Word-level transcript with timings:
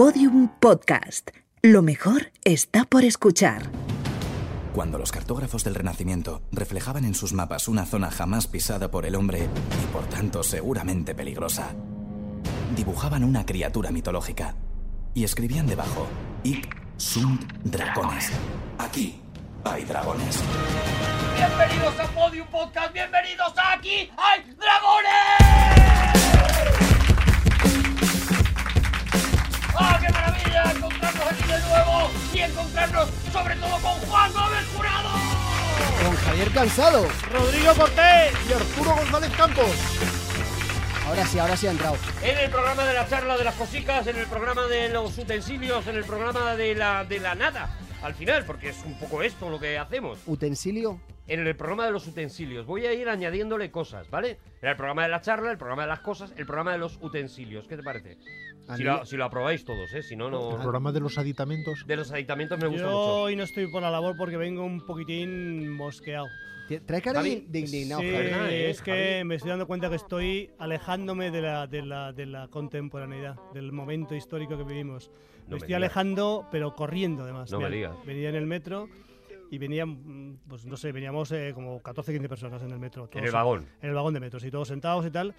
Podium 0.00 0.48
Podcast. 0.60 1.28
Lo 1.60 1.82
mejor 1.82 2.32
está 2.42 2.86
por 2.86 3.04
escuchar. 3.04 3.64
Cuando 4.72 4.96
los 4.96 5.12
cartógrafos 5.12 5.62
del 5.62 5.74
Renacimiento 5.74 6.40
reflejaban 6.52 7.04
en 7.04 7.14
sus 7.14 7.34
mapas 7.34 7.68
una 7.68 7.84
zona 7.84 8.10
jamás 8.10 8.46
pisada 8.46 8.90
por 8.90 9.04
el 9.04 9.14
hombre 9.14 9.40
y 9.42 9.92
por 9.92 10.06
tanto 10.06 10.42
seguramente 10.42 11.14
peligrosa, 11.14 11.74
dibujaban 12.74 13.24
una 13.24 13.44
criatura 13.44 13.90
mitológica 13.90 14.54
y 15.12 15.24
escribían 15.24 15.66
debajo: 15.66 16.06
Ic 16.44 16.74
sunt 16.96 17.42
dragones. 17.64 18.32
Aquí 18.78 19.20
hay 19.64 19.84
dragones. 19.84 20.42
Bienvenidos 21.36 22.00
a 22.00 22.06
Podium 22.06 22.48
Podcast, 22.48 22.94
bienvenidos 22.94 23.52
a 23.54 23.74
aquí 23.74 24.10
hay 24.16 24.50
dragones. 24.54 25.99
De 31.60 31.68
nuevo 31.68 32.10
y 32.32 32.38
encontrarnos 32.40 33.08
sobre 33.32 33.54
todo 33.56 33.72
con 33.72 33.92
Juan 34.08 34.32
Gómez 34.32 34.66
Jurado. 34.74 35.08
Con 36.04 36.16
Javier 36.16 36.50
Cansado. 36.50 37.06
Rodrigo 37.30 37.74
Cortés 37.74 38.32
y 38.48 38.52
Arturo 38.52 38.96
González 38.96 39.30
Campos. 39.36 39.70
Ahora 41.06 41.26
sí, 41.26 41.38
ahora 41.38 41.56
sí 41.56 41.66
ha 41.66 41.72
entrado. 41.72 41.96
En 42.22 42.38
el 42.38 42.50
programa 42.50 42.84
de 42.84 42.94
la 42.94 43.08
charla 43.08 43.36
de 43.36 43.44
las 43.44 43.54
cositas, 43.56 44.06
en 44.06 44.16
el 44.16 44.26
programa 44.26 44.66
de 44.66 44.88
los 44.90 45.18
utensilios, 45.18 45.86
en 45.86 45.96
el 45.96 46.04
programa 46.04 46.54
de 46.54 46.74
la, 46.74 47.04
de 47.04 47.18
la 47.18 47.34
nada. 47.34 47.76
Al 48.02 48.14
final, 48.14 48.44
porque 48.44 48.70
es 48.70 48.82
un 48.84 48.98
poco 48.98 49.22
esto 49.22 49.50
lo 49.50 49.58
que 49.58 49.76
hacemos. 49.76 50.20
Utensilio. 50.26 51.00
En 51.26 51.46
el 51.46 51.56
programa 51.56 51.84
de 51.84 51.92
los 51.92 52.06
utensilios. 52.06 52.64
Voy 52.64 52.86
a 52.86 52.92
ir 52.92 53.08
añadiéndole 53.08 53.70
cosas, 53.70 54.08
¿vale? 54.08 54.38
En 54.62 54.68
el 54.68 54.76
programa 54.76 55.02
de 55.02 55.08
la 55.08 55.20
charla, 55.20 55.50
el 55.50 55.58
programa 55.58 55.82
de 55.82 55.88
las 55.88 56.00
cosas, 56.00 56.32
el 56.36 56.46
programa 56.46 56.72
de 56.72 56.78
los 56.78 56.98
utensilios. 57.02 57.68
¿Qué 57.68 57.76
te 57.76 57.82
parece? 57.82 58.16
Si 58.76 58.82
lo, 58.82 59.04
si 59.04 59.16
lo 59.16 59.24
aprobáis 59.24 59.64
todos, 59.64 59.92
¿eh? 59.94 60.02
Si 60.02 60.16
no, 60.16 60.26
El 60.26 60.32
no... 60.32 60.58
programa 60.58 60.92
de 60.92 61.00
los 61.00 61.18
aditamentos. 61.18 61.84
De 61.86 61.96
los 61.96 62.10
aditamentos 62.12 62.58
me 62.58 62.66
gusta 62.68 62.82
Yo 62.84 62.90
mucho. 62.90 63.14
hoy 63.22 63.36
no 63.36 63.42
estoy 63.44 63.66
por 63.70 63.82
la 63.82 63.90
labor 63.90 64.16
porque 64.16 64.36
vengo 64.36 64.64
un 64.64 64.80
poquitín 64.86 65.70
mosqueado. 65.70 66.26
Trae 66.86 67.02
cara 67.02 67.18
Javi, 67.18 67.46
de 67.48 67.58
indignado, 67.58 68.00
sí, 68.00 68.10
Javi. 68.12 68.30
Javi, 68.30 68.54
¿eh? 68.54 68.70
es 68.70 68.80
que 68.80 69.24
me 69.24 69.34
estoy 69.34 69.50
dando 69.50 69.66
cuenta 69.66 69.88
que 69.90 69.96
estoy 69.96 70.50
alejándome 70.60 71.32
de 71.32 71.42
la, 71.42 71.66
de 71.66 71.82
la, 71.82 72.12
de 72.12 72.26
la 72.26 72.46
contemporaneidad, 72.46 73.34
del 73.52 73.72
momento 73.72 74.14
histórico 74.14 74.56
que 74.56 74.62
vivimos. 74.62 75.08
No 75.08 75.14
me 75.14 75.50
me 75.50 75.56
estoy 75.56 75.66
digas. 75.66 75.76
alejando, 75.78 76.46
pero 76.52 76.76
corriendo 76.76 77.24
además. 77.24 77.50
No 77.50 77.58
me 77.58 77.64
Mira, 77.70 77.76
digas. 77.90 78.06
Venía 78.06 78.28
en 78.28 78.36
el 78.36 78.46
metro 78.46 78.88
y 79.50 79.58
venían, 79.58 79.88
mm, 79.88 80.38
pues 80.48 80.64
no 80.64 80.76
sé, 80.76 80.92
veníamos 80.92 81.32
eh, 81.32 81.50
como 81.56 81.82
14, 81.82 82.12
15 82.12 82.28
personas 82.28 82.62
en 82.62 82.70
el 82.70 82.78
metro. 82.78 83.02
En 83.06 83.10
todos 83.10 83.24
el 83.26 83.32
vagón. 83.32 83.66
en 83.82 83.88
el 83.88 83.94
vagón 83.96 84.14
de 84.14 84.20
metros 84.20 84.44
y 84.44 84.50
todos 84.52 84.68
sentados 84.68 85.04
y 85.04 85.10
tal. 85.10 85.34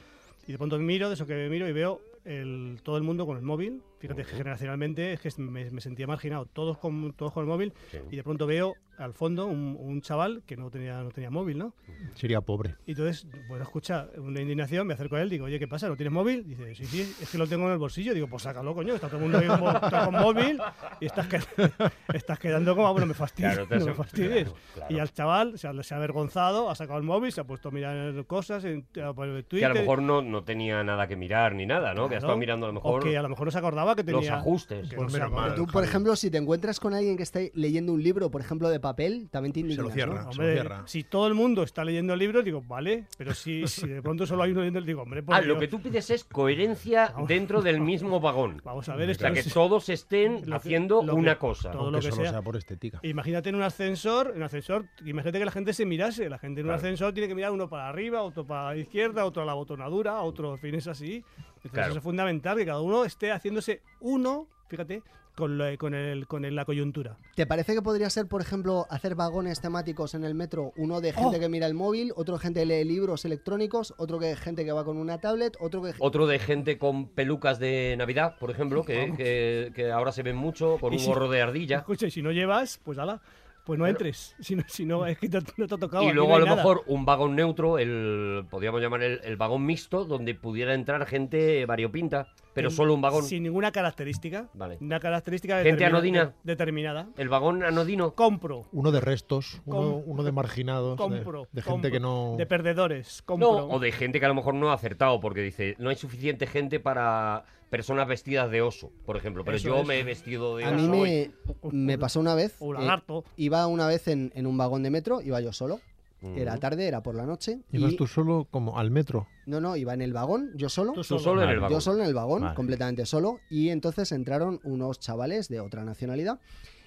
Y 0.47 0.51
de 0.51 0.57
pronto 0.57 0.77
miro, 0.79 1.07
de 1.07 1.13
eso 1.13 1.25
que 1.25 1.47
miro 1.49 1.65
y 1.65 1.71
veo 1.71 2.01
el, 2.25 2.79
todo 2.83 2.97
el 2.97 3.03
mundo 3.03 3.25
con 3.25 3.37
el 3.37 3.43
móvil. 3.43 3.81
Fíjate 3.99 4.23
que 4.23 4.31
generacionalmente 4.31 5.13
es 5.13 5.19
que 5.19 5.29
me, 5.41 5.69
me 5.69 5.81
sentía 5.81 6.07
marginado, 6.07 6.45
todos 6.45 6.77
con, 6.77 7.13
todos 7.13 7.33
con 7.33 7.43
el 7.43 7.49
móvil. 7.49 7.73
Sí. 7.91 7.97
Y 8.11 8.15
de 8.15 8.23
pronto 8.23 8.47
veo 8.47 8.75
al 9.01 9.13
fondo 9.13 9.47
un, 9.47 9.75
un 9.79 10.01
chaval 10.01 10.43
que 10.45 10.55
no 10.57 10.69
tenía, 10.69 11.01
no 11.03 11.09
tenía 11.11 11.29
móvil, 11.29 11.57
¿no? 11.57 11.73
Sería 12.15 12.41
pobre. 12.41 12.75
Y 12.85 12.91
entonces, 12.91 13.27
bueno, 13.49 13.63
escucha, 13.63 14.07
una 14.17 14.41
indignación, 14.41 14.85
me 14.87 14.93
acerco 14.93 15.15
a 15.15 15.21
él, 15.21 15.29
digo, 15.29 15.45
oye, 15.45 15.59
¿qué 15.59 15.67
pasa? 15.67 15.87
¿No 15.89 15.95
tienes 15.95 16.13
móvil? 16.13 16.45
Dice, 16.47 16.75
sí, 16.75 16.85
sí, 16.85 17.15
es 17.21 17.29
que 17.29 17.37
lo 17.37 17.47
tengo 17.47 17.65
en 17.67 17.73
el 17.73 17.77
bolsillo. 17.77 18.13
Digo, 18.13 18.27
pues 18.27 18.43
sácalo, 18.43 18.73
coño, 18.73 18.93
está 18.95 19.07
todo 19.07 19.17
el 19.17 19.23
mundo 19.23 19.37
ahí 19.39 19.47
con, 19.47 19.75
está 19.75 20.05
con 20.05 20.13
móvil 20.15 20.59
y 20.99 21.05
estás, 21.05 21.27
qued- 21.29 21.91
estás 22.13 22.39
quedando 22.39 22.75
como, 22.75 22.87
ah, 22.87 22.91
bueno, 22.91 23.07
me 23.07 23.13
fastidies, 23.13 23.53
Claro, 23.53 23.67
te 23.67 23.79
no 23.79 23.85
me 23.87 23.93
fastidies. 23.93 24.43
claro, 24.49 24.57
claro. 24.75 24.95
Y 24.95 24.99
al 24.99 25.11
chaval 25.13 25.57
se 25.57 25.67
ha, 25.67 25.83
se 25.83 25.93
ha 25.93 25.97
avergonzado, 25.97 26.69
ha 26.69 26.75
sacado 26.75 26.99
el 26.99 27.05
móvil, 27.05 27.31
se 27.31 27.41
ha 27.41 27.43
puesto 27.43 27.69
a 27.69 27.71
mirar 27.71 28.25
cosas, 28.25 28.63
en, 28.65 28.85
a 29.03 29.13
poner 29.13 29.45
Que 29.45 29.63
a 29.65 29.69
lo 29.69 29.73
Twitter. 29.73 29.73
mejor 29.73 30.01
no, 30.01 30.21
no 30.21 30.43
tenía 30.43 30.83
nada 30.83 31.07
que 31.07 31.15
mirar 31.15 31.55
ni 31.55 31.65
nada, 31.65 31.93
¿no? 31.93 32.07
Que 32.09 32.15
ha 32.15 32.17
estado 32.19 32.37
mirando 32.37 32.67
a 32.67 32.71
lo 32.71 32.79
O 32.79 32.83
mejor 32.83 33.03
que 33.03 33.17
a 33.17 33.21
lo 33.21 33.29
mejor 33.29 33.45
no 33.45 33.51
se 33.51 33.57
acordaba 33.57 33.95
que 33.95 34.03
tenía... 34.03 34.21
los 34.21 34.29
ajustes. 34.29 34.89
que 34.89 34.95
Pues 34.95 35.13
no 35.17 35.29
mal. 35.29 35.55
Tú, 35.55 35.65
por 35.65 35.73
Javi. 35.75 35.87
ejemplo, 35.87 36.15
si 36.15 36.29
te 36.29 36.37
encuentras 36.37 36.79
con 36.79 36.93
alguien 36.93 37.17
que 37.17 37.23
está 37.23 37.39
leyendo 37.53 37.93
un 37.93 38.03
libro, 38.03 38.29
por 38.29 38.41
ejemplo, 38.41 38.69
de 38.69 38.79
papel, 38.79 38.90
también 39.29 39.53
te 39.53 39.61
Se 39.75 39.81
lo 39.81 39.89
cierra. 39.89 40.13
¿no? 40.13 40.19
se 40.19 40.23
lo 40.23 40.29
Hombre, 40.43 40.53
cierra. 40.53 40.83
si 40.85 41.03
todo 41.03 41.27
el 41.27 41.33
mundo 41.33 41.63
está 41.63 41.83
leyendo 41.83 42.15
libros, 42.15 42.43
digo, 42.43 42.61
vale, 42.61 43.05
pero 43.17 43.33
si, 43.33 43.65
si 43.67 43.87
de 43.87 44.01
pronto 44.01 44.25
solo 44.25 44.43
hay 44.43 44.51
uno 44.51 44.61
leyendo, 44.61 44.81
digo, 44.81 45.01
hombre, 45.03 45.23
por 45.23 45.35
Ah, 45.35 45.39
lo 45.41 45.45
Dios, 45.55 45.59
que 45.59 45.67
tú 45.67 45.81
pides 45.81 46.09
es 46.09 46.23
coherencia 46.23 47.13
dentro 47.27 47.61
del 47.61 47.79
mismo 47.81 48.19
vagón. 48.19 48.61
Vamos 48.63 48.87
a 48.89 48.95
ver, 48.95 49.09
O 49.09 49.11
esto 49.11 49.23
sea, 49.25 49.33
que 49.33 49.39
es- 49.39 49.53
todos 49.53 49.89
estén 49.89 50.35
lo 50.41 50.41
que- 50.45 50.53
haciendo 50.53 51.03
lo 51.03 51.13
que- 51.13 51.19
una 51.19 51.37
cosa. 51.39 51.71
todo 51.71 51.91
lo 51.91 51.99
que 51.99 52.09
solo 52.11 52.15
sea. 52.23 52.31
sea 52.31 52.41
por 52.41 52.55
estética. 52.57 52.99
Imagínate 53.03 53.49
en 53.49 53.55
un 53.55 53.63
ascensor, 53.63 54.31
en 54.31 54.37
un 54.37 54.43
ascensor, 54.43 54.85
imagínate 55.05 55.39
que 55.39 55.45
la 55.45 55.51
gente 55.51 55.73
se 55.73 55.85
mirase, 55.85 56.29
la 56.29 56.37
gente 56.39 56.61
en 56.61 56.67
un 56.67 56.69
Claro. 56.71 56.81
ascensor 56.81 57.13
tiene 57.13 57.27
que 57.27 57.35
mirar 57.35 57.51
uno 57.51 57.69
para 57.69 57.87
arriba, 57.89 58.21
otro 58.21 58.45
para 58.45 58.69
la 58.73 58.77
izquierda, 58.77 59.25
otro 59.25 59.43
a 59.43 59.45
la 59.45 59.53
botonadura, 59.53 60.21
otro 60.21 60.57
fines 60.57 60.87
así. 60.87 61.23
Entonces 61.37 61.71
Claro. 61.71 61.89
eso 61.89 61.97
es 61.99 62.03
fundamental 62.03 62.57
que 62.57 62.65
cada 62.65 62.81
uno 62.81 63.05
esté 63.05 63.31
haciéndose 63.31 63.81
uno, 63.99 64.47
fíjate, 64.67 65.03
con, 65.41 65.57
lo- 65.57 65.77
con, 65.79 65.95
el, 65.95 66.27
con 66.27 66.45
el- 66.45 66.55
la 66.55 66.65
coyuntura. 66.65 67.17
¿Te 67.35 67.47
parece 67.47 67.73
que 67.73 67.81
podría 67.81 68.09
ser, 68.11 68.27
por 68.27 68.41
ejemplo, 68.41 68.85
hacer 68.91 69.15
vagones 69.15 69.59
temáticos 69.59 70.13
en 70.13 70.23
el 70.23 70.35
metro? 70.35 70.71
Uno 70.77 71.01
de 71.01 71.13
gente 71.13 71.37
Oh. 71.37 71.39
que 71.39 71.49
mira 71.49 71.65
el 71.65 71.73
móvil, 71.73 72.13
otro 72.15 72.37
gente 72.37 72.59
que 72.59 72.65
lee 72.67 72.83
libros 72.85 73.25
electrónicos, 73.25 73.93
otro 73.97 74.19
que 74.19 74.35
gente 74.35 74.63
que 74.65 74.71
va 74.71 74.85
con 74.85 74.97
una 74.97 75.17
tablet, 75.19 75.57
otro 75.59 75.81
que... 75.81 75.93
Otro 75.97 76.27
de 76.27 76.37
gente 76.37 76.77
con 76.77 77.07
pelucas 77.07 77.57
de 77.57 77.95
Navidad, 77.97 78.35
por 78.39 78.51
ejemplo, 78.51 78.83
que, 78.85 79.13
que- 79.17 79.71
que 79.73 79.91
ahora 79.91 80.11
se 80.11 80.21
ven 80.21 80.35
mucho, 80.35 80.77
con 80.79 80.93
un 80.93 80.99
si- 80.99 81.07
gorro 81.07 81.27
de 81.29 81.41
ardilla. 81.41 81.77
Escucha, 81.79 82.05
y 82.05 82.11
si 82.11 82.21
no 82.21 82.31
llevas, 82.31 82.79
pues 82.83 82.99
ala, 82.99 83.19
pues 83.65 83.77
no 83.79 83.87
entres. 83.87 84.35
Si 84.41 84.55
no, 84.55 84.63
si 84.67 84.85
no 84.85 85.05
es 85.05 85.17
que 85.17 85.29
te- 85.29 85.39
no 85.57 85.67
te 85.67 85.75
ha 85.75 85.77
tocado. 85.77 86.03
Y 86.03 86.11
luego 86.11 86.29
no 86.29 86.35
a 86.35 86.39
lo 86.39 86.45
nada. 86.45 86.57
mejor 86.57 86.83
un 86.87 87.05
vagón 87.05 87.35
neutro, 87.35 87.77
el 87.77 88.45
podríamos 88.49 88.81
llamar 88.81 89.03
el, 89.03 89.21
el 89.23 89.37
vagón 89.37 89.65
mixto, 89.65 90.03
donde 90.05 90.33
pudiera 90.35 90.73
entrar 90.73 91.05
gente 91.05 91.65
variopinta, 91.65 92.27
pero 92.53 92.69
Sin- 92.69 92.77
solo 92.77 92.93
un 92.93 93.01
vagón. 93.01 93.23
Sin 93.23 93.43
ninguna 93.43 93.71
característica. 93.71 94.49
Vale. 94.53 94.77
Una 94.81 94.99
característica 94.99 95.57
Gente 95.57 95.71
determina- 95.85 95.87
anodina. 95.97 96.25
de- 96.25 96.33
determinada. 96.43 97.07
El 97.17 97.29
vagón 97.29 97.63
anodino. 97.63 98.13
Compro. 98.15 98.65
Uno 98.71 98.91
de 98.91 98.99
restos, 99.01 99.61
uno, 99.65 99.77
Com- 99.77 100.03
uno 100.05 100.23
de 100.23 100.31
marginados, 100.31 100.97
Compro. 100.97 101.47
de, 101.51 101.61
gente 101.61 101.71
compro. 101.71 101.91
que 101.91 101.99
no... 101.99 102.35
De 102.37 102.45
perdedores. 102.45 103.21
No, 103.21 103.25
Compro. 103.25 103.67
o 103.67 103.79
de 103.79 103.91
gente 103.91 104.19
que 104.19 104.25
a 104.25 104.29
lo 104.29 104.35
mejor 104.35 104.53
no 104.55 104.71
ha 104.71 104.73
acertado, 104.73 105.19
porque 105.19 105.41
dice, 105.41 105.75
no 105.79 105.89
hay 105.89 105.95
suficiente 105.95 106.47
gente 106.47 106.79
para 106.79 107.45
personas 107.71 108.07
vestidas 108.07 108.51
de 108.51 108.61
oso, 108.61 108.91
por 109.05 109.17
ejemplo. 109.17 109.43
Pero 109.43 109.57
Eso 109.57 109.69
yo 109.69 109.83
me 109.83 109.99
he 109.99 110.03
vestido 110.03 110.57
de 110.57 110.65
A 110.65 110.75
oso 110.75 110.77
mí 110.77 110.99
hoy. 110.99 111.31
me, 111.63 111.71
me 111.71 111.97
pasó 111.97 112.19
una 112.19 112.35
vez. 112.35 112.55
O 112.59 112.75
eh, 112.75 112.79
lagarto. 112.79 113.23
iba 113.37 113.65
una 113.65 113.87
vez 113.87 114.07
en, 114.07 114.31
en 114.35 114.45
un 114.45 114.55
vagón 114.57 114.83
de 114.83 114.91
metro, 114.91 115.21
iba 115.21 115.41
yo 115.41 115.51
solo. 115.53 115.79
Era 116.21 116.51
Ujú. 116.51 116.59
tarde, 116.59 116.85
era 116.87 117.01
por 117.01 117.15
la 117.15 117.25
noche. 117.25 117.61
Ibas 117.71 117.93
y- 117.93 117.95
tú 117.95 118.05
solo 118.05 118.45
como 118.51 118.77
al 118.77 118.91
metro. 118.91 119.25
No, 119.47 119.59
no, 119.59 119.75
iba 119.75 119.95
en 119.95 120.03
el 120.03 120.13
vagón, 120.13 120.51
yo 120.53 120.69
solo. 120.69 120.91
Tú 120.91 121.03
solo. 121.03 121.19
solo 121.19 121.41
en 121.43 121.49
el 121.49 121.59
vagón. 121.59 121.75
Yo 121.75 121.81
solo 121.81 121.99
en 122.03 122.05
el 122.05 122.13
vagón, 122.13 122.41
Vale. 122.43 122.55
completamente 122.55 123.07
solo. 123.07 123.39
Y 123.49 123.69
entonces 123.69 124.11
entraron 124.11 124.59
unos 124.63 124.99
chavales 124.99 125.47
de 125.49 125.61
otra 125.61 125.83
nacionalidad, 125.83 126.39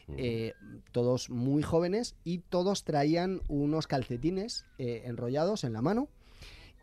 Ujú. 0.06 0.16
eh, 0.18 0.54
todos 0.92 1.30
muy 1.30 1.64
jóvenes, 1.64 2.14
y 2.22 2.38
todos 2.48 2.84
traían 2.84 3.40
unos 3.48 3.88
calcetines 3.88 4.66
eh, 4.78 5.02
enrollados 5.06 5.64
en 5.64 5.72
la 5.72 5.82
mano. 5.82 6.08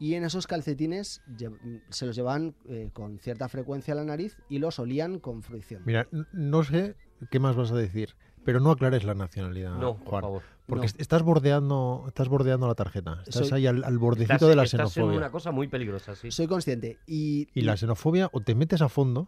Y 0.02 0.16
en 0.16 0.24
esos 0.24 0.48
calcetines 0.48 1.22
lle- 1.38 1.82
se 1.90 2.08
los 2.08 2.16
llevaban 2.16 2.56
eh, 2.68 2.90
con 2.92 3.20
cierta 3.20 3.48
frecuencia 3.50 3.94
a 3.94 3.98
la 3.98 4.04
nariz 4.04 4.36
y 4.50 4.58
los 4.58 4.80
olían 4.80 5.20
con 5.20 5.44
fruición. 5.44 5.84
Mira, 5.86 6.08
no 6.34 6.64
sé 6.64 6.96
qué 7.30 7.40
más 7.40 7.56
vas 7.56 7.72
a 7.72 7.76
decir, 7.76 8.16
pero 8.44 8.60
no 8.60 8.72
aclares 8.72 9.04
la 9.04 9.14
nacionalidad, 9.14 9.76
No, 9.78 9.98
por 9.98 10.08
Juan. 10.10 10.22
favor. 10.24 10.42
Porque 10.66 10.88
No. 10.88 10.94
estás 10.98 11.22
bordeando, 11.22 12.06
estás 12.08 12.30
bordeando 12.30 12.68
la 12.68 12.74
tarjeta. 12.74 13.22
Estás 13.28 13.50
Soy- 13.50 13.60
ahí 13.60 13.68
al, 13.68 13.84
al 13.84 13.98
bordecito 14.00 14.34
Estás, 14.34 14.50
de 14.50 14.56
la 14.56 14.64
estás 14.64 14.92
xenofobia. 14.94 15.18
una 15.20 15.30
cosa 15.32 15.52
muy 15.52 15.68
peligrosa, 15.68 16.16
sí. 16.16 16.32
Soy 16.32 16.48
consciente. 16.48 16.98
Y, 17.06 17.50
Y 17.54 17.62
la 17.62 17.78
xenofobia 17.78 18.28
o 18.34 18.42
te 18.42 18.56
metes 18.56 18.82
a 18.82 18.90
fondo 18.90 19.28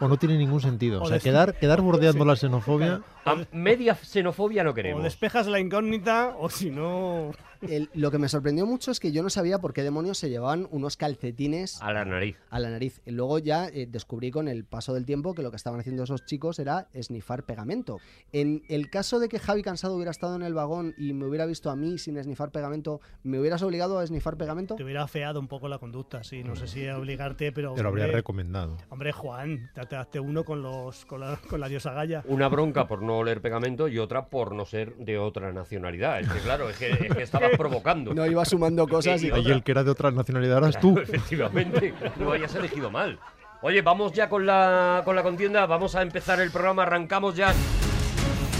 o 0.00 0.08
no 0.08 0.16
tiene 0.18 0.36
ningún 0.36 0.60
sentido. 0.60 1.00
O 1.00 1.04
O 1.04 1.08
sea, 1.08 1.18
quedar, 1.18 1.58
quedar 1.58 1.80
bordeando 1.82 2.24
la 2.24 2.36
xenofobia... 2.36 3.02
A 3.24 3.36
media 3.52 3.94
xenofobia 3.94 4.64
no 4.64 4.70
O 4.70 4.74
queremos. 4.74 5.02
despejas 5.02 5.46
la 5.46 5.60
incógnita, 5.60 6.34
o 6.38 6.48
si 6.50 6.70
no. 6.70 7.30
el- 7.62 7.88
lo 7.94 8.10
que 8.10 8.18
me 8.18 8.28
sorprendió 8.28 8.66
mucho 8.66 8.90
es 8.90 8.98
que 8.98 9.12
yo 9.12 9.22
no 9.22 9.30
sabía 9.30 9.60
por 9.60 9.72
qué 9.72 9.84
demonios 9.84 10.18
se 10.18 10.28
llevaban 10.28 10.66
unos 10.72 10.96
calcetines 10.96 11.80
A 11.80 11.92
la 11.92 12.04
nariz. 12.04 12.36
a 12.50 12.58
la 12.58 12.70
nariz. 12.70 13.00
Y 13.06 13.12
luego 13.12 13.38
ya 13.38 13.68
eh, 13.68 13.86
descubrí 13.88 14.32
con 14.32 14.48
el 14.48 14.64
paso 14.64 14.92
del 14.94 15.06
tiempo 15.06 15.34
que 15.34 15.42
lo 15.42 15.50
que 15.50 15.56
estaban 15.56 15.78
haciendo 15.78 16.02
esos 16.02 16.24
chicos 16.24 16.58
era 16.58 16.88
esnifar 16.92 17.44
pegamento. 17.44 18.00
En 18.32 18.64
el 18.68 18.90
caso 18.90 19.20
de 19.20 19.28
que 19.28 19.38
Javi 19.38 19.62
Cansado 19.62 19.94
hubiera 19.94 20.10
estado 20.10 20.34
en 20.34 20.42
el 20.42 20.54
vagón 20.54 20.92
y 20.98 21.12
me 21.12 21.24
hubiera 21.26 21.46
visto 21.46 21.70
a 21.70 21.76
mí 21.76 21.98
sin 21.98 22.16
esnifar 22.16 22.50
pegamento, 22.50 23.00
¿me 23.22 23.38
hubieras 23.38 23.62
obligado 23.62 24.00
a 24.00 24.02
esnifar 24.04 24.36
pegamento? 24.36 24.74
Te 24.74 24.82
hubiera 24.82 25.04
afeado 25.04 25.38
un 25.38 25.46
poco 25.46 25.68
la 25.68 25.78
conducta, 25.78 26.24
sí. 26.24 26.42
No 26.42 26.56
sé 26.56 26.66
si 26.66 26.88
obligarte, 26.88 27.52
pero. 27.52 27.74
Te 27.74 27.84
lo 27.84 27.90
habría 27.90 28.08
recomendado. 28.08 28.76
Hombre, 28.90 29.12
Juan, 29.12 29.70
te 29.88 29.94
hazte 29.96 30.18
uno 30.18 30.42
con, 30.44 30.62
los, 30.62 31.04
con, 31.06 31.20
la, 31.20 31.38
con 31.48 31.60
la 31.60 31.68
diosa 31.68 31.92
Gaya. 31.92 32.24
Una 32.26 32.48
bronca 32.48 32.88
por 32.88 33.02
no 33.02 33.11
oler 33.18 33.40
pegamento 33.40 33.88
y 33.88 33.98
otra 33.98 34.26
por 34.26 34.54
no 34.54 34.64
ser 34.64 34.94
de 34.96 35.18
otra 35.18 35.52
nacionalidad. 35.52 36.20
Es 36.20 36.28
que 36.28 36.38
claro, 36.40 36.68
es 36.68 36.76
que, 36.76 36.90
es 36.90 37.14
que 37.14 37.22
estabas 37.22 37.50
provocando. 37.56 38.14
No 38.14 38.26
iba 38.26 38.44
sumando 38.44 38.86
cosas 38.86 39.22
y... 39.22 39.28
Y 39.28 39.30
Ahí 39.30 39.50
el 39.50 39.62
que 39.62 39.72
era 39.72 39.84
de 39.84 39.90
otra 39.90 40.10
nacionalidad 40.10 40.58
eras 40.58 40.80
tú. 40.80 40.98
Efectivamente, 40.98 41.94
no 42.18 42.32
hayas 42.32 42.54
elegido 42.54 42.90
mal. 42.90 43.18
Oye, 43.62 43.80
vamos 43.80 44.12
ya 44.12 44.28
con 44.28 44.44
la, 44.44 45.02
con 45.04 45.14
la 45.14 45.22
contienda, 45.22 45.66
vamos 45.66 45.94
a 45.94 46.02
empezar 46.02 46.40
el 46.40 46.50
programa, 46.50 46.82
arrancamos 46.82 47.36
ya. 47.36 47.54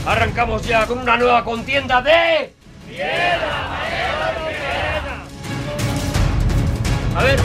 Arrancamos 0.06 0.66
ya 0.66 0.86
con 0.86 0.98
una 0.98 1.16
nueva 1.16 1.44
contienda 1.44 2.00
de... 2.02 2.52
A 7.14 7.24
ver, 7.24 7.38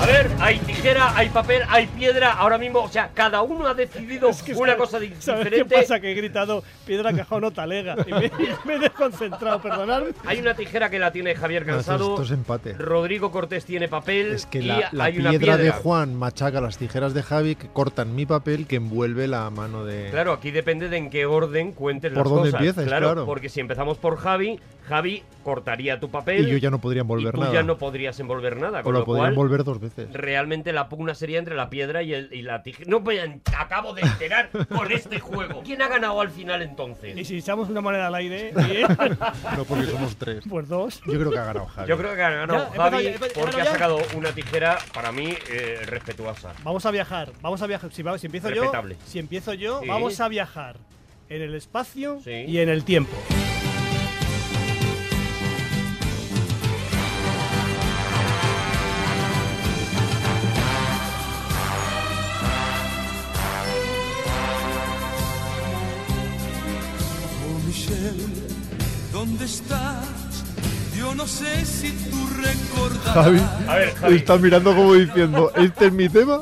A 0.00 0.06
ver, 0.06 0.30
hay 0.40 0.58
tijera, 0.58 1.16
hay 1.16 1.28
papel, 1.30 1.62
hay 1.68 1.86
piedra. 1.86 2.32
Ahora 2.32 2.58
mismo, 2.58 2.80
o 2.80 2.88
sea, 2.88 3.10
cada 3.14 3.40
uno 3.42 3.66
ha 3.66 3.72
decidido 3.74 4.28
Es 4.28 4.42
que 4.42 4.52
una 4.52 4.76
cosa 4.76 4.98
di- 5.00 5.14
¿Sabes 5.18 5.44
diferente. 5.44 5.74
qué 5.74 5.80
pasa? 5.82 5.98
Que 6.00 6.12
he 6.12 6.14
gritado 6.14 6.62
piedra, 6.84 7.12
cajón 7.14 7.44
o 7.44 7.50
talega. 7.52 7.96
Y 8.06 8.12
me, 8.12 8.30
me 8.66 8.74
he 8.74 8.78
desconcentrado, 8.80 9.62
perdonadme. 9.62 10.10
Hay 10.26 10.40
una 10.40 10.54
tijera 10.54 10.90
que 10.90 10.98
la 10.98 11.10
tiene 11.10 11.34
Javier 11.34 11.64
No, 11.66 11.78
esto, 11.78 11.92
Cansado. 11.92 12.10
esto 12.10 12.22
es 12.24 12.30
empate. 12.32 12.74
Rodrigo 12.74 13.30
Cortés 13.30 13.64
tiene 13.64 13.88
papel. 13.88 14.32
Es 14.32 14.44
que 14.44 14.58
y 14.58 14.62
la, 14.66 14.88
la 14.92 15.04
hay 15.04 15.18
una 15.18 15.30
piedra, 15.30 15.56
piedra 15.56 15.64
de 15.64 15.70
Juan 15.70 16.14
machaca 16.14 16.60
las 16.60 16.76
tijeras 16.76 17.14
de 17.14 17.22
Javi 17.22 17.54
que 17.54 17.68
cortan 17.68 18.14
mi 18.14 18.26
papel 18.26 18.66
que 18.66 18.76
envuelve 18.76 19.26
la 19.26 19.48
mano 19.48 19.84
de... 19.86 20.10
Claro, 20.10 20.32
aquí 20.32 20.50
depende 20.50 20.88
de 20.90 20.98
en 20.98 21.08
qué 21.08 21.24
orden 21.24 21.72
cuentes 21.72 22.12
Por 22.12 22.24
las 22.26 22.30
dónde 22.34 22.50
cosas. 22.50 22.60
empieces, 22.66 22.84
claro. 22.88 23.24
Porque 23.24 23.48
si 23.48 23.60
empezamos 23.60 23.96
por 23.96 24.18
Javi, 24.18 24.60
Javi 24.86 25.22
cortaría 25.44 25.98
tu 25.98 26.10
papel. 26.10 26.46
Y 26.46 26.50
yo 26.52 26.56
ya 26.58 26.70
no 26.70 26.78
podría 26.78 27.02
envolver 27.02 27.28
y 27.28 27.36
tú 27.36 27.40
nada. 27.40 27.52
ya 27.54 27.62
no 27.62 27.78
podrías 27.78 28.18
envolver 28.20 28.56
nada. 28.58 28.80
o 28.80 28.82
Con 28.82 28.92
lo 28.92 28.98
lo 29.00 29.04
podría 29.06 29.22
cual, 29.22 29.32
envolver 29.32 29.64
dos 29.64 29.80
veces. 29.80 29.83
Realmente 30.12 30.72
la 30.72 30.88
pugna 30.88 31.14
sería 31.14 31.38
entre 31.38 31.54
la 31.54 31.70
piedra 31.70 32.02
y, 32.02 32.14
el, 32.14 32.28
y 32.32 32.42
la 32.42 32.62
tijera. 32.62 32.88
No 32.90 33.00
me 33.00 33.20
acabo 33.56 33.94
de 33.94 34.02
enterar 34.02 34.50
con 34.68 34.90
este 34.92 35.20
juego. 35.20 35.62
¿Quién 35.64 35.82
ha 35.82 35.88
ganado 35.88 36.20
al 36.20 36.30
final 36.30 36.62
entonces? 36.62 37.16
Y 37.16 37.24
si 37.24 37.38
echamos 37.38 37.68
una 37.68 37.80
moneda 37.80 38.06
al 38.08 38.14
aire, 38.14 38.52
y- 38.56 38.82
No, 39.56 39.64
porque 39.64 39.86
somos 39.86 40.16
tres. 40.16 40.44
pues 40.48 40.68
dos. 40.68 41.00
Yo 41.06 41.12
creo 41.18 41.30
que 41.30 41.38
ha 41.38 41.44
ganado 41.44 41.66
Javi. 41.66 41.88
Yo 41.88 41.98
creo 41.98 42.14
que 42.14 42.22
ha 42.22 42.30
ganado 42.30 42.70
Ya, 42.74 42.82
Javi 42.82 43.06
he 43.06 43.18
porque 43.34 43.60
ha 43.60 43.64
sacado 43.66 43.98
una 44.16 44.32
tijera 44.32 44.78
para 44.92 45.12
mí 45.12 45.34
eh, 45.50 45.80
respetuosa. 45.86 46.52
Vamos 46.62 46.84
a 46.86 46.90
viajar, 46.90 47.30
vamos 47.40 47.62
a 47.62 47.66
viajar. 47.66 47.90
Si, 47.92 48.02
si 48.18 48.26
empiezo 48.26 48.50
yo, 48.50 48.72
si 49.06 49.18
empiezo 49.18 49.54
yo, 49.54 49.80
Sí. 49.80 49.88
vamos 49.88 50.20
a 50.20 50.28
viajar 50.28 50.76
en 51.28 51.42
el 51.42 51.54
espacio 51.54 52.18
Sí. 52.22 52.44
y 52.46 52.58
en 52.58 52.68
el 52.68 52.84
tiempo. 52.84 53.12
¿Dónde 69.24 69.46
estás? 69.46 70.44
Yo 70.96 71.14
no 71.14 71.26
sé 71.26 71.64
si 71.64 71.90
tú 72.10 72.28
recordarás. 72.36 73.14
Javi 73.24 73.40
A 73.68 73.76
ver, 73.76 73.94
Javi. 73.94 74.16
está 74.16 74.36
mirando 74.36 74.74
como 74.74 74.94
diciendo, 74.94 75.50
¿este 75.56 75.86
es 75.86 75.92
mi 75.92 76.08
tema? 76.10 76.40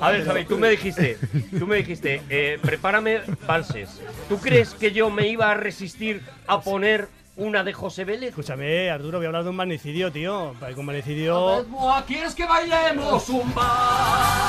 A 0.00 0.10
ver, 0.10 0.24
Javi, 0.24 0.44
tú 0.44 0.56
me 0.58 0.68
dijiste, 0.70 1.18
tú 1.58 1.66
me 1.66 1.76
dijiste, 1.76 2.22
eh, 2.28 2.58
prepárame 2.62 3.20
valses. 3.46 4.00
¿Tú 4.28 4.38
crees 4.38 4.74
que 4.74 4.92
yo 4.92 5.10
me 5.10 5.26
iba 5.28 5.50
a 5.50 5.54
resistir 5.54 6.22
a 6.46 6.60
poner 6.60 7.08
una 7.36 7.64
de 7.64 7.72
José 7.72 8.04
Vélez? 8.04 8.30
Escúchame, 8.30 8.90
Arturo, 8.90 9.18
voy 9.18 9.24
a 9.26 9.28
hablar 9.28 9.44
de 9.44 9.50
un 9.50 9.56
magnicidio, 9.56 10.12
tío. 10.12 10.54
Para 10.60 10.72
que 10.72 10.80
un 10.80 10.86
magnicidio. 10.86 11.66
¿Quieres 12.06 12.34
que 12.34 12.44
bailemos 12.46 13.28
un 13.28 13.54
vals? 13.54 14.44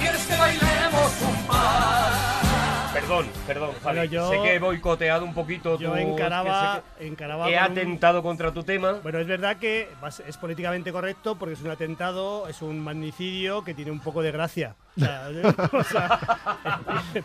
¿Quieres 0.00 0.26
que 0.26 0.36
bailemos 0.36 1.12
un 1.22 1.46
vals? 1.48 2.92
Perdón, 2.92 3.26
perdón, 3.46 3.70
Javi. 3.82 3.96
Bueno, 3.96 4.04
yo- 4.04 4.30
sé 4.30 4.42
que 4.42 4.54
he 4.54 4.58
boicoteado 4.58 5.24
un 5.24 5.32
poquito 5.32 5.78
Yo 5.78 5.90
tu- 5.92 5.96
encaraba, 5.96 6.82
que 6.98 7.06
encaraba 7.06 7.48
he 7.50 7.54
con 7.54 7.64
un- 7.64 7.70
atentado 7.78 8.22
contra 8.22 8.52
tu 8.52 8.62
tema. 8.64 8.98
Bueno, 9.02 9.18
es 9.18 9.26
verdad 9.26 9.56
que 9.56 9.88
es 10.28 10.36
políticamente 10.36 10.92
correcto 10.92 11.36
porque 11.36 11.54
es 11.54 11.62
un 11.62 11.70
atentado, 11.70 12.48
es 12.48 12.60
un 12.60 12.80
magnicidio 12.80 13.64
que 13.64 13.72
tiene 13.74 13.90
un 13.90 14.00
poco 14.00 14.20
de 14.22 14.30
gracia. 14.30 14.76
O 14.96 15.00
sea, 15.00 15.28
o 15.72 15.82
sea, 15.84 16.20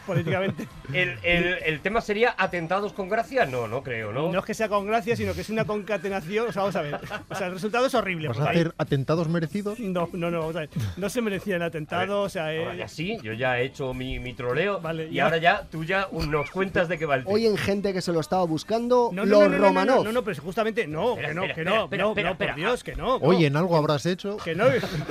políticamente. 0.05 0.67
El, 0.93 1.17
el- 1.23 1.57
el 1.65 1.79
tema 1.81 2.01
sería 2.01 2.33
atentados 2.37 2.93
con 2.93 3.09
gracia. 3.09 3.45
No, 3.45 3.67
no 3.67 3.83
creo, 3.83 4.11
¿no? 4.13 4.31
¿no? 4.31 4.39
es 4.39 4.45
que 4.45 4.53
sea 4.53 4.69
con 4.69 4.85
gracia, 4.87 5.15
sino 5.15 5.33
que 5.33 5.41
es 5.41 5.49
una 5.49 5.65
concatenación. 5.65 6.47
O 6.47 6.51
sea, 6.53 6.61
vamos 6.61 6.75
a 6.75 6.81
ver. 6.81 6.99
O 7.29 7.35
sea, 7.35 7.47
el 7.47 7.53
resultado 7.53 7.85
es 7.85 7.93
horrible. 7.93 8.27
¿Vas 8.29 8.39
a 8.39 8.43
ahí- 8.49 8.57
hacer 8.59 8.73
atentados 8.77 9.27
merecidos? 9.27 9.79
No, 9.79 10.09
no, 10.13 10.31
no, 10.31 10.39
vamos 10.39 10.55
a 10.55 10.59
ver. 10.61 10.69
No 10.95 11.09
se 11.09 11.21
merecía 11.21 11.55
el 11.57 11.61
A 11.61 11.65
ver, 11.65 11.69
atentado, 11.69 12.21
o 12.21 12.29
sea, 12.29 12.43
ahora 12.43 12.73
eh, 12.73 12.77
ya 12.77 12.87
sí, 12.87 13.17
yo 13.21 13.33
ya 13.33 13.59
he 13.59 13.65
hecho 13.65 13.93
mi, 13.93 14.19
mi 14.19 14.33
troleo. 14.33 14.79
Vale, 14.79 15.07
y 15.09 15.15
ya. 15.15 15.25
ahora 15.25 15.37
ya 15.37 15.63
tú 15.69 15.83
ya 15.83 16.07
nos 16.11 16.49
cuentas 16.51 16.87
de 16.87 16.97
qué 16.97 17.05
va 17.05 17.15
el 17.15 17.23
tema. 17.23 17.33
Hoy 17.35 17.45
en 17.47 17.57
gente 17.57 17.93
que 17.93 18.01
se 18.01 18.11
lo 18.13 18.19
estaba 18.21 18.43
buscando, 18.45 19.09
No, 19.11 19.25
no, 19.25 19.25
los 19.25 19.39
no, 19.41 19.49
no, 19.49 19.57
no, 19.57 19.65
Romanov. 19.65 19.97
No, 19.97 20.03
no, 20.05 20.11
no, 20.13 20.23
pero 20.23 20.41
justamente 20.41 20.87
no, 20.87 21.11
Espera, 21.11 21.27
que 21.29 21.33
no, 21.35 21.41
espera, 21.43 21.55
que 21.55 21.63
no, 21.63 21.83
espera, 21.83 22.03
no, 22.03 22.09
espera, 22.11 22.27
no, 22.29 22.31
espera. 22.31 22.53
por 22.53 22.59
Dios, 22.61 22.83
que 22.83 22.95
no. 22.95 23.15
Oye, 23.17 23.41
no, 23.41 23.45
en 23.47 23.57
algo 23.57 23.75
habrás 23.77 24.05
hecho. 24.05 24.37
que 24.37 24.55
no, 24.55 24.65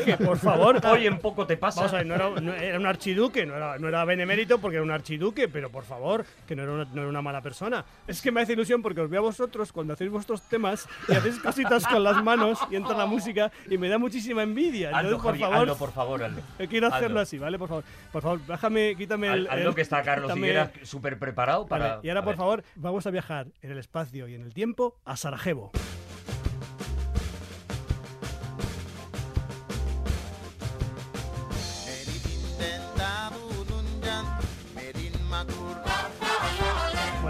que 0.05 0.17
por 0.17 0.39
favor. 0.39 0.81
Hoy 0.87 1.07
en 1.07 1.19
poco 1.19 1.47
te 1.47 1.57
pasa. 1.57 1.81
Vamos 1.81 1.95
a 1.95 1.97
ver, 1.99 2.07
no 2.07 2.15
era, 2.15 2.29
no 2.47 2.55
era 2.55 2.79
un 2.79 2.87
archiduque, 2.87 3.45
no 3.47 3.55
era, 3.57 3.79
no 3.79 3.89
era 3.89 4.05
benemérito 4.05 4.59
porque 4.59 4.77
era 4.77 4.85
un 4.85 4.91
archiduque, 4.91 5.49
pero 5.49 5.71
por 5.71 5.85
favor, 5.85 6.25
que 6.47 6.57
no 6.57 6.63
era, 6.63 6.73
una, 6.73 6.85
no 6.87 7.01
era 7.03 7.09
una 7.09 7.23
mala 7.23 7.43
persona. 7.43 7.85
Es 8.07 8.23
que 8.23 8.31
me 8.33 8.41
hace 8.41 8.53
ilusión 8.55 8.83
porque 8.83 9.01
os 9.01 9.11
veo 9.11 9.21
a 9.21 9.25
vosotros 9.25 9.73
cuando 9.73 9.93
hacéis 9.93 10.11
vuestros 10.11 10.43
temas 10.43 10.89
y 11.09 11.13
hacéis 11.13 11.39
cositas 11.39 11.87
con 11.87 12.03
las 12.03 12.23
manos 12.23 12.59
y 12.71 12.77
entra 12.77 12.97
la 12.97 13.07
música 13.07 13.51
y 13.69 13.77
me 13.79 13.89
da 13.89 13.99
muchísima 13.99 14.43
envidia. 14.43 14.89
Entonces, 14.91 15.15
por 15.15 15.25
Javi, 15.33 15.39
favor, 15.41 15.57
hazlo, 15.57 15.77
por 15.77 15.93
favor, 15.93 16.23
hazlo. 16.25 16.41
eh, 16.59 16.69
quiero 16.69 16.89
hacerlo 16.89 17.21
así, 17.21 17.39
¿vale? 17.39 17.59
Por 17.59 17.69
favor, 17.69 17.85
por 18.13 18.23
favor, 18.23 18.41
déjame, 18.47 18.95
quítame 18.97 19.33
el. 19.33 19.47
Hazlo 19.49 19.69
el- 19.71 19.75
que 19.75 19.83
está 19.83 20.03
Carlos 20.03 20.37
Higuera 20.37 20.71
súper 20.83 21.19
preparado 21.19 21.67
Vale, 21.67 21.85
para. 21.85 22.01
y 22.03 22.09
ahora, 22.09 22.25
por 22.25 22.37
favor, 22.37 22.65
vamos 22.75 23.07
a 23.07 23.11
viajar 23.11 23.49
en 23.63 23.71
el 23.71 23.79
espacio 23.79 24.29
y 24.29 24.35
en 24.35 24.43
el 24.43 24.55
tiempo 24.55 24.97
a 25.05 25.17
Sarajevo. 25.17 25.73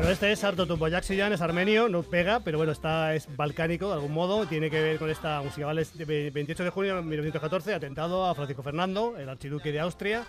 Bueno, 0.07 0.13
este 0.15 0.31
es 0.31 0.45
Arto 0.45 0.69
Tumboyaxiyan, 0.69 1.33
es 1.33 1.41
armenio, 1.41 1.89
no 1.89 2.05
pega, 2.05 2.39
pero 2.39 2.59
bueno, 2.59 2.71
está, 2.71 3.13
es 3.17 3.27
balcánico 3.37 3.89
de 3.89 3.95
algún 3.95 4.13
modo, 4.13 4.47
tiene 4.47 4.71
que 4.71 4.81
ver 4.81 4.99
con 5.01 5.11
esta 5.11 5.43
música, 5.43 5.67
¿vale? 5.67 5.83
Es 5.83 5.99
de 5.99 6.05
ve- 6.05 6.31
28 6.31 6.63
de 6.63 6.71
junio 6.71 6.95
de 6.95 7.03
1914, 7.03 7.75
atentado 7.75 8.25
a 8.25 8.33
Francisco 8.37 8.63
Fernando, 8.63 9.17
el 9.19 9.29
archiduque 9.29 9.73
de 9.73 9.81
Austria, 9.81 10.23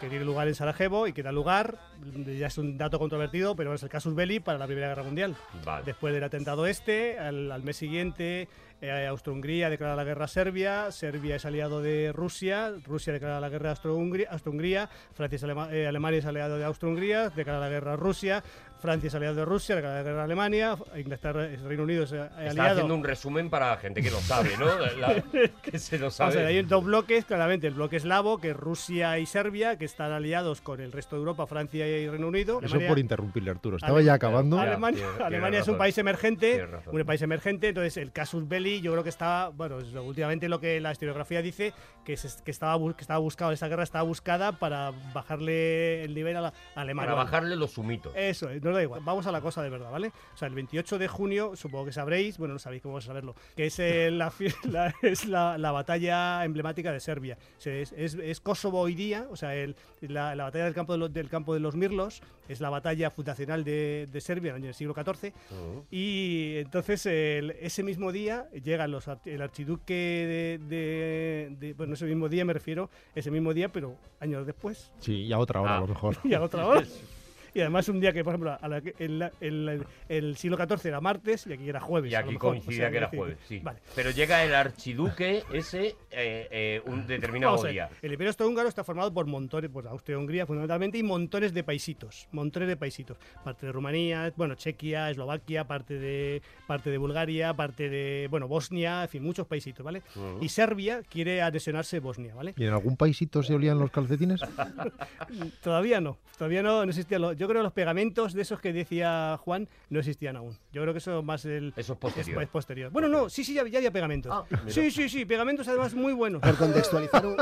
que 0.00 0.08
tiene 0.08 0.24
lugar 0.24 0.48
en 0.48 0.56
Sarajevo 0.56 1.06
y 1.06 1.12
que 1.12 1.22
da 1.22 1.30
lugar, 1.30 1.78
ya 2.26 2.48
es 2.48 2.58
un 2.58 2.76
dato 2.76 2.98
controvertido, 2.98 3.54
pero 3.54 3.72
es 3.72 3.84
el 3.84 3.88
casus 3.88 4.16
belli 4.16 4.40
para 4.40 4.58
la 4.58 4.66
Primera 4.66 4.88
Guerra 4.88 5.04
Mundial. 5.04 5.36
Vale. 5.64 5.84
Después 5.86 6.12
del 6.12 6.24
atentado 6.24 6.66
este, 6.66 7.16
al, 7.16 7.52
al 7.52 7.62
mes 7.62 7.76
siguiente, 7.76 8.48
eh, 8.82 9.06
Austro-Hungría 9.06 9.70
declara 9.70 9.94
la 9.94 10.02
guerra 10.04 10.24
a 10.24 10.28
Serbia, 10.28 10.90
Serbia 10.90 11.36
es 11.36 11.44
aliado 11.46 11.80
de 11.80 12.10
Rusia, 12.12 12.72
Rusia 12.84 13.12
declara 13.12 13.38
la 13.40 13.48
guerra 13.48 13.68
a 13.68 13.72
Austro-Hungría, 13.74 14.28
Austro-Hungría, 14.32 14.90
Francia 15.14 15.36
es 15.36 15.44
alema- 15.44 15.72
eh, 15.72 15.86
Alemania 15.86 16.18
es 16.18 16.26
aliado 16.26 16.58
de 16.58 16.64
Austro-Hungría, 16.64 17.30
declara 17.30 17.60
la 17.60 17.68
guerra 17.68 17.92
a 17.92 17.96
Rusia, 17.96 18.42
Francia 18.84 19.08
es 19.08 19.14
aliado 19.14 19.34
de 19.36 19.44
Rusia, 19.46 19.76
la 19.76 20.02
guerra 20.02 20.20
a 20.20 20.24
Alemania, 20.24 20.76
Inglaterra, 20.94 21.46
es 21.46 21.62
Reino 21.62 21.84
Unido 21.84 22.04
es 22.04 22.12
eh, 22.12 22.16
Está 22.22 22.50
aliado. 22.50 22.70
haciendo 22.72 22.94
un 22.94 23.02
resumen 23.02 23.48
para 23.48 23.74
gente 23.78 24.02
que 24.02 24.10
lo 24.10 24.20
sabe, 24.20 24.50
¿no? 24.58 24.66
La- 24.98 25.22
que 25.62 25.78
se 25.78 25.98
lo 25.98 26.08
O 26.08 26.10
sea, 26.10 26.30
sabe. 26.30 26.44
hay 26.44 26.60
dos 26.64 26.84
bloques, 26.84 27.24
claramente, 27.24 27.66
el 27.66 27.72
bloque 27.72 27.96
eslavo, 27.96 28.36
que 28.36 28.50
es 28.50 28.56
Rusia 28.56 29.18
y 29.18 29.24
Serbia, 29.24 29.78
que 29.78 29.86
están 29.86 30.12
aliados 30.12 30.60
con 30.60 30.82
el 30.82 30.92
resto 30.92 31.16
de 31.16 31.20
Europa, 31.20 31.46
Francia 31.46 31.86
y 31.88 32.10
Reino 32.10 32.28
Unido. 32.28 32.58
Eso 32.58 32.66
Alemania- 32.74 32.88
por 32.88 32.98
interrumpirle, 32.98 33.50
Arturo. 33.52 33.76
Estaba 33.78 33.96
Ale- 33.96 34.04
ya 34.04 34.12
acabando. 34.12 34.58
Ale- 34.60 34.72
Alemania, 34.72 34.98
tiene- 34.98 35.12
tiene 35.14 35.24
Alemania 35.28 35.60
es 35.60 35.68
un 35.68 35.78
país 35.78 35.96
emergente, 35.96 36.68
un 36.86 37.04
país 37.04 37.22
emergente, 37.22 37.68
entonces 37.68 37.96
el 37.96 38.12
casus 38.12 38.46
belli 38.46 38.82
yo 38.82 38.92
creo 38.92 39.02
que 39.02 39.08
estaba, 39.08 39.48
bueno, 39.48 39.78
es 39.80 39.94
últimamente 39.94 40.46
lo 40.50 40.60
que 40.60 40.78
la 40.80 40.92
historiografía 40.92 41.40
dice 41.40 41.72
que, 42.04 42.18
se- 42.18 42.42
que 42.44 42.50
estaba 42.50 42.74
que 42.94 43.00
estaba 43.00 43.18
buscado 43.18 43.50
esa 43.52 43.66
guerra 43.66 43.82
estaba 43.82 44.04
buscada 44.04 44.52
para 44.52 44.92
bajarle 45.14 46.04
el 46.04 46.14
nivel 46.14 46.36
a, 46.36 46.40
la, 46.42 46.52
a 46.74 46.80
Alemania. 46.82 47.12
Para 47.12 47.24
bajarle 47.24 47.56
los 47.56 47.70
sumitos. 47.72 48.12
Eso, 48.14 48.50
no 48.60 48.73
da 48.74 48.82
igual. 48.82 49.00
Vamos 49.04 49.26
a 49.26 49.32
la 49.32 49.40
cosa 49.40 49.62
de 49.62 49.70
verdad, 49.70 49.90
¿vale? 49.90 50.08
O 50.34 50.36
sea, 50.36 50.48
el 50.48 50.54
28 50.54 50.98
de 50.98 51.08
junio, 51.08 51.56
supongo 51.56 51.86
que 51.86 51.92
sabréis, 51.92 52.38
bueno, 52.38 52.54
no 52.54 52.58
sabéis 52.58 52.82
cómo 52.82 52.94
vas 52.94 53.04
a 53.04 53.08
saberlo, 53.08 53.34
que 53.56 53.66
es, 53.66 53.78
eh, 53.78 54.10
la, 54.10 54.32
la- 54.64 54.94
es 55.02 55.26
la, 55.26 55.58
la 55.58 55.72
batalla 55.72 56.44
emblemática 56.44 56.92
de 56.92 57.00
Serbia. 57.00 57.38
O 57.58 57.60
sea, 57.60 57.74
es, 57.74 57.92
es- 57.96 58.14
es 58.14 58.40
Kosovo 58.40 58.80
hoy 58.80 58.94
día, 58.94 59.26
o 59.30 59.36
sea, 59.36 59.54
el- 59.54 59.76
la, 60.00 60.34
la 60.34 60.44
batalla 60.44 60.64
del 60.64 60.74
campo 60.74 60.92
de, 60.92 60.98
los, 60.98 61.12
del 61.12 61.28
campo 61.28 61.54
de 61.54 61.60
los 61.60 61.74
Mirlos 61.76 62.22
es 62.48 62.60
la 62.60 62.68
batalla 62.70 63.10
fundacional 63.10 63.64
de, 63.64 64.06
de 64.12 64.20
Serbia 64.20 64.54
en 64.54 64.64
el 64.64 64.74
siglo 64.74 64.94
XIV. 64.94 65.32
Ujú. 65.50 65.84
Y 65.90 66.56
entonces 66.56 67.06
el- 67.06 67.52
ese 67.60 67.82
mismo 67.82 68.12
día 68.12 68.48
llegan 68.62 68.90
los 68.90 69.04
el 69.24 69.40
archiduque 69.42 69.94
de, 69.94 70.58
de- 70.68 71.56
de- 71.58 71.72
Bueno, 71.74 71.94
ese 71.94 72.04
mismo 72.04 72.28
día 72.28 72.44
me 72.44 72.52
refiero, 72.52 72.90
ese 73.14 73.30
mismo 73.30 73.54
día, 73.54 73.70
pero 73.70 73.96
años 74.20 74.46
después 74.46 74.90
Sí, 74.98 75.22
y 75.22 75.32
a 75.32 75.38
otra 75.38 75.60
hora 75.60 75.74
Ah. 75.74 75.78
a 75.78 75.80
lo 75.80 75.86
mejor. 75.88 76.16
y 76.24 76.34
a 76.34 76.42
otra 76.42 76.66
hora. 76.66 76.82
Y 77.54 77.60
además 77.60 77.88
un 77.88 78.00
día 78.00 78.12
que, 78.12 78.24
por 78.24 78.32
ejemplo, 78.34 78.58
a 78.60 78.68
la 78.68 78.80
que- 78.80 78.94
en 78.98 79.18
la- 79.20 79.32
en 79.40 79.64
la- 79.66 79.78
el 80.08 80.36
siglo 80.36 80.56
XIV 80.56 80.86
era 80.88 81.00
martes 81.00 81.46
y 81.46 81.52
aquí 81.52 81.68
era 81.68 81.80
jueves. 81.80 82.10
Y 82.10 82.14
a 82.14 82.20
lo 82.20 82.24
aquí 82.26 82.34
mejor. 82.34 82.50
coincidía 82.50 82.76
O 82.76 82.80
sea, 82.82 82.90
que 82.90 82.96
era 82.96 83.08
jueves, 83.08 83.38
sí. 83.48 83.60
Vale. 83.60 83.78
Pero 83.94 84.10
llega 84.10 84.44
el 84.44 84.54
archiduque 84.54 85.44
ese 85.52 85.96
eh, 86.10 86.48
eh, 86.50 86.82
un 86.86 87.06
determinado 87.06 87.52
Vamos 87.52 87.64
a 87.64 87.66
ver, 87.66 87.72
día. 87.72 87.88
El 88.02 88.12
imperio 88.12 88.30
austrohúngaro 88.30 88.68
está 88.68 88.84
formado 88.84 89.12
por 89.12 89.26
montones, 89.26 89.70
pues 89.72 89.86
Austria-Hungría 89.86 90.46
fundamentalmente, 90.46 90.98
y 90.98 91.02
montones 91.02 91.54
de 91.54 91.62
paisitos, 91.64 92.28
montones 92.32 92.68
de 92.68 92.76
paisitos. 92.76 93.16
Parte 93.44 93.66
de 93.66 93.72
Rumanía, 93.72 94.32
bueno, 94.36 94.54
Chequia, 94.54 95.10
Eslovaquia, 95.10 95.64
parte 95.66 95.98
de, 95.98 96.42
parte 96.66 96.90
de 96.90 96.98
Bulgaria, 96.98 97.54
parte 97.54 97.88
de, 97.88 98.26
bueno, 98.30 98.48
Bosnia, 98.48 99.02
en 99.04 99.08
fin, 99.08 99.22
muchos 99.22 99.46
paisitos, 99.46 99.84
¿vale? 99.84 100.02
Y 100.40 100.48
Serbia 100.48 101.02
quiere 101.08 101.42
anexionarse 101.42 102.00
Bosnia, 102.00 102.34
¿vale? 102.34 102.54
¿Y 102.56 102.64
en 102.64 102.72
algún 102.72 102.96
paisito 102.96 103.42
se 103.42 103.54
olían 103.54 103.78
los 103.78 103.90
calcetines? 103.90 104.40
Todavía 105.62 106.00
no, 106.00 106.18
todavía 106.38 106.62
no, 106.62 106.84
no 106.84 106.90
existía. 106.90 107.18
Lo, 107.18 107.32
yo 107.32 107.43
yo 107.44 107.48
creo 107.48 107.60
que 107.60 107.64
los 107.64 107.72
pegamentos 107.74 108.32
de 108.32 108.40
esos 108.40 108.58
que 108.58 108.72
decía 108.72 109.38
Juan 109.44 109.68
no 109.90 109.98
existían 109.98 110.36
aún. 110.36 110.56
Yo 110.72 110.80
creo 110.80 110.94
que 110.94 110.98
eso 110.98 111.22
más 111.22 111.44
el... 111.44 111.74
Eso 111.76 111.92
es 111.92 111.98
posterior. 111.98 112.42
Es, 112.42 112.48
posterior. 112.48 112.90
Bueno, 112.90 113.08
no, 113.08 113.28
sí, 113.28 113.44
sí, 113.44 113.52
ya, 113.52 113.66
ya 113.68 113.78
había 113.78 113.90
pegamentos. 113.90 114.32
Ah, 114.34 114.46
sí, 114.66 114.90
sí, 114.90 115.10
sí, 115.10 115.26
pegamentos 115.26 115.68
además 115.68 115.94
muy 115.94 116.14
buenos. 116.14 116.40
Por 116.40 116.56
contextualizar 116.56 117.26
un, 117.26 117.36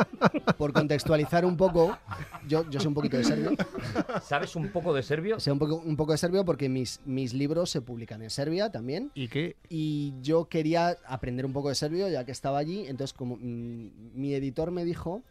por 0.58 0.72
contextualizar 0.72 1.44
un 1.44 1.56
poco, 1.56 1.96
yo, 2.48 2.68
yo 2.68 2.80
sé 2.80 2.88
un 2.88 2.94
poquito 2.94 3.16
de 3.16 3.22
serbio. 3.22 3.52
¿Sabes 4.22 4.56
un 4.56 4.72
poco 4.72 4.92
de 4.92 5.04
serbio? 5.04 5.38
Sé 5.38 5.52
un 5.52 5.60
poco, 5.60 5.76
un 5.76 5.96
poco 5.96 6.10
de 6.10 6.18
serbio 6.18 6.44
porque 6.44 6.68
mis, 6.68 7.00
mis 7.04 7.32
libros 7.32 7.70
se 7.70 7.80
publican 7.80 8.22
en 8.22 8.30
Serbia 8.30 8.72
también. 8.72 9.12
¿Y 9.14 9.28
qué? 9.28 9.54
Y 9.68 10.14
yo 10.20 10.48
quería 10.48 10.96
aprender 11.06 11.46
un 11.46 11.52
poco 11.52 11.68
de 11.68 11.76
serbio 11.76 12.08
ya 12.08 12.24
que 12.24 12.32
estaba 12.32 12.58
allí. 12.58 12.88
Entonces, 12.88 13.12
como 13.12 13.36
mm, 13.36 13.90
mi 14.14 14.34
editor 14.34 14.72
me 14.72 14.84
dijo 14.84 15.22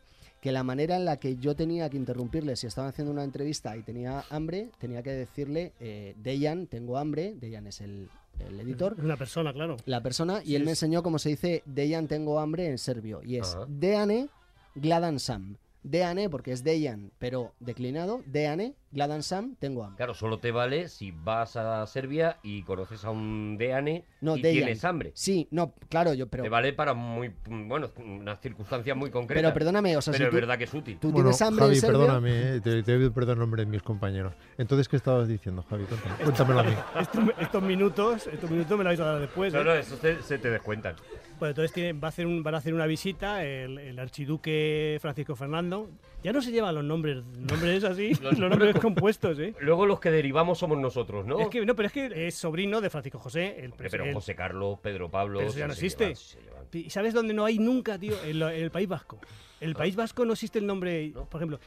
que 0.41 0.51
la 0.51 0.63
manera 0.63 0.95
en 0.97 1.05
la 1.05 1.17
que 1.17 1.37
yo 1.37 1.55
tenía 1.55 1.89
que 1.89 1.97
interrumpirle 1.97 2.55
si 2.55 2.65
estaban 2.65 2.89
haciendo 2.89 3.13
una 3.13 3.23
entrevista 3.23 3.77
y 3.77 3.83
tenía 3.83 4.23
hambre, 4.31 4.71
tenía 4.79 5.03
que 5.03 5.11
decirle, 5.11 5.71
eh, 5.79 6.15
Dejan, 6.17 6.65
tengo 6.65 6.97
hambre. 6.97 7.35
Dejan 7.39 7.67
es 7.67 7.79
el, 7.79 8.09
el 8.39 8.59
editor. 8.59 8.95
Una 8.99 9.17
persona, 9.17 9.53
claro. 9.53 9.77
La 9.85 10.01
persona, 10.01 10.41
y 10.43 10.47
Sí, 10.47 10.55
él 10.55 10.63
me 10.63 10.71
enseñó 10.71 11.03
cómo 11.03 11.19
se 11.19 11.29
dice 11.29 11.61
Dejan, 11.65 12.07
tengo 12.07 12.39
hambre 12.39 12.67
en 12.67 12.79
serbio. 12.79 13.21
Y 13.23 13.37
es 13.37 13.53
Ajá. 13.55 13.65
Deane, 13.69 14.29
gladan 14.73 15.19
sam. 15.19 15.57
Deane, 15.83 16.29
porque 16.29 16.51
es 16.51 16.63
Dejan, 16.63 17.11
pero 17.17 17.53
declinado. 17.59 18.21
Deane, 18.25 18.75
gladan 18.91 19.23
sam, 19.23 19.55
tengo 19.57 19.83
hambre. 19.83 19.97
Claro, 19.97 20.13
solo 20.13 20.37
te 20.39 20.51
vale 20.51 20.89
si 20.89 21.11
vas 21.11 21.55
a 21.55 21.85
Serbia 21.87 22.37
y 22.43 22.61
conoces 22.63 23.03
a 23.03 23.09
un 23.09 23.57
deane 23.57 24.05
No, 24.21 24.37
y 24.37 24.41
Dejan. 24.41 24.57
tienes 24.57 24.85
hambre. 24.85 25.11
Sí, 25.15 25.47
no, 25.51 25.73
claro, 25.89 26.13
yo, 26.13 26.27
pero. 26.27 26.43
te 26.43 26.49
vale 26.49 26.73
para 26.73 26.93
muy, 26.93 27.33
bueno, 27.47 27.89
unas 27.97 28.39
circunstancias 28.41 28.95
muy 28.95 29.09
concretas. 29.09 29.41
Pero 29.43 29.53
perdóname, 29.53 29.97
o 29.97 30.01
sea, 30.01 30.11
Pero 30.11 30.25
si 30.25 30.27
es 30.27 30.29
tú, 30.29 30.35
verdad 30.35 30.57
que 30.57 30.63
es 30.65 30.73
útil. 30.73 30.97
tú 30.99 31.09
Bueno, 31.11 31.29
tienes 31.29 31.41
hambre 31.41 31.65
Javi, 31.65 31.75
en 31.77 31.81
perdóname, 31.81 32.55
eh, 32.55 32.61
te, 32.61 32.83
te 32.83 32.97
pido 32.97 33.11
perdón 33.13 33.39
nombre 33.39 33.65
de 33.65 33.71
mis 33.71 33.81
compañeros. 33.81 34.33
Entonces, 34.57 34.87
¿qué 34.87 34.97
estabas 34.97 35.27
diciendo, 35.27 35.63
Javi? 35.69 35.85
Cuéntame, 35.85 36.15
cuéntamelo 36.23 36.59
a 36.59 36.63
mí. 36.63 36.73
Estos, 36.99 37.23
estos 37.39 37.63
minutos, 37.63 38.27
estos 38.27 38.49
minutos 38.51 38.77
me 38.77 38.83
lo 38.83 38.89
vais 38.91 38.99
a 38.99 39.05
dar 39.05 39.19
después. 39.21 39.51
No, 39.53 39.61
¿eh? 39.61 39.63
no, 39.63 39.73
eso 39.73 39.95
te- 39.97 40.21
se 40.21 40.37
te 40.37 40.49
descuentan. 40.51 40.95
Bueno, 41.41 41.49
entonces 41.53 41.73
tiene- 41.73 41.93
va 41.99 42.07
a 42.07 42.09
hacer 42.09 42.27
un- 42.27 42.43
van 42.43 42.53
a 42.53 42.59
hacer 42.59 42.71
una 42.71 42.85
visita 42.85 43.43
el, 43.43 43.79
el 43.79 43.97
archiduque 43.97 44.99
Francisco 45.01 45.35
Fernando. 45.35 45.89
Ya 46.23 46.31
no 46.31 46.39
se 46.39 46.51
llevan 46.51 46.75
los 46.75 46.83
nombres, 46.83 47.23
nombres 47.35 47.83
así, 47.83 48.09
Los 48.21 48.21
los, 48.21 48.39
nombres 48.39 48.59
nombres 48.59 48.73
com- 48.75 48.93
compuestos, 48.93 49.39
¿eh? 49.39 49.55
Luego 49.59 49.87
los 49.87 49.99
que 49.99 50.11
derivamos 50.11 50.59
somos 50.59 50.77
nosotros, 50.77 51.25
¿no? 51.25 51.39
Es 51.39 51.47
que, 51.47 51.65
no, 51.65 51.75
pero 51.75 51.87
es 51.87 51.93
que 51.93 52.27
es 52.27 52.35
sobrino 52.35 52.79
de 52.79 52.91
Francisco 52.91 53.17
José, 53.17 53.55
el 53.65 53.73
pero 53.73 54.03
el- 54.05 54.13
José 54.13 54.35
Carlos, 54.35 54.77
Pedro 54.83 55.09
Pablo. 55.09 55.39
Pero 55.39 55.49
eso 55.49 55.57
ya 55.57 55.65
no 55.65 55.73
existe. 55.73 56.13
llevan. 56.13 56.65
¿Y 56.73 56.91
sabes 56.91 57.15
dónde 57.15 57.33
no 57.33 57.43
hay 57.43 57.57
nunca, 57.57 57.97
tío? 57.97 58.13
En, 58.23 58.37
lo- 58.37 58.51
en 58.51 58.61
el 58.61 58.69
País 58.69 58.87
Vasco. 58.87 59.19
En 59.61 59.69
el 59.69 59.75
País 59.75 59.95
Vasco 59.95 60.25
no 60.25 60.33
existe 60.33 60.59
el 60.59 60.65
nombre, 60.65 61.09
¿No? 61.15 61.25
por 61.25 61.39
ejemplo, 61.39 61.59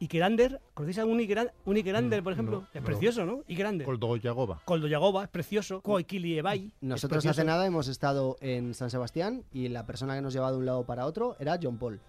Ikerander. 0.00 0.60
¿Conocéis 0.74 0.98
a 0.98 1.04
un 1.06 1.18
Ikeran- 1.20 1.52
un 1.64 1.76
Ikerander, 1.76 2.22
por 2.22 2.32
ejemplo? 2.32 2.60
no, 2.62 2.68
es 2.74 2.82
precioso, 2.84 3.24
¿no? 3.24 3.44
Ikerander. 3.46 3.86
Coldo 3.86 4.16
Yagoba. 4.16 4.60
Koldoyagoba, 4.64 5.22
es 5.24 5.30
precioso. 5.30 5.80
Koikili 5.80 6.36
Ebai. 6.38 6.72
Nosotros 6.80 7.24
hace 7.26 7.44
nada 7.44 7.64
hemos 7.66 7.86
estado 7.88 8.36
en 8.40 8.74
San 8.74 8.90
Sebastián 8.90 9.44
y 9.52 9.68
la 9.68 9.86
persona 9.86 10.14
que 10.16 10.20
nos 10.20 10.32
llevaba 10.34 10.52
de 10.52 10.58
un 10.58 10.66
lado 10.66 10.84
para 10.84 11.06
otro 11.06 11.36
era 11.38 11.58
John 11.62 11.78
Paul. 11.78 12.00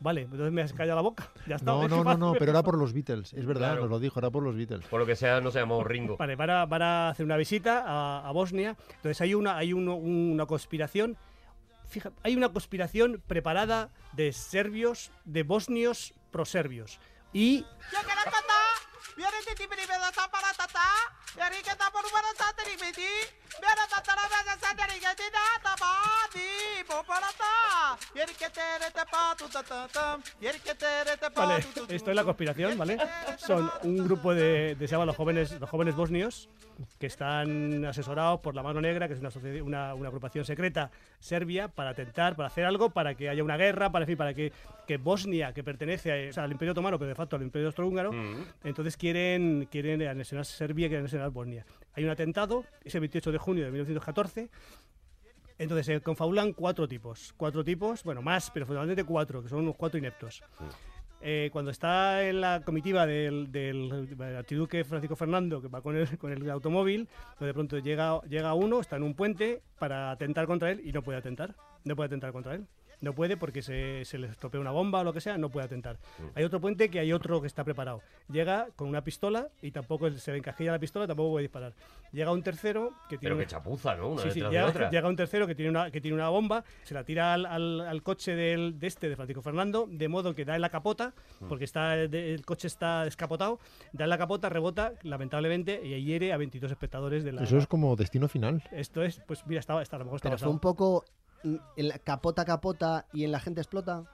Vale, 0.00 0.22
entonces 0.22 0.50
me 0.50 0.62
has 0.62 0.72
callado 0.72 0.96
la 0.96 1.02
boca. 1.02 1.30
Ya 1.46 1.54
está. 1.56 1.64
No, 1.70 1.86
no, 1.86 2.02
no, 2.02 2.16
no, 2.16 2.32
pero 2.36 2.50
era 2.50 2.64
por 2.64 2.76
los 2.76 2.92
Beatles. 2.92 3.32
Es 3.34 3.46
verdad, 3.46 3.68
Claro. 3.68 3.82
nos 3.82 3.90
lo 3.90 4.00
dijo, 4.00 4.18
era 4.18 4.30
por 4.30 4.42
los 4.42 4.56
Beatles. 4.56 4.84
Por 4.88 4.98
lo 4.98 5.06
que 5.06 5.14
sea, 5.14 5.40
no 5.40 5.52
se 5.52 5.60
llamó 5.60 5.84
Ringo. 5.84 6.16
Vale, 6.16 6.34
van 6.34 6.50
a, 6.50 6.66
van 6.66 6.82
a 6.82 7.08
hacer 7.10 7.24
una 7.24 7.36
visita 7.36 7.84
a, 7.86 8.28
a 8.28 8.32
Bosnia. 8.32 8.76
Entonces 8.96 9.20
hay 9.20 9.34
una, 9.34 9.56
hay 9.56 9.72
uno- 9.72 9.94
una 9.94 10.46
conspiración. 10.46 11.16
Hay 12.22 12.36
una 12.36 12.52
conspiración 12.52 13.22
preparada 13.26 13.90
de 14.12 14.32
serbios, 14.32 15.10
de 15.24 15.42
bosnios 15.42 16.14
proserbios. 16.30 17.00
Y 17.32 17.64
Vale, 31.46 31.62
esto 31.94 32.10
es 32.10 32.16
la 32.16 32.24
conspiración, 32.24 32.78
¿vale? 32.78 32.96
Son 33.38 33.70
un 33.82 34.04
grupo 34.04 34.34
de, 34.34 34.74
de- 34.76 34.88
se 34.88 34.92
llaman 34.92 35.06
los 35.08 35.16
jóvenes, 35.16 35.58
los 35.60 35.68
jóvenes 35.70 35.94
bosnios, 35.94 36.48
que 36.98 37.06
están 37.06 37.84
asesorados 37.84 38.40
por 38.40 38.54
la 38.54 38.62
Mano 38.62 38.80
Negra, 38.80 39.06
que 39.06 39.14
es 39.14 39.20
una, 39.20 39.30
una, 39.62 39.94
una 39.94 40.08
agrupación 40.08 40.44
secreta 40.44 40.90
serbia, 41.20 41.68
para 41.68 41.90
atentar, 41.90 42.34
para 42.34 42.48
hacer 42.48 42.64
algo, 42.64 42.90
para 42.90 43.14
que 43.14 43.28
haya 43.28 43.44
una 43.44 43.56
guerra, 43.56 43.90
para, 43.92 44.04
en 44.04 44.08
fin, 44.08 44.16
para 44.16 44.34
que, 44.34 44.52
que 44.86 44.96
Bosnia, 44.96 45.52
que 45.52 45.62
pertenece 45.62 46.26
a- 46.26 46.30
o 46.30 46.32
sea, 46.32 46.44
al 46.44 46.52
Imperio 46.52 46.72
Otomano, 46.72 46.98
pero 46.98 47.08
de 47.10 47.14
facto 47.14 47.36
al 47.36 47.42
Imperio 47.42 47.68
Austrohúngaro, 47.68 48.12
Mm. 48.12 48.44
entonces 48.64 48.96
quieren, 49.02 49.66
quieren 49.68 50.00
anexionar 50.02 50.46
Serbia, 50.46 50.86
quieren 50.86 51.00
anexionar 51.00 51.30
Bosnia. 51.30 51.66
Hay 51.94 52.04
un 52.04 52.10
atentado, 52.10 52.64
ese 52.84 53.00
28 53.00 53.32
de 53.32 53.38
junio 53.38 53.64
de 53.64 53.72
1914, 53.72 54.48
entonces 55.58 55.86
se 55.86 56.00
confabulan 56.02 56.52
cuatro 56.52 56.86
tipos. 56.86 57.34
Cuatro 57.36 57.64
tipos, 57.64 58.04
bueno, 58.04 58.22
más, 58.22 58.52
pero 58.52 58.64
fundamentalmente 58.64 59.02
cuatro, 59.02 59.42
que 59.42 59.48
son 59.48 59.58
unos 59.58 59.74
cuatro 59.74 59.98
ineptos. 59.98 60.40
Eh, 61.20 61.50
cuando 61.52 61.72
está 61.72 62.24
en 62.28 62.40
la 62.40 62.62
comitiva 62.64 63.04
del, 63.04 63.50
del 63.50 64.16
archiduque 64.36 64.84
Francisco 64.84 65.16
Fernando, 65.16 65.60
que 65.60 65.66
va 65.66 65.82
con 65.82 65.96
el, 65.96 66.16
con 66.16 66.30
el 66.30 66.48
automóvil, 66.48 67.08
pues 67.36 67.48
de 67.48 67.54
pronto 67.54 67.80
llega, 67.80 68.20
llega 68.28 68.54
uno, 68.54 68.78
está 68.78 68.94
en 68.94 69.02
un 69.02 69.14
puente 69.14 69.62
para 69.80 70.12
atentar 70.12 70.46
contra 70.46 70.70
él 70.70 70.80
y 70.84 70.92
no 70.92 71.02
puede 71.02 71.18
atentar. 71.18 71.56
No 71.82 71.96
puede 71.96 72.06
atentar 72.06 72.30
contra 72.30 72.54
él. 72.54 72.68
No 73.02 73.12
puede 73.14 73.36
porque 73.36 73.60
se, 73.62 74.04
se 74.06 74.16
le 74.16 74.28
estropea 74.28 74.60
una 74.60 74.70
bomba 74.70 75.00
o 75.00 75.04
lo 75.04 75.12
que 75.12 75.20
sea, 75.20 75.36
no 75.36 75.50
puede 75.50 75.66
atentar. 75.66 75.98
Hay 76.34 76.44
otro 76.44 76.60
puente 76.60 76.88
que 76.88 77.00
hay 77.00 77.12
otro 77.12 77.40
que 77.40 77.48
está 77.48 77.64
preparado. 77.64 78.00
Llega 78.30 78.68
con 78.76 78.88
una 78.88 79.02
pistola 79.04 79.48
y 79.60 79.72
tampoco 79.72 80.08
se 80.12 80.30
le 80.32 80.38
encajilla 80.38 80.72
la 80.72 80.78
pistola, 80.78 81.06
tampoco 81.06 81.32
puede 81.32 81.42
disparar. 81.42 81.74
Llega 82.12 82.30
un 82.32 82.42
tercero 82.42 82.90
que 83.08 83.18
tiene 83.18 83.20
Pero 83.22 83.34
una- 83.34 83.44
que 83.44 83.50
chapuza, 83.50 83.96
¿no? 83.96 84.10
Una 84.10 84.22
Sí, 84.22 84.30
sí, 84.30 84.40
llega, 84.40 84.50
de 84.50 84.62
otra. 84.62 84.90
llega 84.90 85.08
un 85.08 85.16
tercero 85.16 85.46
que 85.46 85.54
tiene 85.54 85.70
una, 85.70 85.90
que 85.90 86.00
tiene 86.00 86.14
una 86.14 86.28
bomba, 86.28 86.64
se 86.84 86.94
la 86.94 87.02
tira 87.04 87.34
al, 87.34 87.44
al- 87.46 87.80
al 87.80 88.02
coche 88.02 88.36
del, 88.36 88.78
de 88.78 88.86
este, 88.86 89.08
de 89.08 89.16
Francisco 89.16 89.42
Fernando, 89.42 89.86
de 89.90 90.08
modo 90.08 90.32
que 90.34 90.44
da 90.44 90.54
en 90.54 90.60
la 90.60 90.70
capota, 90.70 91.12
Mm. 91.40 91.48
porque 91.48 91.64
está 91.64 91.96
de- 91.96 92.34
el 92.34 92.46
coche 92.46 92.68
está 92.68 93.04
descapotado, 93.04 93.58
da 93.92 94.04
en 94.04 94.10
la 94.10 94.18
capota, 94.18 94.48
rebota, 94.48 94.92
lamentablemente, 95.02 95.80
y 95.84 96.04
hiere 96.04 96.32
a 96.32 96.36
22 96.36 96.70
espectadores 96.70 97.24
de 97.24 97.32
la... 97.32 97.42
Eso 97.42 97.58
es 97.58 97.66
como 97.66 97.96
destino 97.96 98.28
final. 98.28 98.62
Esto 98.70 99.02
es, 99.02 99.20
pues 99.26 99.44
mira, 99.46 99.58
estaba, 99.60 99.82
está, 99.82 99.96
a 99.96 99.98
lo 99.98 100.04
mejor 100.04 100.18
está 100.18 100.28
Pero 100.28 100.38
fue 100.38 100.48
un 100.50 100.60
poco 100.60 101.04
mm, 101.06 101.21
en 101.44 101.88
la 101.88 101.98
capota 101.98 102.44
capota 102.44 103.06
y 103.12 103.24
en 103.24 103.32
la 103.32 103.40
gente 103.40 103.60
explota. 103.60 104.04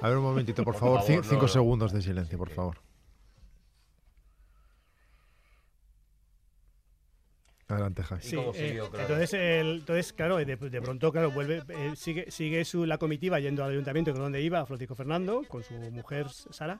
A 0.00 0.08
ver 0.08 0.18
un 0.18 0.24
momentito, 0.24 0.62
por 0.64 0.74
Por 0.78 0.80
favor, 0.80 1.02
cinco 1.24 1.42
no. 1.42 1.48
segundos 1.48 1.92
de 1.92 2.02
silencio, 2.02 2.36
por 2.38 2.50
favor. 2.50 2.78
Adelante, 7.68 8.02
Javi. 8.04 8.20
¿Y 8.24 8.34
cómo 8.36 8.52
eh, 8.54 8.80
entonces, 9.00 9.32
el- 9.34 9.78
entonces, 9.80 10.12
claro, 10.12 10.36
de, 10.36 10.44
de 10.44 10.80
pronto, 10.82 11.10
claro, 11.10 11.32
vuelve, 11.32 11.64
eh, 11.68 11.94
sigue, 11.96 12.30
sigue 12.30 12.64
su, 12.64 12.86
la 12.86 12.96
comitiva 12.98 13.40
yendo 13.40 13.64
al 13.64 13.72
ayuntamiento, 13.72 14.12
que 14.12 14.18
es 14.18 14.22
donde 14.22 14.40
iba 14.40 14.64
Francisco 14.66 14.94
Fernando, 14.94 15.42
con 15.48 15.64
su 15.64 15.74
mujer 15.74 16.28
Sara. 16.30 16.78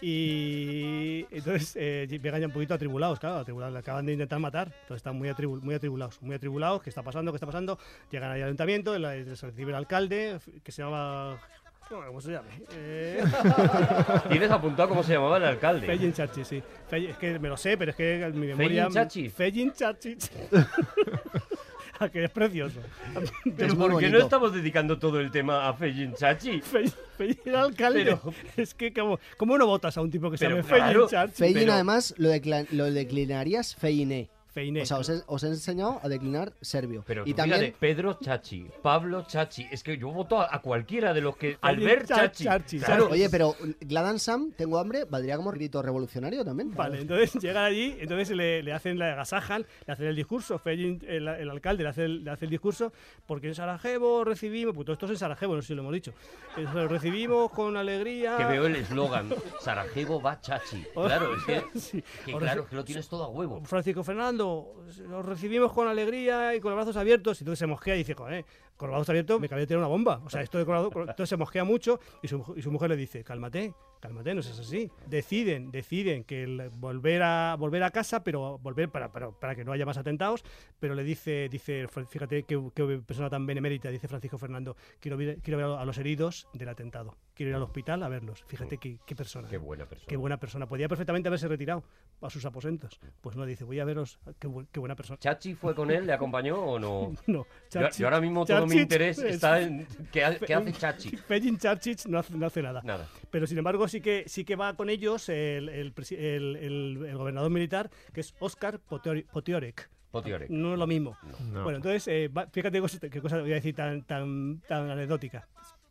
Y 0.00 1.26
entonces 1.30 1.74
eh, 1.76 2.06
llegan 2.08 2.40
ya 2.40 2.46
un 2.46 2.52
poquito 2.52 2.74
atribulados, 2.74 3.18
claro, 3.18 3.36
atribulados, 3.38 3.72
le 3.72 3.80
acaban 3.80 4.06
de 4.06 4.12
intentar 4.12 4.38
matar, 4.38 4.68
entonces 4.68 4.96
están 4.96 5.16
muy, 5.16 5.28
atribu- 5.28 5.60
muy 5.60 5.74
atribulados, 5.74 6.22
muy 6.22 6.36
atribulados, 6.36 6.82
¿qué 6.82 6.90
está 6.90 7.02
pasando? 7.02 7.32
¿Qué 7.32 7.36
está 7.36 7.46
pasando? 7.46 7.78
Llegan 8.10 8.30
al 8.30 8.42
ayuntamiento, 8.42 8.96
les 8.98 9.40
recibe 9.40 9.70
el 9.70 9.76
alcalde, 9.76 10.38
que 10.62 10.72
se 10.72 10.82
llama... 10.82 11.38
¿Cómo 11.88 12.20
se 12.20 12.32
llama? 12.32 12.48
Eh, 12.74 13.24
¿Tienes 14.28 14.50
apuntado 14.50 14.90
cómo 14.90 15.02
se 15.02 15.14
llamaba 15.14 15.38
el 15.38 15.44
alcalde? 15.44 15.86
Fejin 15.86 16.12
Chachi, 16.12 16.44
sí. 16.44 16.62
Es 16.92 17.16
que 17.16 17.38
me 17.38 17.48
lo 17.48 17.56
sé, 17.56 17.78
pero 17.78 17.92
es 17.92 17.96
que 17.96 18.30
mi 18.34 18.48
memoria... 18.48 18.88
Chachi? 18.90 19.30
Fejin 19.30 19.72
Chachi. 19.72 20.16
Que 22.12 22.24
es 22.24 22.30
precioso. 22.30 22.80
Pero 23.56 23.76
¿por 23.76 23.98
qué 23.98 24.08
no 24.10 24.18
estamos 24.18 24.52
dedicando 24.54 24.98
todo 24.98 25.20
el 25.20 25.30
tema 25.30 25.68
a 25.68 25.74
Fejin 25.74 26.14
Chachi? 26.14 26.60
Fejin 26.62 26.92
Fejin 27.16 27.54
alcalde. 27.56 28.04
Pero- 28.04 28.34
Es 28.56 28.74
que, 28.74 28.92
como, 28.92 29.18
¿cómo 29.36 29.58
no 29.58 29.66
votas 29.66 29.96
a 29.96 30.00
un 30.00 30.10
tipo 30.10 30.30
que 30.30 30.38
se 30.38 30.48
llame 30.48 30.62
claro, 30.62 31.08
Fejin 31.08 31.32
Chachi? 31.32 31.52
Pero- 31.54 31.72
además 31.72 32.14
lo, 32.18 32.30
decla- 32.30 32.66
lo 32.70 32.90
declinarías 32.90 33.74
Feiné. 33.74 34.28
Feiné. 34.58 34.82
O 34.82 34.86
sea, 34.86 34.98
os 34.98 35.08
he, 35.08 35.22
os 35.26 35.42
he 35.44 35.48
enseñado 35.48 36.00
a 36.02 36.08
declinar 36.08 36.52
serbio. 36.60 37.04
Pero 37.06 37.22
y 37.24 37.32
también 37.34 37.60
fíjate, 37.60 37.76
Pedro 37.78 38.14
Chachi, 38.14 38.66
Pablo 38.82 39.22
Chachi. 39.26 39.66
Es 39.70 39.84
que 39.84 39.96
yo 39.96 40.10
voto 40.10 40.40
a, 40.40 40.48
a 40.52 40.60
cualquiera 40.60 41.14
de 41.14 41.20
los 41.20 41.36
que. 41.36 41.58
Albert 41.60 42.06
Chachi. 42.08 42.44
Chachi, 42.44 42.78
Claro. 42.80 43.08
Oye, 43.10 43.28
pero 43.30 43.54
Gladan 43.80 44.18
Sam, 44.18 44.52
tengo 44.56 44.78
hambre, 44.78 45.04
valdría 45.04 45.36
como 45.36 45.52
grito 45.52 45.80
revolucionario 45.82 46.44
también. 46.44 46.74
Vale, 46.74 47.00
entonces 47.00 47.34
llegan 47.42 47.64
allí, 47.64 47.96
entonces 48.00 48.36
le, 48.36 48.62
le 48.62 48.72
hacen 48.72 48.98
la 48.98 49.12
agasajan, 49.12 49.64
le 49.86 49.92
hacen 49.92 50.06
el 50.06 50.16
discurso, 50.16 50.58
Fejin, 50.58 51.00
el, 51.06 51.28
el 51.28 51.50
alcalde 51.50 51.84
le 51.84 51.88
hace 51.90 52.04
el, 52.04 52.24
le 52.24 52.30
hace 52.30 52.46
el 52.46 52.50
discurso, 52.50 52.92
porque 53.26 53.48
en 53.48 53.54
Sarajevo 53.54 54.24
recibimos, 54.24 54.74
pues 54.74 54.84
todo 54.86 54.94
esto 54.94 55.06
es 55.06 55.12
en 55.12 55.18
Sarajevo, 55.18 55.54
no 55.54 55.62
sé 55.62 55.68
si 55.68 55.74
lo 55.74 55.82
hemos 55.82 55.92
dicho, 55.92 56.12
lo 56.74 56.88
recibimos 56.88 57.50
con 57.50 57.76
alegría. 57.76 58.36
Que 58.36 58.44
veo 58.44 58.66
el 58.66 58.76
eslogan. 58.76 59.28
Sarajevo 59.60 60.20
va 60.20 60.40
Chachi. 60.40 60.84
Claro, 60.94 61.34
es 61.36 61.44
que. 61.44 61.64
Sí. 61.78 62.02
que 62.24 62.34
Os 62.34 62.40
claro, 62.42 62.66
que 62.68 62.76
lo 62.76 62.84
tienes 62.84 63.08
todo 63.08 63.24
a 63.24 63.28
huevo. 63.28 63.62
Francisco 63.64 64.02
Fernando, 64.02 64.47
os 64.48 65.26
recibimos 65.26 65.72
con 65.72 65.88
alegría 65.88 66.54
y 66.54 66.60
con 66.60 66.70
los 66.70 66.76
brazos 66.76 66.96
abiertos. 66.96 67.40
Y 67.40 67.44
entonces 67.44 67.58
se 67.58 67.66
mosquea 67.66 67.94
y 67.94 67.98
dice, 67.98 68.14
joder, 68.14 68.44
Corbados 68.76 69.02
está 69.02 69.12
abierto, 69.12 69.38
me 69.40 69.46
acabé 69.46 69.62
de 69.62 69.66
tirar 69.66 69.78
una 69.78 69.88
bomba. 69.88 70.20
O 70.24 70.30
sea, 70.30 70.42
esto 70.42 70.58
de 70.58 70.64
entonces 70.64 71.28
se 71.28 71.36
mosquea 71.36 71.64
mucho 71.64 72.00
y 72.22 72.28
su 72.28 72.70
mujer 72.70 72.90
le 72.90 72.96
dice, 72.96 73.24
cálmate, 73.24 73.74
cálmate, 74.00 74.34
no 74.34 74.42
seas 74.42 74.58
así. 74.60 74.90
Deciden, 75.06 75.70
deciden 75.70 76.24
que 76.24 76.44
el- 76.44 76.70
volver 76.76 77.22
a 77.22 77.56
volver 77.58 77.82
a 77.82 77.90
casa, 77.90 78.22
pero 78.24 78.58
volver 78.58 78.88
para, 78.90 79.10
para, 79.12 79.30
para 79.30 79.54
que 79.54 79.64
no 79.64 79.72
haya 79.72 79.86
más 79.86 79.96
atentados, 79.98 80.44
pero 80.80 80.94
le 80.94 81.02
dice, 81.04 81.48
dice, 81.48 81.86
fíjate 82.08 82.42
qué, 82.44 82.60
qué 82.74 83.00
persona 83.06 83.28
tan 83.30 83.46
benemérita, 83.46 83.88
dice 83.90 84.08
Francisco 84.08 84.38
Fernando, 84.38 84.76
quiero 85.00 85.16
ver, 85.16 85.38
quiero 85.42 85.58
ver 85.58 85.66
a 85.78 85.84
los 85.84 85.98
heridos 85.98 86.48
del 86.52 86.68
atentado. 86.68 87.16
Quiero 87.34 87.50
ir 87.50 87.56
al 87.56 87.62
hospital 87.62 88.02
a 88.02 88.08
verlos. 88.08 88.42
Fíjate 88.48 88.78
qué, 88.78 88.98
qué 89.06 89.14
persona. 89.14 89.48
Qué 89.48 89.58
buena 89.58 89.86
persona. 89.86 90.08
Qué 90.08 90.16
buena 90.16 90.38
persona. 90.40 90.66
Podía 90.66 90.88
perfectamente 90.88 91.28
haberse 91.28 91.46
retirado 91.46 91.84
a 92.20 92.30
sus 92.30 92.44
aposentos. 92.44 92.98
Pues 93.20 93.36
no, 93.36 93.46
dice, 93.46 93.62
voy 93.62 93.78
a 93.78 93.84
veros. 93.84 94.18
Qué, 94.40 94.48
qué 94.72 94.80
buena 94.80 94.96
persona. 94.96 95.20
¿Chachi 95.20 95.54
fue 95.54 95.72
con 95.72 95.88
él? 95.92 96.04
¿Le 96.04 96.12
acompañó 96.12 96.56
o 96.60 96.78
no? 96.80 97.12
No, 97.28 97.46
Yo, 97.70 97.88
yo 97.90 98.06
ahora 98.06 98.20
mismo 98.20 98.44
todo 98.46 98.66
mi 98.66 98.76
interés 98.76 99.18
es- 99.18 99.34
está 99.36 99.60
en 99.60 99.86
qué, 100.12 100.24
ha- 100.24 100.38
qué 100.38 100.54
hace 100.54 100.72
Chachi. 100.72 101.16
Pejin 101.28 101.58
Churchill 101.58 101.96
no 102.08 102.18
hace, 102.18 102.34
no 102.34 102.46
hace 102.46 102.62
nada. 102.62 102.80
Nada. 102.82 103.08
Pero 103.30 103.46
sin 103.46 103.58
embargo 103.58 103.86
sí 103.88 104.00
que 104.00 104.24
sí 104.26 104.44
que 104.44 104.56
va 104.56 104.74
con 104.74 104.88
ellos 104.90 105.28
el, 105.28 105.68
el, 105.68 105.92
el- 106.10 106.56
el- 106.56 107.04
el 107.06 107.16
gobernador 107.16 107.50
militar, 107.50 107.90
que 108.12 108.20
es 108.20 108.34
Oscar 108.38 108.80
Potiore- 108.80 109.26
Potiorek. 109.26 109.90
Potiorek. 110.10 110.48
No 110.48 110.72
es 110.72 110.78
lo 110.78 110.86
mismo. 110.86 111.18
No. 111.52 111.62
Bueno, 111.64 111.76
entonces, 111.76 112.08
eh, 112.08 112.30
fíjate 112.50 112.80
qué 113.10 113.20
cosa, 113.20 113.40
voy 113.40 113.52
a 113.52 113.56
decir 113.56 113.74
tan, 113.74 114.02
tan, 114.04 114.60
tan 114.66 114.90
anecdótica. 114.90 115.46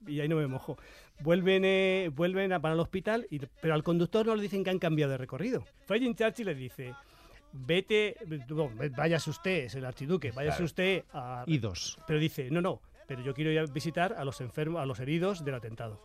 Y 0.07 0.19
ahí 0.22 0.27
no 0.27 0.38
me 0.38 0.48
mojo. 0.48 0.77
Vuelven, 1.19 1.63
eh, 1.65 2.10
vuelven 2.13 2.51
a 2.53 2.60
para 2.60 2.74
el 2.74 2.79
hospital, 2.79 3.27
y, 3.29 3.39
pero 3.62 3.75
al 3.75 3.84
conductor 3.84 4.25
no 4.25 4.36
le 4.36 4.41
dicen 4.41 4.63
que 4.63 4.72
han 4.72 4.79
cambiado 4.79 5.12
de 5.12 5.17
recorrido. 5.19 5.63
Freddy 5.86 6.13
Churchill 6.15 6.48
le 6.48 6.55
dice, 6.55 6.93
vete, 7.58 8.16
no, 8.50 8.72
váyase 8.96 9.30
usted, 9.30 9.66
es 9.66 9.76
el 9.76 9.86
archiduque, 9.86 10.32
váyase 10.32 10.58
Claro. 10.58 10.66
usted 10.66 11.04
a... 11.14 11.44
Y 11.48 11.58
dos. 11.58 11.98
Pero 12.08 12.20
dice, 12.20 12.50
no, 12.52 12.62
no, 12.62 12.82
pero 13.08 13.22
yo 13.22 13.34
quiero 13.34 13.52
ir 13.52 13.60
a 13.60 13.66
visitar 13.66 14.14
a 14.18 14.24
los 14.26 14.40
enfermos, 14.42 14.82
a 14.82 14.86
los 14.86 15.00
heridos 15.00 15.44
del 15.44 15.56
atentado. 15.56 16.00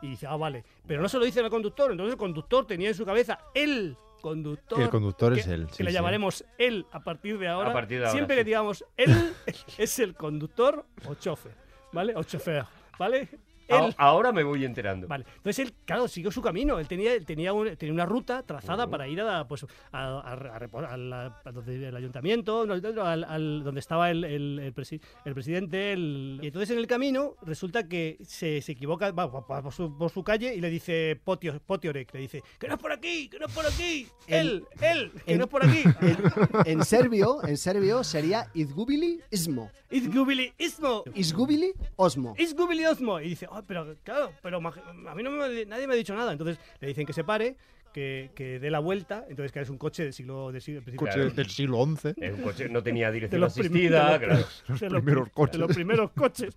Y 0.00 0.10
dice, 0.10 0.26
ah, 0.26 0.36
vale. 0.36 0.64
Pero 0.86 1.02
no 1.02 1.08
se 1.08 1.18
lo 1.18 1.24
dice 1.24 1.40
al 1.40 1.50
conductor, 1.50 1.90
entonces 1.90 2.12
el 2.12 2.18
conductor 2.18 2.66
tenía 2.66 2.88
en 2.88 2.94
su 2.94 3.04
cabeza 3.04 3.38
el 3.54 3.96
conductor. 4.20 4.80
El 4.80 4.90
conductor 4.90 5.34
que, 5.34 5.40
es 5.40 5.46
él, 5.48 5.66
Que 5.66 5.74
sí, 5.74 5.82
le 5.82 5.90
sí. 5.90 5.94
llamaremos 5.94 6.44
él 6.58 6.86
a 6.92 7.00
partir 7.00 7.38
de 7.38 7.48
ahora. 7.48 7.70
A 7.70 7.72
partir 7.72 7.98
de 7.98 8.04
ahora, 8.04 8.12
Siempre 8.12 8.36
sí. 8.36 8.40
que 8.40 8.44
digamos 8.44 8.84
él, 8.96 9.32
es 9.78 9.98
el 9.98 10.14
conductor 10.14 10.84
o 11.06 11.14
chofer, 11.14 11.52
¿vale? 11.92 12.14
O 12.16 12.22
chofer, 12.22 12.64
¿vale? 12.98 13.28
Ah, 13.70 13.86
Él. 13.86 13.94
Ahora 13.98 14.32
me 14.32 14.42
voy 14.44 14.64
enterando. 14.64 15.06
Vale, 15.08 15.24
entonces 15.36 15.66
él, 15.66 15.74
claro, 15.84 16.08
siguió 16.08 16.30
su 16.30 16.40
camino. 16.42 16.78
Él 16.78 16.88
tenía, 16.88 17.12
él 17.14 17.24
tenía, 17.26 17.52
un- 17.52 17.76
tenía 17.76 17.92
una 17.92 18.06
ruta 18.06 18.42
trazada 18.42 18.86
para 18.88 19.06
ir 19.08 19.20
a, 19.20 19.46
pues, 19.46 19.64
a, 19.92 19.98
a- 20.18 20.32
a 20.32 20.58
repo- 20.58 20.86
a 20.86 20.96
la- 20.96 21.40
a 21.44 21.52
donde- 21.52 21.88
el 21.88 21.96
ayuntamiento, 21.96 22.62
al, 22.62 23.24
al- 23.24 23.62
donde 23.64 23.80
estaba 23.80 24.10
el, 24.10 24.24
el- 24.24 24.58
el 24.58 24.74
presi- 24.74 25.00
el 25.24 25.34
presidente. 25.34 25.92
el- 25.92 26.40
y 26.42 26.46
entonces 26.46 26.70
en 26.70 26.78
el 26.78 26.86
camino 26.86 27.34
resulta 27.42 27.88
que 27.88 28.18
se, 28.22 28.60
se 28.62 28.72
equivoca, 28.72 29.10
va, 29.12 29.26
va- 29.26 29.40
va 29.40 29.62
por, 29.62 29.72
su, 29.72 29.96
por 29.96 30.10
su 30.10 30.22
calle 30.24 30.54
y 30.54 30.60
le 30.60 30.70
dice 30.70 31.20
Potio, 31.22 31.60
Potiorek, 31.64 32.12
le 32.14 32.20
dice, 32.20 32.42
que 32.58 32.68
no 32.68 32.74
es 32.74 32.80
por 32.80 32.92
aquí, 32.92 33.28
que 33.28 33.38
no 33.38 33.46
es 33.46 33.52
por 33.52 33.66
aquí, 33.66 34.06
él, 34.26 34.64
él, 34.80 35.12
que 35.26 35.32
en- 35.32 35.38
no 35.38 35.44
es 35.44 35.50
por 35.50 35.64
aquí. 35.64 35.82
En 36.64 36.84
serbio, 36.84 37.44
en 37.46 37.56
serbio 37.56 38.02
sería 38.04 38.46
Izgubili 38.54 39.20
Ismo. 39.30 39.70
Izgubili 39.90 40.52
Ismo. 40.58 41.04
Izgubili 41.14 41.72
Osmo. 41.96 42.34
Izgubili 42.38 42.84
Osmo. 42.86 43.20
Y 43.20 43.30
dice, 43.30 43.46
"Ah, 43.58 43.64
pero 43.66 43.94
claro, 44.02 44.32
pero 44.42 44.58
a 44.58 45.14
mí 45.14 45.22
no 45.22 45.30
me, 45.30 45.64
nadie 45.66 45.86
me 45.86 45.94
ha 45.94 45.96
dicho 45.96 46.14
nada. 46.14 46.32
Entonces 46.32 46.58
le 46.80 46.88
dicen 46.88 47.06
que 47.06 47.12
se 47.12 47.24
pare, 47.24 47.56
que, 47.92 48.30
que 48.34 48.58
dé 48.58 48.70
la 48.70 48.78
vuelta. 48.80 49.24
Entonces 49.28 49.50
que 49.52 49.60
es 49.60 49.70
un 49.70 49.78
coche 49.78 50.04
del 50.04 50.12
siglo 50.12 50.52
del 50.52 50.60
siglo- 50.62 50.82
principio- 50.82 51.06
Coche 51.06 51.30
del 51.30 51.48
siglo 51.50 51.84
XI. 51.84 52.14
Es 52.16 52.32
un 52.34 52.42
coche 52.42 52.68
no 52.68 52.82
tenía 52.82 53.10
dirección 53.10 53.42
asistida, 53.44 54.18
claro. 54.18 54.44
los- 54.68 54.80
de 54.80 54.90
los 54.90 55.02
primeros 55.02 55.24
prim- 55.24 55.34
coches. 55.34 55.52
de 55.52 55.58
los 55.58 55.74
primeros 55.74 56.10
coches. 56.12 56.56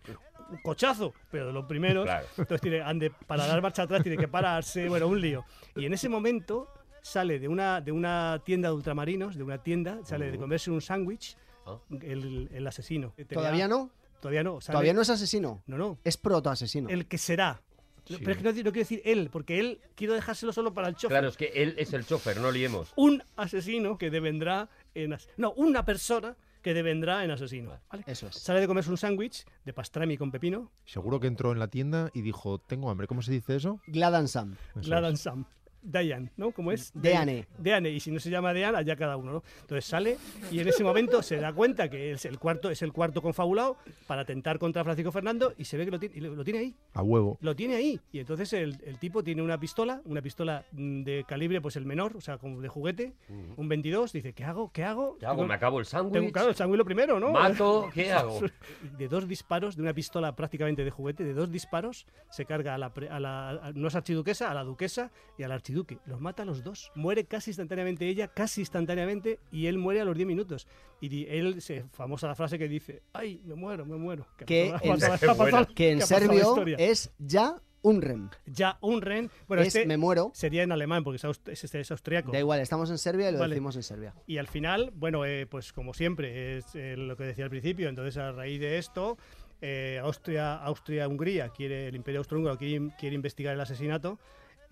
Un 0.51 0.57
cochazo, 0.63 1.13
pero 1.31 1.47
de 1.47 1.53
los 1.53 1.63
primeros. 1.65 2.03
Claro. 2.05 2.25
Entonces 2.37 2.61
tiene, 2.61 2.81
han 2.81 2.99
de- 2.99 3.09
para 3.11 3.47
dar 3.47 3.61
marcha 3.61 3.83
atrás 3.83 4.03
tiene 4.03 4.17
que 4.17 4.27
pararse. 4.27 4.89
Bueno, 4.89 5.07
un 5.07 5.21
lío. 5.21 5.45
Y 5.77 5.85
en 5.85 5.93
ese 5.93 6.09
momento 6.09 6.67
sale 7.01 7.39
de 7.39 7.47
una, 7.47 7.79
de 7.81 7.91
una 7.93 8.41
tienda 8.45 8.67
de 8.69 8.75
ultramarinos, 8.75 9.35
de 9.37 9.43
una 9.43 9.57
tienda, 9.63 9.99
sale 10.03 10.29
de 10.31 10.37
comerse 10.37 10.69
un 10.69 10.81
sándwich 10.81 11.37
Ah. 11.65 11.77
el, 12.01 12.49
el 12.51 12.67
asesino. 12.67 13.13
Tenía- 13.15 13.27
¿Todavía 13.29 13.67
no? 13.67 13.89
Todavía 14.21 14.43
no. 14.43 14.61
sale- 14.61 14.75
Todavía 14.75 14.93
no 14.93 15.01
es 15.01 15.09
asesino. 15.09 15.61
No, 15.67 15.77
no. 15.77 15.97
Es 16.05 16.15
protoasesino. 16.15 16.87
El 16.89 17.07
que 17.07 17.17
será. 17.17 17.61
Sí. 18.05 18.17
Pero 18.19 18.31
es 18.31 18.37
que 18.37 18.43
no, 18.43 18.49
no 18.49 18.55
quiero 18.55 18.71
decir 18.73 19.01
él, 19.05 19.29
porque 19.31 19.59
él 19.59 19.79
quiero 19.95 20.13
dejárselo 20.13 20.51
solo 20.53 20.73
para 20.73 20.87
el 20.87 20.95
chofer. 20.95 21.09
Claro, 21.17 21.27
es 21.29 21.37
que 21.37 21.47
él 21.55 21.75
es 21.77 21.93
el 21.93 22.05
chofer, 22.05 22.39
no 22.41 22.51
liemos. 22.51 22.91
Un 22.95 23.23
asesino 23.35 23.97
que 23.97 24.09
devendrá 24.09 24.69
en... 24.95 25.13
as- 25.13 25.29
No, 25.37 25.51
una 25.53 25.85
persona 25.85 26.35
que 26.61 26.73
devendrá 26.73 27.23
en 27.23 27.31
asesino. 27.31 27.79
¿vale? 27.89 28.03
Eso 28.07 28.27
es. 28.27 28.35
Sale 28.35 28.59
de 28.59 28.67
comerse 28.67 28.89
un 28.89 28.97
sándwich 28.97 29.45
de 29.65 29.73
pastrami 29.73 30.17
con 30.17 30.29
pepino, 30.31 30.71
Seguro 30.85 31.19
que 31.19 31.27
entró 31.27 31.51
en 31.51 31.59
la 31.59 31.67
tienda 31.69 32.09
y 32.13 32.21
dijo, 32.21 32.59
tengo 32.59 32.89
hambre. 32.89 33.07
¿Cómo 33.07 33.21
se 33.21 33.31
dice 33.31 33.55
eso? 33.55 33.79
Gladan 33.87 34.27
Sam. 34.27 34.57
Eso 34.75 34.81
Gladan 34.81 35.13
es. 35.13 35.21
Sam. 35.21 35.45
Diane, 35.83 36.31
¿no? 36.37 36.51
¿Cómo 36.51 36.71
es? 36.71 36.91
Deane. 36.93 37.47
Deane, 37.57 37.89
y 37.89 37.99
si 37.99 38.11
no 38.11 38.19
se 38.19 38.29
llama 38.29 38.53
Deane, 38.53 38.77
allá 38.77 38.95
cada 38.95 39.17
uno, 39.17 39.31
¿no? 39.33 39.43
Entonces 39.61 39.85
sale 39.85 40.17
y 40.51 40.59
en 40.59 40.67
ese 40.67 40.83
momento 40.83 41.21
se 41.23 41.37
da 41.37 41.53
cuenta 41.53 41.89
que 41.89 42.11
es 42.11 42.25
el 42.25 42.39
cuarto, 42.39 42.69
es 42.69 42.81
el 42.81 42.91
cuarto 42.93 43.21
confabulado 43.21 43.77
para 44.07 44.21
atentar 44.21 44.59
contra 44.59 44.83
Francisco 44.83 45.11
Fernando 45.11 45.53
y 45.57 45.65
se 45.65 45.77
ve 45.77 45.85
que 45.85 45.91
lo 45.91 45.99
tiene, 45.99 46.15
y 46.17 46.19
lo, 46.21 46.43
tiene 46.43 46.59
ahí. 46.59 46.75
A 46.93 47.01
huevo. 47.03 47.37
Lo 47.41 47.55
tiene 47.55 47.75
ahí. 47.75 47.99
Y 48.11 48.19
entonces 48.19 48.53
el, 48.53 48.77
el 48.85 48.97
tipo 48.99 49.23
tiene 49.23 49.41
una 49.41 49.59
pistola, 49.59 50.01
una 50.05 50.21
pistola 50.21 50.63
mm, 50.71 51.03
de 51.03 51.25
calibre, 51.27 51.61
pues 51.61 51.75
el 51.75 51.85
menor, 51.85 52.15
o 52.17 52.21
sea, 52.21 52.37
como 52.37 52.61
de 52.61 52.67
juguete, 52.69 53.13
un 53.57 53.67
22. 53.67 54.11
Dice, 54.13 54.33
¿qué 54.33 54.43
hago? 54.43 54.71
¿Qué 54.71 54.83
hago? 54.83 55.17
¿Qué 55.19 55.25
hago? 55.25 55.35
Tengo- 55.37 55.47
¿Me 55.47 55.53
acabo 55.55 55.79
el 55.79 55.85
tengo, 55.87 56.03
sándwich? 56.11 56.31
claro, 56.31 56.49
el 56.49 56.55
sándwich 56.55 56.77
lo 56.77 56.85
primero, 56.85 57.19
¿no? 57.19 57.31
¿Mato? 57.31 57.89
¿Qué 57.93 58.11
hago? 58.11 58.39
De 58.97 59.07
dos 59.07 59.27
disparos, 59.27 59.75
de 59.75 59.81
una 59.81 59.93
pistola 59.93 60.35
prácticamente 60.35 60.83
de 60.83 60.91
juguete, 60.91 61.23
de 61.23 61.33
dos 61.33 61.51
disparos, 61.51 62.05
se 62.29 62.45
carga 62.45 62.75
a 62.75 62.77
la, 62.77 62.93
pre- 62.93 63.09
a 63.09 63.19
la 63.19 63.49
a- 63.49 63.71
no 63.73 63.87
es 63.87 63.95
archiduquesa, 63.95 64.49
a 64.51 64.53
la 64.53 64.63
duquesa 64.63 65.11
y 65.37 65.43
al 65.43 65.51
archiduque. 65.71 65.99
Los 66.05 66.19
mata 66.19 66.43
a 66.43 66.45
los 66.45 66.63
dos. 66.63 66.91
Muere 66.95 67.25
casi 67.25 67.51
instantáneamente 67.51 68.07
ella, 68.07 68.27
casi 68.27 68.61
instantáneamente, 68.61 69.39
y 69.51 69.67
él 69.67 69.77
muere 69.77 70.01
a 70.01 70.05
los 70.05 70.15
10 70.15 70.27
minutos. 70.27 70.67
Y 70.99 71.25
él, 71.27 71.61
se, 71.61 71.83
famosa 71.91 72.27
la 72.27 72.35
frase 72.35 72.59
que 72.59 72.67
dice, 72.67 73.01
¡ay, 73.13 73.41
me 73.45 73.55
muero, 73.55 73.85
me 73.85 73.97
muero! 73.97 74.27
Que 74.45 74.67
en- 74.83 75.65
Que 75.73 75.91
en 75.91 76.01
serbio 76.01 76.65
es 76.77 77.11
ya 77.19 77.55
unrem. 77.83 78.29
Ya 78.45 78.77
un 78.81 79.01
ren. 79.01 79.31
Bueno, 79.47 79.63
es 79.63 79.69
este 79.75 79.87
me 79.87 79.97
muero. 79.97 80.31
sería 80.35 80.61
en 80.63 80.71
alemán, 80.71 81.03
porque 81.03 81.15
es, 81.17 81.39
es, 81.47 81.63
este- 81.63 81.79
es 81.79 81.91
austriaco. 81.91 82.31
Da 82.31 82.39
igual, 82.39 82.59
estamos 82.59 82.89
en 82.91 82.97
Serbia 82.97 83.29
y 83.29 83.33
lo 83.33 83.39
Vale. 83.39 83.55
decimos 83.55 83.75
en 83.75 83.83
Serbia. 83.83 84.13
Y 84.27 84.37
al 84.37 84.47
final, 84.47 84.91
bueno, 84.93 85.25
eh, 85.25 85.47
pues 85.47 85.73
como 85.73 85.93
siempre, 85.93 86.57
es 86.57 86.65
eh, 86.75 86.95
lo 86.97 87.15
que 87.15 87.23
decía 87.23 87.45
al 87.45 87.49
principio. 87.49 87.89
Entonces, 87.89 88.17
a 88.17 88.31
raíz 88.33 88.59
de 88.59 88.77
esto, 88.77 89.17
eh, 89.61 89.99
Austria, 90.03 90.55
Austria-Hungría 90.55 91.49
quiere, 91.49 91.87
el 91.87 91.95
Imperio 91.95 92.19
Austrohúngaro 92.19 92.57
quiere, 92.57 92.89
quiere 92.99 93.15
investigar 93.15 93.55
el 93.55 93.61
asesinato. 93.61 94.19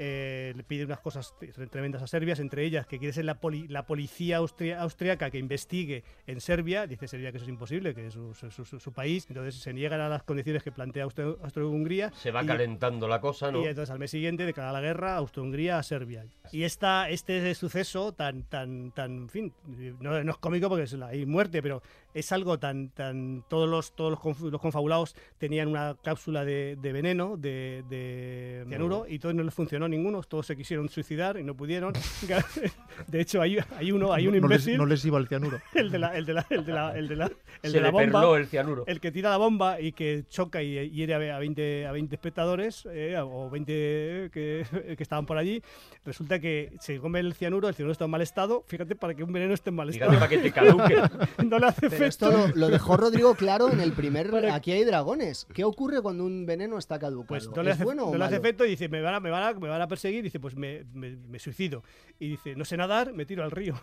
Eh, 0.01 0.53
le 0.55 0.63
pide 0.63 0.85
unas 0.85 0.99
cosas 1.01 1.35
tre- 1.39 1.69
tremendas 1.69 2.01
a 2.01 2.07
Serbia, 2.07 2.33
entre 2.39 2.63
ellas 2.63 2.87
que 2.87 2.97
quiere 2.99 3.11
ser 3.13 3.25
la, 3.25 3.39
poli- 3.41 3.67
la 3.67 3.85
policía 3.85 4.37
austria- 4.37 4.79
austriaca 4.81 5.29
que 5.29 5.37
investigue 5.37 6.03
en 6.25 6.39
Serbia. 6.39 6.87
Dice 6.87 7.07
Serbia 7.07 7.31
que 7.31 7.37
eso 7.37 7.43
es 7.45 7.49
imposible, 7.49 7.93
que 7.93 8.07
es 8.07 8.13
su, 8.13 8.33
su- 8.33 8.49
su- 8.49 8.79
su 8.79 8.93
país. 8.93 9.25
Entonces 9.29 9.55
se 9.61 9.73
niegan 9.73 9.99
a 9.99 10.07
las 10.07 10.23
condiciones 10.23 10.63
que 10.63 10.71
plantea 10.71 11.03
Austria-Hungría. 11.03 12.11
Se 12.15 12.31
va 12.31 12.43
y- 12.43 12.47
calentando 12.47 13.07
la 13.07 13.19
cosa, 13.19 13.51
¿no? 13.51 13.61
y 13.61 13.67
entonces 13.67 13.89
al 13.91 13.99
mes 13.99 14.11
siguiente 14.11 14.45
declara 14.45 14.71
la 14.71 14.81
guerra 14.81 15.15
Austro-Hungría 15.17 15.77
a 15.79 15.83
Serbia. 15.83 16.25
Y 16.51 16.63
esta, 16.63 17.09
este 17.09 17.53
suceso 17.53 18.13
tan, 18.13 18.43
tan, 18.43 18.91
tan, 18.91 19.11
en 19.23 19.29
fin, 19.29 19.53
no, 19.99 20.23
no 20.23 20.31
es 20.31 20.37
cómico 20.37 20.69
porque 20.69 20.83
es 20.83 20.93
la- 20.93 21.07
hay 21.07 21.25
muerte, 21.25 21.61
pero 21.61 21.81
es 22.13 22.31
algo 22.31 22.57
tan, 22.59 22.89
tan, 22.89 23.43
todos 23.49 23.69
los, 23.69 23.95
todos 23.95 24.11
los, 24.11 24.19
conf- 24.19 24.49
los 24.49 24.59
confabulados 24.61 25.15
tenían 25.37 25.67
una 25.67 25.95
cápsula 26.03 26.43
de, 26.45 26.77
de 26.81 26.91
veneno, 26.91 27.37
de, 27.37 27.83
de 27.89 28.65
cianuro, 28.67 29.05
y 29.07 29.19
todos 29.19 29.35
no 29.35 29.43
les 29.43 29.53
funcionó 29.53 29.87
ninguno, 29.87 30.21
todos 30.23 30.45
se 30.47 30.55
quisieron 30.57 30.89
suicidar 30.89 31.37
y 31.37 31.43
no 31.43 31.55
pudieron. 31.55 31.93
De 33.07 33.21
hecho, 33.21 33.41
hay, 33.41 33.57
hay 33.77 33.91
uno, 33.91 34.13
hay 34.13 34.27
un 34.27 34.33
no, 34.39 34.47
les, 34.47 34.59
imbécil, 34.61 34.77
no 34.77 34.85
les 34.85 35.03
iba 35.05 35.17
el 35.19 35.27
cianuro. 35.27 35.59
el 35.73 35.89
de 35.91 35.99
la, 35.99 36.15
el 36.17 36.25
de 36.25 36.33
la, 36.33 36.45
el 36.49 36.65
de 36.65 36.73
la, 36.73 36.97
el 36.97 37.07
de 37.07 37.15
la, 37.15 37.25
el 37.61 37.71
Se 37.71 37.77
de 37.77 37.81
la 37.81 37.87
le 37.87 37.91
bomba. 37.91 38.19
perló 38.21 38.35
el 38.37 38.47
cianuro. 38.47 38.83
El 38.87 38.99
que 38.99 39.11
tira 39.11 39.29
la 39.29 39.37
bomba 39.37 39.79
y 39.79 39.91
que 39.93 40.23
choca 40.29 40.61
y 40.61 40.89
hiere 40.89 41.13
a 41.13 41.17
ve- 41.17 41.31
a 41.31 41.39
20, 41.39 41.85
a 41.87 41.91
20 41.91 42.15
espectadores 42.15 42.87
eh, 42.91 43.15
o 43.21 43.49
20 43.49 44.29
que, 44.33 44.65
que 44.97 45.03
estaban 45.03 45.25
por 45.25 45.37
allí, 45.37 45.61
resulta 46.05 46.39
que 46.39 46.73
se 46.79 46.99
come 46.99 47.19
el 47.19 47.33
cianuro, 47.33 47.67
el 47.67 47.75
cianuro 47.75 47.91
está 47.93 48.05
en 48.05 48.11
mal 48.11 48.21
estado. 48.21 48.63
Fíjate, 48.67 48.95
para 48.95 49.13
que 49.13 49.23
un 49.23 49.31
veneno 49.31 49.53
esté 49.53 49.69
en 49.69 49.75
mal 49.75 49.91
Fíjate 49.91 50.15
estado. 50.15 50.19
para 50.19 50.29
que 50.29 50.37
te 50.37 50.51
caduque. 50.51 50.95
no 51.45 51.59
le 51.59 51.65
hace 51.67 51.89
Pero 51.99 52.09
esto 52.09 52.31
lo, 52.31 52.47
lo 52.55 52.67
dejó 52.69 52.97
Rodrigo 52.97 53.35
claro 53.35 53.71
en 53.71 53.79
el 53.79 53.91
primer. 53.93 54.29
Aquí 54.51 54.71
hay 54.71 54.83
dragones. 54.83 55.45
¿Qué 55.53 55.63
ocurre 55.63 56.01
cuando 56.01 56.23
un 56.25 56.45
veneno 56.45 56.77
está 56.77 56.97
caducado? 56.99 57.27
Pues 57.27 57.49
no 57.49 57.61
le 57.63 57.69
¿Es 57.71 57.75
hace, 57.75 57.83
bueno 57.83 58.09
no 58.11 58.17
le 58.17 58.25
hace 58.25 58.37
efecto 58.37 58.65
y 58.65 58.69
dice, 58.71 58.89
me 58.89 59.01
van 59.01 59.13
a, 59.13 59.19
me 59.19 59.29
van 59.29 59.43
a, 59.43 59.53
me 59.59 59.67
van 59.69 59.81
a 59.81 59.87
perseguir. 59.87 60.23
dice, 60.23 60.39
pues 60.39 60.55
me, 60.55 60.85
me- 60.93 61.15
me 61.17 61.39
suicido. 61.39 61.83
Y 62.19 62.29
dice, 62.29 62.55
no 62.55 62.65
sé 62.65 62.75
nadar, 62.77 63.13
me 63.13 63.25
tiro 63.25 63.43
al 63.43 63.51
río. 63.51 63.79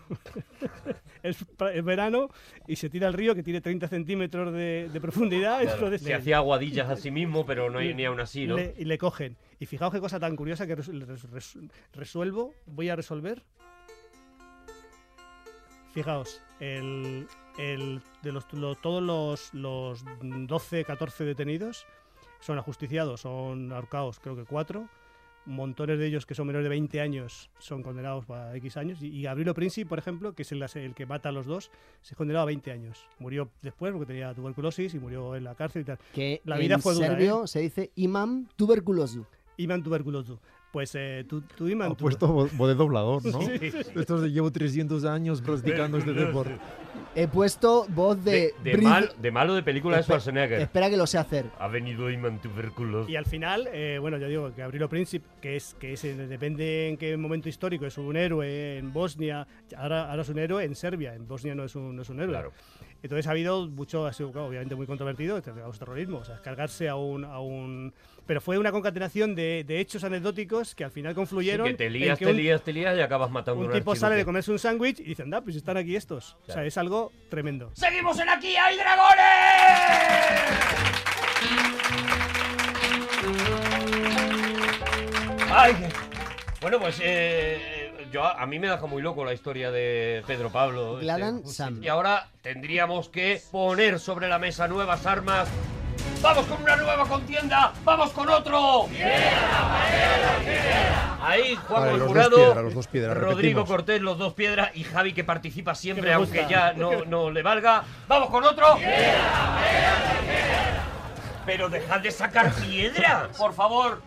es, 1.23 1.39
verano 1.85 2.29
y 2.67 2.77
se 2.77 2.89
tira 2.91 3.07
al 3.09 3.15
río 3.15 3.35
que 3.35 3.43
tiene 3.43 3.61
30 3.61 3.89
centímetros 3.89 4.53
de, 4.53 4.89
de 4.93 5.01
profundidad. 5.01 5.63
entonces 5.63 6.03
Se 6.03 6.15
hacía 6.15 6.39
aguadillas 6.39 6.89
a 6.91 6.97
sí 6.97 7.11
mismo, 7.11 7.47
pero 7.47 7.71
no 7.71 7.79
hay 7.79 7.95
ni 7.95 8.05
aún 8.05 8.21
así, 8.21 8.47
¿no? 8.47 8.57
le- 8.57 8.75
y 8.79 8.85
le 8.85 8.99
cogen. 8.99 9.37
Y 9.59 9.67
fijaos 9.67 9.93
qué 9.93 10.01
cosa 10.01 10.21
tan 10.21 10.37
curiosa 10.37 10.67
que 10.67 10.75
res- 10.75 10.89
res- 10.89 11.31
res- 11.31 11.59
resuelvo, 11.93 12.53
voy 12.67 12.89
a 12.91 12.97
resolver. 12.97 13.43
Fijaos, 15.93 16.43
el, 16.61 17.27
el, 17.59 18.01
de 18.23 18.33
los, 18.33 18.53
lo- 18.53 18.75
todos 18.75 19.03
los, 19.03 19.53
los 19.55 20.05
12, 20.23 20.85
14 20.85 21.25
detenidos 21.25 21.87
son 22.41 22.59
ajusticiados, 22.59 23.21
son 23.23 23.73
ahorcados, 23.73 24.19
creo 24.21 24.37
que 24.37 24.45
cuatro. 24.45 24.89
Montones 25.49 26.01
de 26.01 26.07
ellos 26.09 26.27
que 26.27 26.35
son 26.35 26.49
menores 26.49 26.65
de 26.65 26.71
20 26.71 27.01
años 27.01 27.51
son 27.61 27.85
condenados 27.85 28.29
a 28.31 28.57
X 28.57 28.77
años. 28.79 29.01
Y, 29.01 29.07
y 29.17 29.23
Gabrielo 29.23 29.55
Princi, 29.55 29.85
por 29.85 29.97
ejemplo, 30.01 30.35
que 30.35 30.43
es 30.43 30.51
el, 30.51 30.61
el 30.75 30.93
que 30.95 31.07
mata 31.07 31.29
a 31.29 31.33
los 31.33 31.47
dos, 31.47 31.71
se 32.03 32.15
es 32.15 32.19
condenado 32.19 32.43
a 32.43 32.47
20 32.47 32.73
años. 32.73 33.07
Murió 33.21 33.49
después 33.63 33.93
porque 33.93 34.07
tenía 34.07 34.35
tuberculosis 34.35 34.93
y 34.95 34.99
murió 34.99 35.37
en 35.37 35.45
la 35.45 35.55
cárcel 35.55 35.83
y 35.83 35.85
tal. 35.85 35.99
Que 36.13 36.41
La 36.45 36.57
vida 36.59 36.75
en 36.75 36.83
fue 36.83 36.95
dura, 36.95 37.07
serbio 37.07 37.45
¿eh? 37.45 37.47
se 37.47 37.61
dice 37.61 37.93
imam 37.95 38.49
tuberculoso. 38.57 39.25
Iman 39.57 39.85
tuberculoso. 39.85 40.41
Pues 40.77 40.95
eh, 40.95 41.25
tú, 41.27 41.41
tú 41.41 41.69
Iman, 41.69 41.93
Ha 41.93 41.95
tú- 41.95 42.05
puesto 42.05 42.29
vo- 42.29 42.51
voz 42.53 42.69
de 42.69 42.75
doblador, 42.75 43.25
¿no? 43.25 43.41
Sí. 43.49 43.73
Estos 43.95 44.21
de 44.21 44.31
llevo 44.31 44.53
300 44.53 45.07
años 45.07 45.41
practicando 45.41 45.97
este 45.97 46.13
deporte. 46.13 46.59
He 47.15 47.29
puesto 47.29 47.87
voz 47.89 48.23
de... 48.23 48.53
De, 48.63 48.73
de 48.73 48.77
Brid- 48.77 48.83
mal, 48.83 49.11
de 49.19 49.31
malo 49.31 49.55
de 49.55 49.63
película 49.63 49.97
de 49.97 50.03
Schwarzenegger. 50.03 50.61
Espera 50.61 50.91
que 50.91 50.99
lo 50.99 51.07
sé 51.07 51.17
hacer. 51.17 51.47
Ha 51.59 51.69
venido 51.69 52.11
Iman 52.11 52.43
tuberculoso. 52.43 53.09
Y 53.11 53.17
al 53.17 53.25
final, 53.25 53.71
eh, 53.73 53.97
bueno, 53.99 54.19
yo 54.19 54.29
digo 54.29 54.55
que 54.55 54.61
Gabrielo 54.61 54.91
Princip, 54.91 55.25
que 55.41 55.57
es, 55.57 55.75
que 55.81 55.95
es, 55.95 56.05
eh, 56.05 56.15
depende 56.15 56.91
en 56.91 56.99
qué 56.99 57.17
momento 57.17 57.49
histórico, 57.49 57.87
es 57.87 57.97
un 57.97 58.15
héroe 58.15 58.77
en 58.77 58.93
Bosnia, 58.93 59.47
ahora, 59.79 60.11
ahora 60.11 60.21
es 60.21 60.29
un 60.29 60.39
héroe 60.39 60.63
en 60.63 60.75
Serbia, 60.75 61.15
en 61.15 61.27
Bosnia 61.27 61.55
no 61.55 61.65
es 61.65 61.75
un, 61.75 61.97
no 61.97 62.03
es 62.03 62.11
un 62.11 62.21
héroe. 62.21 62.33
Claro. 62.35 62.53
Entonces 63.03 63.27
ha 63.27 63.31
habido 63.31 63.67
mucho, 63.69 64.07
ha 64.07 64.13
sido 64.13 64.33
claro, 64.33 64.49
obviamente 64.49 64.75
muy 64.75 64.87
controvertido, 64.87 65.39
este 65.39 65.53
terrorismo, 65.79 66.19
o 66.19 66.25
sea, 66.25 66.41
cargarse 66.43 66.89
a 66.89 66.97
un, 66.97 67.25
a 67.25 67.39
un... 67.41 67.93
Pero 68.27 68.41
fue 68.41 68.59
una 68.59 68.73
concatenación 68.73 69.35
de, 69.37 69.63
de 69.65 69.79
hechos 69.79 70.03
anecdóticos 70.03 70.75
que 70.75 70.83
al 70.83 70.91
final 70.91 71.13
Sí, 71.13 71.17
confluyeron 71.17 71.67
que 71.69 71.75
te 71.75 71.89
lías, 71.91 72.19
que 72.19 72.25
te 72.25 72.31
un, 72.33 72.37
lías, 72.37 72.63
te 72.63 72.73
lías 72.73 72.97
y 72.99 73.01
acabas 73.01 73.31
matando 73.31 73.61
un 73.61 73.67
un 73.69 73.73
tipo 73.73 73.95
sale 73.95 74.17
de 74.17 74.25
comerse 74.25 74.51
un 74.51 74.59
sándwich 74.59 74.99
y 75.01 75.05
dice, 75.05 75.23
anda, 75.23 75.41
pues 75.43 75.55
están 75.55 75.77
aquí 75.77 75.95
estos. 75.95 76.35
O 76.43 76.47
sea, 76.47 76.55
Claro. 76.55 76.69
es 76.69 76.77
algo 76.79 77.13
tremendo. 77.29 77.71
¡Seguimos 77.75 78.19
en 78.19 78.29
Aquí 78.29 78.57
hay 78.57 78.77
dragones! 78.77 79.17
Ay, 85.51 85.75
bueno, 86.61 86.79
pues 86.81 86.99
eh, 87.03 87.76
yo, 88.17 88.25
a 88.25 88.47
mí 88.47 88.59
me 88.59 88.67
deja 88.69 88.87
muy 88.87 89.03
loco 89.03 89.27
la 89.27 89.35
historia 89.35 89.71
de 89.71 90.25
Pedro 90.27 90.49
Pablo. 90.51 90.95
este, 90.95 91.05
Gladan 91.05 91.43
justo. 91.43 91.53
Sam. 91.53 91.83
Y 91.83 91.89
ahora 91.89 92.29
tendríamos 92.41 93.11
que 93.11 93.43
poner 93.51 94.01
sobre 94.01 94.27
la 94.27 94.39
mesa 94.39 94.67
nuevas 94.69 95.05
armas. 95.05 95.47
¡Vamos 96.23 96.47
con 96.47 96.63
una 96.63 96.77
nueva 96.77 97.07
contienda! 97.07 97.75
¡Vamos 97.85 98.11
con 98.13 98.27
otro! 98.31 98.87
Ahí 101.23 101.57
Juan 101.69 101.83
Vale, 101.83 101.95
el 101.95 102.01
Jurado, 102.03 102.37
piedras, 102.37 102.65
los 102.65 102.75
dos 102.75 102.87
piedras, 102.87 103.17
Rodrigo 103.19 103.37
repetimos. 103.37 103.69
Cortés, 103.69 104.01
los 104.01 104.17
dos 104.17 104.33
piedras 104.33 104.71
y 104.75 104.85
Javi 104.85 105.13
que 105.13 105.25
participa 105.25 105.75
siempre, 105.75 106.15
aunque 106.15 106.47
ya 106.49 106.73
no, 106.73 107.05
no 107.05 107.31
le 107.31 107.43
valga. 107.43 107.85
¡Vamos 108.09 108.31
con 108.31 108.45
otro! 108.45 108.79
Pero 111.45 111.69
dejad 111.69 112.01
de 112.01 112.11
sacar 112.11 112.51
piedra, 112.55 113.29
por 113.37 113.53
favor. 113.53 114.01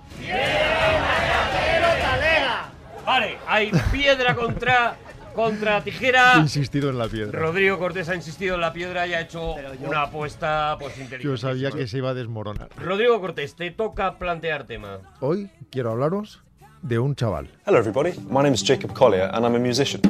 Vale, 3.06 3.38
hay 3.48 3.72
piedra 3.92 4.36
contra, 4.36 4.96
contra 5.34 5.78
He 5.80 5.82
tijera. 5.82 6.34
insistido 6.38 6.90
en 6.90 6.98
la 6.98 7.08
piedra. 7.08 7.40
Rodrigo 7.40 7.80
Cortés 7.80 8.08
ha 8.10 8.16
insistido 8.16 8.56
en 8.56 8.62
la 8.62 8.72
piedra 8.74 9.08
y 9.08 9.14
ha 9.14 9.22
hecho 9.22 9.56
una 9.86 10.04
apuesta 10.04 10.76
pues 10.80 10.98
inteligente. 10.98 11.24
Yo 11.24 11.38
sabía 11.38 11.72
que 11.72 11.88
se 11.88 11.98
iba 11.98 12.10
a 12.12 12.14
desmoronar. 12.14 12.70
Rodrigo 12.78 13.20
Cortés, 13.20 13.56
te 13.56 13.72
toca 13.72 14.18
plantear 14.18 14.66
tema. 14.66 15.00
Hoy 15.22 15.50
quiero 15.72 15.92
hablaros 15.92 16.42
de 16.82 17.00
un 17.00 17.16
chaval. 17.16 17.50
Hello, 17.66 17.78
everybody. 17.80 18.12
My 18.30 18.42
name 18.44 18.54
is 18.54 18.64
Jacob 18.66 18.94
Collier, 18.94 19.30
and 19.34 19.46
I'm 19.46 19.56
a 19.56 19.60
musician. 19.60 20.02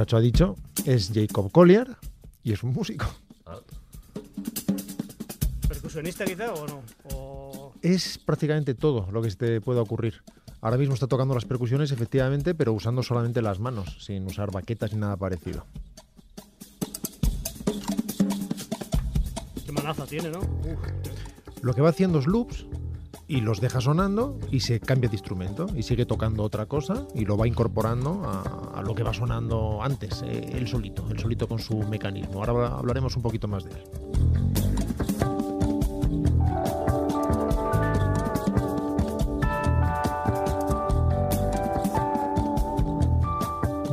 Muchacho 0.00 0.16
ha 0.16 0.20
dicho, 0.20 0.56
es 0.86 1.12
Jacob 1.12 1.52
Collier 1.52 1.94
y 2.42 2.54
es 2.54 2.62
un 2.62 2.72
músico. 2.72 3.04
¿Percusionista 5.68 6.24
quizá 6.24 6.54
o 6.54 6.66
no? 6.66 6.82
O... 7.12 7.74
Es 7.82 8.16
prácticamente 8.16 8.74
todo 8.74 9.10
lo 9.12 9.20
que 9.20 9.30
se 9.30 9.36
te 9.36 9.60
pueda 9.60 9.82
ocurrir. 9.82 10.22
Ahora 10.62 10.78
mismo 10.78 10.94
está 10.94 11.06
tocando 11.06 11.34
las 11.34 11.44
percusiones, 11.44 11.92
efectivamente, 11.92 12.54
pero 12.54 12.72
usando 12.72 13.02
solamente 13.02 13.42
las 13.42 13.58
manos, 13.58 13.98
sin 14.00 14.24
usar 14.24 14.50
baquetas 14.50 14.94
ni 14.94 15.00
nada 15.00 15.18
parecido. 15.18 15.66
Qué 19.66 19.72
manaza 19.72 20.06
tiene, 20.06 20.30
¿no? 20.30 20.38
Uf. 20.38 21.60
Lo 21.60 21.74
que 21.74 21.82
va 21.82 21.90
haciendo 21.90 22.20
es 22.20 22.26
loops 22.26 22.64
y 23.30 23.40
los 23.42 23.60
deja 23.60 23.80
sonando 23.80 24.36
y 24.50 24.58
se 24.58 24.80
cambia 24.80 25.08
de 25.08 25.14
instrumento 25.14 25.66
y 25.76 25.84
sigue 25.84 26.04
tocando 26.04 26.42
otra 26.42 26.66
cosa 26.66 27.06
y 27.14 27.24
lo 27.24 27.36
va 27.36 27.46
incorporando 27.46 28.22
a, 28.24 28.82
lo 28.82 28.92
que 28.96 29.04
va 29.04 29.14
sonando 29.14 29.80
antes, 29.84 30.22
eh, 30.26 30.50
él 30.52 30.66
solito, 30.66 31.06
él 31.08 31.18
solito 31.20 31.46
con 31.46 31.60
su 31.60 31.78
mecanismo. 31.84 32.40
Ahora 32.40 32.52
habla- 32.52 32.78
hablaremos 32.78 33.14
un 33.14 33.22
poquito 33.22 33.46
más 33.46 33.62
de 33.62 33.70
él. 33.70 34.90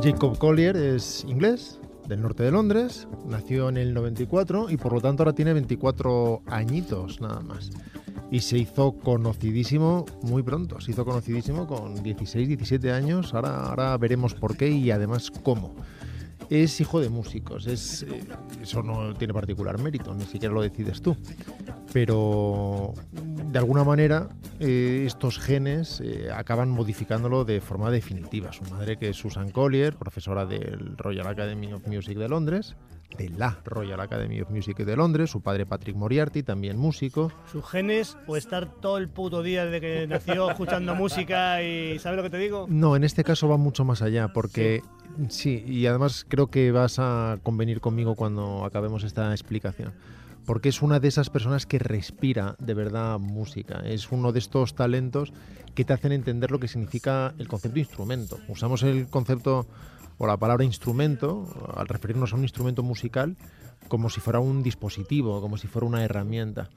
Jacob 0.02 0.38
Collier 0.38 0.76
es 0.76 1.24
inglés, 1.28 1.78
del 2.08 2.22
norte 2.22 2.42
de 2.42 2.50
Londres, 2.50 3.06
nació 3.26 3.68
en 3.68 3.76
el 3.76 3.92
94 3.92 4.70
y 4.70 4.76
por 4.76 4.94
lo 4.94 5.00
tanto 5.00 5.22
ahora 5.22 5.34
tiene 5.34 5.52
24 5.52 6.42
añitos 6.46 7.20
nada 7.20 7.40
más. 7.40 7.70
Y 8.30 8.40
se 8.40 8.58
hizo 8.58 8.92
conocidísimo 8.92 10.06
muy 10.22 10.42
pronto, 10.42 10.80
se 10.80 10.90
hizo 10.90 11.04
conocidísimo 11.04 11.66
con 11.66 12.02
16, 12.02 12.48
17 12.48 12.92
años, 12.92 13.34
ahora, 13.34 13.68
ahora 13.68 13.96
veremos 13.96 14.34
por 14.34 14.56
qué 14.56 14.68
y 14.68 14.90
además 14.90 15.30
cómo. 15.30 15.74
Es 16.50 16.80
hijo 16.80 17.00
de 17.00 17.08
músicos, 17.10 17.66
eh, 17.66 18.24
eso 18.62 18.82
no 18.82 19.14
tiene 19.14 19.34
particular 19.34 19.78
mérito, 19.78 20.14
ni 20.14 20.24
siquiera 20.24 20.54
lo 20.54 20.62
decides 20.62 21.02
tú. 21.02 21.16
Pero 21.92 22.94
de 23.50 23.58
alguna 23.58 23.84
manera 23.84 24.28
eh, 24.60 25.04
estos 25.06 25.38
genes 25.38 26.00
eh, 26.00 26.30
acaban 26.34 26.70
modificándolo 26.70 27.44
de 27.44 27.60
forma 27.60 27.90
definitiva. 27.90 28.52
Su 28.52 28.64
madre, 28.64 28.96
que 28.96 29.10
es 29.10 29.16
Susan 29.16 29.50
Collier, 29.50 29.94
profesora 29.96 30.46
del 30.46 30.96
Royal 30.96 31.26
Academy 31.26 31.72
of 31.72 31.86
Music 31.86 32.18
de 32.18 32.28
Londres, 32.28 32.74
de 33.16 33.30
la 33.30 33.58
Royal 33.64 34.00
Academy 34.00 34.40
of 34.40 34.50
Music 34.50 34.78
de 34.78 34.96
Londres, 34.96 35.30
su 35.30 35.40
padre 35.40 35.66
Patrick 35.66 35.96
Moriarty, 35.96 36.42
también 36.42 36.76
músico, 36.76 37.32
Sus 37.50 37.64
genes 37.64 38.16
o 38.26 38.36
estar 38.36 38.66
todo 38.80 38.98
el 38.98 39.08
puto 39.08 39.42
día 39.42 39.64
desde 39.64 39.80
que 39.80 40.06
nació 40.06 40.50
escuchando 40.50 40.94
música 40.94 41.62
y 41.62 41.98
¿sabes 41.98 42.16
lo 42.16 42.22
que 42.22 42.30
te 42.30 42.38
digo? 42.38 42.66
No, 42.68 42.96
en 42.96 43.04
este 43.04 43.24
caso 43.24 43.48
va 43.48 43.56
mucho 43.56 43.84
más 43.84 44.02
allá, 44.02 44.28
porque 44.32 44.82
sí. 45.28 45.64
y 45.66 45.86
además 45.86 46.26
creo 46.28 46.48
que 46.48 46.70
vas 46.70 46.98
a 46.98 47.38
convenir 47.42 47.80
conmigo 47.80 48.14
cuando 48.14 48.64
acabemos 48.64 49.04
esta 49.04 49.30
explicación. 49.32 49.92
Porque 50.44 50.70
es 50.70 50.80
una 50.80 50.98
de 50.98 51.08
esas 51.08 51.28
personas 51.28 51.66
que 51.66 51.78
respira 51.78 52.56
de 52.58 52.72
verdad 52.72 53.18
música. 53.18 53.82
Es 53.84 54.10
uno 54.10 54.32
de 54.32 54.38
estos 54.38 54.74
talentos 54.74 55.34
que 55.74 55.84
te 55.84 55.92
hacen 55.92 56.10
entender 56.10 56.50
lo 56.50 56.58
que 56.58 56.68
significa 56.68 57.34
el 57.38 57.48
concepto 57.48 57.78
instrumento. 57.78 58.38
Usamos 58.48 58.82
el 58.82 59.08
concepto 59.08 59.66
o 60.18 60.26
la 60.26 60.36
palabra 60.36 60.64
instrumento 60.64 61.46
al 61.74 61.88
referirnos 61.88 62.32
a 62.32 62.36
un 62.36 62.42
instrumento 62.42 62.82
musical 62.82 63.36
como 63.88 64.10
si 64.10 64.20
fuera 64.20 64.40
un 64.40 64.62
dispositivo, 64.62 65.40
como 65.40 65.56
si 65.56 65.66
fuera 65.66 65.86
una 65.86 66.04
herramienta. 66.04 66.68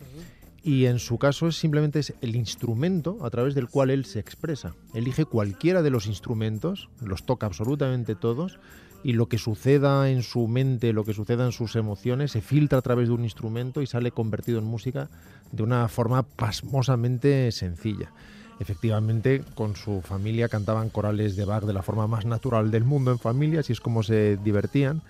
Y 0.64 0.86
en 0.86 1.00
su 1.00 1.18
caso 1.18 1.48
es 1.48 1.56
simplemente 1.56 2.00
es 2.00 2.14
el 2.22 2.36
instrumento 2.36 3.18
a 3.22 3.30
través 3.32 3.56
del 3.56 3.68
cual 3.68 3.90
él 3.90 4.06
se 4.06 4.20
expresa. 4.20 4.76
Elige 4.94 5.26
cualquiera 5.26 5.82
de 5.82 5.90
los 5.90 6.06
instrumentos, 6.06 6.90
los 7.02 7.26
toca 7.26 7.48
absolutamente 7.48 8.14
todos, 8.16 8.60
y 9.04 9.14
lo 9.14 9.28
que 9.28 9.40
suceda 9.40 10.12
en 10.12 10.22
su 10.22 10.48
mente, 10.48 10.94
lo 10.94 11.04
que 11.04 11.16
suceda 11.16 11.46
en 11.46 11.52
sus 11.52 11.76
emociones, 11.76 12.32
se 12.32 12.42
filtra 12.42 12.78
a 12.78 12.82
través 12.84 13.08
de 13.08 13.16
un 13.16 13.24
instrumento 13.24 13.82
y 13.82 13.88
sale 13.88 14.12
convertido 14.12 14.60
en 14.60 14.66
música 14.66 15.10
de 15.52 15.64
una 15.64 15.88
forma 15.88 16.22
pasmosamente 16.22 17.52
sencilla. 17.52 18.12
Efectivamente, 18.62 19.44
con 19.56 19.76
su 19.76 20.02
familia 20.02 20.48
cantaban 20.48 20.90
corales 20.92 21.36
de 21.36 21.46
Bach 21.46 21.64
de 21.64 21.74
la 21.74 21.82
forma 21.82 22.06
más 22.06 22.28
natural 22.28 22.70
del 22.70 22.84
mundo 22.84 23.10
en 23.10 23.18
familia, 23.18 23.62
así 23.62 23.74
es 23.74 23.82
como 23.82 24.04
se 24.04 24.38
divertían. 24.38 25.02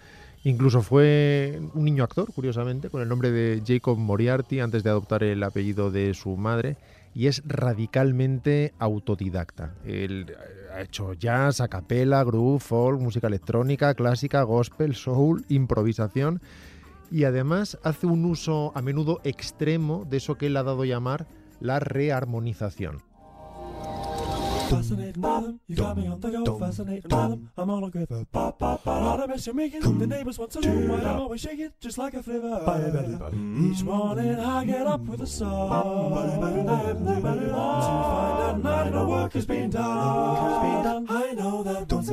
Incluso 0.46 0.82
fue 0.82 1.60
un 1.74 1.84
niño 1.84 2.06
actor, 2.06 2.32
curiosamente, 2.34 2.90
con 2.90 3.02
el 3.02 3.10
nombre 3.10 3.30
de 3.30 3.62
Jacob 3.68 3.98
Moriarty 3.98 4.62
antes 4.62 4.84
de 4.84 4.90
adoptar 4.90 5.24
el 5.24 5.44
apellido 5.44 5.92
de 5.92 6.14
su 6.14 6.38
madre 6.38 6.78
y 7.14 7.28
es 7.28 7.44
radicalmente 7.46 8.74
autodidacta. 8.80 9.76
Él 9.84 10.28
eh, 10.30 10.36
ha 10.74 10.82
hecho 10.84 11.12
jazz, 11.14 11.60
a 11.60 11.68
capela, 11.68 12.24
groove, 12.24 12.62
folk, 12.62 13.02
música 13.02 13.28
electrónica, 13.28 13.94
clásica, 13.96 14.44
gospel, 14.44 14.96
soul, 14.96 15.44
improvisación 15.50 16.42
y 17.12 17.26
además 17.26 17.78
hace 17.84 18.08
un 18.08 18.24
uso 18.24 18.72
a 18.76 18.82
menudo 18.82 19.20
extremo 19.26 20.06
de 20.10 20.18
eso 20.18 20.36
que 20.36 20.46
él 20.46 20.56
ha 20.56 20.64
dado 20.64 20.84
a 20.84 20.86
llamar 20.86 21.28
la 21.60 21.82
rearmonización. 21.82 23.11
Fascinating 24.72 25.22
rhythm, 25.22 25.60
you 25.68 25.76
got 25.76 25.98
me 25.98 26.08
on 26.08 26.22
the 26.22 26.30
go. 26.30 26.58
Fascinating 26.58 27.04
rhythm, 27.04 27.50
I'm 27.58 27.70
on 27.70 27.84
a. 27.84 27.90
The 27.92 28.26
neighbors 30.08 30.40
want 30.40 30.52
to 30.52 30.62
know 30.62 30.94
why 30.94 31.02
I 31.02 31.16
always 31.16 31.42
shake 31.42 31.60
it 31.60 31.74
just 31.82 31.98
like 31.98 32.14
a 32.14 32.24
flivver. 32.24 32.64
Each 33.70 33.84
morning 33.84 34.40
I 34.40 34.64
get 34.64 34.88
up 34.88 35.02
with 35.02 35.20
a 35.22 35.28
song 35.28 36.14
to 36.14 36.40
find 36.40 36.70
out 38.96 39.10
work 39.10 39.34
has 39.34 39.46
been 39.46 39.70
done. 39.70 41.06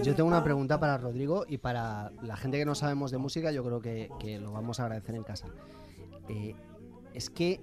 Yo 0.02 0.14
tengo 0.14 0.28
una 0.28 0.42
pregunta 0.42 0.80
para 0.80 0.98
Rodrigo 0.98 1.44
y 1.48 1.58
para 1.58 2.10
la 2.22 2.36
gente 2.36 2.58
que 2.58 2.64
no 2.64 2.74
sabemos 2.74 3.12
de 3.12 3.18
música, 3.18 3.52
yo 3.52 3.62
creo 3.62 3.80
que, 3.80 4.10
lo 4.40 4.50
vamos 4.52 4.80
a 4.80 4.84
agradecer 4.84 5.14
en 5.14 5.22
casa. 5.22 5.46
Eh, 6.28 6.56
es 7.14 7.30
que 7.30 7.60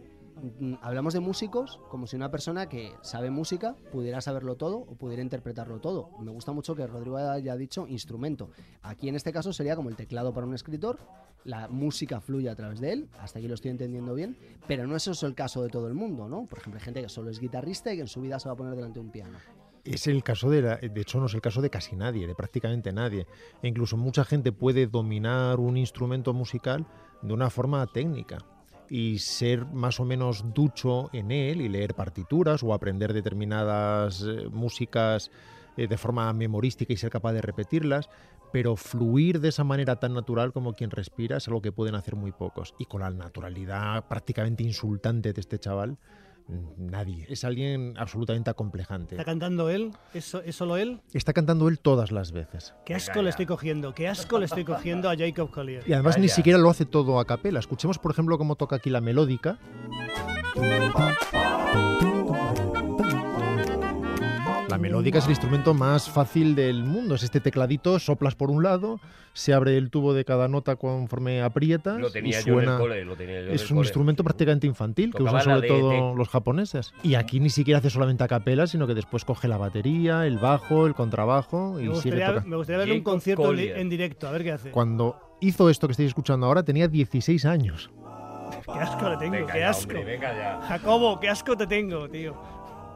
hablamos 0.81 1.13
de 1.13 1.19
músicos 1.19 1.79
como 1.89 2.07
si 2.07 2.15
una 2.15 2.31
persona 2.31 2.67
que 2.67 2.93
sabe 3.01 3.29
música 3.29 3.75
pudiera 3.91 4.21
saberlo 4.21 4.55
todo 4.55 4.77
o 4.77 4.95
pudiera 4.95 5.21
interpretarlo 5.21 5.79
todo. 5.79 6.09
Me 6.19 6.31
gusta 6.31 6.51
mucho 6.51 6.75
que 6.75 6.85
Rodrigo 6.87 7.17
haya 7.17 7.55
dicho 7.55 7.87
instrumento. 7.87 8.49
Aquí 8.81 9.09
en 9.09 9.15
este 9.15 9.31
caso 9.31 9.53
sería 9.53 9.75
como 9.75 9.89
el 9.89 9.95
teclado 9.95 10.33
para 10.33 10.47
un 10.47 10.53
escritor, 10.53 10.99
la 11.43 11.67
música 11.67 12.19
fluye 12.21 12.49
a 12.49 12.55
través 12.55 12.79
de 12.79 12.91
él, 12.93 13.09
hasta 13.19 13.39
aquí 13.39 13.47
lo 13.47 13.53
estoy 13.53 13.71
entendiendo 13.71 14.13
bien, 14.15 14.35
pero 14.67 14.87
no 14.87 14.95
eso 14.95 15.11
es 15.11 15.21
el 15.23 15.35
caso 15.35 15.61
de 15.61 15.69
todo 15.69 15.87
el 15.87 15.93
mundo, 15.93 16.27
¿no? 16.27 16.45
Por 16.47 16.57
ejemplo, 16.59 16.79
hay 16.79 16.83
gente 16.85 17.01
que 17.03 17.09
solo 17.09 17.29
es 17.29 17.39
guitarrista 17.39 17.93
y 17.93 17.97
que 17.97 18.01
en 18.01 18.07
su 18.07 18.21
vida 18.21 18.39
se 18.39 18.49
va 18.49 18.53
a 18.53 18.57
poner 18.57 18.75
delante 18.75 18.99
de 18.99 19.05
un 19.05 19.11
piano. 19.11 19.37
Es 19.83 20.07
el 20.07 20.23
caso 20.23 20.49
de, 20.49 20.63
la- 20.63 20.77
de 20.77 21.01
hecho 21.01 21.19
no 21.19 21.27
es 21.27 21.35
el 21.35 21.41
caso 21.41 21.61
de 21.61 21.69
casi 21.69 21.95
nadie, 21.95 22.25
de 22.25 22.33
prácticamente 22.33 22.91
nadie. 22.91 23.27
E 23.61 23.67
incluso 23.67 23.95
mucha 23.97 24.25
gente 24.25 24.51
puede 24.51 24.87
dominar 24.87 25.59
un 25.59 25.77
instrumento 25.77 26.33
musical 26.33 26.87
de 27.21 27.31
una 27.33 27.51
forma 27.51 27.85
técnica 27.85 28.39
y 28.89 29.19
ser 29.19 29.65
más 29.65 29.99
o 29.99 30.05
menos 30.05 30.53
ducho 30.53 31.09
en 31.13 31.31
él 31.31 31.61
y 31.61 31.69
leer 31.69 31.95
partituras 31.95 32.63
o 32.63 32.73
aprender 32.73 33.13
determinadas 33.13 34.23
eh, 34.27 34.47
músicas 34.51 35.31
eh, 35.77 35.87
de 35.87 35.97
forma 35.97 36.31
memorística 36.33 36.93
y 36.93 36.97
ser 36.97 37.09
capaz 37.09 37.33
de 37.33 37.41
repetirlas, 37.41 38.09
pero 38.53 38.75
fluir 38.75 39.41
de 39.41 39.49
esa 39.49 39.63
manera 39.63 39.97
tan 39.99 40.13
natural 40.13 40.53
como 40.53 40.73
quien 40.73 40.91
respira 40.91 41.37
es 41.37 41.47
algo 41.47 41.61
que 41.61 41.71
pueden 41.71 41.95
hacer 41.95 42.15
muy 42.15 42.31
pocos. 42.31 42.73
Y 42.79 42.85
con 42.85 43.01
la 43.01 43.09
naturalidad 43.09 44.07
prácticamente 44.07 44.63
insultante 44.63 45.33
de 45.33 45.41
este 45.41 45.59
chaval, 45.59 45.97
nadie. 46.77 47.25
Es 47.29 47.43
alguien 47.43 47.95
absolutamente 47.97 48.49
acomplejante. 48.49 49.15
¿Está 49.15 49.25
cantando 49.25 49.69
él? 49.69 49.91
¿Es, 50.13 50.33
es 50.33 50.55
solo 50.55 50.77
él? 50.77 51.01
Está 51.13 51.33
cantando 51.33 51.67
él 51.67 51.79
todas 51.79 52.11
las 52.11 52.31
veces. 52.31 52.73
Qué 52.85 52.93
asco 52.95 53.21
le 53.21 53.29
estoy 53.29 53.45
cogiendo, 53.45 53.93
qué 53.93 54.07
asco 54.07 54.39
le 54.39 54.45
estoy 54.45 54.63
cogiendo 54.63 55.09
a 55.09 55.15
Jacob 55.17 55.49
Collier. 55.51 55.83
Y 55.87 55.93
además 55.93 56.17
ni 56.17 56.29
siquiera 56.29 56.59
lo 56.59 56.69
hace 56.69 56.85
todo 56.85 57.19
a 57.19 57.25
capela. 57.25 57.59
Escuchemos, 57.59 57.99
por 57.99 58.11
ejemplo, 58.11 58.37
cómo 58.37 58.55
toca 58.55 58.75
aquí 58.77 58.89
la 58.89 59.01
melódica. 59.01 59.57
La 64.75 64.81
melódica 64.81 65.19
es 65.19 65.23
el 65.23 65.29
instrumento 65.29 65.73
más 65.73 66.09
fácil 66.09 66.53
del 66.53 66.83
mundo. 66.83 67.15
Es 67.15 67.23
este 67.23 67.39
tecladito, 67.39 67.97
soplas 67.97 68.35
por 68.35 68.51
un 68.51 68.61
lado, 68.61 68.99
se 69.31 69.53
abre 69.53 69.77
el 69.77 69.89
tubo 69.89 70.13
de 70.13 70.25
cada 70.25 70.49
nota 70.49 70.75
conforme 70.75 71.41
aprietas 71.41 71.97
Lo 71.97 72.11
tenía 72.11 72.41
y 72.41 72.43
yo 72.43 72.53
en 72.55 72.59
el 72.59 72.65
suena. 72.65 72.77
cole, 72.77 73.05
lo 73.05 73.15
tenía 73.15 73.39
yo 73.41 73.47
en 73.47 73.53
es 73.55 73.61
el 73.61 73.67
un 73.71 73.75
cole. 73.77 73.85
instrumento 73.87 74.23
prácticamente 74.25 74.67
infantil 74.67 75.13
que 75.13 75.19
Tocaba 75.19 75.39
usan 75.39 75.55
sobre 75.55 75.67
de- 75.69 75.73
todo 75.79 75.89
de- 76.11 76.17
los 76.17 76.27
japoneses. 76.27 76.93
Y 77.03 77.15
aquí 77.15 77.39
ni 77.39 77.49
siquiera 77.49 77.77
hace 77.77 77.89
solamente 77.89 78.25
a 78.25 78.27
capela, 78.27 78.67
sino 78.67 78.85
que 78.85 78.95
después 78.95 79.23
coge 79.23 79.47
la 79.47 79.55
batería, 79.57 80.27
el 80.27 80.39
bajo, 80.39 80.87
el 80.87 80.93
contrabajo 80.93 81.75
y 81.79 81.83
Me 81.87 81.87
sigue 81.87 81.89
gustaría, 81.93 82.27
tocando. 82.27 82.49
me 82.49 82.55
gustaría 82.57 82.77
verle 82.79 82.93
un 82.95 83.03
concierto 83.03 83.43
en, 83.43 83.47
Collier. 83.47 83.77
en 83.77 83.89
directo, 83.89 84.27
a 84.27 84.31
ver 84.31 84.43
qué 84.43 84.51
hace. 84.51 84.71
Cuando 84.71 85.37
hizo 85.39 85.69
esto 85.69 85.87
que 85.87 85.91
estáis 85.91 86.07
escuchando 86.09 86.47
ahora 86.47 86.63
tenía 86.63 86.89
16 86.89 87.45
años. 87.45 87.89
Qué 88.65 88.71
asco 88.73 89.07
le 89.09 89.15
tengo, 89.17 89.31
Venga 89.31 89.53
qué 89.53 89.59
ya, 89.61 89.69
asco. 89.69 89.83
hombre, 89.83 90.03
venga 90.03 90.35
ya. 90.35 90.59
Jacobo, 90.67 91.17
qué 91.21 91.29
asco 91.29 91.55
te 91.55 91.65
tengo, 91.65 92.09
tío. 92.09 92.35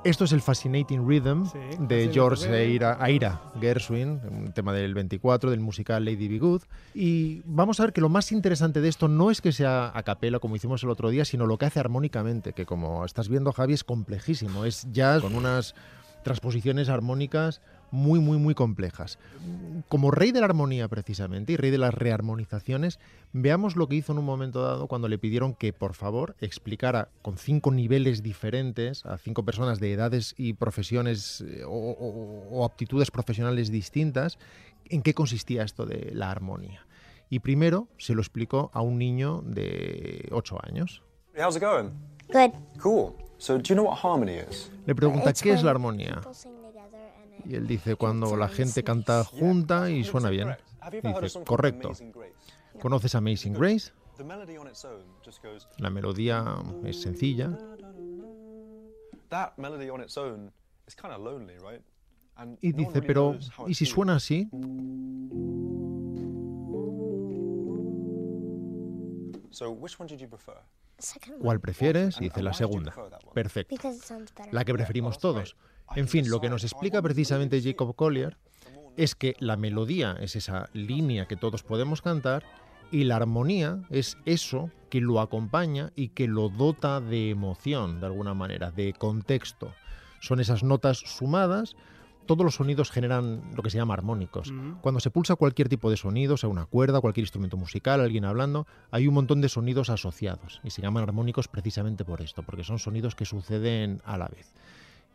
Esto 0.05 0.23
es 0.23 0.31
el 0.31 0.41
Fascinating 0.41 1.05
Rhythm 1.05 1.45
Sí, 1.45 1.59
de 1.77 2.09
George. 2.13 2.47
Aira, 2.47 2.97
Aira 3.01 3.41
Gershwin, 3.59 4.21
un 4.31 4.53
tema 4.53 4.71
del 4.71 4.93
24 4.93 5.51
del 5.51 5.59
musical 5.59 6.05
Lady 6.05 6.29
Be 6.29 6.39
Good. 6.39 6.61
Y 6.93 7.41
vamos 7.43 7.79
a 7.79 7.83
ver 7.83 7.91
que 7.91 7.99
lo 7.99 8.07
más 8.07 8.31
interesante 8.31 8.79
de 8.79 8.87
esto 8.87 9.09
no 9.09 9.29
es 9.29 9.41
que 9.41 9.51
sea 9.51 9.91
a 9.93 10.03
capela 10.03 10.39
como 10.39 10.55
hicimos 10.55 10.83
el 10.83 10.89
otro 10.89 11.09
día, 11.09 11.25
sino 11.25 11.45
lo 11.45 11.57
que 11.57 11.65
hace 11.65 11.81
armónicamente, 11.81 12.53
que 12.53 12.65
como 12.65 13.03
estás 13.03 13.27
viendo 13.27 13.51
Javi 13.51 13.73
es 13.73 13.83
complejísimo, 13.83 14.63
es 14.63 14.87
jazz 14.91 15.21
con 15.21 15.35
unas 15.35 15.75
transposiciones 16.23 16.87
armónicas 16.87 17.61
muy, 17.91 18.19
muy, 18.19 18.37
muy 18.37 18.53
complejas. 18.55 19.17
Como 19.87 20.11
rey 20.11 20.31
de 20.31 20.39
la 20.39 20.45
armonía 20.45 20.87
precisamente 20.87 21.53
y 21.53 21.57
rey 21.57 21.71
de 21.71 21.77
las 21.77 21.93
rearmonizaciones, 21.93 22.99
veamos 23.33 23.75
lo 23.75 23.87
que 23.87 23.95
hizo 23.95 24.11
en 24.11 24.19
un 24.19 24.25
momento 24.25 24.61
dado 24.61 24.87
cuando 24.87 25.07
le 25.07 25.17
pidieron 25.17 25.53
que 25.53 25.73
por 25.73 25.93
favor 25.93 26.35
explicara 26.41 27.09
con 27.21 27.37
cinco 27.37 27.71
niveles 27.71 28.21
diferentes 28.23 29.05
a 29.05 29.17
cinco 29.17 29.43
personas 29.43 29.79
de 29.79 29.93
edades 29.93 30.35
y 30.37 30.53
profesiones 30.53 31.41
eh, 31.41 31.63
o, 31.65 31.69
o- 31.71 32.47
o 32.51 32.65
aptitudes 32.65 33.11
profesionales 33.11 33.71
distintas 33.71 34.37
en 34.89 35.01
qué 35.01 35.13
consistía 35.13 35.63
esto 35.63 35.85
de 35.85 36.11
la 36.13 36.31
armonía. 36.31 36.85
Y 37.29 37.39
primero 37.39 37.87
se 37.97 38.15
lo 38.15 38.21
explicó 38.21 38.71
a 38.73 38.81
un 38.81 38.97
niño 38.97 39.43
de 39.45 40.27
8 40.31 40.57
años. 40.63 41.03
How's 41.37 41.55
it 41.57 41.61
going? 41.61 41.91
Good. 42.33 42.51
Cool. 42.81 43.13
So, 43.37 43.57
do 43.57 43.63
you 43.63 43.75
know 43.75 43.85
what 43.85 43.99
harmony 44.03 44.39
is? 44.49 44.71
Le 44.85 44.93
pregunta, 44.95 45.31
¿qué 45.33 45.53
es 45.53 45.63
la 45.63 45.71
armonía? 45.71 46.19
Y 47.45 47.55
él 47.55 47.67
dice, 47.67 47.95
cuando 47.95 48.35
la 48.35 48.47
gente 48.47 48.83
canta 48.83 49.23
junta 49.23 49.89
y 49.89 50.03
suena 50.03 50.29
bien, 50.29 50.55
dice, 50.91 51.43
correcto. 51.43 51.91
¿Conoces 52.81 53.15
Amazing 53.15 53.53
Grace? 53.53 53.91
La 55.77 55.89
melodía 55.89 56.45
es 56.83 57.01
sencilla. 57.01 57.57
Y 62.61 62.71
dice, 62.71 63.01
pero 63.01 63.37
¿y 63.67 63.73
si 63.75 63.85
suena 63.85 64.15
así? 64.15 64.49
¿Cuál 71.39 71.59
prefieres? 71.59 72.19
Dice 72.19 72.41
la 72.41 72.53
segunda. 72.53 72.93
Perfecto. 73.33 73.75
La 74.51 74.65
que 74.65 74.73
preferimos 74.73 75.19
todos, 75.19 75.55
en 75.95 76.07
fin, 76.07 76.29
lo 76.29 76.39
que 76.39 76.49
nos 76.49 76.63
explica 76.63 77.01
precisamente 77.01 77.61
Jacob 77.61 77.95
Collier 77.95 78.37
es 78.95 79.15
que 79.15 79.35
la 79.39 79.57
melodía 79.57 80.15
es 80.19 80.35
esa 80.35 80.69
línea 80.73 81.27
que 81.27 81.35
todos 81.35 81.63
podemos 81.63 82.01
cantar 82.01 82.43
y 82.91 83.03
la 83.03 83.15
armonía 83.17 83.83
es 83.89 84.17
eso 84.25 84.71
que 84.89 85.01
lo 85.01 85.19
acompaña 85.19 85.91
y 85.95 86.09
que 86.09 86.27
lo 86.27 86.49
dota 86.49 86.99
de 86.99 87.29
emoción, 87.29 87.99
de 87.99 88.07
alguna 88.07 88.33
manera, 88.33 88.71
de 88.71 88.93
contexto. 88.93 89.73
Son 90.19 90.39
esas 90.39 90.63
notas 90.63 90.97
sumadas. 90.97 91.75
Todos 92.25 92.43
los 92.43 92.55
sonidos 92.55 92.91
generan 92.91 93.41
lo 93.55 93.63
que 93.63 93.69
se 93.69 93.77
llama 93.77 93.95
armónicos. 93.95 94.53
Cuando 94.81 94.99
se 94.99 95.09
pulsa 95.09 95.35
cualquier 95.35 95.69
tipo 95.69 95.89
de 95.89 95.97
sonido, 95.97 96.37
sea 96.37 96.49
una 96.49 96.65
cuerda, 96.65 97.01
cualquier 97.01 97.23
instrumento 97.23 97.57
musical, 97.57 98.01
alguien 98.01 98.25
hablando, 98.25 98.67
hay 98.91 99.07
un 99.07 99.15
montón 99.15 99.41
de 99.41 99.49
sonidos 99.49 99.89
asociados 99.89 100.61
y 100.63 100.69
se 100.69 100.81
llaman 100.81 101.03
armónicos 101.03 101.47
precisamente 101.47 102.05
por 102.05 102.21
esto, 102.21 102.43
porque 102.43 102.63
son 102.63 102.77
sonidos 102.77 103.15
que 103.15 103.25
suceden 103.25 104.01
a 104.05 104.17
la 104.17 104.27
vez. 104.27 104.53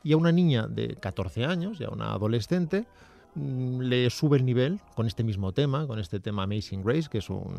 Y 0.05 0.12
a 0.12 0.17
una 0.17 0.31
niña 0.31 0.69
de 0.69 0.95
14 0.95 1.45
años, 1.45 1.81
y 1.81 1.85
a 1.85 1.88
una 1.88 2.12
adolescente, 2.12 2.87
mm, 3.35 3.81
le 3.81 4.09
sube 4.11 4.37
el 4.37 4.45
nivel 4.45 4.79
con 4.95 5.07
este 5.07 5.25
mismo 5.25 5.53
tema, 5.53 5.88
con 5.88 5.99
este 5.99 6.21
tema 6.21 6.45
Amazing 6.45 6.85
Grace, 6.85 7.09
que 7.11 7.19
es 7.19 7.29
un, 7.31 7.57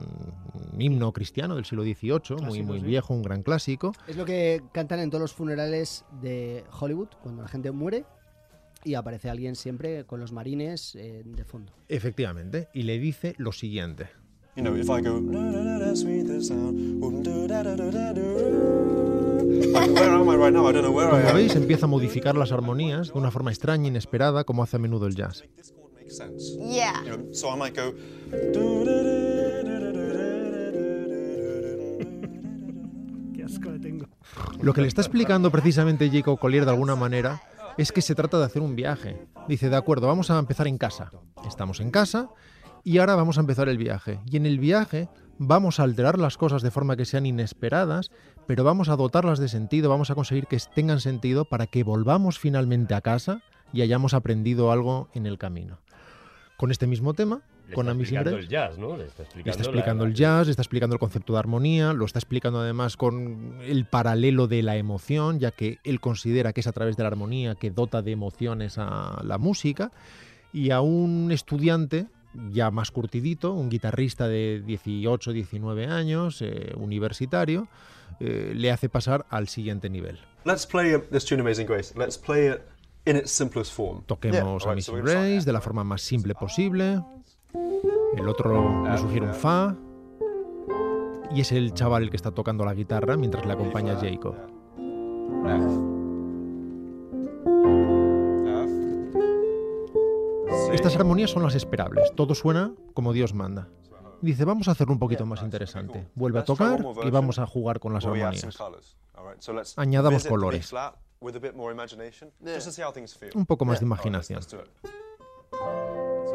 un 0.73 0.81
himno 0.81 1.12
cristiano 1.12 1.55
del 1.55 1.65
siglo 1.65 1.84
XVIII, 1.84 2.05
muy, 2.05 2.19
Clásico, 2.38 2.65
muy 2.67 2.79
sí. 2.79 2.86
viejo, 2.86 3.13
un 3.13 3.23
gran 3.23 3.43
clásico. 3.43 3.91
Es 4.08 4.15
lo 4.15 4.23
que 4.23 4.63
cantan 4.71 4.99
en 4.99 5.10
todos 5.10 5.21
los 5.21 5.34
funerales 5.34 6.05
de 6.21 6.63
Hollywood, 6.79 7.10
cuando 7.21 7.41
la 7.41 7.49
gente 7.49 7.71
muere 7.71 8.05
y 8.86 8.93
aparece 8.93 9.29
alguien 9.29 9.55
siempre 9.55 10.05
con 10.05 10.19
los 10.19 10.31
marines 10.31 10.95
eh, 10.95 11.23
de 11.25 11.43
fondo. 11.43 11.73
Efectivamente, 11.89 12.69
y 12.73 12.84
le 12.84 12.99
dice 12.99 13.34
lo 13.38 13.51
siguiente. 13.51 14.10
You 14.55 14.63
know, 14.63 14.73
if 14.77 14.88
I 14.88 15.01
go. 15.01 15.19
¿Veis? 21.33 21.55
Empieza 21.55 21.85
a 21.85 21.89
modificar 21.89 22.35
las 22.35 22.51
armonías 22.51 23.13
de 23.13 23.19
una 23.19 23.31
forma 23.31 23.51
extraña, 23.51 23.87
inesperada, 23.87 24.43
como 24.43 24.63
hace 24.63 24.77
a 24.77 24.79
menudo 24.79 25.07
el 25.07 25.15
jazz. 25.15 25.43
Lo 34.61 34.73
que 34.73 34.81
le 34.81 34.87
está 34.87 35.01
explicando 35.01 35.51
precisamente 35.51 36.09
Jacob 36.09 36.39
Collier 36.39 36.65
de 36.65 36.71
alguna 36.71 36.95
manera 36.95 37.41
es 37.77 37.91
que 37.91 38.01
se 38.01 38.15
trata 38.15 38.39
de 38.39 38.45
hacer 38.45 38.61
un 38.61 38.75
viaje. 38.75 39.27
Dice, 39.47 39.69
de 39.69 39.75
acuerdo, 39.75 40.07
vamos 40.07 40.31
a 40.31 40.39
empezar 40.39 40.67
en 40.67 40.77
casa. 40.77 41.11
Estamos 41.47 41.79
en 41.79 41.91
casa 41.91 42.29
y 42.83 42.99
ahora 42.99 43.15
vamos 43.15 43.37
a 43.37 43.41
empezar 43.41 43.69
el 43.69 43.77
viaje. 43.77 44.19
Y 44.25 44.37
en 44.37 44.45
el 44.45 44.59
viaje 44.59 45.09
vamos 45.38 45.80
a 45.80 45.84
alterar 45.84 46.17
las 46.19 46.38
cosas 46.38 46.62
de 46.62 46.71
forma 46.71 46.95
que 46.95 47.06
sean 47.06 47.26
inesperadas, 47.26 48.12
pero 48.48 48.63
vamos 48.63 48.89
a 48.89 48.95
dotarlas 48.95 49.39
de 49.39 49.48
sentido, 49.50 49.89
vamos 49.89 50.10
a 50.12 50.15
conseguir 50.15 50.48
que 50.48 50.58
tengan 50.74 51.00
sentido 51.00 51.45
para 51.45 51.67
que 51.67 51.84
volvamos 51.84 52.39
finalmente 52.39 52.93
a 52.93 53.02
casa 53.02 53.41
y 53.74 53.82
hayamos 53.82 54.13
aprendido 54.13 54.71
algo 54.71 55.10
en 55.13 55.26
el 55.26 55.38
camino. 55.38 55.80
Con 56.58 56.71
este 56.71 56.88
mismo 56.88 57.13
tema, 57.13 57.41
Le 57.67 57.76
con 57.76 57.88
está 57.88 58.00
explicando 58.00 58.38
el 58.38 58.48
jazz, 58.48 58.78
¿no? 58.78 58.95
Le 58.95 59.06
está 59.08 59.24
Le 59.24 59.41
explicando, 59.52 60.04
la- 60.06 60.10
el 60.10 60.15
jazz, 60.15 60.45
le 60.48 60.52
está 60.52 60.62
explicando 60.62 60.93
el 60.95 61.00
concepto 61.00 61.34
de 61.34 61.39
armonía, 61.39 61.91
lo 61.91 62.06
está 62.06 62.19
explicando 62.19 62.60
además 62.62 62.95
con 62.95 63.58
el 63.62 63.86
paralelo 63.86 64.48
de 64.48 64.63
la 64.63 64.78
emoción, 64.78 65.39
ya 65.39 65.52
que 65.52 65.80
él 65.84 66.00
considera 66.00 66.54
que 66.54 66.62
es 66.62 66.67
a 66.67 66.71
través 66.71 66.95
de 66.95 67.04
la 67.04 67.08
armonía 67.08 67.56
que 67.56 67.71
dota 67.71 68.02
de 68.02 68.12
emociones 68.12 68.78
a 68.78 69.21
la 69.26 69.38
música, 69.38 69.91
y 70.54 70.69
a 70.71 70.80
un 70.80 71.30
estudiante 71.34 72.08
ya 72.52 72.71
más 72.71 72.91
curtidito, 72.91 73.54
un 73.54 73.69
guitarrista 73.69 74.28
de 74.28 74.62
18, 74.65 75.34
19 75.34 75.88
años, 75.88 76.41
eh, 76.41 76.74
universitario, 76.78 77.67
eh, 78.19 78.54
le 78.56 78.71
hace 78.71 78.89
pasar 78.89 79.26
al 79.30 79.48
siguiente 79.48 79.89
nivel. 79.89 80.19
Let's 80.45 80.65
play 80.65 80.95
this 81.12 81.26
tune 81.26 81.41
Amazing 81.41 81.67
Grace. 81.67 81.93
Let's 81.98 82.17
play 82.17 82.50
it 82.50 82.62
in 83.06 83.17
its 83.17 83.32
simplest 83.32 83.74
form. 83.74 84.04
Toquemos 84.06 84.36
Yeah, 84.36 84.60
so 84.60 84.69
Amazing 84.69 84.93
gonna 84.95 85.08
start 85.08 85.26
Grace 85.26 85.45
de 85.45 85.54
la 85.54 85.62
forma 85.62 85.84
más 85.84 86.02
simple 86.02 86.36
posible. 86.36 87.02
El 88.15 88.30
otro 88.30 88.84
le 88.89 88.98
sugiere 88.98 89.28
un 89.28 89.34
Fa. 89.34 89.76
Y 91.32 91.41
es 91.41 91.52
el 91.52 91.74
chaval 91.74 92.04
el 92.04 92.10
que 92.10 92.17
está 92.17 92.32
tocando 92.32 92.63
la 92.63 92.74
guitarra 92.74 93.17
mientras 93.17 93.45
le 93.45 93.54
acompaña 93.54 93.98
Jacob. 94.00 94.36
Estas 100.73 100.95
armonías 100.95 101.31
son 101.31 101.43
las 101.43 101.55
esperables. 101.55 102.11
Todo 102.15 102.35
suena 102.35 102.73
como 102.93 103.13
Dios 103.13 103.33
manda. 103.33 103.69
Dice, 104.21 104.45
vamos 104.45 104.67
a 104.67 104.71
hacerlo 104.71 104.93
un 104.93 104.99
poquito 104.99 105.25
más 105.25 105.41
interesante. 105.41 106.07
Vuelve 106.15 106.39
a 106.39 106.45
tocar 106.45 106.83
y 107.03 107.09
vamos 107.09 107.39
a 107.39 107.45
jugar 107.45 107.79
con 107.79 107.93
las 107.93 108.05
armonías. 108.05 108.45
Añadamos 109.75 110.25
colores. 110.25 110.73
Un 113.33 113.45
poco 113.45 113.65
más 113.65 113.79
de 113.79 113.85
imaginación. 113.85 114.39
let's 114.39 114.51
do 114.51 114.59
it. 114.59 114.69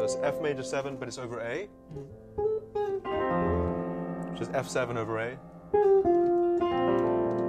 So 0.01 0.03
it's 0.03 0.17
F 0.23 0.41
major 0.41 0.63
7, 0.63 0.97
but 0.97 1.07
it's 1.07 1.19
over 1.19 1.39
A. 1.41 1.69
Which 4.31 4.41
is 4.41 4.49
F7 4.49 4.97
over 4.97 5.19
A. 5.19 5.37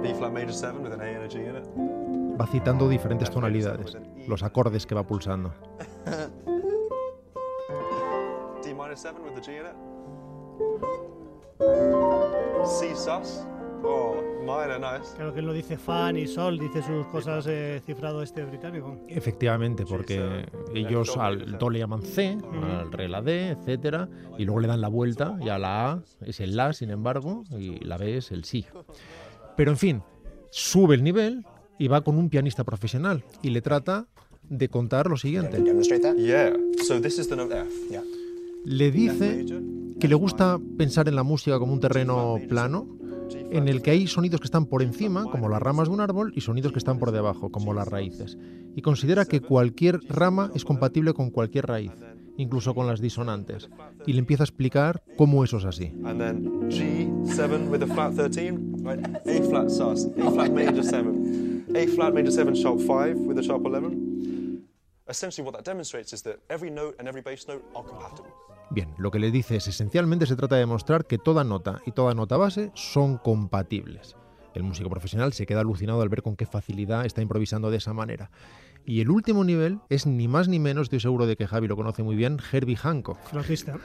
B 0.03 0.13
flat 0.13 0.33
major 0.33 0.53
7 0.53 0.83
with 0.83 0.93
an 0.93 1.01
A 1.01 1.05
and 1.05 1.23
a 1.23 1.27
G 1.27 1.39
in 1.39 1.55
it. 1.55 1.65
Va 2.39 2.47
citando 2.47 2.89
diferentes 2.89 3.29
tonalidades, 3.29 3.97
los 4.27 4.43
acordes 4.43 4.85
que 4.85 4.95
va 4.95 5.05
pulsando. 5.05 5.53
Minor 8.93 8.97
7 8.97 9.23
with 9.23 9.33
the 9.33 9.41
G 9.41 9.57
in 9.57 9.65
it. 9.65 9.75
C 12.65 12.95
sus. 12.95 13.45
Oh, 13.85 14.21
minor, 14.45 14.79
nice. 14.79 15.13
Claro 15.15 15.33
que 15.33 15.39
él 15.39 15.45
no 15.47 15.53
dice 15.53 15.77
fa 15.77 16.11
ni 16.11 16.27
sol, 16.27 16.57
dice 16.57 16.81
sus 16.83 17.05
cosas 17.07 17.45
eh, 17.47 17.81
cifrado 17.85 18.21
este 18.21 18.45
británico. 18.45 18.97
Efectivamente, 19.09 19.83
porque 19.85 20.45
ellos 20.73 21.17
al 21.17 21.57
do 21.57 21.69
le 21.69 21.79
llaman 21.79 22.03
C, 22.03 22.37
al 22.79 22.91
re 22.91 23.09
la 23.09 23.21
D, 23.21 23.49
etcétera, 23.49 24.07
y 24.37 24.45
luego 24.45 24.61
le 24.61 24.67
dan 24.67 24.79
la 24.79 24.87
vuelta 24.89 25.37
y 25.41 25.49
a 25.49 25.57
la 25.57 25.91
A 25.91 26.03
es 26.21 26.39
el 26.39 26.55
la, 26.55 26.71
sin 26.71 26.91
embargo, 26.91 27.43
y 27.51 27.83
la 27.83 27.97
B 27.97 28.17
es 28.17 28.31
el 28.31 28.45
si. 28.45 28.65
Pero 29.57 29.71
en 29.71 29.77
fin, 29.77 30.03
sube 30.51 30.95
el 30.95 31.03
nivel 31.03 31.45
y 31.77 31.87
va 31.87 32.01
con 32.01 32.17
un 32.17 32.29
pianista 32.29 32.63
profesional 32.63 33.25
y 33.41 33.49
le 33.49 33.61
trata 33.61 34.07
de 34.43 34.69
contar 34.69 35.07
lo 35.07 35.17
siguiente. 35.17 35.61
Yeah. 36.17 36.53
So 36.85 37.01
this 37.01 37.17
is 37.17 37.27
the 37.27 37.35
note 37.35 37.53
F. 37.53 37.67
Yeah. 37.89 38.03
Le 38.65 38.91
dice 38.91 39.45
que 39.99 40.07
le 40.07 40.15
gusta 40.15 40.59
pensar 40.77 41.07
en 41.07 41.15
la 41.15 41.23
música 41.23 41.59
como 41.59 41.73
un 41.73 41.79
terreno 41.79 42.37
plano, 42.49 42.87
en 43.51 43.67
el 43.67 43.81
que 43.81 43.91
hay 43.91 44.07
sonidos 44.07 44.39
que 44.39 44.45
están 44.45 44.65
por 44.65 44.81
encima, 44.81 45.25
como 45.25 45.49
las 45.49 45.61
ramas 45.61 45.87
de 45.87 45.93
un 45.93 46.01
árbol, 46.01 46.33
y 46.35 46.41
sonidos 46.41 46.71
que 46.71 46.79
están 46.79 46.99
por 46.99 47.11
debajo, 47.11 47.51
como 47.51 47.73
las 47.73 47.87
raíces. 47.87 48.37
Y 48.75 48.81
considera 48.81 49.25
que 49.25 49.41
cualquier 49.41 49.99
rama 50.09 50.51
es 50.55 50.65
compatible 50.65 51.13
con 51.13 51.29
cualquier 51.29 51.67
raíz, 51.67 51.91
incluso 52.37 52.73
con 52.73 52.87
las 52.87 53.01
disonantes. 53.01 53.69
Y 54.05 54.13
le 54.13 54.19
empieza 54.19 54.43
a 54.43 54.45
explicar 54.45 55.03
cómo 55.17 55.43
eso 55.43 55.57
es 55.57 55.65
así. 55.65 55.93
Bien, 68.69 68.93
lo 68.97 69.11
que 69.11 69.19
le 69.19 69.31
dice 69.31 69.57
es 69.57 69.67
esencialmente 69.67 70.25
se 70.25 70.35
trata 70.35 70.55
de 70.55 70.61
demostrar 70.61 71.05
que 71.05 71.17
toda 71.17 71.43
nota 71.43 71.81
y 71.85 71.91
toda 71.91 72.13
nota 72.13 72.37
base 72.37 72.71
son 72.73 73.17
compatibles. 73.17 74.15
El 74.53 74.63
músico 74.63 74.89
profesional 74.89 75.33
se 75.33 75.45
queda 75.45 75.61
alucinado 75.61 76.01
al 76.01 76.09
ver 76.09 76.21
con 76.21 76.35
qué 76.35 76.45
facilidad 76.45 77.05
está 77.05 77.21
improvisando 77.21 77.71
de 77.71 77.77
esa 77.77 77.93
manera. 77.93 78.31
Y 78.85 79.01
el 79.01 79.09
último 79.09 79.43
nivel 79.43 79.79
es 79.89 80.05
ni 80.05 80.27
más 80.27 80.47
ni 80.47 80.59
menos, 80.59 80.83
estoy 80.83 80.99
seguro 80.99 81.25
de 81.25 81.35
que 81.35 81.47
Javi 81.47 81.67
lo 81.67 81.75
conoce 81.75 82.03
muy 82.03 82.15
bien, 82.15 82.39
Herbie 82.51 82.77
Hancock. 82.77 83.17
Flautista. 83.23 83.77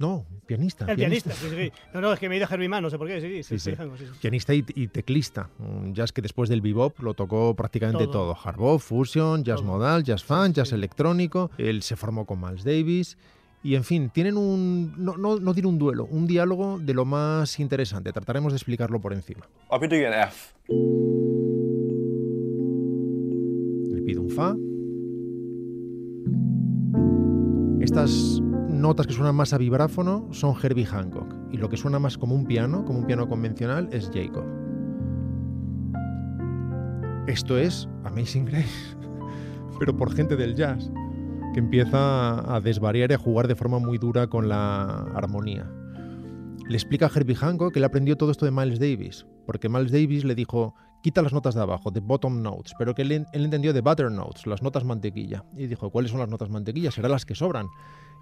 No, 0.00 0.24
pianista. 0.46 0.86
El 0.90 0.96
pianista, 0.96 1.30
sí, 1.32 1.46
sí. 1.50 1.70
No, 1.92 2.00
no, 2.00 2.10
es 2.14 2.18
que 2.18 2.26
me 2.30 2.34
he 2.34 2.38
ido 2.38 2.46
a 2.50 2.56
Mann, 2.68 2.82
no 2.82 2.88
sé 2.88 2.96
por 2.96 3.06
qué, 3.06 3.20
sí, 3.20 3.28
sí, 3.28 3.42
Sí, 3.42 3.58
sí. 3.58 3.76
sí, 3.76 3.82
sí, 3.98 4.04
sí. 4.06 4.12
Pianista 4.22 4.54
y, 4.54 4.64
y 4.74 4.88
teclista. 4.88 5.50
Un 5.58 5.94
jazz 5.94 6.10
que 6.10 6.22
después 6.22 6.48
del 6.48 6.62
bebop 6.62 6.98
lo 7.00 7.12
tocó 7.12 7.54
prácticamente 7.54 8.06
Todo. 8.06 8.32
todo. 8.34 8.36
Hard 8.42 8.56
bop, 8.56 8.80
fusion, 8.80 9.44
jazz 9.44 9.62
modal, 9.62 10.02
jazz 10.02 10.24
funk, 10.24 10.54
jazz 10.54 10.72
electrónico. 10.72 11.50
Él 11.58 11.82
se 11.82 11.96
formó 11.96 12.24
con 12.24 12.40
Miles 12.40 12.64
Davis. 12.64 13.18
Y 13.62 13.74
en 13.74 13.84
fin, 13.84 14.08
tienen 14.08 14.38
un. 14.38 14.94
No, 14.96 15.18
no, 15.18 15.38
no 15.38 15.52
tiene 15.52 15.68
un 15.68 15.78
duelo, 15.78 16.06
un 16.06 16.26
diálogo 16.26 16.78
de 16.78 16.94
lo 16.94 17.04
más 17.04 17.60
interesante. 17.60 18.10
Trataremos 18.10 18.54
de 18.54 18.56
explicarlo 18.56 19.02
por 19.02 19.12
encima. 19.12 19.46
I'll 19.70 19.78
be 19.78 19.86
doing 19.86 20.06
an 20.06 20.14
F. 20.14 20.54
Le 23.94 24.00
pido 24.00 24.22
un 24.22 24.30
Fa. 24.30 24.56
Estas 27.84 28.40
notas 28.80 29.06
que 29.06 29.12
suenan 29.12 29.34
más 29.34 29.52
a 29.52 29.58
vibráfono 29.58 30.28
son 30.32 30.54
Herbie 30.60 30.86
Hancock. 30.86 31.34
Y 31.52 31.58
lo 31.58 31.68
que 31.68 31.76
suena 31.76 31.98
más 31.98 32.18
como 32.18 32.34
un 32.34 32.46
piano, 32.46 32.84
como 32.84 33.00
un 33.00 33.06
piano 33.06 33.28
convencional, 33.28 33.88
es 33.92 34.10
Jacob. 34.12 34.44
Esto 37.26 37.58
es 37.58 37.88
Amazing 38.04 38.46
Grace, 38.46 38.96
pero 39.78 39.96
por 39.96 40.12
gente 40.12 40.36
del 40.36 40.56
jazz, 40.56 40.90
que 41.52 41.60
empieza 41.60 42.54
a 42.54 42.60
desvariar 42.60 43.10
y 43.10 43.14
a 43.14 43.18
jugar 43.18 43.46
de 43.46 43.54
forma 43.54 43.78
muy 43.78 43.98
dura 43.98 44.26
con 44.26 44.48
la 44.48 45.04
armonía. 45.14 45.70
Le 46.68 46.76
explica 46.76 47.06
a 47.06 47.10
Herbie 47.14 47.36
Hancock 47.36 47.72
que 47.72 47.78
él 47.78 47.84
aprendió 47.84 48.16
todo 48.16 48.30
esto 48.30 48.46
de 48.46 48.50
Miles 48.50 48.78
Davis, 48.78 49.26
porque 49.46 49.68
Miles 49.68 49.92
Davis 49.92 50.24
le 50.24 50.34
dijo, 50.34 50.74
quita 51.02 51.22
las 51.22 51.32
notas 51.32 51.54
de 51.54 51.60
abajo, 51.60 51.90
de 51.90 52.00
bottom 52.00 52.42
notes, 52.42 52.72
pero 52.78 52.94
que 52.94 53.02
él, 53.02 53.12
él 53.12 53.44
entendió 53.44 53.72
de 53.72 53.80
butter 53.80 54.10
notes, 54.10 54.46
las 54.46 54.62
notas 54.62 54.84
mantequilla. 54.84 55.44
Y 55.56 55.66
dijo, 55.66 55.90
¿cuáles 55.90 56.10
son 56.10 56.20
las 56.20 56.28
notas 56.28 56.50
mantequilla? 56.50 56.90
Serán 56.90 57.12
las 57.12 57.24
que 57.24 57.34
sobran. 57.34 57.68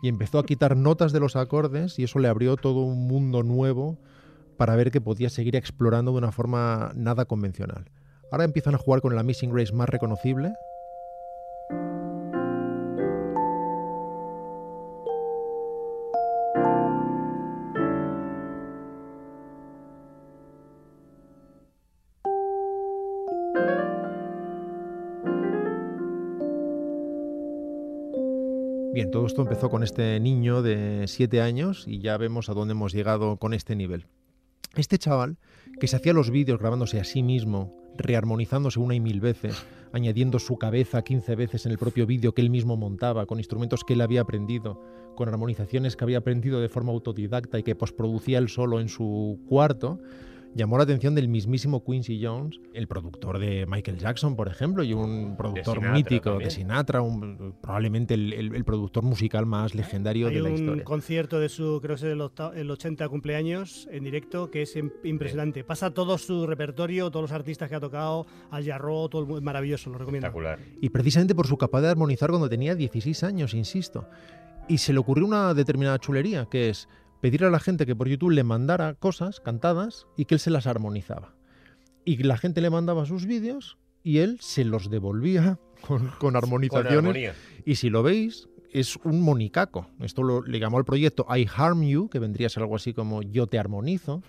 Y 0.03 0.09
empezó 0.09 0.39
a 0.39 0.45
quitar 0.45 0.77
notas 0.77 1.13
de 1.13 1.21
los 1.21 1.37
acordes 1.37 1.99
y 1.99 2.05
eso 2.05 2.19
le 2.19 2.29
abrió 2.29 2.57
todo 2.57 2.81
un 2.81 3.07
mundo 3.09 3.43
nuevo 3.43 3.99
para 4.57 4.77
ver 4.77 4.91
que 4.91 5.01
podía 5.01 5.31
seguir 5.31 5.57
explorando 5.57 6.13
de 6.13 6.19
una 6.19 6.33
forma 6.33 6.93
nada 6.95 7.25
convencional. 7.25 7.91
Ahora 8.31 8.45
empiezan 8.45 8.75
a 8.75 8.79
jugar 8.79 9.01
con 9.01 9.17
la 9.17 9.23
Missing 9.23 9.53
Grace 9.53 9.73
más 9.73 9.89
reconocible, 9.89 10.53
todo 29.11 29.27
esto 29.27 29.43
empezó 29.43 29.71
con 29.71 29.83
este 29.83 30.21
niño 30.21 30.63
de 30.63 31.05
7 31.07 31.41
años 31.41 31.85
y 31.87 32.01
ya 32.01 32.17
vemos 32.17 32.49
a 32.49 32.55
dónde 32.55 32.73
hemos 32.73 32.93
llegado 32.93 33.37
con 33.37 33.55
este 33.55 33.75
nivel. 33.75 34.07
Este 34.77 34.99
chaval, 34.99 35.39
que 35.81 35.89
se 35.89 35.97
hacía 35.97 36.13
los 36.13 36.31
vídeos 36.31 36.59
grabándose 36.59 37.01
a 37.01 37.05
sí 37.05 37.23
mismo, 37.23 37.75
rearmonizándose 37.97 38.79
una 38.79 38.95
y 38.95 39.01
mil 39.01 39.21
veces, 39.21 39.65
añadiendo 39.93 40.39
su 40.39 40.59
cabeza 40.59 41.03
15 41.03 41.37
veces 41.37 41.65
en 41.67 41.73
el 41.73 41.79
propio 41.79 42.07
vídeo 42.07 42.33
que 42.33 42.43
él 42.43 42.51
mismo 42.51 42.77
montaba, 42.77 43.27
con 43.27 43.39
instrumentos 43.39 43.83
que 43.85 43.95
él 43.95 44.03
había 44.03 44.21
aprendido, 44.21 44.81
con 45.17 45.29
armonizaciones 45.29 45.97
que 45.97 46.05
había 46.05 46.19
aprendido 46.19 46.61
de 46.61 46.69
forma 46.69 46.93
autodidacta 46.93 47.59
y 47.59 47.63
que 47.63 47.75
posproducía 47.75 48.39
él 48.39 48.49
solo 48.49 48.79
en 48.79 48.89
su 48.89 49.41
cuarto, 49.49 50.01
llamó 50.55 50.77
la 50.77 50.85
atención 50.85 51.15
del 51.15 51.29
mismísimo 51.29 51.85
Quincy 51.85 52.21
Jones, 52.25 52.61
el 52.75 52.89
productor 52.89 53.39
de 53.39 53.67
Michael 53.67 53.99
Jackson, 53.99 54.35
por 54.35 54.49
ejemplo, 54.49 54.83
y 54.83 54.93
un 54.93 55.37
productor 55.37 55.77
Sinatra 55.77 55.93
mítico 55.95 56.31
también. 56.31 56.49
de 56.49 56.55
Sinatra, 56.55 57.01
un- 57.03 57.55
probablemente 57.61 58.15
el, 58.15 58.33
el- 58.33 58.55
el 58.55 58.65
productor 58.65 59.05
musical 59.05 59.47
más 59.47 59.75
legendario 59.75 60.29
Hay 60.29 60.35
de 60.35 60.41
la 60.41 60.49
un 60.49 60.55
historia. 60.57 60.85
concierto 60.85 61.39
de 61.39 61.49
su, 61.49 61.79
creo 61.81 61.97
que 61.97 62.07
es 62.07 62.13
el, 62.13 62.21
octa- 62.21 62.53
el 62.57 62.71
80 62.71 63.09
cumpleaños 63.09 63.89
en 63.93 64.05
directo, 64.05 64.51
que 64.51 64.63
es 64.63 64.77
im- 64.77 64.93
impresionante. 65.05 65.63
Pasa 65.65 65.93
todo 65.93 66.19
su 66.19 66.47
repertorio, 66.47 67.11
todos 67.11 67.23
los 67.31 67.33
artistas 67.33 67.69
que 67.69 67.77
ha 67.77 67.81
tocado, 67.81 68.27
Al 68.51 68.65
Jarreau, 68.65 69.09
todo 69.09 69.41
maravilloso, 69.41 69.91
lo 69.91 69.99
recomiendo. 69.99 70.27
Espectacular. 70.27 70.59
Y 70.81 70.89
precisamente 70.91 71.35
por 71.35 71.47
su 71.47 71.57
capacidad 71.57 71.89
de 71.89 71.93
armonizar 71.93 72.31
cuando 72.31 72.49
tenía 72.49 72.75
16 72.75 73.23
años, 73.23 73.55
insisto. 73.55 74.09
Y 74.69 74.79
se 74.79 74.93
le 74.93 74.99
ocurrió 74.99 75.25
una 75.25 75.55
determinada 75.55 75.99
chulería, 75.99 76.47
que 76.51 76.69
es 76.71 76.89
pedirle 77.21 77.49
a 77.49 77.51
la 77.51 77.61
gente 77.61 77.87
que 77.87 77.97
por 77.97 78.09
YouTube 78.09 78.31
le 78.31 78.45
mandara 78.45 78.95
cosas 78.95 79.41
cantadas 79.41 80.07
y 80.17 80.25
que 80.25 80.35
él 80.35 80.41
se 80.41 80.51
las 80.51 80.67
armonizaba. 80.67 81.35
Y 82.05 82.23
la 82.23 82.39
gente 82.39 82.61
le 82.61 82.71
mandaba 82.71 83.07
sus 83.07 83.27
vídeos 83.27 83.79
y 84.03 84.19
él 84.19 84.39
se 84.41 84.65
los 84.65 84.91
devolvía 84.91 85.59
con, 85.87 86.09
con 86.19 86.37
armonizaciones. 86.37 87.35
y 87.65 87.75
si 87.77 87.91
lo 87.91 88.03
veis, 88.03 88.49
es 88.73 88.97
un 88.97 89.21
monicaco. 89.21 89.89
Esto 90.01 90.23
lo, 90.23 90.43
le 90.43 90.59
llamó 90.59 90.79
el 90.79 90.85
proyecto 90.85 91.27
I 91.35 91.47
Harm 91.55 91.83
You, 91.83 92.09
que 92.09 92.19
vendría 92.19 92.47
a 92.47 92.51
ser 92.51 92.63
algo 92.63 92.77
así 92.77 92.93
como 92.93 93.23
Yo 93.23 93.47
te 93.47 93.59
armonizo. 93.59 94.23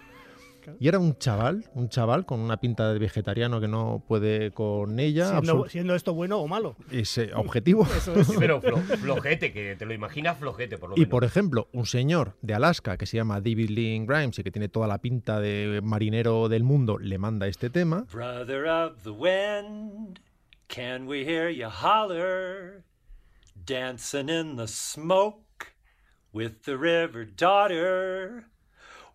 Y 0.79 0.87
era 0.87 0.99
un 0.99 1.17
chaval, 1.17 1.65
un 1.73 1.89
chaval 1.89 2.25
con 2.25 2.39
una 2.39 2.57
pinta 2.59 2.91
de 2.93 2.99
vegetariano 2.99 3.59
que 3.61 3.67
no 3.67 4.03
puede 4.07 4.51
con 4.51 4.99
ella. 4.99 5.41
Siendo, 5.67 5.95
esto 5.95 6.13
bueno 6.13 6.37
o 6.39 6.47
malo. 6.47 6.75
ese 6.91 7.31
objetivo. 7.33 7.87
Eso 7.97 8.13
es. 8.15 8.27
Sí, 8.27 8.35
pero 8.39 8.61
flo- 8.61 8.81
flojete, 8.97 9.51
que 9.53 9.75
te 9.75 9.85
lo 9.85 9.93
imaginas 9.93 10.37
flojete, 10.37 10.77
por 10.77 10.89
lo 10.89 10.95
Y 10.95 11.01
menos. 11.01 11.11
por 11.11 11.23
ejemplo, 11.23 11.67
un 11.73 11.85
señor 11.85 12.35
de 12.41 12.53
Alaska 12.53 12.97
que 12.97 13.05
se 13.05 13.17
llama 13.17 13.41
David 13.41 13.69
Lynn 13.69 14.05
Grimes 14.05 14.37
y 14.39 14.43
que 14.43 14.51
tiene 14.51 14.69
toda 14.69 14.87
la 14.87 14.99
pinta 14.99 15.39
de 15.39 15.81
marinero 15.83 16.49
del 16.49 16.63
mundo, 16.63 16.97
le 16.97 17.17
manda 17.17 17.47
este 17.47 17.69
tema. 17.69 18.05
Brother 18.11 18.65
of 18.67 19.03
the 19.03 19.09
wind, 19.11 20.19
can 20.67 21.07
we 21.07 21.23
hear 21.23 21.49
you 21.49 21.67
holler? 21.69 22.83
Dancing 23.65 24.29
in 24.29 24.55
the 24.55 24.67
smoke 24.67 25.43
with 26.33 26.61
the 26.65 26.75
river 26.75 27.25
daughter. 27.25 28.45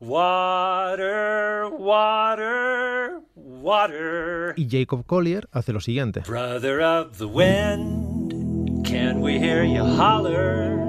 Water, 0.00 1.68
water, 1.70 3.20
water. 3.34 4.54
Y 4.56 4.66
Jacob 4.68 5.04
Collier 5.06 5.48
hace 5.52 5.72
lo 5.72 5.80
siguiente. 5.80 6.20
Brother 6.26 6.80
of 6.82 7.18
the 7.18 7.26
wind, 7.28 8.84
can 8.84 9.20
we 9.20 9.38
hear 9.38 9.64
you 9.64 9.84
holler? 9.84 10.82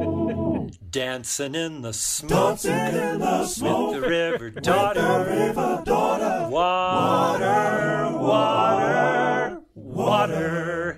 Dancing 0.89 1.56
in 1.56 1.82
the 1.82 1.91
smoke, 1.93 2.62
Dancing 2.62 2.95
in 2.95 3.20
the 3.20 3.45
smoke 3.45 3.93
with 3.95 4.01
the 4.01 4.08
river 4.10 4.49
daughter. 4.49 5.01
With 5.20 5.28
the 5.28 5.36
river 5.36 5.82
daughter. 5.86 6.47
Water, 6.49 8.12
Water, 8.12 8.18
water, 8.18 9.62
water. 9.76 10.94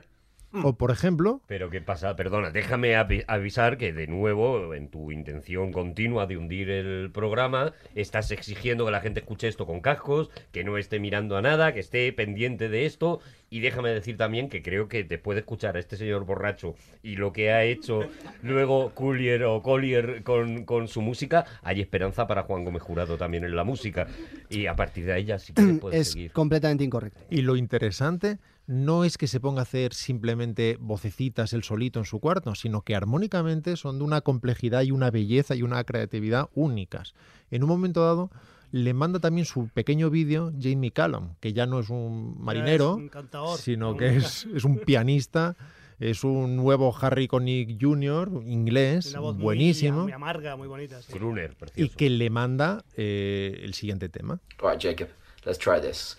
O 0.64 0.74
por 0.78 0.92
ejemplo, 0.92 1.42
Pero 1.48 1.70
qué 1.70 1.82
pasa, 1.82 2.16
perdona, 2.16 2.52
déjame 2.52 2.96
avi- 2.96 3.24
avisar 3.28 3.78
que 3.78 3.94
de 3.94 4.08
nuevo, 4.08 4.74
en 4.74 4.90
tu 4.90 5.12
intención 5.12 5.72
continua 5.72 6.26
de 6.28 6.38
hundir 6.38 6.70
el 6.70 7.12
programa, 7.12 7.74
estás 7.96 8.32
exigiendo 8.32 8.86
que 8.86 8.92
la 8.92 9.02
gente 9.02 9.20
escuche 9.20 9.48
esto 9.48 9.66
con 9.66 9.82
cascos, 9.82 10.30
que 10.52 10.64
no 10.64 10.78
esté 10.78 11.00
mirando 11.00 11.38
a 11.38 11.42
nada, 11.42 11.74
que 11.74 11.80
esté 11.80 12.12
pendiente 12.14 12.70
de 12.70 12.86
esto. 12.86 13.20
Y 13.50 13.62
déjame 13.62 13.90
decir 13.92 14.18
también 14.18 14.50
que 14.50 14.62
creo 14.62 14.90
que 14.90 15.04
después 15.06 15.36
de 15.36 15.40
escuchar 15.40 15.78
a 15.78 15.80
este 15.80 15.96
señor 15.96 16.26
borracho 16.26 16.76
y 17.02 17.16
lo 17.16 17.32
que 17.32 17.52
ha 17.52 17.64
hecho 17.64 18.02
luego 18.44 18.92
Collier 18.94 19.44
o 19.46 19.62
Collier 19.62 20.22
con, 20.24 20.66
con 20.66 20.88
su 20.90 21.02
música, 21.02 21.46
hay 21.64 21.80
esperanza 21.80 22.28
para 22.28 22.44
Juan 22.44 22.66
Gómez 22.66 22.82
Jurado 22.84 23.18
también 23.18 23.46
en 23.46 23.56
la 23.56 23.64
música. 23.64 24.08
Y 24.50 24.66
a 24.66 24.76
partir 24.76 25.06
de 25.06 25.14
ahí 25.14 25.26
ya 25.26 25.40
sí 25.40 25.54
que 25.54 25.62
puedes 25.82 26.00
es 26.02 26.12
seguir. 26.12 26.32
completamente 26.34 26.84
incorrecto. 26.84 27.22
y 27.30 27.42
lo 27.42 27.56
interesante 27.56 28.38
no 28.68 29.04
es 29.06 29.18
que 29.18 29.28
se 29.28 29.40
ponga 29.40 29.62
a 29.62 29.64
hacer 29.64 29.94
simplemente 29.94 30.78
vocecitas 30.80 31.54
el 31.54 31.64
solito 31.64 32.00
en 32.00 32.06
su 32.06 32.20
cuarto, 32.20 32.54
sino 32.54 32.82
que 32.82 32.96
armónicamente 32.96 33.76
son 33.78 33.98
de 33.98 34.04
una 34.04 34.22
complejidad 34.22 34.82
y 34.84 34.92
una 34.92 35.10
belleza 35.10 35.56
y 35.56 35.64
una 35.64 35.84
creatividad 35.86 36.50
únicas. 36.54 37.14
En 37.50 37.64
un 37.64 37.70
momento 37.70 38.04
dado 38.04 38.30
le 38.72 38.94
manda 38.94 39.20
también 39.20 39.46
su 39.46 39.70
pequeño 39.70 40.10
vídeo 40.10 40.52
Jamie 40.62 40.92
Callum, 40.92 41.36
que 41.40 41.54
ya 41.54 41.66
no 41.66 41.80
es 41.80 41.90
un 41.90 42.36
marinero, 42.42 42.96
un 42.96 43.08
cantador. 43.08 43.58
sino 43.58 43.96
que 43.96 44.18
es, 44.18 44.46
es 44.54 44.66
un 44.66 44.80
pianista, 44.80 45.56
es 46.00 46.26
un 46.26 46.58
nuevo 46.58 46.94
Harry 47.00 47.30
Connick 47.30 47.82
Jr., 47.82 48.30
inglés, 48.46 49.12
Una 49.12 49.20
voz 49.22 49.36
muy- 49.36 49.44
buenísimo, 49.44 50.04
Muy, 50.04 50.12
amarga, 50.12 50.58
muy 50.58 50.68
bonita. 50.68 51.02
sí. 51.02 51.14
Gruner, 51.14 51.56
y 51.78 51.88
que 51.90 52.10
le 52.10 52.30
manda 52.30 52.84
eh, 52.98 53.62
el 53.64 53.74
siguiente 53.74 54.10
tema. 54.10 54.42
All 54.62 54.74
right, 54.74 54.82
Jacob, 54.84 55.08
Let's 55.46 55.58
try 55.58 55.80
this. 55.80 56.18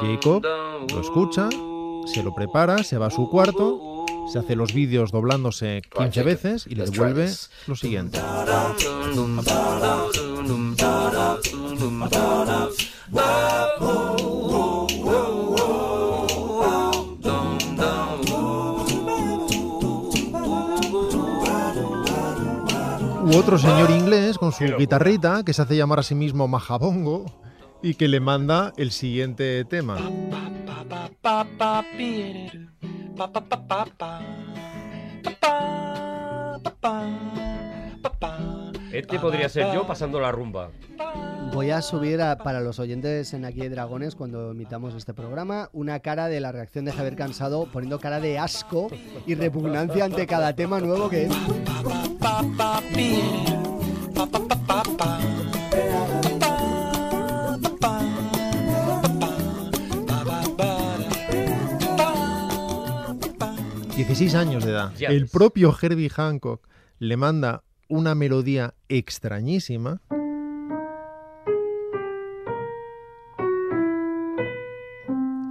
Jacob 0.00 0.44
lo 0.90 1.00
escucha, 1.00 1.48
se 2.06 2.22
lo 2.22 2.34
prepara, 2.34 2.82
se 2.84 2.98
va 2.98 3.06
a 3.06 3.10
su 3.10 3.28
cuarto, 3.28 4.04
se 4.32 4.38
hace 4.38 4.56
los 4.56 4.72
vídeos 4.72 5.10
doblándose 5.12 5.82
15 5.96 6.22
veces 6.22 6.66
y 6.66 6.74
le 6.74 6.86
devuelve 6.86 7.30
lo 7.66 7.76
siguiente. 7.76 8.20
Otro 23.36 23.58
señor 23.58 23.90
inglés 23.90 24.38
con 24.38 24.52
su 24.52 24.64
guitarrita 24.76 25.42
que 25.44 25.52
se 25.52 25.62
hace 25.62 25.76
llamar 25.76 25.98
a 25.98 26.02
sí 26.02 26.14
mismo 26.14 26.46
Majabongo 26.46 27.26
y 27.82 27.94
que 27.94 28.06
le 28.06 28.20
manda 28.20 28.72
el 28.76 28.92
siguiente 28.92 29.64
tema. 29.64 29.98
Este 38.94 39.18
podría 39.18 39.48
ser 39.48 39.72
yo 39.74 39.84
pasando 39.86 40.20
la 40.20 40.30
rumba. 40.30 40.70
Voy 41.52 41.70
a 41.70 41.80
subir 41.82 42.20
a- 42.22 42.38
para 42.38 42.60
los 42.60 42.78
oyentes 42.78 43.34
en 43.34 43.44
Aquí 43.44 43.62
hay 43.62 43.68
Dragones 43.68 44.14
cuando 44.14 44.52
emitamos 44.52 44.94
este 44.94 45.12
programa 45.14 45.68
una 45.72 45.98
cara 46.00 46.28
de 46.28 46.38
la 46.40 46.52
reacción 46.52 46.84
de 46.84 46.92
Javier 46.92 47.16
Cansado 47.16 47.66
poniendo 47.72 47.98
cara 47.98 48.20
de 48.20 48.38
asco 48.38 48.88
y 49.26 49.34
repugnancia 49.34 50.04
ante 50.04 50.26
cada 50.26 50.54
tema 50.54 50.78
nuevo 50.80 51.08
que 51.10 51.24
es. 51.24 51.32
Ba, 52.20 52.42
ba, 52.56 52.80
be-do. 52.94 53.80
Ba, 54.14 54.26
ba, 54.26 54.38
ba, 54.38 54.56
ba, 54.66 54.82
ba. 54.98 55.06
Ba, 55.06 55.18
ba, 56.30 56.38
ba, 57.80 57.80
ba, 57.80 58.00
ba, 60.06 60.24
ba, 60.24 60.38
ba. 63.38 63.54
16 63.96 64.34
años 64.34 64.64
de 64.64 64.70
edad. 64.70 64.92
El 65.00 65.26
propio 65.28 65.74
Herbie 65.80 66.10
Hancock 66.10 66.66
le 66.98 67.16
manda 67.16 67.63
una 67.88 68.14
melodía 68.14 68.74
extrañísima. 68.88 70.00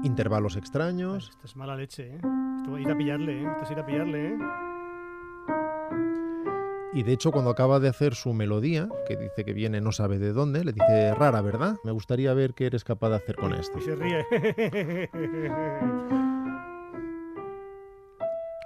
Intervalos 0.04 0.56
extraños. 0.56 1.30
Esto 1.30 1.46
es 1.46 1.56
mala 1.56 1.76
leche, 1.76 2.16
¿eh? 2.16 2.20
Esto 2.58 2.78
es 2.78 2.84
ir 2.84 2.92
a 2.92 2.98
pillarle, 2.98 3.42
¿eh? 3.42 3.48
Esto 3.48 3.64
es 3.64 3.72
ir 3.72 3.80
a 3.80 3.86
pillarle, 3.86 4.28
¿eh? 4.28 4.38
Y 6.96 7.02
de 7.02 7.12
hecho, 7.12 7.32
cuando 7.32 7.50
acaba 7.50 7.80
de 7.80 7.90
hacer 7.90 8.14
su 8.14 8.34
melodía, 8.34 8.88
que 9.08 9.16
dice 9.18 9.44
que 9.44 9.54
viene 9.54 9.82
no 9.82 9.92
sabe 9.92 10.20
de 10.20 10.32
dónde, 10.32 10.64
le 10.64 10.74
dice 10.74 11.16
rara, 11.16 11.42
¿verdad? 11.42 11.78
Me 11.84 11.92
gustaría 11.92 12.34
ver 12.36 12.54
qué 12.54 12.68
eres 12.68 12.84
capaz 12.84 13.10
de 13.10 13.16
hacer 13.16 13.36
con 13.36 13.54
esto. 13.54 13.80
Y 13.80 13.82
se 13.82 13.96
ríe. 13.96 14.24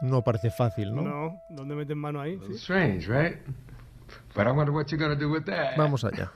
No 0.01 0.23
parece 0.23 0.51
fácil, 0.51 0.93
¿no? 0.93 1.01
no, 1.01 1.41
¿dónde 1.49 1.75
meten 1.75 1.97
mano 1.97 2.21
ahí? 2.21 2.39
Sí. 2.47 2.53
Strange, 2.53 3.07
right? 3.07 3.37
But 4.35 4.47
I 4.47 4.51
wonder 4.51 4.71
what 4.71 4.87
you're 4.87 4.97
gonna 4.97 5.15
do 5.19 5.29
with 5.31 5.45
that. 5.45 5.75
Vamos 5.77 6.03
allá. 6.03 6.31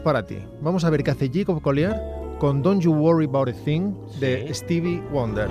para 0.00 0.24
ti. 0.24 0.38
Vamos 0.62 0.84
a 0.84 0.90
ver 0.90 1.02
qué 1.02 1.10
hace 1.10 1.30
Jacob 1.32 1.60
Collier 1.62 1.94
con 2.38 2.62
Don't 2.62 2.82
You 2.82 2.92
Worry 2.92 3.26
About 3.26 3.48
a 3.48 3.52
Thing 3.52 3.94
de. 4.18 4.52
Stevie 4.54 5.02
Wonder. 5.12 5.48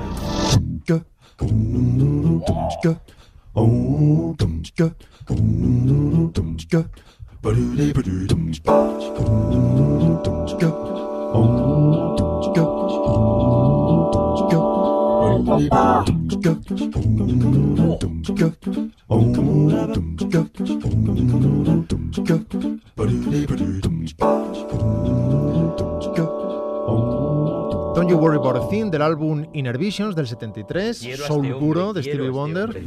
Álbum 29.09 29.45
Inner 29.53 29.77
Visions 29.77 30.15
del 30.15 30.27
73, 30.27 30.99
Quiero 30.99 31.25
a 31.25 31.27
Soul 31.27 31.45
este 31.45 31.53
hombre, 31.53 31.67
Puro 31.67 31.93
de 31.93 32.03
Stevie 32.03 32.27
este 32.27 32.29
Wonder. 32.29 32.81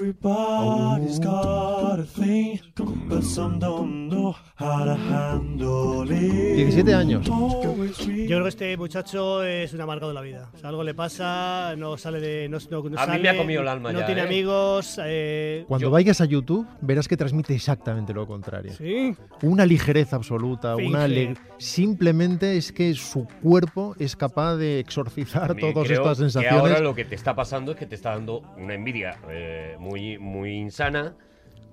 Everybody's 0.00 1.20
got 1.20 2.00
a 2.00 2.04
thing, 2.04 2.58
but 3.06 3.22
some 3.22 3.58
don't 3.58 4.08
know 4.08 4.34
how 4.56 4.84
to 4.86 4.94
handle 4.96 6.10
it. 6.10 6.56
17 6.56 6.94
años. 6.94 7.26
Yo 7.26 7.60
creo 8.26 8.42
que 8.44 8.48
este 8.48 8.76
muchacho 8.78 9.42
es 9.44 9.74
un 9.74 9.80
amargado 9.82 10.08
de 10.08 10.14
la 10.14 10.22
vida. 10.22 10.50
O 10.54 10.56
sea, 10.56 10.70
algo 10.70 10.84
le 10.84 10.94
pasa, 10.94 11.74
no 11.76 11.98
sale 11.98 12.18
de. 12.20 12.48
No, 12.48 12.56
no- 12.70 12.88
no 12.88 12.98
A 12.98 13.06
mí 13.08 13.12
me 13.12 13.18
sale, 13.18 13.28
ha 13.28 13.36
comido 13.36 13.60
el 13.60 13.68
alma 13.68 13.92
No 13.92 14.00
ya, 14.00 14.06
tiene 14.06 14.22
¿eh? 14.22 14.24
amigos. 14.24 14.98
eh, 15.04 15.64
Cuando 15.68 15.90
vayas 15.90 16.22
a 16.22 16.24
YouTube, 16.24 16.66
verás 16.80 17.06
que 17.06 17.18
transmite 17.18 17.54
exactamente 17.54 18.14
lo 18.14 18.26
contrario. 18.26 18.72
Sí. 18.72 19.14
Una 19.42 19.66
ligereza 19.66 20.16
absoluta, 20.16 20.76
una 20.76 20.82
Finge. 20.82 20.98
ale- 21.02 21.34
simplemente 21.58 22.56
es 22.56 22.72
que 22.72 22.94
su 22.94 23.26
cuerpo 23.42 23.94
es 23.98 24.16
capaz 24.16 24.56
de 24.56 24.78
exorcizar 24.80 25.48
También 25.48 25.74
todas 25.74 25.90
estas 25.90 26.16
Que 26.16 26.22
sensaciones. 26.24 26.58
ahora 26.58 26.80
lo 26.80 26.94
que 26.94 27.04
te 27.04 27.14
está 27.14 27.34
pasando 27.34 27.72
es 27.72 27.76
que 27.78 27.84
te 27.84 27.96
está 27.96 28.12
dando 28.12 28.40
una 28.56 28.72
envidia 28.74 29.18
eh, 29.28 29.76
muy, 29.78 29.89
muy 30.18 30.56
insana. 30.56 31.14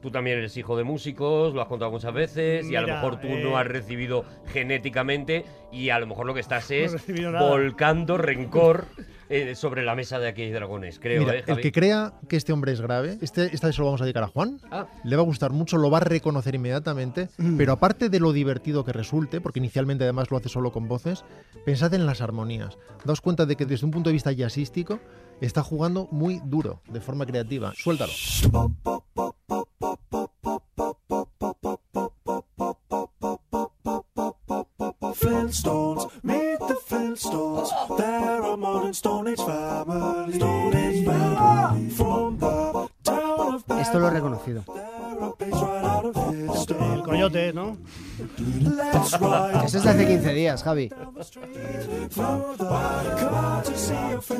Tú 0.01 0.11
también 0.11 0.37
eres 0.37 0.55
hijo 0.57 0.77
de 0.77 0.83
músicos, 0.83 1.55
lo 1.55 1.61
has 1.61 1.67
contado 1.67 1.89
muchas 1.89 2.13
veces, 2.13 2.69
y 2.69 2.75
a 2.75 2.81
lo 2.81 2.87
Mira, 2.87 3.01
mejor 3.01 3.19
tú 3.19 3.27
eh, 3.27 3.41
no 3.43 3.57
has 3.57 3.65
recibido 3.65 4.25
genéticamente, 4.53 5.43
y 5.71 5.89
a 5.89 5.99
lo 5.99 6.05
mejor 6.05 6.27
lo 6.27 6.33
que 6.35 6.39
estás 6.39 6.69
No 6.69 6.75
es 6.75 7.09
nada. 7.09 7.49
volcando 7.49 8.17
rencor 8.17 8.85
eh, 9.29 9.55
sobre 9.55 9.83
la 9.83 9.95
mesa 9.95 10.19
de 10.19 10.27
aquí 10.27 10.43
hay 10.43 10.51
dragones, 10.51 10.99
creo. 10.99 11.21
Mira, 11.21 11.35
¿eh, 11.35 11.43
el 11.47 11.59
que 11.59 11.71
crea 11.71 12.13
que 12.29 12.37
este 12.37 12.53
hombre 12.53 12.71
es 12.73 12.79
grave, 12.79 13.17
este, 13.21 13.53
esta 13.53 13.67
vez 13.67 13.75
se 13.75 13.81
lo 13.81 13.85
vamos 13.85 13.99
a 14.01 14.05
dedicar 14.05 14.23
a 14.23 14.27
Juan. 14.27 14.61
Ah. 14.69 14.87
Le 15.03 15.15
va 15.15 15.23
a 15.23 15.25
gustar 15.25 15.51
mucho, 15.51 15.77
lo 15.77 15.89
va 15.89 15.97
a 15.97 16.01
reconocer 16.01 16.53
inmediatamente. 16.53 17.29
Mm. 17.37 17.57
Pero 17.57 17.73
aparte 17.73 18.09
de 18.09 18.19
lo 18.19 18.31
divertido 18.33 18.85
que 18.85 18.93
resulte, 18.93 19.41
porque 19.41 19.59
inicialmente 19.59 20.03
además 20.03 20.29
lo 20.29 20.37
hace 20.37 20.47
solo 20.47 20.71
con 20.71 20.87
voces, 20.87 21.25
pensad 21.65 21.93
en 21.95 22.05
las 22.05 22.21
armonías. 22.21 22.77
Daos 23.03 23.19
cuenta 23.19 23.47
de 23.47 23.55
que 23.55 23.65
desde 23.65 23.85
un 23.85 23.91
punto 23.91 24.09
de 24.09 24.13
vista 24.13 24.31
jazzístico 24.31 24.99
está 25.41 25.63
jugando 25.63 26.07
muy 26.11 26.41
duro, 26.43 26.81
de 26.87 27.01
forma 27.01 27.25
creativa. 27.25 27.73
Suéltalo. 27.75 28.11
Esto 43.79 43.99
lo 43.99 44.07
he 44.07 44.11
reconocido. 44.11 44.63
El 45.19 47.03
coyote, 47.03 47.53
¿no? 47.53 47.77
Let's 48.37 49.19
ride 49.19 49.65
Eso 49.65 49.77
es 49.77 49.83
de 49.83 49.89
hace 49.89 50.07
15 50.07 50.33
días, 50.33 50.63
Javi. 50.63 50.89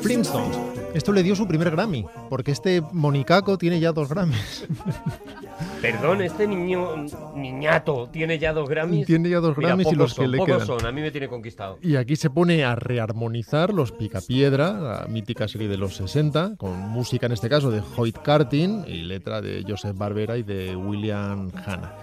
Flintstones. 0.02 0.58
Esto 0.94 1.12
le 1.12 1.22
dio 1.22 1.34
su 1.34 1.46
primer 1.46 1.70
Grammy, 1.70 2.06
porque 2.28 2.52
este 2.52 2.82
monicaco 2.92 3.58
tiene 3.58 3.80
ya 3.80 3.92
dos 3.92 4.08
Grammys. 4.08 4.66
Perdón, 5.80 6.22
este 6.22 6.46
niño, 6.46 7.06
niñato, 7.34 8.08
tiene 8.12 8.38
ya 8.38 8.52
dos 8.52 8.68
Grammys. 8.68 9.06
Tiene 9.06 9.28
ya 9.28 9.40
dos 9.40 9.56
Mira, 9.56 9.68
Grammys 9.68 9.92
y 9.92 9.94
los 9.94 10.14
que 10.14 10.26
le 10.26 10.38
pocos 10.38 10.54
quedan. 10.54 10.66
son, 10.66 10.86
a 10.86 10.92
mí 10.92 11.00
me 11.00 11.10
tiene 11.10 11.28
conquistado. 11.28 11.78
Y 11.82 11.96
aquí 11.96 12.16
se 12.16 12.30
pone 12.30 12.64
a 12.64 12.74
rearmonizar 12.74 13.72
los 13.72 13.92
Picapiedra, 13.92 14.72
la 14.72 15.06
mítica 15.08 15.46
serie 15.48 15.68
de 15.68 15.76
los 15.76 15.96
60, 15.96 16.56
con 16.56 16.78
música 16.78 17.26
en 17.26 17.32
este 17.32 17.48
caso 17.48 17.70
de 17.70 17.82
Hoyt 17.96 18.18
Cartin 18.18 18.84
y 18.86 19.02
letra 19.02 19.40
de 19.40 19.64
Joseph 19.66 19.96
Barbera 19.96 20.36
y 20.36 20.42
de 20.42 20.74
William 20.76 21.50
Hanna. 21.64 21.94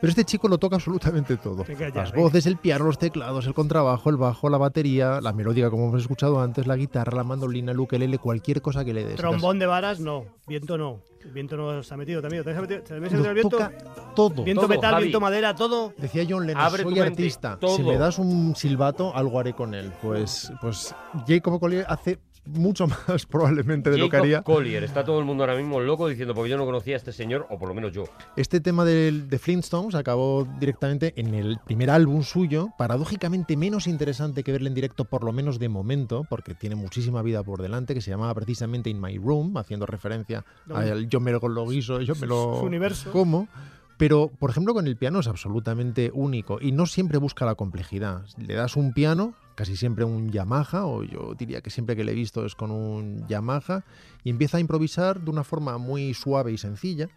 Pero 0.00 0.10
este 0.10 0.24
chico 0.24 0.46
lo 0.48 0.58
toca 0.58 0.76
absolutamente 0.76 1.36
todo. 1.36 1.64
Las 1.94 2.12
voces, 2.12 2.46
el 2.46 2.56
piano, 2.56 2.84
los 2.84 2.98
teclados, 2.98 3.46
el 3.46 3.54
contrabajo, 3.54 4.10
el 4.10 4.16
bajo, 4.16 4.48
la 4.48 4.58
batería, 4.58 5.20
la 5.20 5.32
melódica, 5.32 5.70
como 5.70 5.88
hemos 5.88 6.00
escuchado 6.02 6.40
antes, 6.40 6.66
la 6.66 6.76
guitarra, 6.76 7.16
la 7.16 7.24
mandolina, 7.24 7.72
el 7.72 7.80
ukelele, 7.80 8.18
cualquier 8.18 8.62
cosa 8.62 8.84
que 8.84 8.94
le 8.94 9.04
des. 9.04 9.16
Trombón 9.16 9.58
de 9.58 9.66
varas, 9.66 9.98
no. 9.98 10.24
Viento 10.46 10.78
no. 10.78 11.00
El 11.24 11.32
viento 11.32 11.56
no 11.56 11.82
se 11.82 11.92
ha 11.92 11.96
metido 11.96 12.22
también. 12.22 12.44
¿También 12.44 12.54
se 12.54 12.58
ha 12.58 12.62
metido, 12.62 12.82
¿también 12.84 13.10
se 13.10 13.16
ha 13.16 13.18
metido 13.18 13.22
Lo 13.24 13.28
el 13.28 13.34
viento? 13.34 13.56
toca 13.58 14.14
todo. 14.14 14.44
Viento 14.44 14.60
Todo, 14.62 14.68
metal, 14.68 14.90
Javi. 14.92 15.02
viento 15.04 15.20
madera, 15.20 15.54
todo. 15.56 15.92
Decía 15.98 16.24
John 16.28 16.46
Lennon, 16.46 16.62
Abre 16.62 16.82
soy 16.84 16.98
artista. 17.00 17.58
todo. 17.58 17.76
Si 17.76 17.82
me 17.82 17.98
das 17.98 18.18
un 18.20 18.54
silbato, 18.54 19.14
algo 19.16 19.40
haré 19.40 19.52
con 19.52 19.74
él. 19.74 19.92
Pues, 20.00 20.52
pues 20.60 20.94
Jacob 21.26 21.58
Collier 21.58 21.84
hace 21.88 22.20
mucho 22.54 22.86
más 23.08 23.26
probablemente 23.26 23.90
de 23.90 23.98
lo 23.98 24.08
que 24.08 24.16
haría. 24.16 24.42
Collier, 24.42 24.84
está 24.84 25.04
todo 25.04 25.18
el 25.18 25.24
mundo 25.24 25.42
ahora 25.44 25.56
mismo 25.56 25.80
loco 25.80 26.08
diciendo 26.08 26.34
porque 26.34 26.50
yo 26.50 26.56
no 26.56 26.64
conocía 26.64 26.94
a 26.94 26.98
este 26.98 27.12
señor, 27.12 27.46
o 27.50 27.58
por 27.58 27.68
lo 27.68 27.74
menos 27.74 27.92
yo. 27.92 28.04
Este 28.36 28.60
tema 28.60 28.84
del- 28.84 29.28
de 29.28 29.38
Flintstones 29.38 29.94
acabó 29.94 30.46
directamente 30.58 31.12
en 31.16 31.34
el 31.34 31.58
primer 31.64 31.90
álbum 31.90 32.22
suyo, 32.22 32.70
paradójicamente 32.78 33.56
menos 33.56 33.86
interesante 33.86 34.42
que 34.42 34.52
verle 34.52 34.68
en 34.68 34.74
directo, 34.74 35.04
por 35.04 35.24
lo 35.24 35.32
menos 35.32 35.58
de 35.58 35.68
momento, 35.68 36.24
porque 36.28 36.54
tiene 36.54 36.74
muchísima 36.76 37.22
vida 37.22 37.42
por 37.42 37.60
delante, 37.62 37.94
que 37.94 38.00
se 38.00 38.10
llamaba 38.10 38.34
precisamente 38.34 38.90
In 38.90 39.00
My 39.00 39.18
Room, 39.18 39.56
haciendo 39.56 39.86
referencia 39.86 40.44
No. 40.66 40.76
al 40.76 41.08
yo 41.08 41.20
me 41.20 41.32
lo 41.32 41.66
guiso, 41.68 42.00
yo 42.00 42.14
me 42.16 42.26
lo 42.26 42.56
Su 42.60 42.64
universo. 42.66 43.10
como. 43.12 43.48
Pero, 43.96 44.30
por 44.38 44.50
ejemplo, 44.50 44.74
con 44.74 44.86
el 44.86 44.96
piano 44.96 45.18
es 45.18 45.26
absolutamente 45.26 46.12
único 46.14 46.58
y 46.60 46.70
no 46.70 46.86
siempre 46.86 47.18
busca 47.18 47.44
la 47.44 47.56
complejidad. 47.56 48.22
Le 48.36 48.54
das 48.54 48.76
un 48.76 48.92
piano, 48.92 49.34
casi 49.58 49.76
siempre 49.76 50.04
un 50.04 50.30
Yamaha, 50.30 50.86
o 50.86 51.02
yo 51.02 51.34
diría 51.36 51.60
que 51.60 51.70
siempre 51.70 51.96
que 51.96 52.04
le 52.04 52.12
he 52.12 52.14
visto 52.14 52.46
es 52.46 52.54
con 52.54 52.70
un 52.70 53.26
Yamaha, 53.26 53.84
y 54.22 54.30
empieza 54.30 54.58
a 54.58 54.60
improvisar 54.60 55.20
de 55.20 55.30
una 55.32 55.42
forma 55.42 55.78
muy 55.78 56.14
suave 56.14 56.52
y 56.52 56.58
sencilla. 56.58 57.08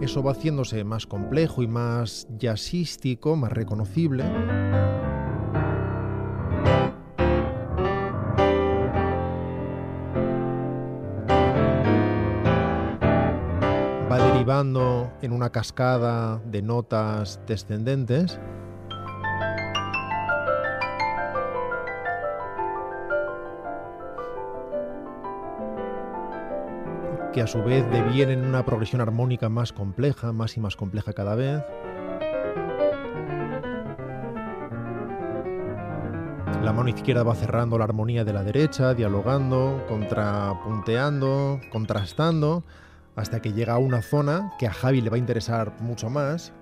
Eso 0.00 0.22
va 0.22 0.32
haciéndose 0.32 0.82
más 0.84 1.06
complejo 1.06 1.62
y 1.62 1.66
más 1.66 2.26
jazzístico, 2.38 3.36
más 3.36 3.52
reconocible. 3.52 4.91
Derivando 14.42 15.12
en 15.22 15.32
una 15.32 15.50
cascada 15.50 16.40
de 16.46 16.62
notas 16.62 17.40
descendentes. 17.46 18.40
que 27.32 27.40
a 27.40 27.46
su 27.46 27.62
vez 27.62 27.90
devienen 27.90 28.40
en 28.40 28.44
una 28.46 28.62
progresión 28.66 29.00
armónica 29.00 29.48
más 29.48 29.72
compleja, 29.72 30.32
más 30.32 30.58
y 30.58 30.60
más 30.60 30.76
compleja 30.76 31.14
cada 31.14 31.34
vez. 31.34 31.62
La 36.62 36.74
mano 36.74 36.90
izquierda 36.90 37.22
va 37.22 37.34
cerrando 37.34 37.78
la 37.78 37.84
armonía 37.84 38.24
de 38.24 38.34
la 38.34 38.42
derecha, 38.42 38.92
dialogando, 38.92 39.82
contrapunteando, 39.88 41.58
contrastando, 41.70 42.64
hasta 43.16 43.40
que 43.40 43.52
llega 43.52 43.74
a 43.74 43.78
una 43.78 44.02
zona 44.02 44.52
que 44.58 44.66
a 44.66 44.72
Javi 44.72 45.00
le 45.00 45.10
va 45.10 45.16
a 45.16 45.18
interesar 45.18 45.72
mucho 45.80 46.08
más. 46.08 46.52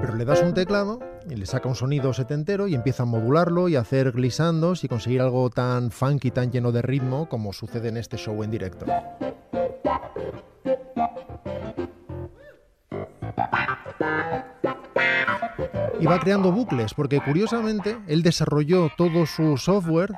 Pero 0.00 0.14
le 0.16 0.24
das 0.24 0.42
un 0.42 0.54
teclado 0.54 1.00
y 1.28 1.36
le 1.36 1.46
saca 1.46 1.68
un 1.68 1.74
sonido 1.74 2.12
setentero 2.12 2.66
y 2.68 2.74
empieza 2.74 3.02
a 3.04 3.06
modularlo 3.06 3.68
y 3.68 3.76
a 3.76 3.80
hacer 3.80 4.12
glissandos 4.12 4.82
y 4.84 4.88
conseguir 4.88 5.20
algo 5.20 5.50
tan 5.50 5.90
funky, 5.90 6.30
tan 6.30 6.50
lleno 6.50 6.72
de 6.72 6.82
ritmo 6.82 7.28
como 7.28 7.52
sucede 7.52 7.88
en 7.88 7.98
este 7.98 8.16
show 8.16 8.42
en 8.42 8.50
directo. 8.50 8.86
Y 16.00 16.06
va 16.06 16.20
creando 16.20 16.52
bucles, 16.52 16.94
porque 16.94 17.20
curiosamente 17.20 17.98
él 18.06 18.22
desarrolló 18.22 18.90
todo 18.96 19.26
su 19.26 19.56
software 19.56 20.12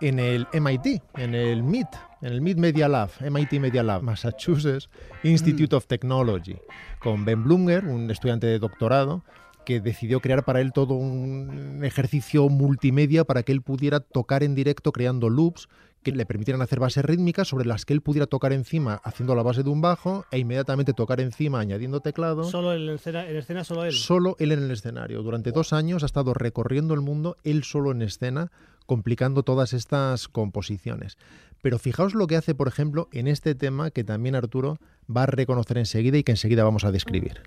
en 0.00 0.18
el 0.18 0.46
MIT, 0.52 1.02
en 1.16 1.34
el 1.34 1.62
MIT, 1.62 1.88
en 2.20 2.32
el 2.32 2.40
MIT 2.42 2.58
Media 2.58 2.88
Lab, 2.88 3.10
MIT 3.20 3.52
Media 3.54 3.82
Lab, 3.82 4.02
Massachusetts 4.02 4.90
Institute 5.22 5.74
of 5.74 5.86
Technology, 5.86 6.56
con 6.98 7.24
Ben 7.24 7.42
Blunger, 7.42 7.86
un 7.86 8.10
estudiante 8.10 8.46
de 8.46 8.58
doctorado, 8.58 9.24
que 9.64 9.80
decidió 9.80 10.20
crear 10.20 10.44
para 10.44 10.60
él 10.60 10.72
todo 10.72 10.94
un 10.94 11.80
ejercicio 11.84 12.48
multimedia 12.50 13.24
para 13.24 13.42
que 13.42 13.52
él 13.52 13.62
pudiera 13.62 14.00
tocar 14.00 14.42
en 14.42 14.54
directo 14.54 14.92
creando 14.92 15.30
loops 15.30 15.68
que 16.04 16.12
le 16.12 16.26
permitieran 16.26 16.62
hacer 16.62 16.78
bases 16.78 17.04
rítmicas 17.04 17.48
sobre 17.48 17.64
las 17.64 17.84
que 17.84 17.92
él 17.92 18.00
pudiera 18.00 18.26
tocar 18.26 18.52
encima 18.52 19.00
haciendo 19.02 19.34
la 19.34 19.42
base 19.42 19.64
de 19.64 19.70
un 19.70 19.80
bajo 19.80 20.24
e 20.30 20.38
inmediatamente 20.38 20.92
tocar 20.92 21.20
encima 21.20 21.58
añadiendo 21.58 22.00
teclado. 22.00 22.44
Solo 22.44 22.74
en 22.74 22.88
escena, 22.90 23.28
en 23.28 23.36
escena 23.36 23.64
solo 23.64 23.84
él. 23.84 23.92
Solo 23.92 24.36
él 24.38 24.52
en 24.52 24.62
el 24.62 24.70
escenario. 24.70 25.22
Durante 25.22 25.50
dos 25.50 25.72
años 25.72 26.04
ha 26.04 26.06
estado 26.06 26.34
recorriendo 26.34 26.94
el 26.94 27.00
mundo 27.00 27.36
él 27.42 27.64
solo 27.64 27.90
en 27.90 28.02
escena, 28.02 28.52
complicando 28.86 29.42
todas 29.42 29.72
estas 29.72 30.28
composiciones. 30.28 31.18
Pero 31.62 31.78
fijaos 31.78 32.14
lo 32.14 32.26
que 32.26 32.36
hace, 32.36 32.54
por 32.54 32.68
ejemplo, 32.68 33.08
en 33.12 33.26
este 33.26 33.54
tema 33.54 33.90
que 33.90 34.04
también 34.04 34.34
Arturo 34.34 34.78
va 35.10 35.22
a 35.22 35.26
reconocer 35.26 35.78
enseguida 35.78 36.18
y 36.18 36.22
que 36.22 36.32
enseguida 36.32 36.62
vamos 36.62 36.84
a 36.84 36.92
describir. 36.92 37.40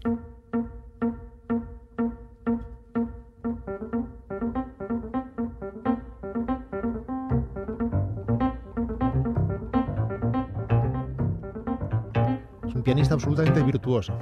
Absolutamente 13.27 13.63
virtuoso. 13.63 14.17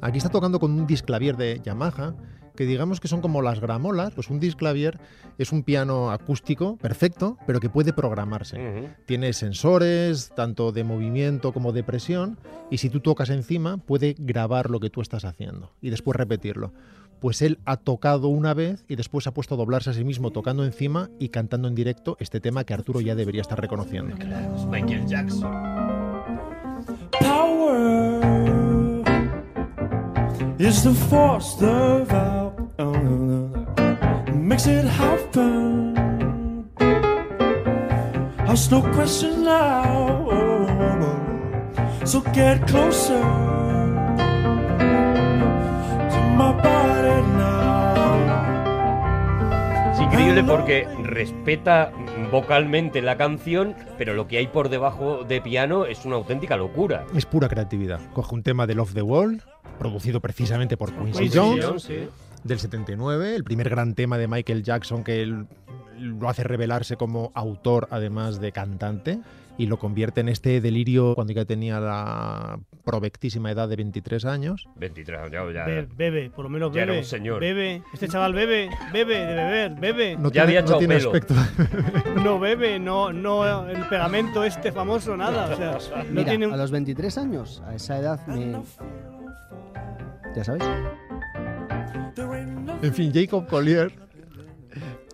Aquí 0.00 0.18
está 0.18 0.30
tocando 0.30 0.58
con 0.58 0.72
un 0.72 0.86
disclavier 0.86 1.36
de 1.36 1.60
Yamaha, 1.64 2.14
que 2.54 2.66
digamos 2.66 3.00
que 3.00 3.08
son 3.08 3.22
como 3.22 3.40
las 3.40 3.60
gramolas, 3.60 4.12
pues 4.12 4.28
un 4.28 4.38
disclavier 4.38 5.00
es 5.38 5.52
un 5.52 5.62
piano 5.62 6.10
acústico 6.10 6.76
perfecto, 6.76 7.38
pero 7.46 7.60
que 7.60 7.70
puede 7.70 7.94
programarse. 7.94 8.90
Tiene 9.06 9.32
sensores, 9.32 10.30
tanto 10.36 10.72
de 10.72 10.84
movimiento 10.84 11.52
como 11.52 11.72
de 11.72 11.82
presión, 11.82 12.38
y 12.70 12.78
si 12.78 12.90
tú 12.90 13.00
tocas 13.00 13.30
encima, 13.30 13.78
puede 13.78 14.14
grabar 14.18 14.68
lo 14.68 14.80
que 14.80 14.90
tú 14.90 15.00
estás 15.00 15.24
haciendo 15.24 15.72
y 15.80 15.90
después 15.90 16.16
repetirlo. 16.16 16.72
Pues 17.20 17.40
él 17.40 17.60
ha 17.64 17.76
tocado 17.76 18.28
una 18.28 18.52
vez 18.52 18.84
y 18.88 18.96
después 18.96 19.28
ha 19.28 19.32
puesto 19.32 19.54
a 19.54 19.58
doblarse 19.58 19.90
a 19.90 19.92
sí 19.94 20.04
mismo 20.04 20.32
tocando 20.32 20.64
encima 20.64 21.08
y 21.20 21.28
cantando 21.28 21.68
en 21.68 21.76
directo 21.76 22.16
este 22.18 22.40
tema 22.40 22.64
que 22.64 22.74
Arturo 22.74 23.00
ya 23.00 23.14
debería 23.14 23.40
estar 23.40 23.60
reconociendo. 23.60 24.16
Michael 24.68 25.06
Jackson. 25.06 26.01
Is 30.58 30.82
the 30.82 30.94
force 30.94 31.56
the 31.56 32.04
valve 32.08 32.62
makes 34.52 34.66
it 34.66 34.84
happen. 34.84 35.94
Ask 38.46 38.70
no 38.70 38.82
question 38.92 39.44
now. 39.44 40.28
So 42.04 42.20
get 42.34 42.66
closer 42.66 43.22
to 46.12 46.20
my 46.36 46.52
body 46.60 47.22
now. 47.38 48.12
Es 49.92 50.00
increíble 50.00 50.44
porque 50.44 50.86
respeta 51.02 51.92
vocalmente 52.30 53.00
la 53.00 53.16
canción, 53.16 53.74
pero 53.96 54.12
lo 54.12 54.28
que 54.28 54.36
hay 54.36 54.48
por 54.48 54.68
debajo 54.68 55.24
de 55.24 55.40
piano 55.40 55.86
es 55.86 56.04
una 56.04 56.16
auténtica 56.16 56.56
locura. 56.56 57.06
Es 57.14 57.24
pura 57.24 57.48
creatividad. 57.48 58.00
Coge 58.12 58.34
un 58.34 58.42
tema 58.42 58.66
de 58.66 58.74
Love 58.74 58.92
the 58.92 59.02
Wall, 59.02 59.42
producido 59.82 60.20
precisamente 60.20 60.76
por 60.76 60.92
Quincy 60.92 61.18
Quincy 61.24 61.38
Jones, 61.38 61.64
Jones, 61.64 61.82
sí. 61.82 61.96
del 62.44 62.58
79, 62.58 63.34
el 63.34 63.44
primer 63.44 63.68
gran 63.68 63.94
tema 63.94 64.16
de 64.18 64.28
Michael 64.28 64.62
Jackson 64.62 65.02
que 65.04 65.22
él 65.22 65.46
lo 65.98 66.28
hace 66.28 66.42
revelarse 66.44 66.96
como 66.96 67.30
autor 67.34 67.88
además 67.90 68.40
de 68.40 68.52
cantante 68.52 69.18
y 69.58 69.66
lo 69.66 69.78
convierte 69.78 70.22
en 70.22 70.28
este 70.30 70.60
delirio 70.62 71.14
cuando 71.14 71.34
ya 71.34 71.44
tenía 71.44 71.78
la 71.78 72.58
provectísima 72.84 73.50
edad 73.50 73.68
de 73.68 73.76
23 73.76 74.24
años. 74.24 74.66
23 74.76 75.18
años, 75.20 75.30
ya, 75.30 75.52
ya- 75.52 75.64
Be- 75.66 75.88
bebe, 75.94 76.30
por 76.30 76.44
lo 76.44 76.48
menos 76.48 76.72
Ya 76.72 76.80
bebe. 76.80 76.92
era 76.92 77.00
un 77.02 77.04
señor. 77.06 77.38
Bebe. 77.40 77.82
Este 77.92 78.08
chaval 78.08 78.32
bebe, 78.32 78.70
bebe, 78.92 79.14
de 79.18 79.34
beber, 79.34 79.74
bebe. 79.78 80.16
No 80.16 80.30
Ya 80.30 80.46
tiene, 80.46 80.58
había 80.58 80.62
no 80.62 80.78
tiene 80.78 80.96
pelo. 80.96 81.10
aspecto. 81.12 81.34
No 82.24 82.38
bebe, 82.40 82.78
no, 82.78 83.12
no 83.12 83.68
el 83.68 83.86
pegamento 83.88 84.42
este 84.42 84.72
famoso, 84.72 85.16
nada. 85.16 85.52
O 85.52 85.56
sea, 85.80 86.02
no 86.04 86.10
Mira, 86.10 86.30
tiene 86.30 86.46
un- 86.46 86.54
a 86.54 86.56
los 86.56 86.70
23 86.70 87.18
años, 87.18 87.62
a 87.66 87.74
esa 87.74 87.98
edad 87.98 88.26
me... 88.26 88.56
Ya 90.34 90.44
sabéis. 90.44 90.64
En 92.82 92.94
fin, 92.94 93.12
Jacob 93.14 93.46
Collier, 93.46 93.92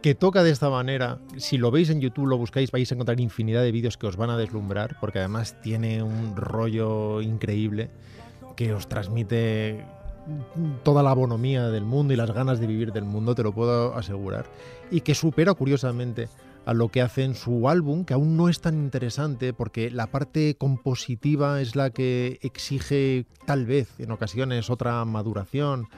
que 0.01 0.15
toca 0.15 0.43
de 0.43 0.51
esta 0.51 0.71
manera, 0.71 1.19
si 1.37 1.59
lo 1.59 1.71
veis 1.71 1.91
en 1.91 2.01
YouTube, 2.01 2.27
lo 2.27 2.39
buscáis, 2.39 2.71
vais 2.71 2.91
a 2.91 2.95
encontrar 2.95 3.21
infinidad 3.21 3.63
de 3.63 3.73
vídeos 3.73 3.97
que 3.97 4.07
os 4.07 4.17
van 4.17 4.31
a 4.31 4.37
deslumbrar, 4.37 4.97
porque 5.01 5.19
además 5.19 5.61
tiene 5.61 6.03
un 6.03 6.37
rollo 6.37 7.21
increíble 7.21 7.91
que 8.57 8.73
os 8.73 8.89
transmite 8.89 9.85
toda 10.83 11.03
la 11.03 11.13
bonomía 11.13 11.69
del 11.69 11.85
mundo 11.85 12.13
y 12.13 12.17
las 12.17 12.31
ganas 12.31 12.61
de 12.61 12.67
vivir 12.67 12.93
del 12.93 13.05
mundo, 13.05 13.35
te 13.35 13.43
lo 13.43 13.53
puedo 13.53 13.95
asegurar, 13.97 14.47
y 14.91 15.01
que 15.01 15.15
supera 15.15 15.55
curiosamente 15.55 16.29
a 16.69 16.75
lo 16.75 16.91
que 16.91 17.01
hace 17.01 17.25
en 17.25 17.35
su 17.35 17.67
álbum, 17.71 18.05
que 18.05 18.13
aún 18.13 18.37
no 18.37 18.51
es 18.51 18.61
tan 18.61 18.75
interesante 18.75 19.55
porque 19.55 19.91
la 19.91 20.09
parte 20.09 20.55
compositiva 20.59 21.63
es 21.63 21.77
la 21.77 21.89
que 21.89 22.39
exige 22.43 23.25
tal 23.47 23.65
vez 23.65 23.99
en 23.99 24.11
ocasiones 24.11 24.69
otra 24.69 25.03
maduración. 25.07 25.89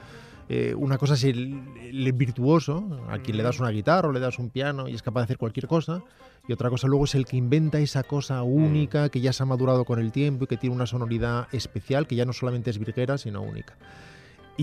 Eh, 0.47 0.73
una 0.77 0.97
cosa 0.97 1.15
es 1.15 1.25
el, 1.25 1.61
el 1.81 2.13
virtuoso, 2.13 2.85
a 3.09 3.19
quien 3.19 3.35
le 3.35 3.43
das 3.43 3.59
una 3.59 3.69
guitarra 3.69 4.07
o 4.07 4.13
le 4.13 4.21
das 4.21 4.39
un 4.39 4.49
piano 4.49 4.87
y 4.87 4.93
es 4.93 5.01
capaz 5.01 5.19
de 5.19 5.23
hacer 5.25 5.37
cualquier 5.37 5.67
cosa, 5.67 6.03
y 6.47 6.53
otra 6.53 6.69
cosa 6.69 6.87
luego 6.87 7.03
es 7.03 7.15
el 7.15 7.25
que 7.25 7.35
inventa 7.35 7.79
esa 7.79 8.03
cosa 8.03 8.41
única 8.41 9.09
que 9.09 9.19
ya 9.19 9.33
se 9.33 9.43
ha 9.43 9.45
madurado 9.45 9.83
con 9.83 9.99
el 9.99 10.13
tiempo 10.13 10.45
y 10.45 10.47
que 10.47 10.55
tiene 10.55 10.73
una 10.73 10.87
sonoridad 10.87 11.49
especial 11.51 12.07
que 12.07 12.15
ya 12.15 12.23
no 12.23 12.31
solamente 12.31 12.69
es 12.69 12.79
virguera, 12.79 13.17
sino 13.17 13.41
única. 13.41 13.75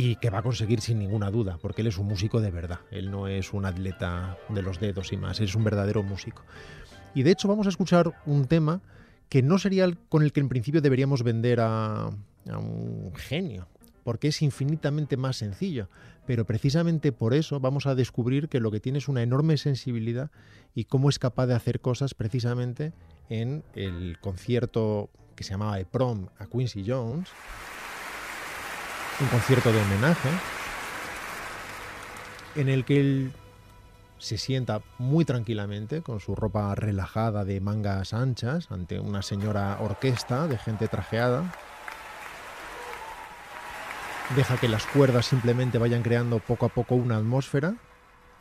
Y 0.00 0.14
que 0.14 0.30
va 0.30 0.38
a 0.38 0.42
conseguir 0.42 0.80
sin 0.80 1.00
ninguna 1.00 1.28
duda, 1.28 1.58
porque 1.60 1.80
él 1.80 1.88
es 1.88 1.98
un 1.98 2.06
músico 2.06 2.40
de 2.40 2.52
verdad, 2.52 2.78
él 2.92 3.10
no 3.10 3.26
es 3.26 3.52
un 3.52 3.64
atleta 3.66 4.38
de 4.48 4.62
los 4.62 4.78
dedos 4.78 5.12
y 5.12 5.16
más, 5.16 5.40
es 5.40 5.56
un 5.56 5.64
verdadero 5.64 6.04
músico. 6.04 6.44
Y 7.16 7.24
de 7.24 7.32
hecho 7.32 7.48
vamos 7.48 7.66
a 7.66 7.70
escuchar 7.70 8.14
un 8.24 8.46
tema 8.46 8.80
que 9.28 9.42
no 9.42 9.58
sería 9.58 9.84
el 9.84 9.98
con 9.98 10.22
el 10.22 10.32
que 10.32 10.38
en 10.38 10.48
principio 10.48 10.80
deberíamos 10.80 11.24
vender 11.24 11.58
a, 11.58 12.04
a 12.04 12.58
un 12.58 13.10
genio, 13.16 13.66
porque 14.04 14.28
es 14.28 14.40
infinitamente 14.40 15.16
más 15.16 15.36
sencillo. 15.36 15.88
Pero 16.28 16.46
precisamente 16.46 17.10
por 17.10 17.34
eso 17.34 17.58
vamos 17.58 17.86
a 17.86 17.96
descubrir 17.96 18.48
que 18.48 18.60
lo 18.60 18.70
que 18.70 18.78
tiene 18.78 18.98
es 18.98 19.08
una 19.08 19.24
enorme 19.24 19.56
sensibilidad 19.56 20.30
y 20.76 20.84
cómo 20.84 21.08
es 21.08 21.18
capaz 21.18 21.46
de 21.46 21.56
hacer 21.56 21.80
cosas 21.80 22.14
precisamente 22.14 22.92
en 23.30 23.64
el 23.74 24.18
concierto 24.20 25.10
que 25.34 25.42
se 25.42 25.50
llamaba 25.50 25.76
The 25.76 25.86
Prom 25.86 26.28
a 26.38 26.46
Quincy 26.46 26.84
Jones, 26.86 27.28
un 29.20 29.26
concierto 29.28 29.72
de 29.72 29.80
homenaje, 29.80 30.28
en 32.54 32.68
el 32.68 32.84
que 32.84 33.00
él 33.00 33.32
se 34.18 34.38
sienta 34.38 34.80
muy 34.98 35.24
tranquilamente 35.24 36.02
con 36.02 36.20
su 36.20 36.34
ropa 36.34 36.74
relajada 36.74 37.44
de 37.44 37.60
mangas 37.60 38.12
anchas 38.12 38.70
ante 38.70 38.98
una 39.00 39.22
señora 39.22 39.78
orquesta 39.80 40.46
de 40.46 40.58
gente 40.58 40.88
trajeada. 40.88 41.52
Deja 44.36 44.56
que 44.56 44.68
las 44.68 44.84
cuerdas 44.86 45.26
simplemente 45.26 45.78
vayan 45.78 46.02
creando 46.02 46.38
poco 46.38 46.66
a 46.66 46.68
poco 46.68 46.94
una 46.94 47.16
atmósfera 47.16 47.74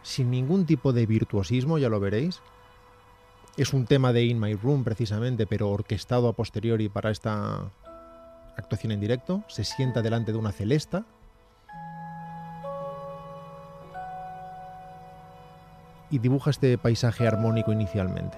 sin 0.04 0.32
ningún 0.32 0.66
tipo 0.66 0.94
de 0.94 1.06
virtuosismo, 1.06 1.78
ya 1.78 1.90
lo 1.90 2.00
veréis. 2.00 2.42
Es 3.56 3.74
un 3.74 3.86
tema 3.86 4.14
de 4.14 4.24
In 4.24 4.40
My 4.40 4.54
Room 4.56 4.84
precisamente, 4.84 5.48
pero 5.48 5.70
orquestado 5.70 6.28
a 6.28 6.34
posteriori 6.34 6.90
para 6.90 7.10
esta 7.10 7.72
actuación 8.58 8.92
en 8.92 9.00
directo. 9.00 9.44
Se 9.48 9.64
sienta 9.64 10.02
delante 10.02 10.32
de 10.32 10.38
una 10.38 10.52
celesta 10.52 11.06
y 16.10 16.20
dibuja 16.20 16.50
este 16.50 16.78
paisaje 16.78 17.28
armónico 17.28 17.72
inicialmente. 17.72 18.38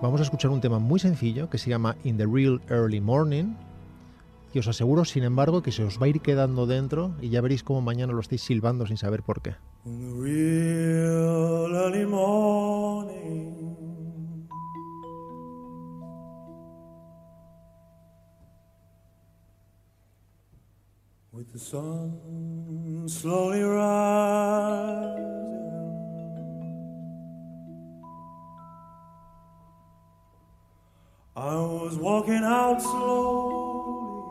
Vamos 0.00 0.20
a 0.20 0.24
escuchar 0.24 0.50
un 0.50 0.60
tema 0.60 0.78
muy 0.78 1.00
sencillo 1.00 1.48
que 1.48 1.56
se 1.56 1.70
llama 1.70 1.96
In 2.04 2.18
the 2.18 2.26
Real 2.26 2.60
Early 2.68 3.00
Morning 3.00 3.54
y 4.52 4.58
os 4.58 4.68
aseguro, 4.68 5.04
sin 5.04 5.24
embargo, 5.24 5.62
que 5.62 5.72
se 5.72 5.82
os 5.82 6.00
va 6.00 6.06
a 6.06 6.08
ir 6.08 6.20
quedando 6.20 6.66
dentro 6.66 7.14
y 7.20 7.30
ya 7.30 7.40
veréis 7.40 7.64
cómo 7.64 7.80
mañana 7.80 8.12
lo 8.12 8.20
estáis 8.20 8.42
silbando 8.42 8.86
sin 8.86 8.98
saber 8.98 9.22
por 9.22 9.40
qué. 9.40 9.54
In 9.86 10.00
the 10.00 10.14
real 10.14 11.76
early 11.76 12.06
morning. 12.06 13.18
With 21.32 21.52
the 21.52 21.58
sun 21.58 23.04
slowly 23.08 23.60
rising, 23.60 25.20
I 31.36 31.56
was 31.56 31.98
walking 31.98 32.42
out 32.42 32.80
slowly, 32.80 34.24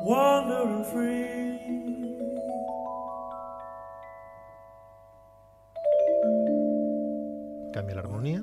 wandering 0.00 0.84
free. 0.84 1.75
cambia 7.76 7.96
la 7.96 8.00
armonía. 8.00 8.42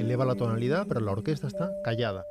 Eleva 0.00 0.24
la 0.24 0.34
tonalidad, 0.34 0.86
pero 0.88 0.98
la 1.00 1.12
orquesta 1.12 1.46
está 1.46 1.70
callada. 1.84 2.24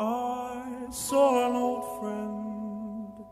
I 0.00 0.86
saw 0.90 1.46
an 1.46 1.56
old 1.56 1.84
friend 2.00 3.26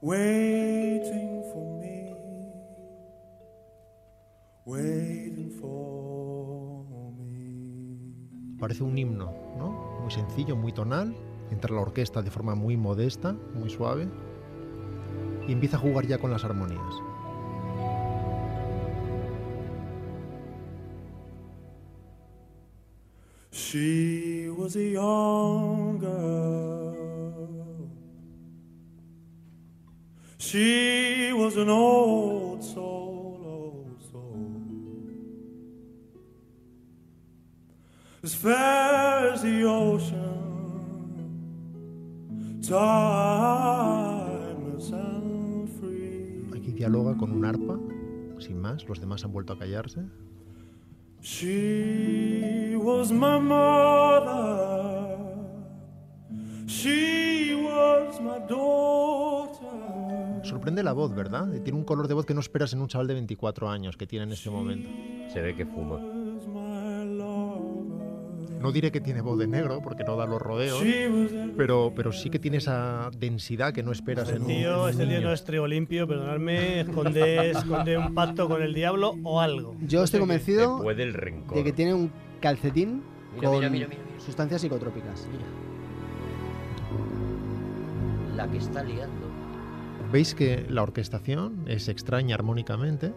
waiting 0.00 1.42
for 1.52 1.64
me, 1.80 2.14
waiting 4.64 5.50
for 5.60 6.84
me. 7.16 8.56
Parece 8.60 8.84
un 8.84 8.96
himno, 8.96 9.32
¿no? 9.58 9.98
Muy 10.00 10.12
sencillo, 10.12 10.54
muy 10.54 10.72
tonal, 10.72 11.12
Entra 11.50 11.74
la 11.74 11.80
orquesta 11.80 12.22
de 12.22 12.30
forma 12.30 12.54
muy 12.54 12.76
modesta, 12.76 13.34
muy 13.54 13.70
suave. 13.70 14.08
Y 15.46 15.52
empieza 15.52 15.76
a 15.76 15.80
jugar 15.80 16.06
ya 16.06 16.18
con 16.18 16.30
las 16.30 16.44
armonías. 16.44 16.94
She 23.50 24.48
was 24.48 24.76
a 24.76 24.82
young 24.82 25.98
girl. 25.98 26.78
She 30.38 31.32
was 31.34 31.56
an 31.56 31.68
old 31.68 32.62
soul, 32.62 33.40
old 33.44 34.02
soul. 34.10 34.62
As 38.22 38.34
fair 38.34 39.32
as 39.32 39.42
the 39.42 39.64
ocean. 39.64 40.27
Aquí 46.54 46.72
dialoga 46.72 47.16
con 47.16 47.32
un 47.32 47.44
arpa, 47.44 47.78
sin 48.38 48.60
más. 48.60 48.86
Los 48.86 49.00
demás 49.00 49.24
han 49.24 49.32
vuelto 49.32 49.54
a 49.54 49.58
callarse. 49.58 50.02
She 51.22 52.76
was 52.76 53.10
my 53.10 53.38
mother. 53.40 55.16
She 56.66 57.54
was 57.54 58.20
my 58.20 58.38
daughter. 58.48 60.44
Sorprende 60.44 60.82
la 60.82 60.92
voz, 60.92 61.14
¿verdad? 61.14 61.48
Tiene 61.62 61.78
un 61.78 61.84
color 61.84 62.06
de 62.06 62.14
voz 62.14 62.26
que 62.26 62.34
no 62.34 62.40
esperas 62.40 62.72
en 62.74 62.80
un 62.80 62.88
chaval 62.88 63.06
de 63.06 63.14
24 63.14 63.70
años 63.70 63.96
que 63.96 64.06
tiene 64.06 64.24
en 64.24 64.32
este 64.32 64.50
momento. 64.50 64.88
Se 65.32 65.40
ve 65.40 65.56
que 65.56 65.64
fuma. 65.64 66.17
No 68.60 68.72
diré 68.72 68.90
que 68.90 69.00
tiene 69.00 69.20
voz 69.20 69.38
de 69.38 69.46
negro, 69.46 69.80
porque 69.82 70.02
no 70.04 70.16
da 70.16 70.26
los 70.26 70.42
rodeos, 70.42 70.82
pero, 71.56 71.92
pero 71.94 72.12
sí 72.12 72.28
que 72.28 72.38
tiene 72.38 72.56
esa 72.56 73.10
densidad 73.16 73.72
que 73.72 73.82
no 73.82 73.92
esperas 73.92 74.24
Este 74.28 74.36
en 74.36 74.42
un, 74.42 74.48
tío, 74.48 74.74
en 74.74 74.80
un 74.82 74.88
este 74.90 75.06
tío 75.06 75.12
niño. 75.16 75.28
no 75.28 75.32
es 75.34 75.44
trigo 75.44 75.66
limpio, 75.68 76.08
perdonadme, 76.08 76.80
esconde, 76.80 77.50
esconde 77.50 77.96
un 77.98 78.14
pacto 78.14 78.48
con 78.48 78.60
el 78.62 78.74
diablo 78.74 79.14
o 79.22 79.40
algo. 79.40 79.76
Yo 79.82 80.02
estoy 80.02 80.20
convencido 80.20 80.76
Te 80.78 80.82
puede 80.82 81.02
el 81.04 81.14
rencor. 81.14 81.56
de 81.56 81.64
que 81.64 81.72
tiene 81.72 81.94
un 81.94 82.10
calcetín 82.40 83.02
Mira, 83.34 83.48
con 83.48 83.58
mira, 83.58 83.70
mira, 83.70 83.86
mira, 83.88 84.02
mira. 84.04 84.20
sustancias 84.20 84.60
psicotrópicas. 84.60 85.28
La 88.36 88.48
que 88.48 88.58
está 88.58 88.82
liando. 88.82 89.26
Veis 90.12 90.34
que 90.34 90.66
la 90.68 90.82
orquestación 90.82 91.64
es 91.68 91.88
extraña 91.88 92.34
armónicamente, 92.34 93.12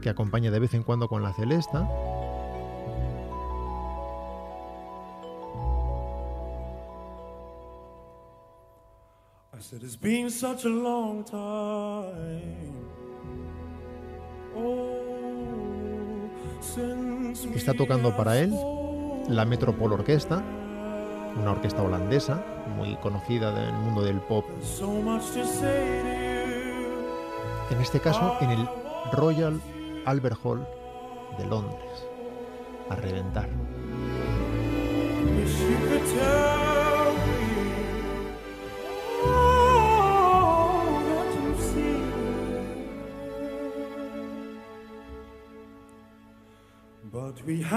que 0.00 0.08
acompaña 0.10 0.50
de 0.50 0.58
vez 0.58 0.74
en 0.74 0.82
cuando 0.82 1.08
con 1.08 1.22
la 1.22 1.32
celesta. 1.32 1.88
I 9.56 9.60
said, 9.60 9.84
It's 9.84 9.94
been 9.94 10.30
such 10.30 10.64
a 10.64 10.68
long 10.68 11.22
time. 11.22 12.74
Oh, 14.56 16.28
since 16.60 17.46
we 17.46 17.54
Está 17.54 17.72
tocando 17.72 18.16
para 18.16 18.40
él 18.40 18.52
la 19.28 19.44
Metropol 19.44 19.92
Orquesta, 19.92 20.42
una 21.40 21.52
orquesta 21.52 21.82
holandesa 21.82 22.44
muy 22.76 22.96
conocida 22.96 23.52
del 23.52 23.74
mundo 23.74 24.02
del 24.02 24.20
pop. 24.22 24.44
En 27.70 27.80
este 27.80 28.00
caso, 28.00 28.36
en 28.40 28.50
el 28.50 28.68
Royal 29.12 29.60
Albert 30.04 30.38
Hall 30.42 30.66
de 31.38 31.46
Londres. 31.46 32.08
A 32.90 32.96
reventar. 32.96 33.48
But. 47.42 47.74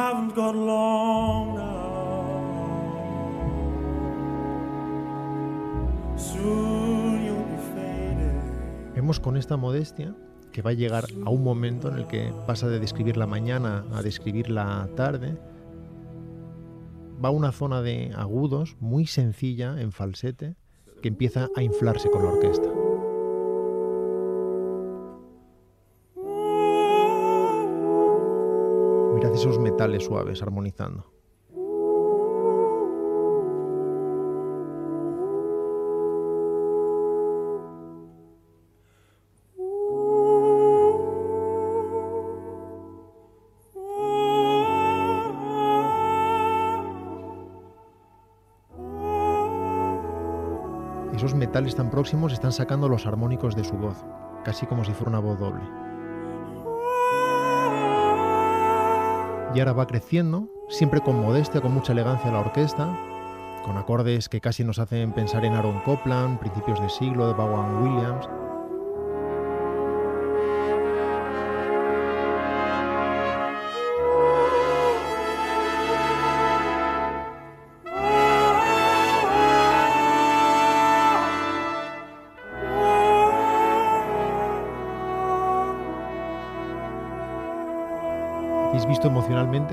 Vemos 9.08 9.20
con 9.20 9.38
esta 9.38 9.58
modestia 9.58 10.16
que 10.52 10.62
va 10.62 10.72
a 10.72 10.74
llegar 10.74 11.06
a 11.26 11.30
un 11.30 11.44
momento 11.44 11.88
en 11.90 11.98
el 11.98 12.08
que 12.08 12.34
pasa 12.46 12.68
de 12.68 12.80
describir 12.80 13.16
la 13.16 13.28
mañana 13.28 13.86
a 13.94 14.02
describir 14.02 14.50
la 14.50 14.90
tarde. 14.96 15.38
Va 17.24 17.30
a 17.30 17.32
una 17.32 17.52
zona 17.52 17.82
de 17.82 18.12
agudos 18.16 18.76
muy 18.80 19.06
sencilla 19.06 19.80
en 19.80 19.92
falsete 19.92 20.56
que 21.02 21.08
empieza 21.08 21.48
a 21.56 21.64
inflarse 21.64 22.10
con 22.10 22.24
la 22.24 22.32
orquesta. 22.32 22.77
Esos 29.48 29.60
metales 29.60 30.04
suaves 30.04 30.42
armonizando. 30.42 31.06
Esos 51.14 51.34
metales 51.34 51.76
tan 51.76 51.90
próximos 51.90 52.34
están 52.34 52.52
sacando 52.52 52.90
los 52.90 53.06
armónicos 53.06 53.56
de 53.56 53.64
su 53.64 53.76
voz, 53.76 54.04
casi 54.44 54.66
como 54.66 54.84
si 54.84 54.92
fuera 54.92 55.12
una 55.12 55.20
voz 55.20 55.40
doble. 55.40 55.64
Y 59.54 59.60
ahora 59.60 59.74
va 59.74 59.88
creciendo, 59.88 60.50
siempre 60.70 61.02
con 61.02 61.22
modestia, 61.22 61.62
con 61.62 61.74
mucha 61.74 61.94
elegancia 61.94 62.32
la 62.32 62.40
orquesta, 62.40 62.98
con 63.64 63.78
acordes 63.78 64.30
que 64.30 64.42
casi 64.42 64.64
nos 64.64 64.80
hacen 64.80 65.14
pensar 65.14 65.46
en 65.46 65.54
Aaron 65.54 65.80
Copland, 65.82 66.40
principios 66.40 66.82
de 66.82 66.90
siglo, 66.90 67.28
de 67.28 67.34
Vaughan 67.34 67.84
Williams. 67.84 68.30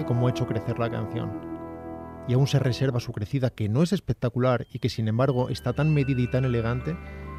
Cómo 0.02 0.26
ha 0.26 0.30
hecho 0.30 0.46
crecer 0.46 0.80
la 0.80 0.90
canción. 0.90 1.30
Y 2.26 2.34
aún 2.34 2.48
se 2.48 2.58
reserva 2.58 2.98
su 2.98 3.12
crecida, 3.12 3.50
que 3.50 3.68
no 3.68 3.82
es 3.82 3.92
espectacular 3.92 4.66
y 4.72 4.80
que 4.80 4.88
sin 4.88 5.06
embargo 5.06 5.50
está 5.50 5.74
tan 5.74 5.94
medida 5.94 6.20
y 6.20 6.26
tan 6.26 6.44
elegante 6.44 6.96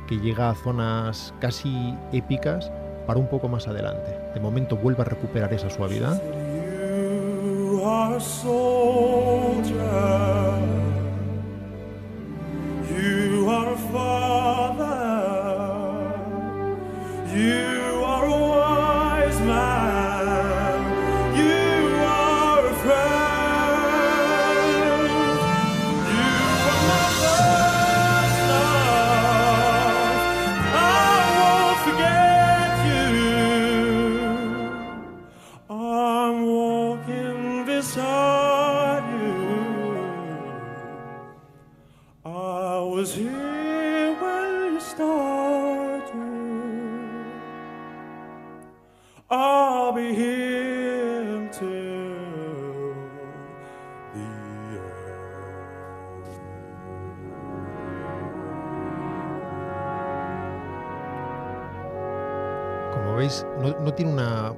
que 0.07 0.19
llega 0.19 0.49
a 0.49 0.55
zonas 0.55 1.33
casi 1.41 1.93
épicas 2.13 2.71
para 3.05 3.19
un 3.19 3.27
poco 3.27 3.49
más 3.49 3.67
adelante. 3.67 4.17
De 4.33 4.39
momento 4.39 4.77
vuelve 4.77 5.01
a 5.01 5.05
recuperar 5.05 5.53
esa 5.53 5.69
suavidad. 5.69 6.21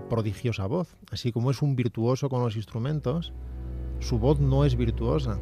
Prodigiosa 0.08 0.66
voz. 0.66 0.96
Así 1.12 1.32
como 1.32 1.52
es 1.52 1.62
un 1.62 1.76
virtuoso 1.76 2.30
con 2.30 2.42
los 2.42 2.56
instrumentos, 2.56 3.34
su 4.00 4.20
voz 4.20 4.40
no 4.40 4.66
es 4.66 4.76
virtuosa. 4.76 5.40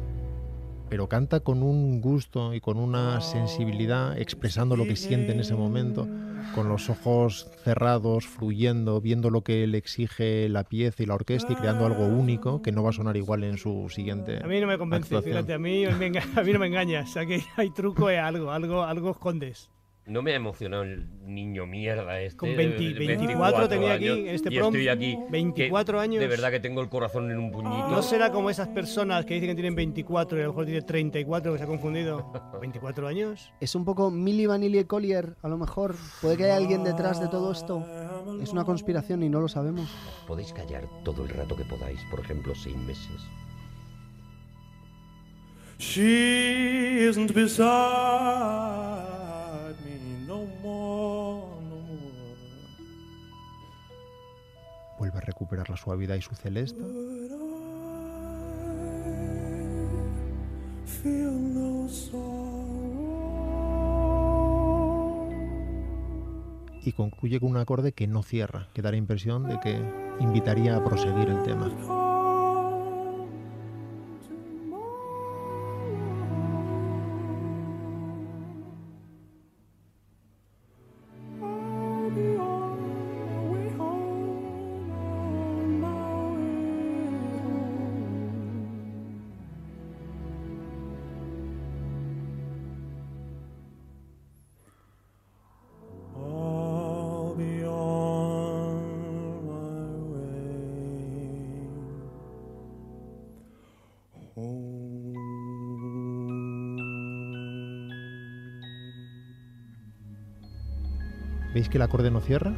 Pero 0.88 1.08
canta 1.08 1.40
con 1.40 1.62
un 1.64 2.00
gusto 2.00 2.54
y 2.54 2.60
con 2.60 2.78
una 2.78 3.20
sensibilidad, 3.20 4.16
expresando 4.18 4.76
lo 4.76 4.84
que 4.84 4.94
siente 4.94 5.32
en 5.32 5.40
ese 5.40 5.56
momento, 5.56 6.06
con 6.54 6.68
los 6.68 6.88
ojos 6.88 7.50
cerrados, 7.64 8.26
fluyendo, 8.26 9.00
viendo 9.00 9.30
lo 9.30 9.42
que 9.42 9.66
le 9.66 9.78
exige 9.78 10.48
la 10.48 10.62
pieza 10.62 11.02
y 11.02 11.06
la 11.06 11.16
orquesta 11.16 11.52
y 11.52 11.56
creando 11.56 11.86
algo 11.86 12.06
único 12.06 12.62
que 12.62 12.70
no 12.70 12.84
va 12.84 12.90
a 12.90 12.92
sonar 12.92 13.16
igual 13.16 13.42
en 13.42 13.58
su 13.58 13.88
siguiente. 13.88 14.38
A 14.44 14.46
mí 14.46 14.60
no 14.60 14.68
me 14.68 14.78
convence, 14.78 15.06
actuación. 15.06 15.34
fíjate, 15.34 15.54
a 15.54 15.58
mí, 15.58 15.84
a 16.36 16.42
mí 16.42 16.52
no 16.52 16.58
me 16.60 16.68
engañas. 16.68 17.16
Aquí 17.16 17.42
hay 17.56 17.70
truco 17.70 18.06
algo, 18.06 18.52
algo, 18.52 18.84
algo 18.84 19.10
escondes. 19.10 19.70
No 20.06 20.22
me 20.22 20.30
ha 20.32 20.36
emocionado 20.36 20.84
el 20.84 21.04
niño 21.26 21.66
mierda 21.66 22.20
este. 22.20 22.36
Con 22.36 22.50
de- 22.50 22.56
20 22.56 23.00
de 23.00 23.06
24 23.08 23.68
tenía 23.68 23.94
aquí, 23.94 24.06
años, 24.08 24.18
en 24.18 24.28
este 24.28 24.54
y 24.54 24.56
prom, 24.56 24.68
estoy 24.68 24.88
aquí. 24.88 25.18
24 25.30 25.98
que 25.98 26.04
años. 26.04 26.20
De 26.20 26.28
verdad 26.28 26.52
que 26.52 26.60
tengo 26.60 26.80
el 26.80 26.88
corazón 26.88 27.28
en 27.32 27.38
un 27.38 27.50
puñito. 27.50 27.88
No 27.88 28.02
será 28.02 28.30
como 28.30 28.48
esas 28.48 28.68
personas 28.68 29.26
que 29.26 29.34
dicen 29.34 29.48
que 29.48 29.54
tienen 29.56 29.74
24 29.74 30.38
y 30.38 30.40
a 30.42 30.44
lo 30.44 30.50
mejor 30.50 30.64
tiene 30.66 30.82
34, 30.82 31.52
que 31.52 31.58
se 31.58 31.64
ha 31.64 31.66
confundido. 31.66 32.32
¿24 32.62 33.04
años? 33.08 33.52
Es 33.60 33.74
un 33.74 33.84
poco 33.84 34.12
Milli 34.12 34.46
Vanilli 34.46 34.84
Collier, 34.84 35.34
a 35.42 35.48
lo 35.48 35.58
mejor. 35.58 35.96
Puede 36.22 36.36
que 36.36 36.44
haya 36.44 36.56
alguien 36.56 36.84
detrás 36.84 37.20
de 37.20 37.26
todo 37.26 37.50
esto. 37.50 37.84
Es 38.40 38.52
una 38.52 38.64
conspiración 38.64 39.24
y 39.24 39.28
no 39.28 39.40
lo 39.40 39.48
sabemos. 39.48 39.90
Podéis 40.28 40.52
callar 40.52 40.84
todo 41.02 41.24
el 41.24 41.30
rato 41.30 41.56
que 41.56 41.64
podáis, 41.64 42.00
por 42.12 42.20
ejemplo, 42.20 42.54
seis 42.54 42.76
meses. 42.76 43.26
She 45.78 47.08
isn't 47.08 47.32
beside 47.32 49.15
Vuelve 54.98 55.18
a 55.18 55.20
recuperar 55.20 55.68
la 55.68 55.76
suavidad 55.76 56.16
y 56.16 56.22
su 56.22 56.34
celeste. 56.34 56.80
Y 66.82 66.92
concluye 66.92 67.40
con 67.40 67.50
un 67.50 67.56
acorde 67.56 67.92
que 67.92 68.06
no 68.06 68.22
cierra, 68.22 68.68
que 68.72 68.80
da 68.80 68.92
la 68.92 68.96
impresión 68.96 69.48
de 69.48 69.58
que 69.60 69.80
invitaría 70.20 70.76
a 70.76 70.84
proseguir 70.84 71.28
el 71.28 71.42
tema. 71.42 72.05
¿Veis 111.56 111.70
que 111.70 111.78
el 111.78 111.82
acorde 111.82 112.10
no 112.10 112.20
cierra? 112.20 112.52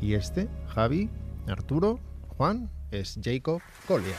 Y 0.00 0.14
este, 0.14 0.48
Javi, 0.68 1.10
Arturo, 1.48 1.98
Juan, 2.36 2.70
es 2.92 3.18
Jacob 3.20 3.60
Collier. 3.88 4.14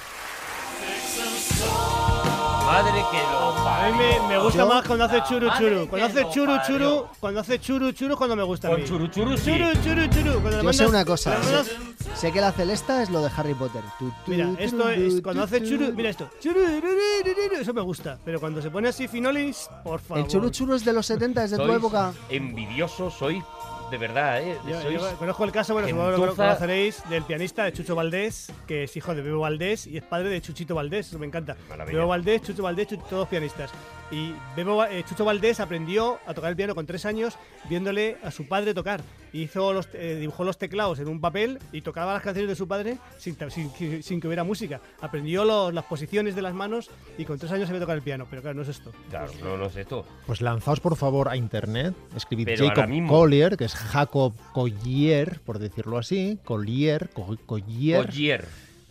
Madre 2.65 2.91
que 3.09 3.17
lo 3.31 3.55
A 3.69 3.89
mí 3.89 3.97
me, 3.97 4.27
me 4.27 4.43
gusta 4.43 4.59
Yo- 4.59 4.67
más 4.67 4.85
cuando 4.85 5.05
hace 5.05 5.21
churu 5.29 5.47
Madre 5.47 5.65
churu. 5.69 5.81
que 5.83 5.87
Cuando 5.87 6.07
hace 6.07 6.21
lo 6.23 6.29
churu 6.31 6.55
parió. 6.57 6.65
churu, 6.67 7.07
cuando 7.21 7.39
hace 7.39 7.59
churu 7.59 7.91
churu, 7.93 8.17
cuando 8.17 8.35
me 8.35 8.43
gusta 8.43 8.67
a 8.67 8.71
Con 8.71 8.81
mí. 8.81 8.85
churu 8.87 9.07
churu 9.07 9.37
sí. 9.37 9.45
Churu 9.53 9.71
churu 9.81 10.07
churu. 10.07 10.31
Cuando 10.41 10.57
le 10.57 10.63
Yo 10.63 10.73
sé 10.73 10.83
mandas- 10.83 10.89
una 10.89 11.05
cosa. 11.05 11.29
le 11.29 11.39
mandas- 11.39 11.71
Sé, 12.15 12.31
que 12.31 12.39
la 12.39 12.51
celesta 12.53 13.03
es 13.03 13.09
lo 13.09 13.21
de 13.21 13.29
Harry 13.35 13.53
Potter. 13.53 13.81
Tu, 13.99 14.09
tu, 14.25 14.31
Mira, 14.31 14.49
esto 14.57 14.77
tu, 14.83 14.87
es 14.89 15.15
tu, 15.17 15.21
cuando 15.21 15.41
tu, 15.41 15.55
hace 15.55 15.63
churu. 15.67 15.91
Mira 15.93 16.09
esto. 16.09 16.29
Churu, 16.39 16.59
ru, 16.61 16.79
ru, 16.81 16.87
ru, 17.25 17.49
ru, 17.51 17.55
eso 17.59 17.73
me 17.73 17.81
gusta. 17.81 18.17
Pero 18.23 18.39
cuando 18.39 18.61
se 18.61 18.71
pone 18.71 18.87
así 18.87 19.07
finolis, 19.07 19.69
por 19.83 19.99
favor. 19.99 20.23
El 20.23 20.29
churu 20.29 20.49
churu 20.49 20.75
es 20.75 20.85
de 20.85 20.93
los 20.93 21.05
70, 21.05 21.43
es 21.43 21.51
de 21.51 21.57
tu 21.57 21.71
época. 21.71 22.13
Envidioso 22.29 23.11
soy, 23.11 23.43
de 23.91 23.97
verdad, 23.97 24.41
¿eh? 24.41 24.57
Yo, 24.65 24.79
Sois- 24.81 24.91
yo 25.11 25.17
conozco 25.17 25.43
el 25.43 25.51
caso, 25.51 25.73
bueno, 25.73 25.89
supongo 25.89 26.11
que 26.11 26.25
lo 26.25 26.35
conoceréis, 26.35 27.03
del 27.09 27.23
pianista 27.23 27.65
de 27.65 27.73
Chucho 27.73 27.95
Valdés, 27.95 28.51
que 28.65 28.85
es 28.85 28.95
hijo 28.95 29.13
de 29.13 29.21
Bebo 29.21 29.41
Valdés 29.41 29.85
y 29.85 29.97
es 29.97 30.03
padre 30.03 30.29
de 30.29 30.41
Chuchito 30.41 30.73
Valdés, 30.73 31.09
eso 31.09 31.19
me 31.19 31.27
encanta. 31.27 31.57
Maravilla. 31.69 31.97
Bebo 31.97 32.09
Valdés, 32.09 32.41
Chucho 32.43 32.63
Valdés, 32.63 32.87
todos 33.09 33.27
pianistas. 33.27 33.71
Y 34.11 34.33
Bebo, 34.55 34.85
eh, 34.85 35.03
Chucho 35.07 35.25
Valdés 35.25 35.59
aprendió 35.59 36.19
a 36.27 36.33
tocar 36.35 36.51
el 36.51 36.55
piano 36.55 36.75
con 36.75 36.85
tres 36.85 37.05
años 37.05 37.37
viéndole 37.67 38.17
a 38.23 38.29
su 38.29 38.47
padre 38.47 38.73
tocar. 38.75 39.01
Hizo 39.33 39.73
los, 39.73 39.89
eh, 39.93 40.17
dibujó 40.19 40.43
los 40.43 40.57
teclados 40.59 40.99
en 40.99 41.07
un 41.07 41.19
papel 41.19 41.57
y 41.71 41.81
tocaba 41.81 42.13
las 42.13 42.21
canciones 42.21 42.49
de 42.49 42.55
su 42.55 42.67
padre 42.67 42.97
sin, 43.17 43.35
que- 43.35 44.03
sin 44.03 44.21
que 44.21 44.27
hubiera 44.27 44.43
música. 44.43 44.79
Aprendió 45.01 45.43
los- 45.43 45.73
las 45.73 45.85
posiciones 45.85 46.35
de 46.35 46.41
las 46.43 46.53
manos 46.53 46.89
y 47.17 47.25
con 47.25 47.39
tres 47.39 47.51
años 47.51 47.67
sabía 47.67 47.81
tocar 47.81 47.97
el 47.97 48.03
piano, 48.03 48.27
pero 48.29 48.41
claro, 48.43 48.55
no 48.57 48.61
es 48.61 48.69
esto. 48.69 48.91
Claro, 49.09 49.31
no, 49.43 49.57
no 49.57 49.65
es 49.65 49.75
esto. 49.75 50.05
Pues 50.27 50.39
lanzaos 50.41 50.79
por 50.79 50.95
favor 50.95 51.27
a 51.27 51.35
internet, 51.35 51.95
escribid 52.15 52.45
Pero 52.45 52.67
Jacob. 52.67 53.07
Collier, 53.07 53.57
que 53.57 53.65
es 53.65 53.73
Jacob 53.73 54.33
Collier, 54.53 55.41
por 55.41 55.57
decirlo 55.59 55.97
así, 55.97 56.37
Collier, 56.45 57.09
Co- 57.09 57.35
Collier. 57.45 58.05
Collier. 58.05 58.45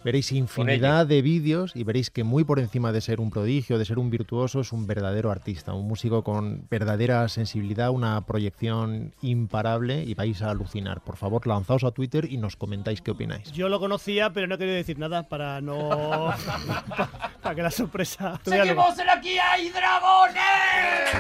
Veréis 0.05 0.31
infinidad 0.33 1.07
de 1.07 1.23
vídeos 1.23 1.75
y 1.75 1.83
veréis 1.83 2.11
que 2.11 2.25
muy 2.25 2.45
por 2.45 2.59
encima 2.59 2.93
de 2.93 3.01
ser 3.01 3.21
un 3.21 3.31
prodigio, 3.31 3.79
de 3.79 3.87
ser 3.87 3.99
un 3.99 4.11
virtuoso, 4.11 4.61
es 4.61 4.71
un 4.71 4.87
verdadero 4.87 5.31
artista, 5.31 5.73
un 5.73 5.89
músico 5.89 6.23
con 6.23 6.67
verdadera 6.69 7.27
sensibilidad, 7.29 7.89
una 7.91 8.21
proyección 8.27 9.15
imparable 9.23 10.03
y 10.05 10.13
vais 10.13 10.43
a 10.43 10.51
alucinar. 10.51 11.01
Por 11.01 11.17
favor, 11.17 11.47
lanzaos 11.47 11.85
a 11.85 11.91
Twitter 11.91 12.31
y 12.31 12.37
nos 12.37 12.55
comentáis 12.57 13.01
qué 13.01 13.13
opináis. 13.13 13.51
Yo 13.53 13.71
lo 13.71 13.81
conocía, 13.81 14.31
pero 14.35 14.47
no 14.47 14.59
quería 14.59 14.75
decir 14.75 14.99
nada 14.99 15.23
para 15.23 15.63
no. 15.63 15.89
pa- 15.89 17.31
para 17.43 17.55
que 17.55 17.63
la 17.63 17.71
sorpresa. 17.71 18.39
¡Seguimos 18.45 18.99
en 18.99 19.09
Aquí 19.09 19.39
hay 19.39 19.71
dragones! 19.71 21.15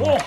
¡Oh! 0.00 0.18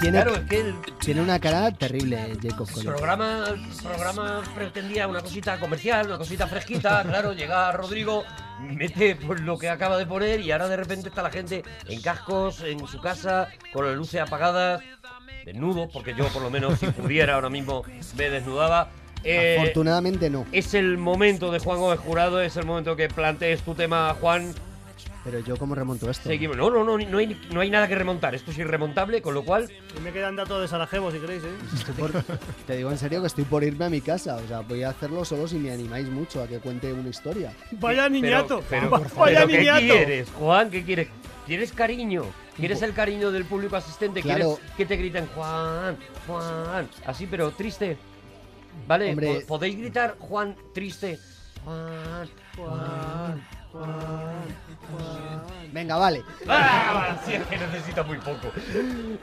Tiene, 0.00 0.22
Claro, 0.22 0.34
es 0.36 0.48
que 0.48 0.60
el 0.60 0.74
tiene 0.98 1.20
una 1.20 1.38
cara 1.38 1.70
terrible, 1.72 2.36
Jacob 2.42 2.70
Collier. 2.70 2.94
programa, 2.94 3.44
el 3.48 3.60
programa 3.82 4.42
pretendía 4.54 5.06
una 5.06 5.20
cosita 5.20 5.58
comercial, 5.60 6.06
una 6.06 6.18
cosita 6.18 6.46
fresquita. 6.46 7.02
Claro, 7.10 7.32
llega 7.34 7.70
Rodrigo, 7.72 8.24
mete 8.60 9.16
pues, 9.16 9.40
lo 9.40 9.58
que 9.58 9.68
acaba 9.68 9.98
de 9.98 10.06
poner 10.06 10.40
y 10.40 10.52
ahora 10.52 10.68
de 10.68 10.76
repente 10.76 11.08
está 11.08 11.22
la 11.22 11.30
gente 11.30 11.62
en 11.86 12.00
cascos, 12.00 12.62
en 12.62 12.86
su 12.86 13.00
casa, 13.00 13.48
con 13.72 13.86
las 13.86 13.94
luces 13.96 14.20
apagadas, 14.20 14.82
desnudo, 15.44 15.88
porque 15.92 16.14
yo 16.16 16.26
por 16.28 16.42
lo 16.42 16.50
menos 16.50 16.78
si 16.78 16.86
pudiera 16.86 17.34
ahora 17.34 17.50
mismo 17.50 17.82
me 18.16 18.30
desnudaba. 18.30 18.88
Eh, 19.22 19.56
Afortunadamente 19.58 20.30
no. 20.30 20.46
es 20.50 20.72
el 20.72 20.96
momento 20.96 21.52
de 21.52 21.58
Juan 21.58 21.78
Gómez 21.78 22.00
Jurado, 22.00 22.40
es 22.40 22.56
el 22.56 22.64
momento 22.64 22.96
que 22.96 23.08
plantees 23.08 23.60
tu 23.62 23.74
tema, 23.74 24.14
Juan. 24.18 24.54
Pero 25.22 25.38
yo 25.40 25.56
cómo 25.58 25.74
remonto 25.74 26.08
esto. 26.10 26.28
Seguimos. 26.30 26.56
No, 26.56 26.70
no, 26.70 26.82
no, 26.82 26.96
no 26.96 27.18
hay, 27.18 27.40
no 27.52 27.60
hay 27.60 27.70
nada 27.70 27.86
que 27.86 27.94
remontar. 27.94 28.34
Esto 28.34 28.52
es 28.52 28.58
irremontable, 28.58 29.20
con 29.20 29.34
lo 29.34 29.44
cual 29.44 29.70
Y 29.96 30.00
me 30.00 30.12
quedan 30.12 30.34
datos 30.34 30.62
de 30.62 30.68
Sarajevo, 30.68 31.10
si 31.10 31.18
queréis, 31.18 31.42
¿eh? 31.44 31.48
Por- 31.98 32.12
te 32.66 32.76
digo 32.76 32.90
en 32.90 32.96
serio 32.96 33.20
que 33.20 33.26
estoy 33.26 33.44
por 33.44 33.62
irme 33.62 33.84
a 33.84 33.90
mi 33.90 34.00
casa. 34.00 34.36
O 34.36 34.48
sea, 34.48 34.60
voy 34.60 34.82
a 34.82 34.90
hacerlo 34.90 35.24
solo 35.26 35.46
si 35.46 35.56
me 35.58 35.72
animáis 35.72 36.08
mucho 36.08 36.42
a 36.42 36.46
que 36.46 36.58
cuente 36.58 36.90
una 36.92 37.10
historia. 37.10 37.52
Vaya 37.72 38.08
niñato. 38.08 38.62
Pero, 38.70 38.88
pero, 38.90 39.04
vaya 39.16 39.38
pero 39.40 39.48
¿qué 39.48 39.58
niñato. 39.58 39.80
quieres, 39.80 40.28
Juan? 40.38 40.70
¿Qué 40.70 40.84
quieres? 40.84 41.08
¿Quieres 41.46 41.72
cariño? 41.72 42.24
¿Quieres 42.56 42.80
el 42.82 42.92
cariño 42.94 43.30
del 43.30 43.44
público 43.44 43.76
asistente? 43.76 44.22
Claro. 44.22 44.56
¿Quieres 44.56 44.76
que 44.76 44.86
te 44.86 44.96
griten 44.96 45.26
Juan, 45.34 45.96
Juan? 46.26 46.88
Así, 47.06 47.26
pero 47.26 47.50
triste. 47.50 47.98
¿Vale? 48.86 49.10
Hombre. 49.10 49.44
¿Podéis 49.46 49.76
gritar 49.78 50.16
Juan 50.18 50.54
triste? 50.72 51.18
Juan, 51.64 52.28
Juan, 52.56 53.46
Juan. 53.72 54.44
Venga, 55.72 55.96
vale. 55.96 56.24
Ah, 56.48 57.16
sí, 57.24 57.34
es 57.34 57.46
que 57.46 57.56
necesita 57.56 58.02
muy 58.02 58.18
poco. 58.18 58.50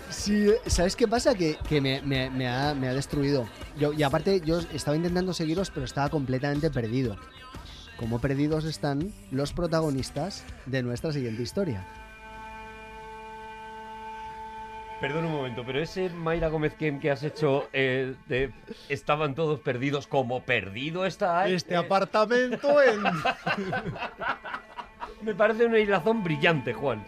Sí, 0.09 0.49
¿sabes 0.65 0.95
qué 0.95 1.07
pasa? 1.07 1.36
Que, 1.36 1.57
que 1.68 1.82
me, 1.82 2.01
me- 2.01 2.30
me 2.30 2.47
ha, 2.47 2.74
me 2.74 2.88
ha 2.88 2.93
destruido. 2.93 3.47
Yo, 3.78 3.91
y 3.91 4.01
aparte, 4.03 4.41
yo 4.45 4.59
estaba 4.72 4.95
intentando 4.95 5.34
seguiros, 5.34 5.70
pero 5.72 5.86
estaba 5.86 6.09
completamente 6.09 6.72
perdido. 6.72 7.18
cómo 7.97 8.20
perdidos 8.22 8.63
están 8.65 9.11
los 9.32 9.51
protagonistas 9.53 10.45
de 10.68 10.84
nuestra 10.84 11.11
siguiente 11.11 11.41
historia. 11.43 11.86
Perdón 15.01 15.26
un 15.26 15.32
momento, 15.34 15.63
pero 15.65 15.80
ese 15.82 16.09
Mayra 16.09 16.47
Gómez 16.47 16.74
Kem 16.76 16.99
que 16.99 17.11
has 17.11 17.22
hecho 17.24 17.70
eh, 17.72 18.15
de 18.28 18.51
estaban 18.89 19.36
todos 19.36 19.59
perdidos 19.59 20.07
como 20.07 20.41
perdido 20.43 21.05
está 21.05 21.47
Este 21.47 21.76
apartamento 21.76 22.82
en... 22.82 23.03
Me 25.22 25.34
parece 25.36 25.65
una 25.65 25.80
hilazón 25.80 26.24
brillante, 26.24 26.74
Juan. 26.74 27.05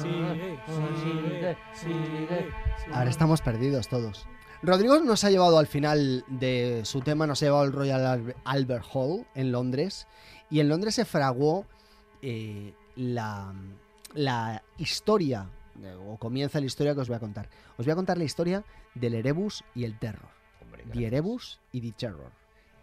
Sigue, 0.00 0.58
sigue, 1.02 1.56
sigue. 1.74 2.48
Ahora 2.92 3.10
estamos 3.10 3.42
perdidos 3.42 3.88
todos. 3.88 4.26
Rodrigo 4.62 4.98
nos 5.00 5.22
ha 5.24 5.30
llevado 5.30 5.58
al 5.58 5.66
final 5.66 6.24
de 6.28 6.80
su 6.84 7.00
tema, 7.00 7.26
nos 7.26 7.42
ha 7.42 7.46
llevado 7.46 7.62
al 7.64 7.72
Royal 7.72 8.00
Albe- 8.06 8.34
Albert 8.44 8.84
Hall 8.92 9.26
en 9.34 9.52
Londres. 9.52 10.06
Y 10.48 10.60
en 10.60 10.68
Londres 10.68 10.94
se 10.94 11.04
fraguó 11.04 11.66
eh, 12.22 12.72
la, 12.96 13.52
la 14.14 14.62
historia, 14.78 15.50
o 16.08 16.16
comienza 16.16 16.58
la 16.60 16.66
historia 16.66 16.94
que 16.94 17.00
os 17.00 17.08
voy 17.08 17.16
a 17.16 17.20
contar. 17.20 17.48
Os 17.76 17.84
voy 17.84 17.92
a 17.92 17.96
contar 17.96 18.16
la 18.16 18.24
historia 18.24 18.64
del 18.94 19.14
Erebus 19.14 19.62
y 19.74 19.84
el 19.84 19.98
Terror. 19.98 20.30
Hombre, 20.62 20.84
The 20.90 21.06
Erebus 21.06 21.60
y 21.72 21.80
The 21.82 21.92
Terror. 21.92 22.30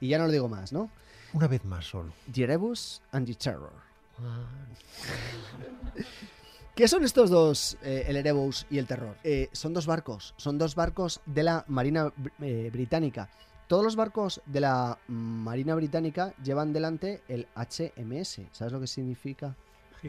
Y 0.04 0.10
ya 0.10 0.18
no 0.18 0.26
lo 0.26 0.34
digo 0.34 0.50
más, 0.50 0.74
¿no? 0.74 0.90
Una 1.32 1.48
vez 1.48 1.64
más 1.64 1.86
solo. 1.86 2.12
The 2.30 2.44
Erebus 2.44 3.02
and 3.14 3.26
the 3.26 3.36
Terror. 3.36 3.72
¿Qué 6.76 6.90
son 6.90 7.06
estos 7.06 7.30
dos, 7.30 7.78
eh, 7.84 8.04
el 8.08 8.18
Erebus 8.18 8.66
y 8.70 8.80
el 8.80 8.86
Terror? 8.86 9.16
Eh, 9.24 9.48
son 9.54 9.74
dos 9.74 9.86
barcos, 9.86 10.34
son 10.36 10.58
dos 10.58 10.76
barcos 10.76 11.22
de 11.26 11.44
la 11.44 11.64
Marina 11.70 12.12
eh, 12.42 12.70
Británica. 12.74 13.30
Todos 13.68 13.86
los 13.86 13.96
barcos 13.96 14.42
de 14.46 14.60
la 14.60 15.00
Marina 15.08 15.74
Británica 15.74 16.34
llevan 16.44 16.74
delante 16.74 17.22
el 17.30 17.48
HMS. 17.56 18.42
¿Sabes 18.52 18.74
lo 18.74 18.82
que 18.82 18.88
significa? 18.88 19.56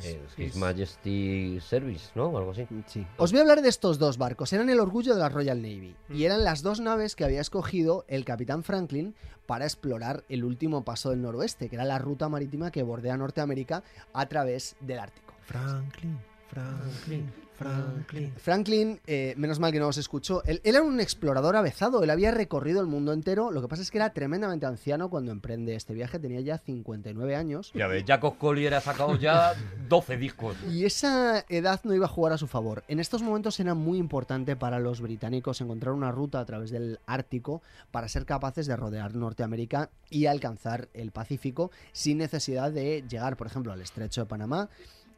Eh, 0.03 0.20
His 0.36 0.57
Majesty 0.57 1.59
Service, 1.61 2.11
¿no? 2.14 2.26
O 2.26 2.38
algo 2.38 2.51
así. 2.51 2.66
Sí. 2.86 3.07
Os 3.16 3.30
voy 3.30 3.38
a 3.38 3.42
hablar 3.42 3.62
de 3.62 3.68
estos 3.68 3.99
dos 3.99 4.18
barcos. 4.18 4.53
Eran 4.53 4.68
el 4.70 4.80
orgullo 4.80 5.14
de 5.14 5.20
la 5.20 5.28
Royal 5.28 5.61
Navy. 5.62 5.95
Mm. 6.09 6.14
Y 6.14 6.24
eran 6.24 6.45
las 6.45 6.62
dos 6.62 6.80
naves 6.80 7.14
que 7.16 7.24
había 7.24 7.40
escogido 7.40 8.05
el 8.09 8.24
capitán 8.24 8.62
Franklin 8.64 9.14
para 9.47 9.64
explorar 9.64 10.24
el 10.28 10.45
último 10.45 10.84
paso 10.84 11.11
del 11.11 11.22
noroeste, 11.22 11.68
que 11.68 11.76
era 11.76 11.84
la 11.84 11.99
ruta 11.99 12.28
marítima 12.28 12.70
que 12.70 12.82
bordea 12.82 13.16
Norteamérica 13.16 13.82
a 14.12 14.26
través 14.26 14.76
del 14.80 14.99
Ártico. 14.99 15.34
Franklin, 15.45 16.18
Franklin, 16.55 17.33
Franklin. 17.57 18.33
Franklin, 18.37 19.01
eh, 19.07 19.35
menos 19.37 19.59
mal 19.59 19.73
que 19.73 19.81
no 19.81 19.89
os 19.89 19.97
escuchó, 19.97 20.43
él, 20.45 20.61
él 20.65 20.77
era 20.77 20.85
un 20.85 21.01
explorador 21.01 21.57
avezado, 21.57 22.03
él 22.03 22.11
había 22.11 22.31
recorrido 22.31 22.81
el 22.81 22.87
mundo 22.87 23.13
entero, 23.13 23.51
lo 23.51 23.61
que 23.61 23.69
pasa 23.69 23.83
es 23.83 23.91
que 23.91 23.99
era 23.99 24.13
tremendamente 24.13 24.67
anciano 24.67 25.09
cuando 25.09 25.33
emprende 25.33 25.75
este 25.75 25.95
viaje, 25.95 26.19
tenía 26.19 26.41
ya 26.41 26.59
59 26.59 27.35
años. 27.35 27.73
Ya 27.75 27.89
ves, 27.89 28.05
Jacob 28.07 28.39
Collier 28.39 28.75
ha 28.75 28.81
sacado 28.81 29.17
ya 29.17 29.55
12 29.89 30.17
discos. 30.17 30.57
Y 30.71 30.85
esa 30.85 31.45
edad 31.49 31.81
no 31.85 31.95
iba 31.95 32.07
a 32.07 32.09
jugar 32.09 32.33
a 32.33 32.39
su 32.39 32.47
favor. 32.47 32.85
En 32.87 33.01
estos 33.01 33.23
momentos 33.23 33.59
era 33.59 33.75
muy 33.75 33.99
importante 33.99 34.55
para 34.55 34.79
los 34.79 35.01
británicos 35.01 35.61
encontrar 35.61 35.95
una 35.95 36.13
ruta 36.13 36.41
a 36.41 36.45
través 36.45 36.71
del 36.71 37.01
Ártico 37.07 37.63
para 37.91 38.09
ser 38.09 38.27
capaces 38.27 38.67
de 38.67 38.77
rodear 38.77 39.15
Norteamérica 39.15 39.91
y 40.11 40.27
alcanzar 40.27 40.89
el 40.95 41.11
Pacífico 41.11 41.71
sin 41.93 42.19
necesidad 42.19 42.71
de 42.71 43.05
llegar, 43.09 43.37
por 43.37 43.47
ejemplo, 43.47 43.73
al 43.73 43.81
estrecho 43.81 44.23
de 44.23 44.27
Panamá. 44.27 44.69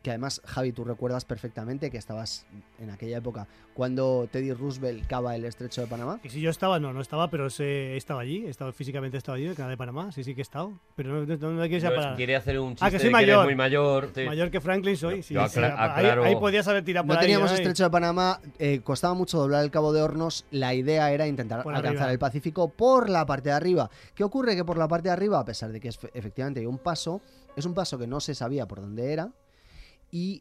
Que 0.07 0.11
además, 0.11 0.41
Javi, 0.45 0.71
tú 0.71 0.85
recuerdas 0.85 1.25
perfectamente 1.25 1.91
que 1.91 1.99
estabas 1.99 2.47
en 2.79 2.91
aquella 2.91 3.17
época 3.19 3.49
cuando 3.75 4.29
Teddy 4.31 4.53
Roosevelt 4.53 5.05
cava 5.09 5.35
el 5.35 5.45
estrecho 5.45 5.81
de 5.81 5.89
Panamá. 5.89 6.21
Y 6.23 6.29
si 6.29 6.41
yo 6.41 6.49
estaba, 6.49 6.79
no, 6.79 6.93
no 6.93 7.01
estaba, 7.01 7.29
pero 7.29 7.51
sé- 7.51 7.97
estaba 7.97 8.21
allí, 8.21 8.47
estaba, 8.47 8.73
físicamente 8.73 9.17
estaba 9.17 9.35
allí, 9.35 9.47
en 9.47 9.51
el 9.51 9.57
canal 9.57 9.73
de 9.73 9.77
Panamá, 9.77 10.13
sí, 10.13 10.23
sí 10.23 10.33
que 10.37 10.43
he 10.43 10.47
estado. 10.47 10.79
Pero 10.95 11.27
no, 11.27 11.37
no, 11.37 11.51
no 11.55 11.63
quieres 11.63 11.83
No, 11.83 11.91
parar. 11.91 12.15
quiere 12.15 12.37
hacer 12.37 12.61
un 12.61 12.75
chiste 12.77 12.85
Ah, 12.87 12.91
que 12.93 13.01
soy 13.01 13.09
de 13.09 13.15
que 13.15 13.23
eres 13.25 13.35
mayor. 13.35 13.45
muy 13.47 13.55
mayor. 13.57 14.11
sí. 14.15 14.25
Mayor 14.27 14.51
que 14.53 14.61
Franklin 14.61 14.97
soy, 14.97 15.23
sí. 15.25 15.35
Sí, 15.35 15.37
ahí- 15.37 16.07
ahí, 16.07 16.37
podías 16.37 16.69
haber 16.69 16.85
tirado 16.85 17.05
por 17.05 17.17
No 17.17 17.21
ahí, 17.21 17.27
teníamos 17.27 17.51
estrecho 17.51 17.83
de 17.83 17.91
Panamá, 17.91 18.41
eh, 18.61 18.83
costaba 18.85 19.15
mucho 19.15 19.39
doblar 19.41 19.65
el 19.65 19.73
Cabo 19.73 19.93
de 19.93 20.03
Hornos. 20.03 20.45
La 20.53 20.73
idea 20.73 21.11
era 21.11 21.27
intentar 21.27 21.65
Por 21.65 21.75
alcanzar 21.75 22.03
arriba. 22.05 22.13
el 22.13 22.19
Pacífico 22.21 22.69
por 22.69 23.11
la 23.11 23.27
parte 23.27 23.49
de 23.49 23.57
arriba. 23.57 23.91
¿Qué 24.15 24.23
ocurre? 24.23 24.55
Que 24.55 24.65
por 24.65 24.79
la 24.79 24.87
parte 24.87 25.09
de 25.09 25.15
arriba, 25.15 25.41
a 25.41 25.45
pesar 25.45 25.73
de 25.73 25.81
que 25.81 25.89
es, 25.89 25.99
efectivamente 26.15 26.61
hay 26.61 26.67
un 26.67 26.79
paso, 26.79 27.21
es 27.57 27.67
un 27.67 27.75
paso 27.75 27.99
que 27.99 28.07
no 28.07 28.21
se 28.21 28.37
sabía 28.37 28.69
por 28.69 28.81
dónde 28.81 29.13
era 29.13 29.33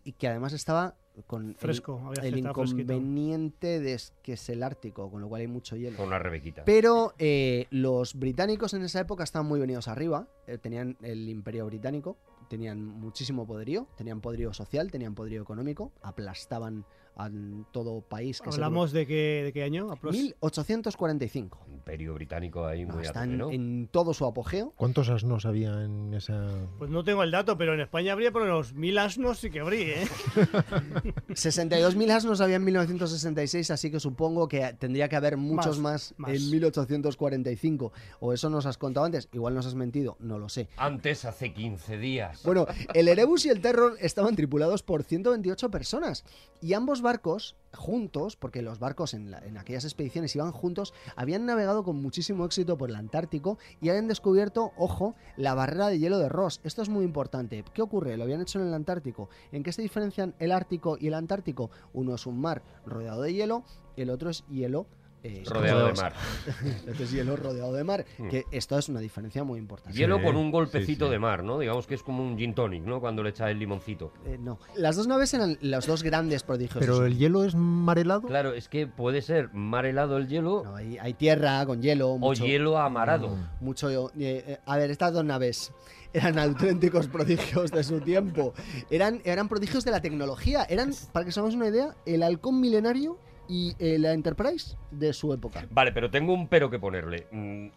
y 0.04 0.12
que 0.14 0.28
además 0.28 0.54
estaba 0.54 0.96
con 1.28 1.50
el- 1.50 1.56
Fresco, 1.56 1.94
había 2.06 2.24
el, 2.24 2.34
fresquito. 2.34 2.50
inconveniente 2.94 3.80
de 3.80 3.94
es- 3.94 4.14
que 4.22 4.34
es 4.34 4.50
el 4.50 4.64
Ártico, 4.64 5.10
con 5.10 5.22
lo 5.22 5.30
cual 5.30 5.42
hay 5.42 5.48
mucho 5.48 5.76
hielo. 5.76 5.98
Con 5.98 6.08
una 6.08 6.20
rebequita. 6.20 6.64
Pero 6.66 7.14
eh, 7.20 7.68
los 7.70 8.16
británicos 8.16 8.74
en 8.74 8.84
esa 8.84 9.00
época 9.00 9.24
estaban 9.24 9.48
muy 9.48 9.60
venidos 9.60 9.88
arriba, 9.88 10.28
eh, 10.48 10.58
tenían 10.58 10.98
el 11.02 11.30
imperio 11.30 11.66
británico, 11.66 12.18
tenían 12.50 12.84
muchísimo 12.86 13.48
poderío, 13.48 13.88
tenían 13.98 14.22
poderío 14.22 14.54
social, 14.54 14.92
tenían 14.92 15.16
poderío 15.16 15.42
económico, 15.42 15.92
aplastaban 16.02 16.86
a 17.18 17.30
todo 17.72 18.02
país 18.02 18.42
que 18.42 18.50
¿Hablamos 18.50 18.92
de 18.92 19.08
qué, 19.08 19.42
de 19.46 19.54
qué 19.54 19.64
año? 19.64 19.88
se... 19.90 19.94
Apros- 19.96 20.12
1845. 20.14 21.66
Imperio 21.72 22.14
británico 22.16 22.66
ahí 22.66 22.86
No, 22.86 22.96
muy 22.96 23.04
¿no? 23.38 23.52
en 23.52 23.88
todo 23.92 24.14
su 24.14 24.26
apogeo. 24.26 24.74
¿Cuántos 24.76 25.10
asnos 25.10 25.46
había 25.46 25.84
en 25.84 26.14
esa...? 26.14 26.50
Pues 26.78 26.90
no 26.90 27.04
tengo 27.04 27.24
el 27.24 27.32
dato, 27.32 27.58
pero 27.58 27.74
en 27.74 27.80
España 27.82 28.12
habría 28.14 28.32
por 28.32 28.46
los 28.46 28.74
mil 28.74 28.98
asnos 28.98 29.40
sí 29.40 29.50
que 29.50 29.60
habría, 29.62 30.04
¿eh? 30.04 30.08
62.000 31.30 32.10
asnos 32.12 32.42
había 32.42 32.56
en 32.58 32.64
1966, 32.64 33.72
así 33.72 33.92
que 33.92 34.00
supongo 34.00 34.48
que 34.48 34.74
tendría 34.80 35.10
que 35.10 35.16
haber 35.16 35.38
muchos 35.38 35.80
más, 35.80 36.14
Más, 36.18 36.30
más. 36.30 36.32
en 36.42 36.50
1845. 36.52 37.92
O 38.20 38.34
eso 38.34 38.50
nos 38.50 38.66
has 38.66 38.78
contado 38.78 39.06
antes, 39.06 39.30
igual 39.34 39.54
nos 39.54 39.66
has 39.66 39.76
mentido, 39.76 40.18
no 40.20 40.40
lo 40.40 40.50
sé. 40.50 40.68
Antes, 40.78 41.26
hace 41.26 41.54
15 41.54 41.98
días. 41.98 42.42
Bueno, 42.44 42.66
el 42.94 43.08
Erebus 43.08 43.46
y 43.46 43.50
el 43.50 43.62
Terror 43.62 43.96
estaban 44.00 44.36
tripulados 44.36 44.84
por 44.84 45.04
128 45.04 45.70
personas 45.70 46.24
y 46.62 46.74
ambos 46.74 47.02
barcos 47.06 47.56
juntos, 47.74 48.36
porque 48.36 48.62
los 48.62 48.80
barcos 48.80 49.14
en, 49.14 49.32
la- 49.32 49.40
en 49.40 49.58
aquellas 49.58 49.86
expediciones 49.86 50.36
iban 50.36 50.52
juntos, 50.52 50.94
habían 51.16 51.46
navegado 51.46 51.84
con 51.84 52.02
muchísimo 52.02 52.44
éxito 52.46 52.78
por 52.78 52.90
el 52.90 52.96
Antártico 52.96 53.58
y 53.80 53.90
habían 53.90 54.08
descubierto, 54.08 54.72
ojo, 54.76 55.16
la 55.38 55.54
barrera 55.54 55.88
de 55.88 56.00
hielo 56.00 56.18
de 56.20 56.28
Ross. 56.30 56.60
Esto 56.64 56.82
es 56.82 56.90
muy 56.90 57.06
importante. 57.06 57.64
¿Qué 57.74 57.82
ocurre? 57.82 58.18
Lo 58.18 58.24
habían 58.24 58.42
hecho 58.42 58.60
en 58.60 58.68
el 58.68 58.74
Antártico. 58.74 59.30
¿En 59.52 59.64
qué 59.64 59.72
se 59.72 59.82
diferencian 59.82 60.36
el 60.40 60.52
Ártico 60.52 60.98
y 61.00 61.08
el 61.08 61.14
Antártico? 61.14 61.70
Uno 61.94 62.16
es 62.16 62.26
un 62.26 62.42
mar 62.42 62.64
rodeado 62.86 63.22
de 63.22 63.34
hielo, 63.34 63.64
el 63.96 64.10
otro 64.10 64.30
es 64.30 64.44
hielo. 64.50 64.88
Eh, 65.26 65.44
Rodeado 65.46 65.88
de 65.88 65.94
mar. 65.94 66.14
Este 66.88 67.04
es 67.04 67.12
hielo 67.12 67.36
rodeado 67.36 67.74
de 67.74 67.84
mar, 67.84 68.06
Mm. 68.18 68.30
que 68.30 68.44
esto 68.52 68.78
es 68.78 68.90
una 68.90 69.00
diferencia 69.00 69.44
muy 69.44 69.60
importante. 69.60 69.98
Hielo 69.98 70.18
Sí, 70.20 70.24
con 70.24 70.36
un 70.36 70.52
golpecito 70.52 71.06
sí, 71.06 71.10
sí. 71.10 71.12
de 71.12 71.20
mar, 71.20 71.44
¿no? 71.44 71.60
Digamos 71.60 71.88
que 71.88 71.96
es 71.96 72.04
como 72.04 72.24
un 72.24 72.38
gin 72.38 72.54
tonic, 72.54 72.84
¿no? 72.84 73.00
Cuando 73.00 73.24
le 73.24 73.30
echas 73.32 73.50
el 73.50 73.60
limoncito. 73.60 74.14
Eh, 74.26 74.38
no. 74.40 74.60
Las 74.76 74.96
dos 74.96 75.08
naves 75.08 75.34
eran 75.34 75.58
los 75.62 75.88
dos 75.88 76.04
grandes 76.04 76.44
prodigios. 76.44 76.80
¿Pero 76.80 77.06
el 77.06 77.18
hielo 77.18 77.44
es 77.44 77.56
mar 77.56 77.98
helado? 78.00 78.22
Claro, 78.22 78.54
es 78.54 78.70
que 78.70 78.88
puede 78.88 79.22
ser 79.22 79.52
mar 79.54 79.86
helado 79.86 80.18
el 80.18 80.28
hielo 80.28 80.64
No, 80.64 80.76
hay, 80.76 80.98
hay 80.98 81.14
tierra 81.14 81.66
con 81.66 81.82
hielo. 81.82 82.10
o 82.12 82.18
Mucho, 82.18 82.46
hielo 82.46 82.78
amarado. 82.78 83.36
mucho 83.62 83.90
eh, 83.90 84.10
eh, 84.20 84.60
a 84.66 84.78
ver, 84.78 84.92
estas 84.92 85.14
dos 85.14 85.26
naves 85.26 85.72
eran 86.14 86.40
auténticos 86.40 87.08
prodigios 87.16 87.72
de 87.72 87.84
su 87.84 88.00
tiempo. 88.02 88.54
Eran, 88.90 89.22
eran 89.26 89.50
prodigios 89.50 89.84
de 89.84 89.92
la 89.92 90.02
tecnología. 90.02 90.64
Eran, 90.70 90.94
para 91.12 91.26
que 91.26 91.30
os 91.30 91.38
hagamos 91.38 91.56
una 91.56 91.68
idea, 91.68 91.96
el 92.06 92.24
halcón 92.24 92.62
milenario 92.62 93.18
y 93.48 93.76
eh, 93.80 93.98
la 94.00 94.14
Enterprise 94.14 94.78
de 94.92 95.14
su 95.14 95.34
época. 95.34 95.66
Vale, 95.72 95.92
pero 95.92 96.10
tengo 96.10 96.34
un 96.34 96.48
pero 96.48 96.70
que 96.70 96.80
ponerle. 96.80 97.28
Mm, 97.32 97.68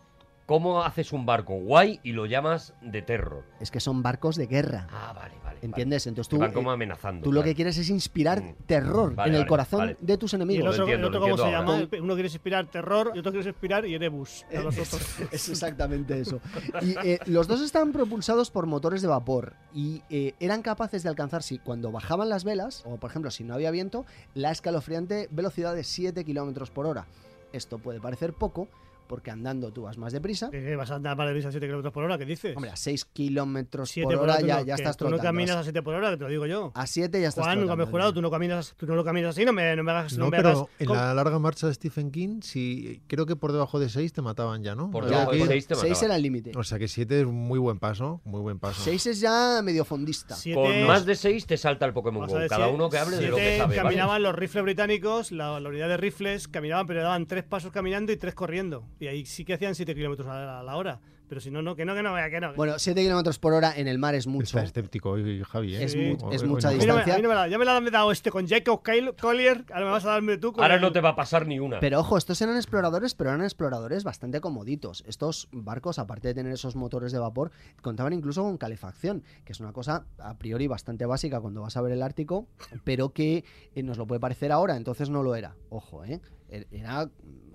¿Cómo 0.49 0.83
haces 0.83 1.13
un 1.13 1.27
barco 1.27 1.53
guay 1.61 2.01
y 2.03 2.13
lo 2.13 2.25
llamas 2.25 2.73
de 2.81 3.03
terror? 3.03 3.45
Es 3.61 3.71
que 3.71 3.81
son 3.81 4.03
barcos 4.03 4.35
de 4.37 4.47
guerra. 4.47 4.87
Ah, 4.91 5.13
vale, 5.15 5.35
vale. 5.45 5.59
¿Entiendes? 5.61 6.07
Entonces 6.07 6.31
tú, 6.31 6.39
van 6.39 6.53
como 6.53 6.71
eh, 6.71 6.75
amenazando. 6.75 7.23
tú 7.23 7.33
lo 7.33 7.43
que 7.43 7.55
quieres 7.55 7.77
es 7.77 7.91
inspirar 7.91 8.41
Mm. 8.43 8.55
terror 8.65 9.15
Vale, 9.15 9.29
en 9.29 9.35
el 9.35 9.41
vale, 9.43 9.49
corazón 9.49 9.79
vale. 9.81 9.97
de 10.01 10.17
tus 10.17 10.33
Y 10.33 10.37
el 10.37 10.43
enemigos. 10.43 10.71
otro, 10.71 10.85
entiendo, 10.85 11.09
el 11.09 11.15
otro 11.15 11.21
lo 11.21 11.25
¿cómo 11.27 11.37
se 11.37 11.43
entiendo 11.43 11.73
llama? 11.73 11.85
ahora. 11.85 12.03
Uno 12.03 12.15
quiere 12.15 12.29
inspirar 12.29 12.67
terror 12.67 13.13
y 13.15 13.19
otro 13.19 13.31
quiere 13.33 13.49
inspirar 13.51 13.85
Erebus. 13.85 14.47
A 14.57 14.61
los 14.61 14.79
otros. 14.79 15.19
Es 15.31 15.49
exactamente 15.51 16.19
eso. 16.19 16.41
Y 16.81 16.95
eh, 17.07 17.19
los 17.27 17.47
dos 17.47 17.61
estaban 17.61 17.93
propulsados 17.93 18.51
por 18.51 18.65
motores 18.65 19.03
de 19.03 19.09
vapor 19.09 19.53
y 19.75 20.03
eh, 20.09 20.33
eran 20.41 20.63
capaces 20.63 21.03
de 21.03 21.11
alcanzar, 21.11 21.43
si 21.43 21.59
cuando 21.59 21.93
bajaban 21.93 22.31
las 22.31 22.45
velas, 22.45 22.85
o 22.87 22.97
por 22.97 23.11
ejemplo 23.11 23.31
si 23.31 23.45
no 23.45 23.53
había 23.53 23.71
viento, 23.71 24.07
la 24.33 24.51
escalofriante 24.51 25.29
velocidad 25.31 25.75
de 25.75 25.85
7 25.85 26.25
kilómetros 26.25 26.71
por 26.71 26.87
hora. 26.87 27.07
Esto 27.53 27.79
puede 27.79 28.01
parecer 28.01 28.33
poco, 28.33 28.69
porque 29.09 29.31
andando 29.33 29.73
tú 29.73 29.83
vas 29.83 29.99
más 29.99 30.13
deprisa. 30.13 30.51
¿Qué, 30.51 30.77
vas 30.77 30.91
a 30.91 30.97
andar 30.97 31.17
más 31.17 31.27
de 31.35 31.41
7 31.43 31.59
kilómetros 31.61 31.93
por 31.93 32.05
hora? 32.05 32.19
¿Qué 32.19 32.27
dices? 32.27 32.55
Hombre, 32.57 32.71
a 32.71 32.77
6 32.77 33.05
kilómetros 33.07 33.91
7 33.91 34.15
por 34.15 34.23
hora 34.25 34.39
tú 34.39 34.47
ya, 34.47 34.59
no- 34.61 34.65
ya 34.67 34.75
estás 34.75 34.97
Tú 34.97 35.05
no 35.05 35.11
trotando. 35.11 35.29
caminas 35.29 35.57
a 35.57 35.63
7 35.65 35.83
por 35.83 35.95
hora, 35.95 36.11
que 36.11 36.17
te 36.19 36.25
lo 36.25 36.31
digo 36.31 36.47
yo. 36.47 36.73
A 36.75 36.87
7 36.87 37.21
ya 37.21 37.29
estás 37.29 37.45
Juan, 37.45 37.59
nunca 37.61 37.69
trotando. 37.73 37.87
mejorado, 37.87 38.13
tú 38.15 38.23
no 38.23 38.31
caminas, 38.31 38.75
tú 38.77 38.87
no 38.87 38.95
lo 38.95 39.05
caminas 39.05 39.31
así, 39.31 39.45
no 39.45 39.53
me, 39.53 39.75
no 39.77 39.83
me 39.83 39.91
hagas, 39.93 40.13
no, 40.19 40.25
No, 40.27 40.31
me 40.31 40.37
pero 40.37 40.49
hagas 40.51 40.65
en 40.79 40.89
la 40.93 41.15
larga 41.15 41.39
marcha 41.39 41.67
de 41.67 41.75
Stephen 41.75 42.11
King, 42.11 42.41
sí, 42.43 43.03
creo 43.07 43.27
que 43.27 43.37
por 43.37 43.53
debajo 43.53 43.79
de 43.81 43.89
6 43.89 44.13
te 44.13 44.23
mataban 44.23 44.63
ya, 44.63 44.75
¿no? 44.75 44.91
Por 44.91 45.07
debajo 45.07 45.33
de 45.33 45.39
ir- 45.39 45.47
seis 45.47 45.67
te 45.67 45.75
6 45.75 45.89
mataba. 45.91 46.05
era 46.07 46.17
el 46.17 46.23
límite. 46.23 46.53
O 46.57 46.63
sea 46.65 46.79
que 46.79 46.89
7 46.89 47.21
es 47.23 47.27
muy 47.27 47.59
buen 47.59 47.79
paso, 47.79 48.21
muy 48.25 48.41
buen 48.41 48.59
paso. 48.59 48.83
6 48.83 49.07
es 49.07 49.21
ya 49.21 49.61
medio 49.63 49.85
fondista. 49.85 50.35
Siete- 50.35 50.61
Con 50.61 50.87
más 50.87 51.07
de 51.07 51.15
6 51.15 51.47
te 51.47 51.57
salta 51.57 51.87
el 51.87 51.93
Pokémon 51.93 52.27
Go. 52.27 52.37
a 52.37 52.47
Cada 52.49 52.65
siete- 52.67 52.75
uno 52.75 52.91
que 52.91 52.99
hable 52.99 53.17
de 53.17 53.29
lo 53.29 53.37
que 53.37 53.57
sabe. 53.59 53.77
¿vale? 53.77 53.89
caminaban 53.89 54.23
los 54.23 54.35
rifles 54.35 54.63
británicos, 54.65 55.33
la, 55.33 55.59
la 55.61 55.69
unidad 55.69 55.89
de 55.89 55.97
rifles 55.97 56.49
caminaban, 56.49 56.87
pero 56.87 57.03
daban 57.03 57.27
tres 57.27 57.45
pasos 57.45 57.73
caminando 57.73 58.13
y 58.13 58.17
tres 58.17 58.35
corriendo. 58.35 58.85
Y 59.01 59.07
ahí 59.07 59.25
sí 59.27 59.45
que 59.45 59.55
hacían 59.55 59.75
7 59.75 59.95
kilómetros 59.95 60.29
a 60.29 60.63
la, 60.63 60.77
hora. 60.77 61.01
Pero 61.29 61.43
si 61.43 61.51
no, 61.51 61.61
no, 61.61 61.77
que 61.77 61.85
no, 61.85 61.95
que 61.95 62.03
no, 62.03 62.15
vea, 62.15 62.31
que 62.31 62.41
no. 62.41 62.55
Bueno, 62.55 62.79
7 62.79 63.03
kilómetros 63.03 63.39
por 63.39 63.53
hora 63.53 63.75
en 63.77 63.87
el 63.87 63.99
mar 63.99 64.15
es 64.15 64.27
mucho. 64.27 64.45
Está 64.59 64.63
escéptico 64.63 65.11
hoy, 65.11 65.43
Javi. 65.45 65.77
¿eh? 65.77 65.85
Es 65.85 65.93
Sí. 65.93 65.99
mu- 66.19 66.33
es 66.33 66.41
Hoy- 66.41 66.49
hoy 66.49 66.55
mucha 66.55 66.69
A 66.69 66.73
no. 66.73 66.79
mí 66.79 66.87
no 66.87 66.95
me- 66.95 67.01
distancia. 67.01 67.15
a 67.15 67.17
mí 67.19 67.23
no 67.23 67.29
me 67.29 67.35
la- 67.35 67.49
ya 67.49 67.59
me 67.59 67.65
la 67.67 67.77
han 67.77 67.85
dado 67.85 68.11
este 68.13 68.31
con 68.31 68.49
Jacob 68.49 68.83
Kyle- 68.83 69.15
Collier, 69.15 69.67
ahora 69.71 69.85
me 69.85 69.91
vas 69.93 70.07
a 70.07 70.09
darme 70.13 70.39
tú 70.39 70.55
con 70.55 70.63
Ahora 70.65 70.77
el- 70.77 70.81
no 70.81 70.91
te 70.91 71.03
va 71.03 71.11
a 71.11 71.17
pasar 71.17 71.47
ni 71.47 71.59
una. 71.59 71.81
Pero 71.81 72.01
ojo, 72.01 72.17
estos 72.17 72.41
eran 72.41 72.57
exploradores, 72.57 73.15
pero 73.15 73.29
eran 73.29 73.43
exploradores 73.43 74.05
bastante 74.05 74.41
comoditos. 74.41 75.05
Estos 75.07 75.49
barcos, 75.53 75.99
aparte 75.99 76.29
de 76.29 76.35
tener 76.35 76.51
esos 76.55 76.77
motores 76.77 77.13
de 77.13 77.19
vapor, 77.19 77.51
contaban 77.83 78.15
incluso 78.15 78.43
con 78.43 78.57
calefacción, 78.57 79.23
que 79.45 79.53
es 79.53 79.61
una 79.61 79.75
cosa 79.75 80.07
a 80.19 80.39
priori 80.39 80.67
bastante 80.67 81.05
básica 81.05 81.43
cuando 81.43 81.61
vas 81.61 81.77
a 81.77 81.83
ver 81.83 81.93
el 81.93 82.01
Ártico, 82.03 82.47
pero 82.85 83.13
que 83.13 83.45
eh, 83.75 83.83
nos 83.83 83.99
lo 83.99 84.07
puede 84.07 84.19
parecer 84.21 84.51
ahora, 84.51 84.77
entonces 84.79 85.11
no 85.11 85.23
lo 85.23 85.35
era. 85.35 85.57
Ojo, 85.69 86.07
¿eh? 86.07 86.23
Er- 86.49 86.67
Era. 86.71 87.11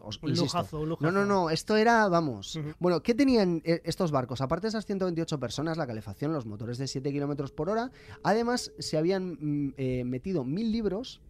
os 0.06 0.20
Un 0.22 0.30
insisto. 0.30 0.44
lujazo, 0.58 0.78
un 0.82 0.84
No, 0.84 0.90
lujazo. 0.90 1.12
no, 1.12 1.26
no, 1.26 1.50
esto 1.50 1.78
era, 1.78 2.08
vamos. 2.10 2.60
Bueno, 2.80 3.02
¿qué 3.02 3.14
tenían 3.16 3.62
eh, 3.64 3.82
estos 3.86 4.12
barcos? 4.12 4.42
Aparte 4.42 4.64
de 4.68 4.70
esas 4.70 4.86
128 4.86 5.40
personas, 5.40 5.78
la 5.78 5.88
calefacción, 5.88 6.34
los 6.34 6.46
motores 6.46 6.78
de 6.78 6.88
7 6.88 7.12
kilómetros 7.12 7.52
por 7.52 7.70
hora, 7.70 7.90
además 8.24 8.72
se 8.80 8.98
habían 8.98 9.38
mm, 9.40 9.74
eh, 9.78 10.04
metido 10.04 10.44
mil 10.44 10.72
libros. 10.72 11.22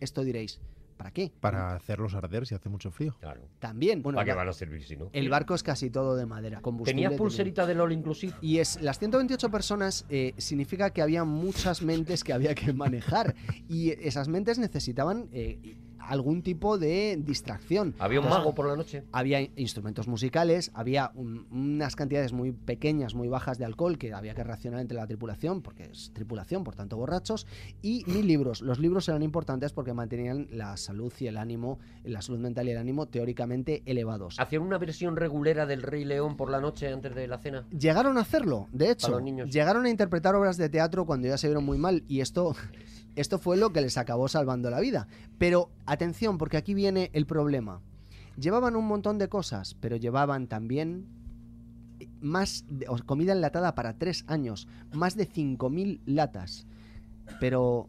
Esto 0.00 0.24
diréis, 0.24 0.60
¿para 0.98 1.10
qué? 1.12 1.32
Para 1.40 1.74
hacerlos 1.74 2.14
arder 2.14 2.46
si 2.46 2.54
hace 2.54 2.68
mucho 2.68 2.90
frío. 2.90 3.16
Claro. 3.20 3.42
También. 3.60 4.02
Bueno, 4.02 4.16
¿Para 4.16 4.26
qué 4.26 4.36
van 4.36 4.48
a 4.48 4.52
servir 4.52 4.82
si 4.84 4.96
no? 4.96 5.08
el 5.12 5.28
barco 5.30 5.54
es 5.54 5.62
casi 5.62 5.88
todo 5.88 6.16
de 6.16 6.26
madera. 6.26 6.60
combustible 6.60 6.92
¿Tenías 6.96 7.10
tenía. 7.10 7.18
pulserita 7.18 7.64
del 7.64 7.80
All 7.80 7.92
Inclusive? 7.92 8.34
Y 8.42 8.58
es 8.58 8.82
las 8.82 8.98
128 8.98 9.50
personas 9.50 10.04
eh, 10.10 10.34
significa 10.36 10.90
que 10.90 11.00
había 11.00 11.22
muchas 11.24 11.80
mentes 11.80 12.24
que 12.24 12.32
había 12.32 12.54
que 12.54 12.72
manejar 12.74 13.34
y 13.68 13.90
esas 14.06 14.26
mentes 14.28 14.58
necesitaban 14.58 15.28
eh, 15.32 15.76
algún 16.08 16.42
tipo 16.42 16.78
de 16.78 17.18
distracción. 17.22 17.94
¿Había 17.98 18.20
un 18.20 18.28
mago 18.28 18.54
por 18.54 18.66
la 18.68 18.76
noche? 18.76 19.04
Había 19.12 19.40
instrumentos 19.56 20.08
musicales, 20.08 20.70
había 20.74 21.10
un- 21.14 21.46
unas 21.50 21.96
cantidades 21.96 22.32
muy 22.32 22.52
pequeñas, 22.52 23.14
muy 23.14 23.28
bajas 23.28 23.58
de 23.58 23.64
alcohol 23.64 23.98
que 23.98 24.12
había 24.12 24.34
que 24.34 24.44
racionar 24.44 24.80
entre 24.80 24.96
la 24.96 25.06
tripulación, 25.06 25.62
porque 25.62 25.84
es 25.84 26.10
tripulación, 26.14 26.64
por 26.64 26.74
tanto 26.74 26.96
borrachos, 26.96 27.46
y 27.82 28.04
mil 28.06 28.26
libros. 28.26 28.60
Los 28.62 28.78
libros 28.78 29.08
eran 29.08 29.22
importantes 29.22 29.72
porque 29.72 29.92
mantenían 29.92 30.48
la 30.50 30.76
salud 30.76 31.12
y 31.18 31.26
el 31.26 31.36
ánimo, 31.36 31.78
la 32.04 32.22
salud 32.22 32.38
mental 32.40 32.68
y 32.68 32.70
el 32.72 32.78
ánimo 32.78 33.06
teóricamente 33.06 33.82
elevados. 33.86 34.38
¿Hacían 34.38 34.62
una 34.62 34.78
versión 34.78 35.16
regulera 35.16 35.66
del 35.66 35.82
Rey 35.82 36.04
León 36.04 36.36
por 36.36 36.50
la 36.50 36.60
noche 36.60 36.88
antes 36.92 37.14
de 37.14 37.26
la 37.26 37.38
cena? 37.38 37.64
Llegaron 37.70 38.18
a 38.18 38.20
hacerlo, 38.22 38.68
de 38.72 38.90
hecho. 38.90 39.06
Para 39.08 39.16
los 39.16 39.24
niños. 39.24 39.50
Llegaron 39.50 39.84
a 39.86 39.90
interpretar 39.90 40.34
obras 40.34 40.56
de 40.56 40.68
teatro 40.68 41.06
cuando 41.06 41.28
ya 41.28 41.38
se 41.38 41.48
vieron 41.48 41.64
muy 41.64 41.78
mal 41.78 42.04
y 42.08 42.20
esto, 42.20 42.54
esto 43.16 43.38
fue 43.38 43.56
lo 43.56 43.72
que 43.72 43.80
les 43.80 43.98
acabó 43.98 44.28
salvando 44.28 44.70
la 44.70 44.80
vida. 44.80 45.08
Pero 45.38 45.70
atención, 45.86 46.38
porque 46.38 46.56
aquí 46.56 46.74
viene 46.74 47.10
el 47.12 47.26
problema. 47.26 47.80
Llevaban 48.38 48.76
un 48.76 48.86
montón 48.86 49.18
de 49.18 49.28
cosas, 49.28 49.74
pero 49.80 49.96
llevaban 49.96 50.46
también 50.46 51.06
más 52.20 52.64
de- 52.68 52.86
o- 52.88 52.98
comida 53.04 53.32
enlatada 53.32 53.74
para 53.74 53.98
tres 53.98 54.24
años, 54.28 54.68
más 54.92 55.16
de 55.16 55.26
5.000 55.26 56.00
latas. 56.06 56.66
Pero, 57.40 57.88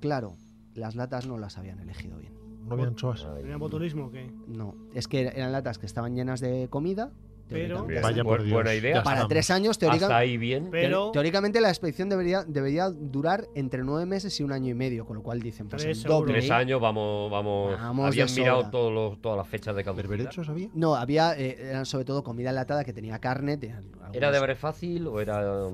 claro, 0.00 0.36
las 0.74 0.94
latas 0.96 1.26
no 1.26 1.38
las 1.38 1.56
habían 1.58 1.80
elegido 1.80 2.18
bien. 2.18 2.32
No 2.66 2.74
había 2.74 2.86
anchoas. 2.86 3.26
¿Tenía 3.36 3.58
motorismo 3.58 4.10
que 4.10 4.30
No, 4.46 4.74
es 4.94 5.08
que 5.08 5.22
eran 5.22 5.52
latas 5.52 5.78
que 5.78 5.86
estaban 5.86 6.14
llenas 6.14 6.40
de 6.40 6.68
comida. 6.70 7.10
Pero-. 7.50 7.86
Vaya 8.02 8.24
por 8.24 8.40
Bu- 8.40 8.44
Dios. 8.44 8.52
buena 8.54 8.74
idea. 8.74 9.02
Para 9.02 9.26
tres 9.28 9.50
años, 9.50 9.78
teóricamente. 9.78 10.04
Hasta 10.04 10.16
ahí 10.16 10.36
bien. 10.36 10.68
Pero 10.70 11.08
Teori- 11.08 11.12
Teóricamente 11.12 11.60
la 11.60 11.68
expedición 11.68 12.08
debería, 12.08 12.44
debería 12.46 12.88
durar 12.90 13.46
entre 13.54 13.82
nueve 13.84 14.06
meses 14.06 14.38
y 14.40 14.42
un 14.42 14.52
año 14.52 14.70
y 14.70 14.74
medio, 14.74 15.04
con 15.04 15.16
lo 15.16 15.22
cual 15.22 15.40
dicen, 15.40 15.68
pues 15.68 15.82
Tres 15.82 15.98
el 15.98 16.04
doble. 16.04 16.32
Tres 16.32 16.50
años, 16.50 16.80
vamos, 16.80 17.30
vamos. 17.30 17.78
Vamos 17.78 18.06
Habían 18.08 18.28
mirado 18.34 18.58
sobra. 18.58 18.70
todos 18.70 18.92
los- 18.92 19.20
todas 19.20 19.36
las 19.38 19.48
fechas 19.48 19.74
de 19.76 19.84
caducidad. 19.84 20.08
¿Berberechos 20.08 20.48
había? 20.48 20.68
No, 20.74 20.94
había, 20.94 21.36
eh, 21.38 21.56
eran 21.70 21.84
sobre 21.86 22.04
todo 22.04 22.22
comida 22.24 22.50
enlatada 22.50 22.84
que 22.84 22.92
tenía 22.92 23.18
carne. 23.18 23.58
¿Era 24.12 24.30
de 24.30 24.38
abre 24.38 24.54
fácil 24.56 25.06
o 25.06 25.20
era, 25.20 25.38
de, 25.44 25.70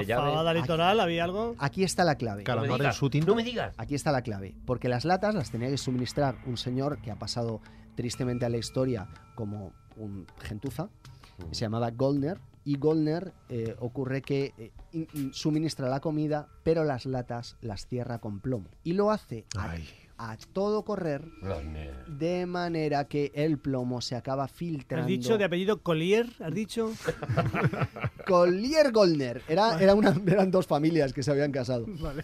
de 0.00 0.06
llave? 0.06 0.30
Fabada 0.30 0.54
litoral, 0.54 1.00
¿había 1.00 1.24
algo? 1.24 1.54
Aquí 1.58 1.84
está 1.84 2.04
la 2.04 2.16
clave. 2.16 2.44
Me 2.46 2.68
digas. 2.68 3.02
No 3.26 3.34
me 3.34 3.42
digas. 3.44 3.74
Aquí 3.78 3.94
está 3.94 4.12
la 4.12 4.22
clave. 4.22 4.54
Porque 4.66 4.88
las 4.88 5.04
latas 5.04 5.34
las 5.34 5.50
tenía 5.50 5.68
que 5.68 5.76
suministrar 5.78 6.36
un 6.46 6.56
señor 6.56 6.98
que 7.02 7.10
ha 7.10 7.16
pasado 7.18 7.60
tristemente 7.94 8.46
a 8.46 8.48
la 8.48 8.56
historia 8.56 9.08
como 9.34 9.72
un 9.96 10.26
gentuza. 10.42 10.88
Se 11.50 11.60
llamaba 11.62 11.90
Goldner. 11.90 12.38
Y 12.64 12.76
Goldner 12.78 13.32
eh, 13.48 13.74
ocurre 13.80 14.22
que 14.22 14.54
eh, 14.56 14.70
in- 14.92 15.08
in- 15.14 15.34
suministra 15.34 15.88
la 15.88 15.98
comida, 15.98 16.46
pero 16.62 16.84
las 16.84 17.06
latas 17.06 17.56
las 17.60 17.86
cierra 17.88 18.18
con 18.20 18.38
plomo. 18.38 18.68
Y 18.84 18.92
lo 18.92 19.10
hace 19.10 19.44
a 20.18 20.36
todo 20.52 20.84
correr 20.84 21.24
de 22.06 22.46
manera 22.46 23.06
que 23.08 23.32
el 23.34 23.58
plomo 23.58 24.00
se 24.00 24.14
acaba 24.14 24.46
filtrando. 24.46 25.02
¿Has 25.02 25.08
dicho 25.08 25.36
de 25.38 25.44
apellido 25.44 25.82
Collier? 25.82 26.28
¿Has 26.38 26.54
dicho? 26.54 26.92
Collier 28.26 28.92
Goldner. 28.92 29.42
Era, 29.48 29.80
era 29.82 29.94
una, 29.94 30.14
eran 30.26 30.50
dos 30.50 30.66
familias 30.66 31.12
que 31.12 31.22
se 31.24 31.30
habían 31.30 31.50
casado. 31.52 31.86
Vale. 31.88 32.22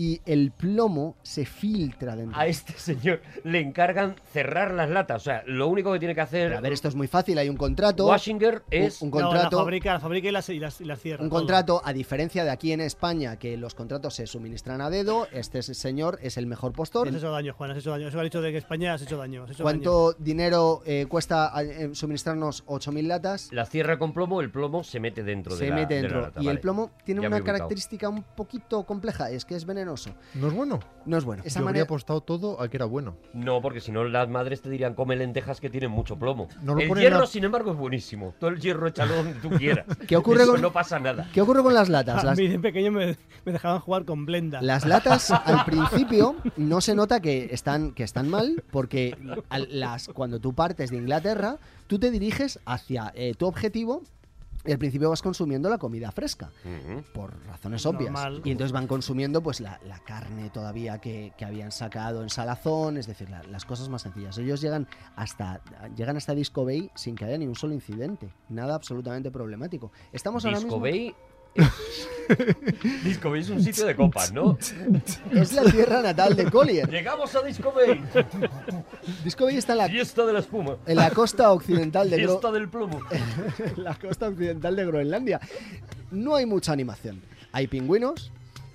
Y 0.00 0.20
el 0.26 0.52
plomo 0.52 1.16
se 1.22 1.44
filtra 1.44 2.14
dentro. 2.14 2.38
A 2.38 2.46
este 2.46 2.72
señor 2.74 3.20
le 3.42 3.58
encargan 3.60 4.14
cerrar 4.32 4.70
las 4.72 4.88
latas. 4.88 5.22
O 5.22 5.24
sea, 5.24 5.42
lo 5.46 5.66
único 5.66 5.92
que 5.92 5.98
tiene 5.98 6.14
que 6.14 6.20
hacer 6.20 6.46
Pero 6.48 6.58
a 6.58 6.60
ver, 6.60 6.72
esto 6.72 6.86
es 6.86 6.94
muy 6.94 7.08
fácil. 7.08 7.36
Hay 7.36 7.48
un 7.48 7.56
contrato. 7.56 8.06
Washinger 8.06 8.62
es. 8.70 9.02
un 9.02 9.10
No, 9.10 9.18
la 9.18 9.24
contrato. 9.26 9.58
fabrica, 9.58 9.94
la 9.94 9.98
fabrica 10.00 10.28
y 10.28 10.30
las, 10.30 10.48
y 10.50 10.60
las, 10.60 10.80
y 10.80 10.84
las 10.84 11.00
cierra. 11.00 11.24
Un 11.24 11.30
todo. 11.30 11.40
contrato, 11.40 11.82
a 11.84 11.92
diferencia 11.92 12.44
de 12.44 12.50
aquí 12.50 12.70
en 12.70 12.80
España, 12.80 13.40
que 13.40 13.56
los 13.56 13.74
contratos 13.74 14.14
se 14.14 14.28
suministran 14.28 14.80
a 14.80 14.88
dedo, 14.88 15.26
este 15.32 15.62
señor 15.62 16.20
es 16.22 16.36
el 16.36 16.46
mejor 16.46 16.72
postor. 16.72 17.08
Has 17.08 17.14
hecho 17.16 17.32
daño, 17.32 17.52
Juan, 17.54 17.72
has 17.72 17.78
hecho 17.78 17.90
daño. 17.90 18.06
Eso 18.06 18.20
ha 18.20 18.22
dicho 18.22 18.40
de 18.40 18.52
que 18.52 18.58
España 18.58 18.94
has 18.94 19.02
hecho 19.02 19.16
daño. 19.16 19.42
has 19.44 19.50
hecho 19.50 19.64
¿Cuánto 19.64 20.12
dinero 20.12 20.82
eh, 20.86 21.06
cuesta 21.08 21.52
eh, 21.60 21.90
suministrarnos 21.92 22.64
8.000 22.66 23.02
latas? 23.08 23.48
La 23.52 23.66
cierra 23.66 23.98
con 23.98 24.12
plomo, 24.12 24.40
el 24.40 24.50
plomo 24.52 24.84
se 24.84 25.00
mete 25.00 25.24
dentro 25.24 25.56
de 25.56 25.66
Se 25.66 25.72
mete 25.72 25.94
de 25.94 26.02
la 26.02 26.08
dentro. 26.08 26.20
lata, 26.20 26.40
y 26.42 26.46
el 26.48 26.60
plomo 26.60 26.92
tiene 27.04 27.20
Ya 27.22 27.26
una 27.28 27.40
característica 27.42 28.08
un 28.08 28.22
poquito 28.22 28.84
compleja, 28.84 29.30
es 29.30 29.44
que 29.44 29.56
es 29.56 29.64
venenoso. 29.88 30.10
¿No 30.34 30.48
es 30.48 30.54
bueno? 30.54 30.80
No 31.06 31.16
es 31.16 31.24
bueno. 31.24 31.42
Esa 31.44 31.60
Yo 31.60 31.64
habría 31.64 31.80
manera, 31.80 31.84
apostado 31.84 32.20
todo 32.20 32.60
a 32.60 32.68
que 32.68 32.76
era 32.76 32.84
bueno. 32.84 33.16
No, 33.32 33.62
porque 33.62 33.80
si 33.80 33.90
no 33.92 34.04
las 34.04 34.28
madres 34.28 34.60
te 34.60 34.68
dirían 34.68 34.94
come 34.94 35.16
lentejas 35.16 35.60
que 35.60 35.70
tienen 35.70 35.90
mucho 35.90 36.16
plomo. 36.18 36.48
No 36.62 36.74
lo 36.74 36.80
el 36.80 36.94
hierro, 36.94 37.26
sin 37.26 37.44
embargo, 37.44 37.72
es 37.72 37.76
buenísimo. 37.78 38.34
Todo 38.38 38.50
el 38.50 38.60
hierro 38.60 38.86
échalo 38.88 39.16
donde 39.16 39.34
tú 39.34 39.48
quieras. 39.50 39.86
¿Qué 40.06 40.16
ocurre 40.16 40.42
Eso 40.42 40.52
con- 40.52 40.60
No 40.62 40.72
pasa 40.72 40.98
nada. 40.98 41.28
¿Qué 41.32 41.40
ocurre 41.40 41.62
con 41.62 41.72
las 41.74 41.88
latas? 41.88 42.22
A 42.22 42.26
Las, 42.26 42.38
mí 42.38 42.46
de 42.48 42.58
pequeño 42.58 42.90
me, 42.92 43.16
me 43.44 43.52
dejaban 43.52 43.80
jugar 43.80 44.04
con 44.04 44.26
Blenda. 44.26 44.60
Las 44.60 44.84
latas 44.86 45.30
al 45.30 45.64
principio 45.64 46.36
no 46.56 46.80
se 46.80 46.94
nota 46.94 47.20
que 47.20 47.48
están, 47.52 47.92
que 47.92 48.02
están 48.02 48.28
mal 48.28 48.62
porque 48.70 49.16
al- 49.48 49.68
las, 49.70 50.08
cuando 50.08 50.38
tú 50.40 50.52
partes 50.54 50.90
de 50.90 50.98
Inglaterra, 50.98 51.56
tú 51.86 51.98
te 51.98 52.10
diriges 52.10 52.60
hacia 52.66 53.12
eh, 53.14 53.34
tu 53.34 53.46
objetivo 53.46 54.02
y 54.64 54.72
al 54.72 54.78
principio 54.78 55.10
vas 55.10 55.22
consumiendo 55.22 55.68
la 55.70 55.78
comida 55.78 56.10
fresca, 56.12 56.50
por 57.14 57.34
razones 57.46 57.84
obvias. 57.86 58.12
Normal. 58.12 58.42
Y 58.44 58.50
entonces 58.50 58.72
van 58.72 58.86
consumiendo 58.86 59.42
pues 59.42 59.60
la, 59.60 59.80
la 59.86 59.98
carne 60.00 60.50
todavía 60.50 60.98
que, 61.00 61.32
que 61.38 61.44
habían 61.44 61.70
sacado 61.72 62.22
en 62.22 62.28
salazón, 62.30 62.96
es 62.98 63.06
decir, 63.06 63.30
la- 63.30 63.42
las 63.44 63.64
cosas 63.64 63.88
más 63.88 64.02
sencillas. 64.02 64.36
Ellos 64.38 64.60
llegan 64.60 64.86
hasta, 65.16 65.60
llegan 65.96 66.16
hasta 66.16 66.34
Disco 66.34 66.64
Bay 66.64 66.90
sin 66.94 67.14
que 67.14 67.24
haya 67.24 67.38
ni 67.38 67.46
un 67.46 67.54
solo 67.54 67.74
incidente, 67.74 68.32
nada 68.48 68.74
absolutamente 68.74 69.30
problemático. 69.30 69.92
Estamos 70.12 70.44
ahora 70.44 70.58
Disco 70.58 70.78
mismo... 70.78 70.80
Bay. 70.82 71.14
Disco 73.04 73.30
Bay 73.30 73.40
es 73.40 73.48
un 73.50 73.62
sitio 73.62 73.86
de 73.86 73.96
copas, 73.96 74.32
¿no? 74.32 74.58
Es 75.32 75.52
la 75.52 75.62
tierra 75.64 76.02
natal 76.02 76.36
de 76.36 76.50
Collier. 76.50 76.88
Llegamos 76.90 77.34
a 77.34 77.42
Disco 77.42 77.72
Bay. 77.72 78.02
Disco 79.24 79.44
Bay 79.46 79.56
está 79.56 79.72
en 79.72 79.78
la, 79.78 79.88
Fiesta 79.88 80.26
de 80.26 80.32
la 80.34 80.40
espuma. 80.40 80.76
en 80.86 80.96
la 80.96 81.10
costa 81.10 81.50
occidental 81.52 82.10
de 82.10 82.18
Gro- 82.18 82.28
Fiesta 82.28 82.52
del 82.52 82.68
plomo. 82.68 83.00
en 83.10 83.82
la 83.84 83.94
costa 83.94 84.28
occidental 84.28 84.76
de 84.76 84.84
Groenlandia. 84.86 85.40
No 86.10 86.34
hay 86.36 86.44
mucha 86.46 86.72
animación. 86.72 87.22
Hay 87.52 87.66
pingüinos, 87.66 88.30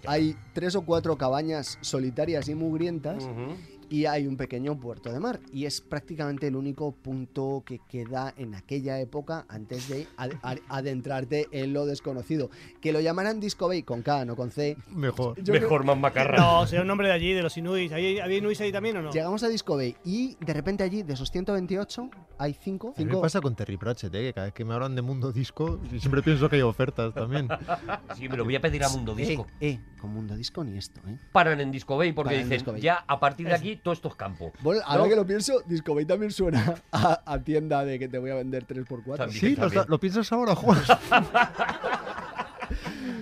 hay 0.07 0.35
tres 0.53 0.75
o 0.75 0.81
cuatro 0.81 1.15
cabañas 1.17 1.77
solitarias 1.81 2.49
y 2.49 2.55
mugrientas 2.55 3.23
Ujú. 3.23 3.55
Y 3.93 4.07
hay 4.07 4.25
un 4.25 4.37
pequeño 4.37 4.79
puerto 4.79 5.11
de 5.13 5.19
mar. 5.19 5.39
Y 5.51 5.65
es 5.65 5.79
prácticamente 5.81 6.47
el 6.47 6.55
único 6.55 6.93
punto 6.93 7.61
que 7.63 7.79
queda 7.87 8.33
en 8.37 8.55
aquella 8.55 8.99
época 8.99 9.45
antes 9.49 9.87
de 9.87 10.07
ad- 10.17 10.31
ad- 10.41 10.57
adentrarte 10.67 11.47
en 11.51 11.73
lo 11.73 11.85
desconocido. 11.85 12.49
Que 12.81 12.91
lo 12.91 12.99
llamaran 13.01 13.39
Disco 13.39 13.67
Bay 13.67 13.83
con 13.83 14.01
K, 14.01 14.25
no 14.25 14.35
con 14.35 14.49
C. 14.49 14.77
Mejor. 14.89 15.37
Yo 15.37 15.53
creo- 15.53 15.61
Mejor 15.61 15.83
más 15.85 15.97
macarra. 15.99 16.37
No, 16.37 16.65
será 16.65 16.81
un 16.81 16.87
nombre 16.87 17.07
de 17.07 17.13
allí, 17.13 17.33
de 17.33 17.43
los 17.43 17.55
Inuits. 17.55 17.93
¿Ahí- 17.93 18.17
¿Había 18.19 18.37
Inuits 18.39 18.61
ahí 18.61 18.71
también 18.71 18.97
o 18.97 19.01
no? 19.03 19.11
Llegamos 19.11 19.43
a 19.43 19.47
Disco 19.47 19.75
Bay 19.75 19.95
y 20.03 20.35
de 20.39 20.53
repente 20.53 20.83
allí, 20.83 21.03
de 21.03 21.13
esos 21.13 21.29
128, 21.29 22.09
hay 22.39 22.53
5. 22.55 22.95
A 22.97 22.99
mí 22.99 23.05
me 23.05 23.17
pasa 23.17 23.41
con 23.41 23.55
Terry 23.55 23.77
Pratchett, 23.77 24.13
¿eh? 24.15 24.21
que 24.23 24.33
cada 24.33 24.45
vez 24.47 24.53
que 24.55 24.65
me 24.65 24.73
hablan 24.73 24.95
de 24.95 25.03
Mundo 25.03 25.31
Disco, 25.31 25.79
siempre 25.99 26.23
pienso 26.23 26.49
que 26.49 26.55
hay 26.55 26.61
ofertas 26.63 27.13
también. 27.13 27.47
Sí, 28.15 28.27
me 28.29 28.37
lo 28.37 28.43
voy 28.43 28.55
a 28.55 28.61
pedir 28.61 28.83
a 28.83 28.89
Mundo 28.89 29.13
Disco. 29.15 29.45
Eh, 29.59 29.71
eh, 29.71 29.79
con 29.99 30.11
Mundo 30.11 30.35
Disco 30.35 30.63
ni 30.63 30.77
esto, 30.77 30.99
¿eh? 31.07 31.17
Paran 31.31 31.59
en 31.59 31.71
Disco 31.71 31.97
Bay 31.97 32.11
porque 32.13 32.29
Paran 32.29 32.41
en 32.41 32.45
dicen, 32.49 32.57
Disco 32.59 32.71
Bay. 32.71 32.81
ya 32.81 33.03
a 33.07 33.19
partir 33.19 33.47
de 33.47 33.53
aquí 33.53 33.75
todo 33.83 33.93
esto 33.93 34.07
es 34.07 34.15
campo. 34.15 34.51
Bueno, 34.61 34.81
ahora 34.85 35.03
¿No? 35.03 35.09
que 35.09 35.15
lo 35.15 35.27
pienso, 35.27 35.61
Disco 35.65 35.93
Bay 35.93 36.05
también 36.05 36.31
suena 36.31 36.75
a, 36.91 37.21
a 37.25 37.39
tienda 37.39 37.83
de 37.85 37.99
que 37.99 38.07
te 38.07 38.17
voy 38.17 38.31
a 38.31 38.35
vender 38.35 38.65
3x4. 38.65 39.17
También. 39.17 39.39
Sí, 39.39 39.55
lo, 39.55 39.61
también. 39.63 39.83
lo 39.87 39.99
piensas 39.99 40.31
ahora, 40.31 40.55
Juan. 40.55 40.79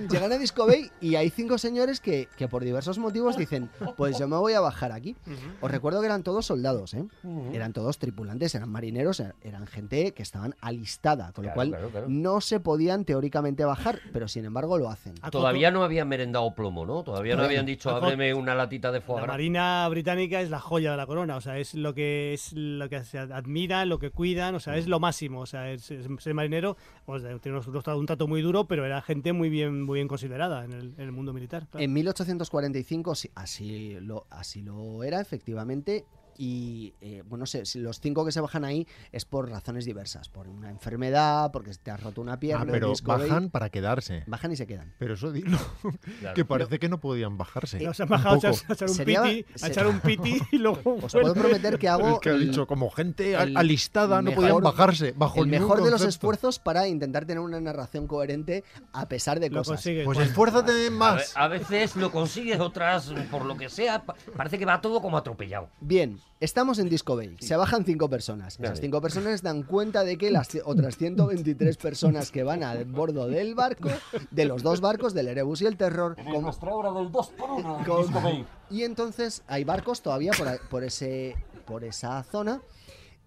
Llegan 0.09 0.31
a 0.31 0.37
Disco 0.37 0.65
Bay 0.67 0.89
y 0.99 1.15
hay 1.15 1.29
cinco 1.29 1.57
señores 1.57 1.99
que, 1.99 2.27
que 2.37 2.47
por 2.47 2.63
diversos 2.63 2.97
motivos 2.97 3.37
dicen, 3.37 3.69
pues 3.97 4.17
yo 4.17 4.27
me 4.27 4.35
voy 4.37 4.53
a 4.53 4.59
bajar 4.59 4.91
aquí. 4.91 5.15
Os 5.61 5.71
recuerdo 5.71 5.99
que 6.01 6.05
eran 6.07 6.23
todos 6.23 6.45
soldados, 6.45 6.93
¿eh? 6.93 7.05
Eran 7.53 7.73
todos 7.73 7.97
tripulantes, 7.97 8.53
eran 8.55 8.69
marineros, 8.69 9.19
er- 9.19 9.33
eran 9.43 9.67
gente 9.67 10.13
que 10.13 10.23
estaban 10.23 10.55
alistada, 10.61 11.31
con 11.33 11.45
lo 11.45 11.53
cual 11.53 11.69
claro, 11.69 11.89
claro. 11.89 12.05
no 12.09 12.41
se 12.41 12.59
podían 12.59 13.05
teóricamente 13.05 13.63
bajar, 13.65 13.99
pero 14.13 14.27
sin 14.27 14.45
embargo 14.45 14.77
lo 14.77 14.89
hacen. 14.89 15.13
Todavía 15.31 15.71
no 15.71 15.83
habían 15.83 16.07
merendado 16.07 16.53
plomo, 16.55 16.85
¿no? 16.85 17.03
Todavía 17.03 17.35
no 17.35 17.43
habían 17.43 17.65
dicho, 17.65 17.89
ábreme 17.89 18.33
una 18.33 18.55
latita 18.55 18.91
de 18.91 19.01
foie 19.01 19.17
La 19.19 19.23
gras. 19.23 19.33
Marina 19.35 19.87
Británica 19.89 20.41
es 20.41 20.49
la 20.49 20.59
joya 20.59 20.91
de 20.91 20.97
la 20.97 21.05
corona, 21.05 21.35
o 21.37 21.41
sea, 21.41 21.57
es 21.57 21.73
lo 21.75 21.93
que 21.93 22.33
es 22.33 22.53
lo 22.53 22.89
que 22.89 23.03
se 23.03 23.19
admira, 23.19 23.85
lo 23.85 23.99
que 23.99 24.09
cuidan, 24.11 24.55
o 24.55 24.59
sea, 24.59 24.77
es 24.77 24.87
lo 24.87 24.99
máximo, 24.99 25.41
o 25.41 25.45
sea, 25.45 25.69
es, 25.71 25.91
marinero, 26.33 26.77
pues, 27.11 27.23
unos- 27.45 27.67
unos- 27.67 27.87
un 27.87 28.05
trato 28.05 28.27
muy 28.27 28.41
duro, 28.41 28.65
pero 28.65 28.85
era 28.85 29.01
gente 29.01 29.33
muy 29.33 29.49
bien 29.49 29.83
muy 29.83 29.97
bien 29.99 30.07
considerada 30.07 30.65
en 30.65 30.73
el, 30.73 30.93
en 30.97 31.01
el 31.01 31.11
mundo 31.11 31.33
militar. 31.33 31.67
claro. 31.69 31.83
En 31.83 31.93
1845 31.93 33.15
sí, 33.15 33.29
así 33.35 33.97
lo, 34.01 34.25
así 34.29 34.61
lo 34.61 35.03
era, 35.03 35.19
efectivamente. 35.21 36.05
Y 36.43 36.95
eh, 37.01 37.21
bueno, 37.27 37.45
sé, 37.45 37.67
si 37.67 37.77
los 37.79 37.99
cinco 37.99 38.25
que 38.25 38.31
se 38.31 38.41
bajan 38.41 38.65
ahí 38.65 38.87
es 39.11 39.25
por 39.25 39.47
razones 39.47 39.85
diversas, 39.85 40.27
por 40.27 40.47
una 40.47 40.71
enfermedad, 40.71 41.51
porque 41.51 41.69
te 41.75 41.91
has 41.91 42.01
roto 42.01 42.19
una 42.19 42.39
pierna. 42.39 42.63
Ah, 42.63 42.71
pero 42.71 42.93
bajan 43.03 43.51
para 43.51 43.69
quedarse. 43.69 44.23
Bajan 44.25 44.51
y 44.51 44.55
se 44.55 44.65
quedan. 44.65 44.91
Pero 44.97 45.13
eso 45.13 45.31
dilo. 45.31 45.59
Claro. 46.19 46.33
que 46.35 46.43
parece 46.45 46.79
que 46.79 46.89
no 46.89 46.99
podían 46.99 47.37
bajarse. 47.37 47.79
No, 47.79 47.93
se 47.93 48.01
han 48.03 48.07
Un 48.07 48.11
bajado 48.11 48.35
a 48.35 48.37
echar, 48.39 48.53
a 48.69 48.73
echar 48.73 48.89
un 48.89 48.95
Sería- 48.95 49.21
piti, 49.23 49.45
a 49.63 49.67
echar 49.67 49.87
un 49.87 49.99
piti 49.99 50.39
y 50.51 50.57
luego 50.59 50.95
Os 51.01 51.11
puedo 51.11 51.33
prometer 51.35 51.77
que 51.77 51.87
hago 51.89 52.13
Es 52.15 52.19
que 52.19 52.29
ha 52.29 52.33
el- 52.33 52.47
dicho, 52.49 52.65
como 52.65 52.89
gente 52.89 53.33
el 53.35 53.55
alistada, 53.55 54.21
no 54.23 54.31
mejor- 54.31 54.43
podían 54.49 54.63
bajarse. 54.63 55.13
Bajo 55.15 55.41
el 55.43 55.47
mejor 55.47 55.83
de 55.83 55.91
los 55.91 56.01
esfuerzos 56.03 56.57
para 56.57 56.87
intentar 56.87 57.25
tener 57.25 57.39
una 57.41 57.59
narración 57.61 58.07
coherente 58.07 58.63
a 58.93 59.07
pesar 59.07 59.39
de 59.39 59.49
Lo 59.51 59.59
cosas. 59.59 59.75
consigues, 59.75 60.05
Pues 60.05 60.17
esfuérzate 60.19 60.89
más. 60.89 61.37
a 61.37 61.47
veces 61.47 61.95
lo 61.95 62.11
consigues, 62.11 62.59
otras, 62.59 63.13
por 63.29 63.45
lo 63.45 63.57
que 63.57 63.69
sea, 63.69 64.03
pa- 64.05 64.15
parece 64.35 64.57
que 64.57 64.65
va 64.65 64.81
todo 64.81 65.01
como 65.01 65.17
atropellado. 65.17 65.69
Bien, 65.79 66.19
estamos 66.41 66.77
en 66.79 66.89
Disco 66.89 67.15
Bay. 67.15 67.37
Se 67.39 67.55
bajan 67.55 67.85
cinco 67.85 68.09
personas. 68.09 68.59
Esas 68.59 68.81
cinco 68.81 68.99
personas 69.01 69.41
dan 69.41 69.63
cuenta 69.63 70.03
de 70.03 70.17
que 70.17 70.29
las 70.31 70.49
otras 70.65 70.97
123 70.97 71.77
personas 71.77 72.31
que 72.31 72.43
van 72.43 72.63
al 72.63 72.83
bordo 72.85 73.27
del 73.27 73.55
barco, 73.55 73.89
de 74.31 74.45
los 74.45 74.61
dos 74.63 74.81
barcos, 74.81 75.13
del 75.13 75.29
Erebus 75.29 75.61
y 75.61 75.67
el 75.67 75.77
Terror, 75.77 76.15
como- 76.15 76.41
nuestra 76.41 76.73
hora 76.73 76.91
del 76.91 77.09
2 77.11 77.29
por 77.29 77.51
1 77.51 77.83
con- 77.85 78.45
y 78.69 78.83
entonces 78.83 79.43
hay 79.47 79.63
barcos 79.63 80.01
todavía 80.01 80.31
por, 80.37 80.47
a- 80.49 80.57
por 80.69 80.83
ese, 80.83 81.35
por 81.65 81.83
esa 81.85 82.21
zona 82.23 82.61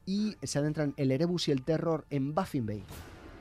y 0.05 0.37
se 0.43 0.59
adentran 0.59 0.93
el 0.99 1.11
Erebus 1.11 1.49
y 1.49 1.53
el 1.53 1.63
Terror 1.63 2.05
en 2.11 2.35
Baffin 2.35 2.67
Bay. 2.67 2.85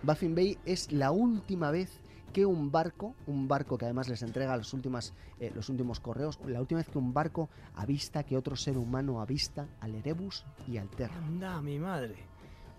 Baffin 0.03 0.35
Bay 0.35 0.57
es 0.65 0.91
la 0.91 1.11
última 1.11 1.71
vez 1.71 1.89
que 2.33 2.45
un 2.45 2.71
barco, 2.71 3.15
un 3.27 3.47
barco 3.47 3.77
que 3.77 3.85
además 3.85 4.09
les 4.09 4.21
entrega 4.23 4.57
los, 4.57 4.73
últimas, 4.73 5.13
eh, 5.39 5.51
los 5.55 5.69
últimos 5.69 5.99
correos, 6.01 6.39
la 6.45 6.59
última 6.59 6.79
vez 6.79 6.89
que 6.89 6.97
un 6.97 7.13
barco 7.13 7.49
avista, 7.75 8.23
que 8.23 8.35
otro 8.35 8.55
ser 8.57 8.77
humano 8.77 9.21
avista 9.21 9.67
al 9.79 9.95
Erebus 9.95 10.43
y 10.67 10.77
al 10.77 10.89
Terror. 10.89 11.15
Anda, 11.23 11.61
mi 11.61 11.79
madre. 11.79 12.15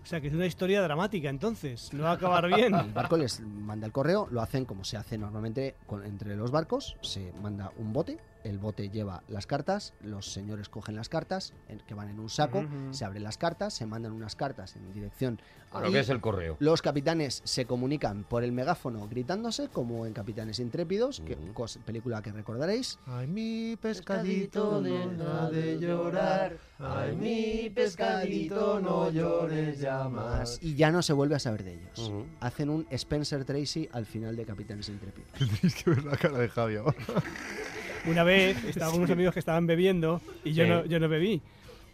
O 0.03 0.05
sea, 0.07 0.21
que 0.21 0.27
es 0.27 0.33
una 0.35 0.45
historia 0.45 0.83
dramática, 0.83 1.29
entonces. 1.29 1.91
No 1.91 2.03
va 2.03 2.11
a 2.11 2.13
acabar 2.13 2.47
bien. 2.47 2.75
El 2.75 2.93
barco 2.93 3.17
les 3.17 3.39
manda 3.39 3.87
el 3.87 3.91
correo, 3.91 4.27
lo 4.29 4.41
hacen 4.41 4.65
como 4.65 4.83
se 4.83 4.97
hace 4.97 5.17
normalmente 5.17 5.75
con- 5.87 6.05
entre 6.05 6.35
los 6.35 6.51
barcos, 6.51 6.95
se 7.01 7.33
manda 7.41 7.71
un 7.79 7.91
bote, 7.91 8.19
el 8.45 8.59
bote 8.59 8.89
lleva 8.89 9.23
las 9.27 9.47
cartas, 9.47 9.93
los 10.01 10.31
señores 10.31 10.69
cogen 10.69 10.95
las 10.95 11.09
cartas 11.09 11.53
en- 11.67 11.79
que 11.79 11.93
van 11.93 12.09
en 12.09 12.19
un 12.19 12.29
saco, 12.29 12.65
se 12.91 13.03
abren 13.03 13.23
las 13.23 13.37
cartas, 13.37 13.73
se 13.73 13.85
mandan 13.85 14.11
unas 14.13 14.35
cartas 14.35 14.75
en 14.75 14.93
dirección 14.93 15.39
A 15.71 15.81
lo 15.81 15.91
que 15.91 15.99
es 15.99 16.09
el 16.09 16.21
correo. 16.21 16.55
Los 16.59 16.81
capitanes 16.81 17.41
se 17.43 17.65
comunican 17.65 18.23
por 18.23 18.43
el 18.43 18.51
megáfono 18.53 19.07
gritándose, 19.09 19.67
como 19.67 20.05
en 20.05 20.13
Capitanes 20.13 20.59
Intrépidos, 20.59 21.19
que, 21.21 21.33
Ujú. 21.33 21.53
cos- 21.53 21.79
película 21.83 22.21
que 22.21 22.31
recordaréis. 22.31 22.97
Ay, 23.07 23.27
mi 23.27 23.75
pescadito, 23.75 24.81
deja 24.81 25.49
de 25.49 25.77
llorar. 25.79 26.57
Ay, 26.79 27.15
mi 27.17 27.69
pescadito, 27.71 28.79
no 28.79 29.09
llores 29.11 29.79
ya 29.79 30.07
más. 30.07 30.59
Y 30.61 30.75
ya 30.75 30.91
no 30.91 31.01
se 31.01 31.11
vuelve 31.13 31.35
a 31.35 31.39
saber 31.39 31.63
de 31.63 31.73
ellos. 31.73 32.11
Hacen 32.39 32.69
un 32.69 32.87
Spencer 32.91 33.43
Tracy 33.43 33.89
al 33.91 34.05
final 34.05 34.35
de 34.35 34.45
Capitanes 34.45 34.87
Intrépidos. 34.87 35.31
Tenéis 35.37 35.75
que 35.83 35.89
ver 35.89 36.03
la 36.05 36.15
cara 36.15 36.37
de 36.37 36.47
Javi 36.49 36.75
ahora. 36.77 36.95
Una 38.07 38.23
vez 38.23 38.63
estaba 38.65 38.91
con 38.91 38.99
unos 39.01 39.11
amigos 39.11 39.33
que 39.33 39.39
estaban 39.39 39.65
bebiendo 39.67 40.21
y 40.43 40.53
yo, 40.53 40.63
Sí. 40.63 40.69
no, 40.69 40.85
yo 40.85 40.99
no 40.99 41.09
bebí. 41.09 41.41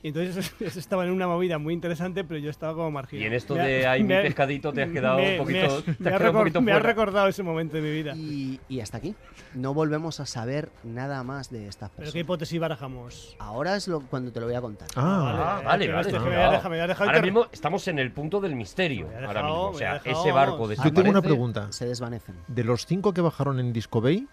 Y 0.04 0.08
entonces 0.08 0.52
eso 0.60 0.80
estaba 0.80 1.06
en 1.06 1.12
una 1.12 1.28
movida 1.28 1.60
muy 1.60 1.76
interesante, 1.76 2.24
pero 2.24 2.40
yo 2.40 2.50
estaba 2.50 2.74
como 2.74 2.90
marginal. 2.90 3.22
Y 3.24 3.28
en 3.28 3.34
esto 3.34 3.54
Me 3.54 3.68
de 3.68 3.86
ay, 3.86 4.02
mi 4.02 4.10
pescadito 4.10 4.74
te 4.74 4.82
has 4.82 4.90
quedado 4.90 5.18
me- 5.18 5.34
un 5.34 5.38
poquito, 5.46 5.60
me- 5.68 5.82
te 5.84 5.92
has 5.92 6.00
me 6.00 6.10
ha 6.10 6.18
quedado 6.18 6.32
un 6.32 6.36
recor- 6.36 6.40
poquito 6.40 6.62
me 6.62 6.72
ha 6.72 6.76
fuera. 6.76 6.90
recordado 6.90 7.28
ese 7.28 7.44
momento 7.44 7.76
de 7.76 7.82
mi 7.84 7.92
vida. 7.92 8.14
Y, 8.16 8.60
y 8.68 8.80
hasta 8.80 8.98
aquí. 8.98 9.14
No 9.54 9.76
volvemos 9.76 10.20
a 10.20 10.26
saber 10.26 10.72
nada 10.84 11.24
más 11.24 11.52
de 11.52 11.68
estas 11.68 11.92
¿Pero 11.92 11.98
qué 11.98 12.02
personas. 12.06 12.22
hipótesis 12.24 12.60
barajamos? 12.60 13.36
Ahora 13.38 13.76
es 13.76 13.88
lo, 13.88 14.00
cuando 14.02 14.32
te 14.32 14.40
lo 14.40 14.48
voy 14.48 14.56
a 14.56 14.62
contar. 14.62 14.88
Ah, 14.96 15.60
Ah, 15.60 15.62
vale, 15.66 15.86
pero 15.86 15.98
vale. 15.98 16.12
dejado- 16.12 16.26
me 16.32 16.36
había 16.78 16.88
dejado 16.88 17.10
Ahora 17.12 17.22
mismo 17.22 17.46
estamos 17.52 17.88
en 17.88 18.00
el 18.00 18.12
punto 18.12 18.42
del 18.42 18.56
misterio. 18.56 19.06
Había 19.06 19.28
Ahora 19.28 19.42
dejado- 19.42 19.56
mismo. 19.66 19.70
O 19.70 19.78
sea, 19.78 19.94
dejado- 20.00 20.20
ese 20.24 20.32
barco 20.32 20.74
Yo 20.74 20.84
yo 20.84 20.94
tengo 20.94 21.10
una 21.12 21.22
pregunta. 21.22 21.68
Se 21.72 21.86
desvanecen. 21.86 22.34
De 22.48 22.64
los 22.64 22.88
cinco 22.88 23.14
que 23.14 23.22
bajaron 23.22 23.60
en 23.60 23.72
Disco 23.72 24.02
Bay, 24.02 24.28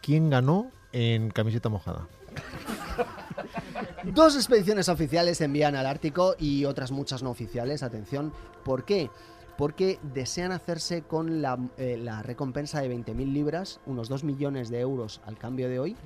¿quién 0.00 0.30
ganó 0.30 0.70
en 0.92 1.30
camiseta 1.30 1.68
mojada? 1.68 2.06
Dos 4.04 4.36
expediciones 4.36 4.88
oficiales 4.88 5.38
se 5.38 5.44
envían 5.44 5.76
al 5.76 5.86
Ártico 5.86 6.34
y 6.38 6.64
otras 6.64 6.90
muchas 6.90 7.22
no 7.22 7.30
oficiales. 7.30 7.82
Atención, 7.82 8.32
¿por 8.64 8.84
qué? 8.84 9.10
Porque 9.56 9.98
desean 10.14 10.52
hacerse 10.52 11.02
con 11.02 11.42
la, 11.42 11.58
eh, 11.78 11.96
la 12.00 12.22
recompensa 12.22 12.80
de 12.80 12.94
20.000 12.94 13.32
libras, 13.32 13.80
unos 13.86 14.08
2 14.08 14.24
millones 14.24 14.70
de 14.70 14.80
euros 14.80 15.20
al 15.26 15.36
cambio 15.36 15.68
de 15.68 15.78
hoy, 15.80 15.96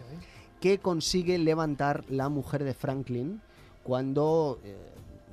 que 0.60 0.78
consigue 0.78 1.38
levantar 1.38 2.04
la 2.08 2.28
mujer 2.28 2.64
de 2.64 2.72
Franklin 2.74 3.40
cuando 3.82 4.58
eh, 4.64 4.76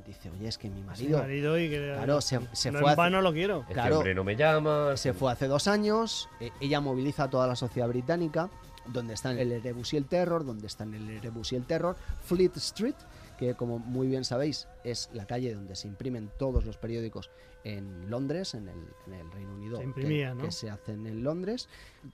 dice, 0.05 0.29
oye, 0.31 0.47
es 0.49 0.57
que 0.57 0.69
mi 0.69 0.81
Sí, 0.81 0.85
marido 0.87 1.19
marido 1.19 1.59
y 1.59 1.69
que 1.69 1.93
Claro, 1.95 2.19
se- 2.21 2.39
se 2.53 2.71
no 2.71 2.79
fue 2.79 2.87
en 2.87 2.91
hace- 2.93 2.97
vano 2.97 3.21
lo 3.21 3.31
quiero. 3.31 3.61
Este 3.61 3.73
Claro. 3.73 3.97
hombre 3.97 4.13
no 4.15 4.23
me 4.23 4.35
llama. 4.35 4.97
se 4.97 5.13
fue 5.13 5.31
hace 5.31 5.47
dos 5.47 5.67
años, 5.67 6.27
eh, 6.41 6.51
ella 6.59 6.81
moviliza 6.81 7.23
a 7.25 7.29
toda 7.29 7.47
la 7.47 7.55
sociedad 7.55 7.87
británica, 7.87 8.49
donde 8.93 9.13
están 9.13 9.37
el 9.39 9.51
Erebus 9.51 9.93
y 9.93 9.97
el 9.97 10.05
Terror, 10.05 10.45
donde 10.45 10.67
están 10.67 10.93
el 10.93 11.09
Erebus 11.09 11.51
y 11.53 11.55
el 11.55 11.65
Terror, 11.65 11.95
Fleet 12.23 12.51
Street, 12.57 12.95
que 13.37 13.53
como 13.55 13.79
muy 13.79 14.07
bien 14.07 14.25
sabéis 14.25 14.67
es 14.83 15.09
la 15.13 15.25
calle 15.25 15.53
donde 15.53 15.75
se 15.75 15.87
imprimen 15.87 16.29
todos 16.37 16.65
los 16.65 16.77
periódicos 16.77 17.29
en 17.63 18.09
Londres, 18.09 18.53
en 18.53 18.67
el, 18.69 18.79
en 19.07 19.13
el 19.13 19.31
Reino 19.31 19.53
Unido, 19.53 19.77
Se 19.77 19.81
que- 19.83 19.87
imprimía, 19.87 20.29
que, 20.35 20.43
¿no? 20.43 20.51
se 20.51 20.69
hacen 20.69 21.05
en 21.07 21.23
Londres. 21.23 21.67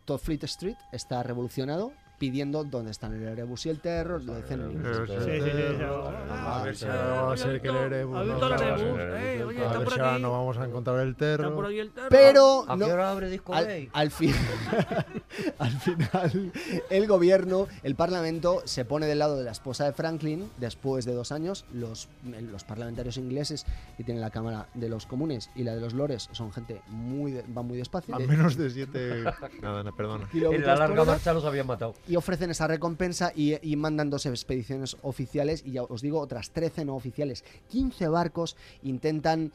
Todo 0.05 0.17
Fleet 0.17 0.43
Street 0.43 0.77
está 0.91 1.21
revolucionado 1.23 1.93
pidiendo 2.17 2.63
dónde 2.63 2.91
están 2.91 3.13
el 3.13 3.23
Erebus 3.23 3.65
y 3.65 3.69
el 3.69 3.79
Terror, 3.79 4.23
lo 4.23 4.35
dicen 4.35 4.61
en 4.61 4.71
inglés. 4.71 4.97
Sí, 5.07 5.13
sí, 5.19 5.41
sí, 5.41 5.51
sí. 5.51 5.83
A 6.29 6.61
ver 6.63 6.75
si 6.75 6.85
ahora 6.85 7.21
va 7.23 7.33
a 7.33 7.37
ser 7.37 7.61
que 7.61 7.67
el 7.67 7.75
Erebus. 7.75 8.17
¿Has 8.17 8.25
no 8.27 8.39
a. 8.45 8.79
Eh, 9.21 9.43
oye, 9.43 9.61
está 9.65 9.77
ver 9.77 9.83
por 9.87 10.01
aquí. 10.01 10.21
no 10.21 10.31
vamos 10.31 10.57
a 10.57 10.65
encontrar 10.65 10.99
el 11.01 11.09
Está 11.09 11.55
por 11.55 11.65
ahí 11.65 11.79
el 11.79 11.91
terror. 11.91 12.09
Pero 12.09 12.65
¿A 12.67 12.75
no- 12.75 12.85
qué 12.85 12.93
hora 12.93 13.11
abre 13.11 13.29
Disco 13.29 13.53
al, 13.53 13.65
Bay? 13.65 13.89
al 13.93 14.11
fin- 14.11 14.33
al 15.59 15.71
final, 15.71 16.51
el 16.89 17.07
gobierno, 17.07 17.67
el 17.83 17.95
parlamento, 17.95 18.61
se 18.65 18.85
pone 18.85 19.05
del 19.05 19.19
lado 19.19 19.37
de 19.37 19.43
la 19.43 19.51
esposa 19.51 19.85
de 19.85 19.93
Franklin 19.93 20.49
después 20.57 21.05
de 21.05 21.13
dos 21.13 21.31
años. 21.31 21.65
Los, 21.73 22.07
los 22.23 22.63
parlamentarios 22.63 23.17
ingleses 23.17 23.65
que 23.97 24.03
tienen 24.03 24.21
la 24.21 24.29
Cámara 24.29 24.67
de 24.73 24.89
los 24.89 25.05
Comunes 25.05 25.49
y 25.55 25.63
la 25.63 25.75
de 25.75 25.81
los 25.81 25.93
Lores 25.93 26.29
son 26.31 26.51
gente 26.51 26.81
muy 26.87 27.31
de- 27.31 27.43
va 27.55 27.61
muy 27.61 27.77
despacio 27.77 28.15
A 28.15 28.19
de 28.19 28.27
menos 28.27 28.55
de 28.57 28.69
siete. 28.69 29.23
Nada, 29.61 29.83
no, 29.83 29.95
perdona. 29.95 30.27
En 30.33 30.65
la 30.65 30.75
larga 30.75 31.03
marcha 31.05 31.33
los 31.33 31.45
habían 31.45 31.67
matado. 31.67 31.95
y 32.07 32.14
ofrecen 32.17 32.51
esa 32.51 32.67
recompensa 32.67 33.31
y, 33.35 33.55
y 33.67 33.75
mandan 33.75 34.09
dos 34.09 34.25
expediciones 34.25 34.97
oficiales 35.01 35.63
y 35.65 35.71
ya 35.73 35.83
os 35.83 36.01
digo 36.01 36.19
otras 36.19 36.51
13 36.51 36.85
no 36.85 36.95
oficiales. 36.95 37.43
15 37.69 38.07
barcos 38.07 38.55
intentan 38.83 39.51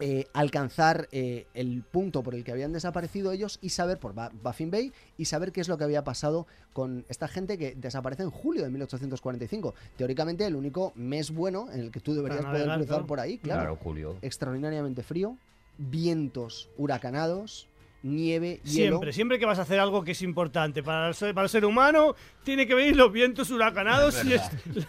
eh, 0.00 0.26
alcanzar 0.32 1.06
eh, 1.12 1.46
el 1.54 1.82
punto 1.82 2.22
por 2.22 2.34
el 2.34 2.42
que 2.42 2.50
habían 2.50 2.72
desaparecido 2.72 3.30
ellos 3.30 3.58
y 3.62 3.68
saber 3.68 3.98
por 3.98 4.14
Ba- 4.14 4.32
Baffin 4.42 4.70
Bay 4.70 4.92
y 5.16 5.26
saber 5.26 5.52
qué 5.52 5.60
es 5.60 5.68
lo 5.68 5.78
que 5.78 5.84
había 5.84 6.02
pasado 6.02 6.46
con 6.72 7.04
esta 7.08 7.28
gente 7.28 7.56
que 7.58 7.74
desaparece 7.76 8.22
en 8.24 8.30
julio 8.30 8.64
de 8.64 8.70
1845. 8.70 9.74
Teóricamente 9.96 10.44
el 10.46 10.56
único 10.56 10.92
mes 10.96 11.30
bueno 11.30 11.68
en 11.72 11.80
el 11.80 11.90
que 11.92 12.00
tú 12.00 12.14
deberías 12.14 12.40
poder 12.52 12.62
cruzar 12.86 13.06
por 13.06 13.20
ahí, 13.20 13.38
claro. 13.38 13.60
Claro, 13.60 13.76
Julio. 13.76 14.16
Extraordinariamente 14.22 15.02
frío, 15.04 15.36
vientos 15.78 16.68
huracanados, 16.78 17.68
nieve, 18.02 18.60
hielo. 18.64 18.96
Siempre, 18.96 19.12
siempre 19.12 19.38
que 19.38 19.46
vas 19.46 19.58
a 19.58 19.62
hacer 19.62 19.80
algo 19.80 20.02
que 20.04 20.12
es 20.12 20.22
importante 20.22 20.82
para 20.82 21.08
el 21.08 21.14
ser, 21.14 21.34
para 21.34 21.44
el 21.44 21.50
ser 21.50 21.64
humano, 21.64 22.14
tiene 22.44 22.66
que 22.66 22.74
venir 22.74 22.96
los 22.96 23.12
vientos 23.12 23.50
huracanados 23.50 24.24
y 24.24 24.34
es 24.34 24.42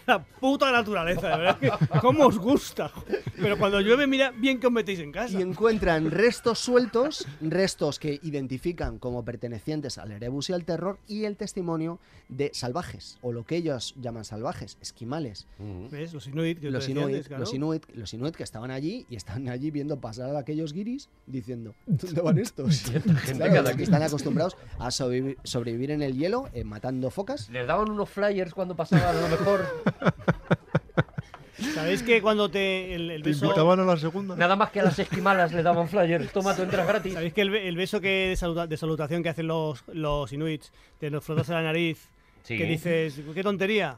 la 0.07 0.23
puta 0.23 0.72
naturaleza, 0.72 1.30
de 1.30 1.38
verdad. 1.38 1.80
¿Cómo 2.02 2.26
os 2.26 2.40
gusta? 2.40 2.91
Pero 3.40 3.57
cuando 3.57 3.80
llueve, 3.81 4.07
mira 4.07 4.31
bien 4.31 4.60
que 4.60 4.68
os 4.68 4.73
metéis 4.73 4.99
en 4.99 5.11
casa. 5.11 5.38
y 5.38 5.41
encuentran 5.41 6.10
restos 6.11 6.60
sueltos, 6.60 7.27
restos 7.41 7.99
que 7.99 8.19
identifican 8.23 8.98
como 8.99 9.23
pertenecientes 9.23 9.98
al 9.98 10.11
Erebus 10.11 10.49
y 10.49 10.53
al 10.53 10.65
Terror 10.65 10.98
y 11.07 11.26
el 11.26 11.38
testimonio 11.38 11.99
de 12.30 12.52
salvajes, 12.53 13.18
o 13.22 13.31
lo 13.31 13.45
que 13.45 13.57
ellos 13.57 13.94
llaman 14.02 14.26
salvajes, 14.26 14.77
esquimales. 14.81 15.45
¿Ves? 15.91 16.14
Los 16.14 16.27
inuit, 16.27 16.60
que 16.60 16.72
Los 16.72 16.90
inuit, 16.90 17.06
antes, 17.06 17.27
claro. 17.27 17.41
los, 17.41 17.53
inuit, 17.53 17.85
los 17.94 18.14
inuit 18.14 18.35
que 18.35 18.44
estaban 18.44 18.72
allí 18.72 19.06
y 19.10 19.15
estaban 19.15 19.49
allí 19.49 19.72
viendo 19.72 19.99
pasar 19.99 20.35
a 20.35 20.40
aquellos 20.40 20.73
guiris 20.73 21.10
diciendo, 21.27 21.76
¿dónde 21.85 22.22
van 22.22 22.40
estos? 22.40 22.84
Gente 23.03 23.34
Claro, 23.38 23.53
cada 23.53 23.75
que 23.75 23.84
están 23.84 24.01
acostumbrados 24.03 24.55
a 24.80 24.91
sobrevivir, 24.91 25.38
sobrevivir 25.43 25.91
en 25.91 26.01
el 26.01 26.15
hielo, 26.17 26.49
eh, 26.53 26.63
matando 26.63 27.09
focas. 27.09 27.49
Les 27.49 27.65
daban 27.67 27.89
unos 27.91 28.09
flyers 28.09 28.53
cuando 28.53 28.75
pasaban 28.75 29.15
a 29.15 29.21
lo 29.21 29.27
mejor. 29.30 29.65
¿Sabéis 31.75 32.03
que 32.03 32.21
cuando 32.21 32.49
te 32.49 32.93
el, 32.95 33.11
el 33.11 33.23
¿Te 33.23 33.30
beso 33.30 33.45
invitaban 33.45 33.80
a 33.80 33.84
la 33.85 33.97
segunda? 33.97 34.35
Nada 34.35 34.55
más 34.55 34.71
que 34.71 34.80
a 34.80 34.84
las 34.84 34.97
esquimalas 34.99 35.53
les 35.53 35.63
daban 35.63 35.88
flyers. 35.88 36.31
Toma, 36.31 36.55
tú 36.55 36.63
entras 36.63 36.88
gratis. 36.88 37.13
¿Sabéis 37.13 37.34
que 37.34 37.41
el, 37.41 37.55
el 37.55 37.75
beso 37.75 38.01
que 38.01 38.30
de, 38.30 38.35
saluda- 38.35 38.67
de 38.67 38.75
salutación 38.77 39.23
que 39.23 39.30
hacen 39.30 39.47
los, 39.47 39.84
los 39.88 40.31
inuits, 40.34 40.71
de 40.99 41.09
los 41.09 41.23
frotarse 41.23 41.53
la 41.53 41.61
nariz, 41.61 42.09
Sí. 42.43 42.57
que 42.57 42.65
dices, 42.65 43.21
qué 43.34 43.41
tontería? 43.43 43.97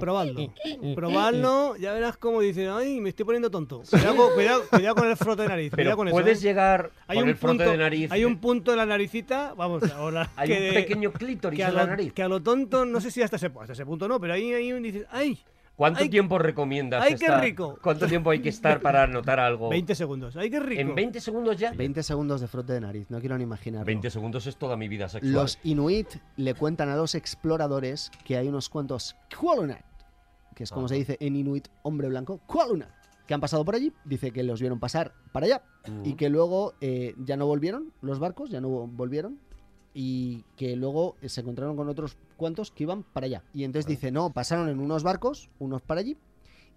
Probadlo. 0.00 0.52
Probadlo, 0.94 1.76
ya 1.76 1.92
verás 1.92 2.16
cómo 2.16 2.40
dices, 2.40 2.68
ay, 2.70 3.00
me 3.00 3.10
estoy 3.10 3.24
poniendo 3.24 3.50
tonto. 3.50 3.82
Cuidado, 3.88 4.16
con- 4.16 4.32
cuidado, 4.34 4.62
cuidado 4.70 4.94
con 4.96 5.08
el 5.08 5.16
frote 5.16 5.42
de 5.42 5.48
nariz. 5.48 5.70
Pero 5.70 5.76
cuidado 5.82 5.96
con 5.96 6.10
puedes 6.10 6.38
eso. 6.38 6.46
¿eh? 6.46 6.48
llegar 6.50 6.90
hay 7.06 7.16
con 7.16 7.24
un 7.24 7.28
el 7.30 7.36
frote 7.36 7.56
punto, 7.58 7.70
de 7.70 7.76
nariz. 7.78 8.12
Hay 8.12 8.24
un 8.24 8.38
punto 8.38 8.70
en 8.72 8.76
la 8.78 8.86
naricita, 8.86 9.54
vamos, 9.56 9.82
ahora. 9.92 10.30
Hay 10.36 10.48
que 10.48 10.68
un 10.68 10.74
pequeño 10.74 11.12
clítoris 11.12 11.56
que 11.56 11.64
a, 11.64 11.68
en 11.68 11.74
la 11.74 11.82
lo, 11.82 11.86
nariz. 11.88 12.12
que 12.12 12.22
a 12.22 12.28
lo 12.28 12.42
tonto, 12.42 12.84
no 12.84 13.00
sé 13.00 13.10
si 13.10 13.22
hasta 13.22 13.36
ese, 13.36 13.50
hasta 13.60 13.72
ese 13.72 13.86
punto 13.86 14.08
no, 14.08 14.20
pero 14.20 14.34
ahí, 14.34 14.52
ahí 14.52 14.72
dices, 14.80 15.06
ay, 15.10 15.38
¿Cuánto 15.78 16.00
ay, 16.00 16.08
tiempo 16.08 16.38
recomiendas 16.40 17.04
ay, 17.04 17.14
qué 17.14 17.26
estar? 17.26 17.40
rico. 17.40 17.78
¿Cuánto 17.80 18.08
tiempo 18.08 18.30
hay 18.30 18.40
que 18.42 18.48
estar 18.48 18.80
para 18.80 19.06
notar 19.06 19.38
algo? 19.38 19.68
20 19.70 19.94
segundos, 19.94 20.36
ay, 20.36 20.50
qué 20.50 20.58
rico. 20.58 20.80
¿En 20.80 20.92
20 20.96 21.20
segundos 21.20 21.56
ya? 21.56 21.70
20 21.70 22.02
segundos 22.02 22.40
de 22.40 22.48
frote 22.48 22.72
de 22.72 22.80
nariz, 22.80 23.08
no 23.10 23.20
quiero 23.20 23.38
ni 23.38 23.44
imaginar. 23.44 23.86
20 23.86 24.10
segundos 24.10 24.48
es 24.48 24.56
toda 24.56 24.76
mi 24.76 24.88
vida 24.88 25.08
sexual. 25.08 25.32
Los 25.32 25.60
Inuit 25.62 26.08
le 26.36 26.54
cuentan 26.54 26.88
a 26.88 26.96
los 26.96 27.14
exploradores 27.14 28.10
que 28.24 28.36
hay 28.36 28.48
unos 28.48 28.68
cuantos 28.68 29.14
Kualunat, 29.38 29.84
que 30.56 30.64
es 30.64 30.72
como 30.72 30.86
Ah. 30.86 30.88
se 30.88 30.96
dice 30.96 31.16
en 31.20 31.36
Inuit 31.36 31.68
hombre 31.82 32.08
blanco, 32.08 32.40
Kualunat, 32.46 32.90
que 33.28 33.34
han 33.34 33.40
pasado 33.40 33.64
por 33.64 33.76
allí. 33.76 33.92
Dice 34.04 34.32
que 34.32 34.42
los 34.42 34.60
vieron 34.60 34.80
pasar 34.80 35.12
para 35.30 35.46
allá 35.46 35.62
y 36.02 36.14
que 36.14 36.28
luego 36.28 36.74
eh, 36.80 37.14
ya 37.18 37.36
no 37.36 37.46
volvieron 37.46 37.92
los 38.00 38.18
barcos, 38.18 38.50
ya 38.50 38.60
no 38.60 38.68
volvieron 38.68 39.38
y 40.00 40.44
que 40.56 40.76
luego 40.76 41.16
eh, 41.22 41.28
se 41.28 41.40
encontraron 41.40 41.74
con 41.74 41.88
otros 41.88 42.16
cuantos 42.36 42.70
que 42.70 42.84
iban 42.84 43.02
para 43.02 43.26
allá. 43.26 43.42
Y 43.52 43.64
entonces 43.64 43.88
dice, 43.88 44.12
no, 44.12 44.30
pasaron 44.30 44.68
en 44.68 44.78
unos 44.78 45.02
barcos, 45.02 45.50
unos 45.58 45.82
para 45.82 46.02
allí. 46.02 46.16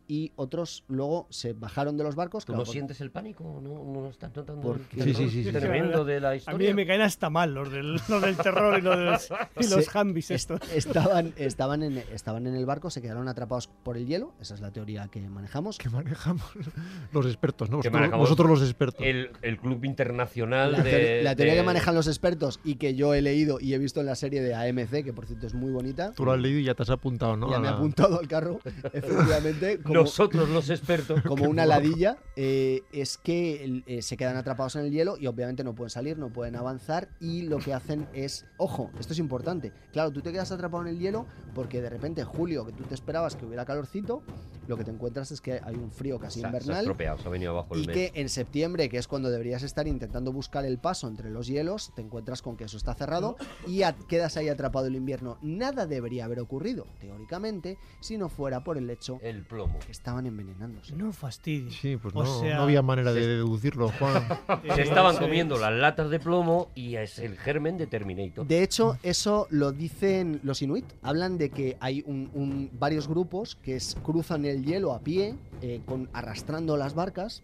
Y 0.08 0.34
otros 0.36 0.84
luego 0.88 1.28
se 1.30 1.54
bajaron 1.54 1.98
de 1.98 2.04
los 2.04 2.16
barcos. 2.16 2.44
¿Tú 2.46 2.54
claro, 2.54 2.62
no 2.62 2.66
por- 2.66 2.74
sientes 2.74 3.00
el 3.02 3.12
pánico? 3.12 3.60
¿No, 3.64 3.84
no 3.84 4.10
estás 4.10 4.36
notando 4.36 4.62
¿Por 4.62 4.78
el 4.78 4.82
qué? 4.88 4.98
terror 4.98 5.16
Sí, 5.16 5.24
sí, 5.24 5.30
sí, 5.30 5.44
sí. 5.46 5.52
tremendo 5.52 6.04
de 6.06 6.20
la 6.20 6.30
A 6.30 6.36
historia? 6.36 6.70
mí 6.70 6.74
me 6.74 6.86
caen 6.86 7.02
hasta 7.02 7.30
mal 7.30 7.54
los 7.54 7.72
del, 7.72 7.94
los 8.08 8.22
del 8.22 8.36
terror 8.38 8.78
y 8.80 8.82
los, 8.82 8.98
de 8.98 9.06
los, 9.06 9.30
y 9.60 9.70
los 9.70 9.86
Se- 9.86 9.98
hambis 9.98 10.32
est- 10.32 10.52
estos. 10.52 10.72
Estaban, 10.74 11.34
estaban, 11.38 11.84
en, 11.84 11.98
estaban 12.12 12.48
en 12.48 12.56
el 12.56 12.66
barco, 12.66 12.90
se 12.90 13.02
quedaron 13.02 13.28
atrapados 13.28 13.68
por 13.68 13.98
el 13.98 14.06
hielo. 14.08 14.34
Esa 14.42 14.56
es 14.56 14.62
la 14.62 14.72
teoría 14.72 15.08
que 15.08 15.22
manejamos. 15.22 15.78
Que 15.78 15.90
manejamos 15.90 16.46
los 17.14 17.26
expertos, 17.26 17.70
¿no? 17.70 17.78
Que 17.82 17.90
Vosotros, 17.90 17.94
manejamos 18.02 18.24
vosotros 18.30 18.50
los 18.50 18.62
expertos. 18.64 19.06
El, 19.06 19.32
el 19.42 19.58
club 19.60 19.86
internacional 19.86 20.72
La, 20.74 20.84
de... 20.84 21.22
la 21.24 21.36
teoría 21.36 21.54
de- 21.54 21.60
que 21.62 21.66
manejan 21.66 21.96
los 21.96 22.08
expertos 22.08 22.60
y 22.64 22.76
que 22.76 22.96
yo 22.96 23.14
he 23.14 23.22
leído 23.22 23.60
y 23.60 23.74
he 23.74 23.78
visto 23.78 24.00
en 24.00 24.06
la 24.08 24.16
serie 24.16 24.42
de 24.42 24.54
AMC, 24.56 25.04
que 25.04 25.14
por 25.14 25.26
cierto 25.26 25.48
es 25.48 25.54
muy 25.54 25.72
bonita. 25.72 26.12
Tú 26.14 26.26
lo 26.26 26.32
has 26.34 26.40
leído 26.40 26.60
y 26.60 26.64
ya 26.64 26.74
te 26.76 26.84
has 26.84 26.90
apuntado, 26.90 27.38
¿no? 27.38 27.50
Ya 27.50 27.58
A 27.58 27.60
me 27.60 27.68
he 27.68 27.72
apuntado 27.72 28.20
al 28.20 28.28
carro, 28.28 28.60
efectivamente, 28.94 29.80
como, 29.94 30.02
Nosotros 30.04 30.50
los 30.50 30.70
expertos. 30.70 31.22
como 31.24 31.46
una 31.50 31.66
ladilla, 31.66 32.18
eh, 32.36 32.82
es 32.92 33.18
que 33.18 33.64
el- 33.64 33.84
eh, 33.88 34.02
se 34.02 34.18
quedan 34.18 34.38
atrapados 34.38 34.76
en 34.76 34.86
el 34.86 34.92
hielo 34.92 35.18
y 35.18 35.28
obviamente 35.28 35.64
no 35.64 35.74
pueden 35.76 35.90
salir, 35.90 36.18
no 36.18 36.30
pueden 36.30 36.56
avanzar 36.56 37.10
y 37.20 37.44
lo 37.44 37.58
que 37.60 37.74
hacen 37.74 38.08
es, 38.14 38.46
ojo, 38.58 38.90
esto 39.00 39.14
es 39.14 39.20
importante, 39.20 39.72
claro, 39.92 40.12
tú 40.12 40.22
te 40.22 40.32
quedas 40.32 40.52
atrapado 40.52 40.84
en 40.84 40.90
el 40.90 41.00
hielo 41.00 41.26
porque 41.54 41.82
de 41.82 41.90
repente 41.90 42.24
julio, 42.24 42.66
que 42.66 42.72
tú 42.74 42.84
te 42.84 42.94
esperabas 42.96 43.36
que 43.36 43.46
hubiera 43.46 43.66
calorcito, 43.66 44.24
lo 44.68 44.78
que 44.78 44.84
te 44.84 44.92
encuentras 44.92 45.32
es 45.32 45.42
que 45.42 45.60
hay 45.64 45.76
un 45.76 45.92
frío 45.92 46.20
casi 46.20 46.36
Se 46.36 46.40
se 46.42 46.46
ha 46.46 46.50
invernal. 46.50 46.78
estropeado, 46.80 47.18
se 47.18 47.28
ha 47.28 47.32
venido 47.32 47.52
abajo 47.52 47.76
el 47.76 47.84
Y 47.84 47.88
mes. 47.88 47.96
que 47.96 48.12
en 48.22 48.30
septiembre, 48.30 48.88
que 48.90 48.98
es 48.98 49.08
cuando 49.08 49.30
deberías 49.30 49.64
estar 49.64 49.88
intentando 49.88 50.32
buscar 50.32 50.66
el 50.66 50.78
paso 50.78 51.08
entre 51.08 51.30
los 51.30 51.48
hielos, 51.48 51.92
te 51.96 52.02
encuentras 52.02 52.42
con 52.42 52.56
que 52.58 52.64
eso 52.66 52.78
está 52.78 52.94
cerrado 52.94 53.36
y 53.68 53.82
a- 53.84 53.94
quedas 54.08 54.38
ahí 54.38 54.50
atrapado 54.50 54.86
el 54.88 54.96
invierno. 54.96 55.38
Nada 55.42 55.86
debería 55.88 56.26
haber 56.26 56.40
ocurrido, 56.40 56.86
teóricamente, 57.00 57.78
si 58.00 58.18
no 58.18 58.30
fuera 58.30 58.64
por 58.64 58.78
el 58.78 58.90
hecho 58.90 59.20
El 59.22 59.44
plomo. 59.46 59.80
Que 59.86 59.92
estaban 59.92 60.26
envenenándose. 60.26 60.96
No 60.96 61.12
fastidies. 61.12 61.76
Sí, 61.76 61.98
pues 61.98 62.14
no, 62.14 62.26
sea- 62.40 62.58
no 62.58 62.64
había 62.64 62.82
manera 62.82 63.12
de 63.14 63.26
deducirlo, 63.26 63.90
Juan. 64.00 64.24
Se 64.76 64.82
Eh, 64.82 64.84
estaban 64.84 65.16
sí. 65.16 65.22
comiendo 65.22 65.58
las 65.58 65.74
latas 65.74 66.10
de 66.10 66.20
plomo 66.20 66.70
y 66.76 66.96
es 66.96 67.20
el 67.20 67.38
germen 67.38 67.78
de 67.78 67.88
Terminator. 67.88 68.46
De 68.48 68.64
hecho, 68.64 68.98
eso 69.04 69.48
lo 69.50 69.72
dicen 69.72 70.40
los 70.44 70.62
inuit. 70.62 70.86
Hablan 71.02 71.38
de 71.38 71.50
que 71.50 71.78
hay 71.80 72.04
un, 72.06 72.30
un- 72.34 72.70
varios 72.80 73.08
grupos 73.08 73.56
que 73.56 73.76
es- 73.76 73.96
cruzan 74.04 74.46
el 74.46 74.64
hielo 74.64 74.94
a 74.94 75.00
pie, 75.00 75.36
eh, 75.62 75.82
con, 75.86 76.10
arrastrando 76.14 76.78
las 76.78 76.94
barcas. 76.94 77.44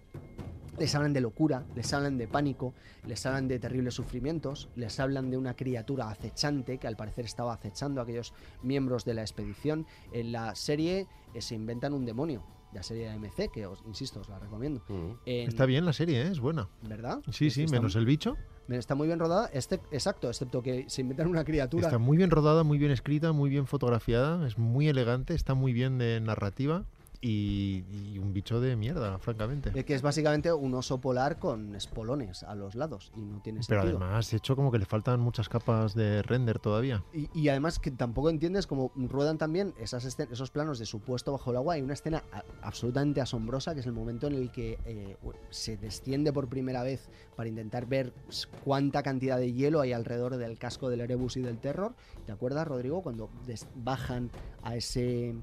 Les 0.77 0.93
hablan 0.93 1.11
de 1.13 1.21
locura, 1.21 1.65
les 1.75 1.91
hablan 1.93 2.17
de 2.19 2.27
pánico, 2.27 2.73
les 3.07 3.25
hablan 3.25 3.47
de 3.47 3.57
terribles 3.57 3.95
sufrimientos, 3.95 4.69
les 4.75 4.99
hablan 4.99 5.31
de 5.31 5.37
una 5.37 5.55
criatura 5.55 6.09
acechante 6.11 6.77
que 6.77 6.85
al 6.87 6.95
parecer 6.95 7.25
estaba 7.25 7.53
acechando 7.53 7.99
a 7.99 8.03
aquellos 8.03 8.33
miembros 8.61 9.03
de 9.03 9.15
la 9.15 9.21
expedición. 9.21 9.87
En 10.11 10.31
la 10.31 10.53
serie 10.53 11.07
eh, 11.33 11.41
se 11.41 11.55
inventan 11.55 11.93
un 11.93 12.05
demonio, 12.05 12.43
la 12.73 12.83
serie 12.83 13.05
de 13.05 13.09
AMC, 13.09 13.51
que 13.51 13.65
os 13.65 13.81
insisto, 13.87 14.19
os 14.19 14.29
la 14.29 14.37
recomiendo. 14.37 14.83
Mm. 14.87 15.11
En- 15.25 15.47
Está 15.47 15.65
bien 15.65 15.83
la 15.83 15.93
serie, 15.93 16.21
¿eh? 16.21 16.29
es 16.31 16.39
buena. 16.39 16.69
¿Verdad? 16.87 17.21
Sí, 17.31 17.49
sí, 17.49 17.63
Está- 17.63 17.75
menos 17.77 17.95
el 17.95 18.05
bicho. 18.05 18.37
Está 18.69 18.93
muy 18.95 19.07
bien 19.07 19.17
rodada, 19.17 19.49
este- 19.53 19.79
exacto, 19.91 20.27
excepto 20.27 20.61
que 20.61 20.85
se 20.89 21.01
inventan 21.01 21.27
una 21.27 21.43
criatura. 21.45 21.87
Está 21.87 21.97
muy 21.97 22.17
bien 22.17 22.29
rodada, 22.29 22.63
muy 22.63 22.77
bien 22.77 22.91
escrita, 22.91 23.31
muy 23.31 23.49
bien 23.49 23.65
fotografiada, 23.65 24.45
es 24.45 24.57
muy 24.57 24.89
elegante, 24.89 25.33
está 25.33 25.53
muy 25.55 25.71
bien 25.73 25.97
de 25.97 26.19
narrativa 26.19 26.83
y, 27.21 27.83
y 27.91 28.19
un 28.19 28.33
bicho 28.33 28.59
de 28.61 28.75
mierda, 28.75 29.17
francamente. 29.19 29.83
Que 29.83 29.93
es 29.95 30.01
básicamente 30.01 30.51
un 30.51 30.73
oso 30.73 30.99
polar 30.99 31.39
con 31.39 31.75
espolones 31.75 32.43
a 32.43 32.55
los 32.55 32.75
lados 32.75 33.11
y 33.15 33.21
no 33.21 33.41
tiene 33.41 33.61
Pero 33.67 33.81
sentido. 33.81 33.99
además, 34.03 34.33
hecho 34.33 34.55
como 34.55 34.71
que 34.71 34.79
le 34.79 34.85
faltan 34.85 35.19
muchas 35.19 35.49
capas 35.49 35.93
de 35.95 36.21
render 36.21 36.59
todavía. 36.59 37.03
Y, 37.13 37.29
y 37.33 37.49
además 37.49 37.79
que 37.79 37.91
tampoco 37.91 38.29
entiendes 38.29 38.67
cómo 38.67 38.91
ruedan 38.95 39.37
también 39.37 39.73
esas 39.79 40.05
esos 40.05 40.51
planos 40.51 40.79
de 40.79 40.85
supuesto 40.85 41.31
bajo 41.31 41.51
el 41.51 41.57
agua. 41.57 41.75
Hay 41.75 41.81
una 41.81 41.93
escena 41.93 42.23
absolutamente 42.61 43.21
asombrosa 43.21 43.73
que 43.73 43.81
es 43.81 43.85
el 43.85 43.93
momento 43.93 44.27
en 44.27 44.35
el 44.35 44.51
que 44.51 44.77
eh, 44.85 45.17
se 45.49 45.77
desciende 45.77 46.31
por 46.33 46.47
primera 46.47 46.83
vez 46.83 47.09
para 47.35 47.49
intentar 47.49 47.85
ver 47.85 48.13
cuánta 48.63 49.03
cantidad 49.03 49.37
de 49.37 49.53
hielo 49.53 49.81
hay 49.81 49.93
alrededor 49.93 50.37
del 50.37 50.57
casco 50.57 50.89
del 50.89 51.01
Erebus 51.01 51.37
y 51.37 51.41
del 51.41 51.59
Terror. 51.59 51.95
¿Te 52.25 52.31
acuerdas, 52.31 52.67
Rodrigo, 52.67 53.01
cuando 53.01 53.29
bajan 53.75 54.31
a 54.63 54.75
ese 54.75 55.35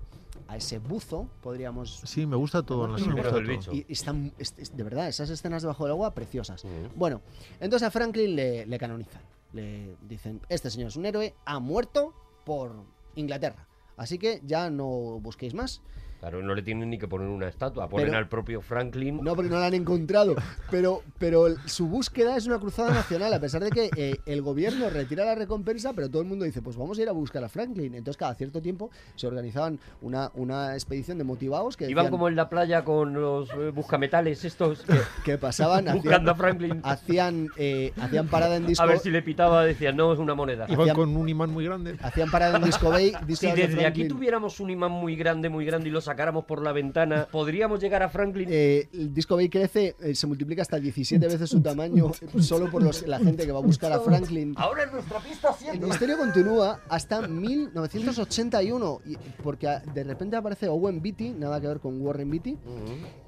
a 0.49 0.57
ese 0.57 0.79
buzo, 0.79 1.29
podríamos 1.43 2.01
Sí, 2.05 2.27
me 2.27 2.37
gusta 2.37 2.63
todo, 2.63 2.87
no 2.87 2.99
me 2.99 3.13
gusta 3.15 3.31
del 3.33 3.45
todo. 3.45 3.57
bicho. 3.57 3.73
y 3.73 3.87
están, 3.91 4.33
es- 4.39 4.55
es- 4.59 4.77
de 4.77 4.83
verdad, 4.83 5.09
esas 5.09 5.31
escenas 5.31 5.63
debajo 5.63 5.85
del 5.85 5.93
agua 5.93 6.15
preciosas. 6.15 6.65
Mm. 6.65 6.69
Bueno, 6.99 7.23
entonces 7.61 7.87
a 7.87 7.91
Franklin 7.91 8.37
le, 8.37 8.67
le 8.67 8.79
canonizan. 8.79 9.23
Le 9.53 9.97
dicen, 10.03 10.41
este 10.49 10.71
señor 10.71 10.89
es 10.89 10.97
un 10.97 11.07
héroe, 11.07 11.35
ha 11.45 11.59
muerto 11.61 12.13
por 12.45 12.73
Inglaterra. 13.15 13.67
Así 13.97 14.19
que 14.19 14.41
ya 14.45 14.69
no 14.71 14.87
busquéis 15.21 15.55
más. 15.55 15.81
Claro, 16.25 16.43
no 16.43 16.55
le 16.55 16.63
tienen 16.63 16.89
ni 16.89 16.97
que 16.99 17.07
poner 17.07 17.29
una 17.29 17.49
estatua. 17.49 17.87
Ponen 17.87 18.07
Pero- 18.07 18.17
al 18.19 18.29
propio 18.31 18.63
Franklin. 18.63 19.21
No, 19.23 19.35
porque 19.37 19.51
no 19.51 19.59
la 19.59 19.67
han 19.67 19.75
encontrado. 19.75 20.35
Pero, 20.71 21.03
pero 21.19 21.49
su 21.67 21.87
búsqueda 21.87 22.35
es 22.39 22.47
una 22.47 22.59
cruzada 22.59 22.95
nacional, 22.95 23.35
a 23.35 23.41
pesar 23.41 23.63
de 23.63 23.71
que 23.71 23.91
eh, 23.95 24.17
el 24.25 24.41
gobierno 24.41 24.89
retira 24.89 25.27
la 25.27 25.35
recompensa, 25.35 25.93
pero 25.93 26.09
todo 26.09 26.23
el 26.23 26.29
mundo 26.29 26.47
dice, 26.47 26.63
pues 26.63 26.79
vamos 26.79 26.99
a 26.99 27.03
ir 27.03 27.11
a 27.11 27.13
buscar 27.13 27.45
a 27.45 27.51
Franklin. 27.51 27.95
Entonces 27.95 28.17
cada 28.17 28.35
cierto 28.37 28.63
tiempo 28.63 28.91
se 29.17 29.27
organizaban 29.27 29.79
una, 30.01 30.31
una 30.35 30.73
expedición 30.73 31.19
de 31.19 31.25
motivados 31.25 31.77
que, 31.77 31.91
Iban 31.91 32.05
decían- 32.07 32.11
como 32.11 32.29
en 32.29 32.37
la 32.37 32.49
playa 32.49 32.85
con 32.85 33.13
los 33.13 33.51
eh, 33.51 33.69
buscametales 33.75 34.47
estos 34.47 34.81
que 34.81 34.95
que 35.27 35.37
pasaban, 35.37 35.85
buscando 35.93 36.31
a 36.31 36.35
Franklin. 36.37 36.81
hacían, 36.85 37.49
eh, 37.59 37.93
hacían 38.01 38.29
parada 38.29 38.57
en 38.57 38.67
disco. 38.67 38.83
A 38.83 38.87
ver 38.87 38.99
si 38.99 39.11
le 39.11 39.21
pitaba, 39.21 39.63
decían, 39.67 39.95
no, 39.95 40.11
es 40.15 40.19
una 40.19 40.35
moneda. 40.35 40.65
Iban 40.71 40.81
hacían- 40.89 40.97
con 40.97 41.15
un 41.19 41.29
imán 41.29 41.51
muy 41.51 41.67
grande. 41.67 41.97
Hacían 42.03 42.31
parada 42.31 42.57
en 42.57 42.65
Disco 42.65 42.89
Bay. 42.89 43.13
Si 43.35 43.47
de 43.47 43.67
desde 43.67 43.85
aquí 43.85 44.09
tuviéramos 44.09 44.59
un 44.61 44.71
imán 44.71 44.91
muy 44.91 45.17
grande, 45.17 45.51
muy 45.51 45.67
grande 45.67 45.91
y 45.91 45.93
lo 45.93 46.01
sacáramos 46.15 46.45
por 46.45 46.63
la 46.63 46.71
ventana, 46.73 47.27
¿podríamos 47.31 47.81
llegar 47.81 48.03
a 48.05 48.09
Franklin? 48.09 48.49
Eh, 48.51 48.89
el 48.93 49.13
Disco 49.13 49.35
Bay 49.35 49.49
crece, 49.49 49.97
eh, 50.01 50.15
se 50.15 50.27
multiplica 50.29 50.63
hasta 50.63 50.79
17 50.79 51.27
veces 51.27 51.51
su 51.51 51.61
tamaño 51.61 52.13
solo 52.41 52.71
por 52.71 52.83
los- 52.85 53.05
la 53.07 53.19
gente 53.19 53.45
que 53.45 53.51
va 53.53 53.59
a 53.59 53.63
buscar 53.63 53.93
a 53.93 53.99
Franklin. 53.99 54.55
Ahora 54.57 54.85
es 54.85 54.93
nuestra 54.93 55.19
pista 55.19 55.49
El 55.49 55.55
7. 55.59 55.79
misterio 55.87 56.17
continúa 56.17 56.79
hasta 56.89 57.27
1981, 57.27 59.01
y- 59.07 59.17
porque 59.43 59.67
a- 59.67 59.81
de 59.81 60.05
repente 60.05 60.37
aparece 60.37 60.69
Owen 60.69 61.03
Beatty, 61.03 61.31
nada 61.31 61.61
que 61.61 61.67
ver 61.67 61.81
con 61.81 62.01
Warren 62.01 62.31
Beatty, 62.31 62.57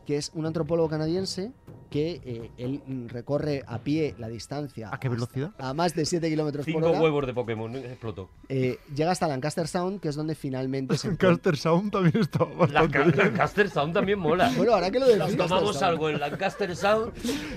que 0.07 0.17
es 0.17 0.31
un 0.35 0.47
antropólogo 0.47 0.89
canadiense 0.89 1.51
que 1.91 2.21
eh, 2.25 2.51
él 2.59 2.81
recorre 3.09 3.63
a 3.67 3.79
pie 3.79 4.15
la 4.19 4.29
distancia 4.29 4.91
¿A 4.93 4.99
qué 4.99 5.09
velocidad? 5.09 5.53
a 5.59 5.73
más 5.75 5.95
de 5.95 6.05
7 6.05 6.29
kilómetros 6.29 6.65
por 6.67 6.73
Cinco 6.75 6.91
hora. 6.91 7.01
huevos 7.01 7.27
de 7.27 7.35
Pokémon, 7.35 7.75
explotó. 7.77 8.29
eh, 8.49 8.79
llega 8.95 9.11
hasta 9.11 9.27
Lancaster 9.29 9.69
Sound, 9.69 10.01
que 10.01 10.09
es 10.09 10.15
donde 10.17 10.35
finalmente 10.35 10.97
se 10.97 11.09
Lancaster 11.09 11.57
Sound 11.57 11.93
también 11.93 12.15
La 12.39 12.45
bastante 12.57 12.99
bien. 13.03 13.17
Lancaster 13.17 13.71
Sound 13.71 13.95
también 13.95 14.19
mola. 14.19 14.53
Bueno, 14.57 14.73
ahora 14.75 14.91
que 14.91 14.99
lo 15.01 15.07
Nos 15.07 15.19
decís, 15.19 15.37
tomamos 15.37 15.51
Lancaster 15.63 15.81
Sound. 15.81 15.91
algo 15.93 16.11
en 16.11 16.21
Lancaster 16.21 16.77
Sound 16.77 17.13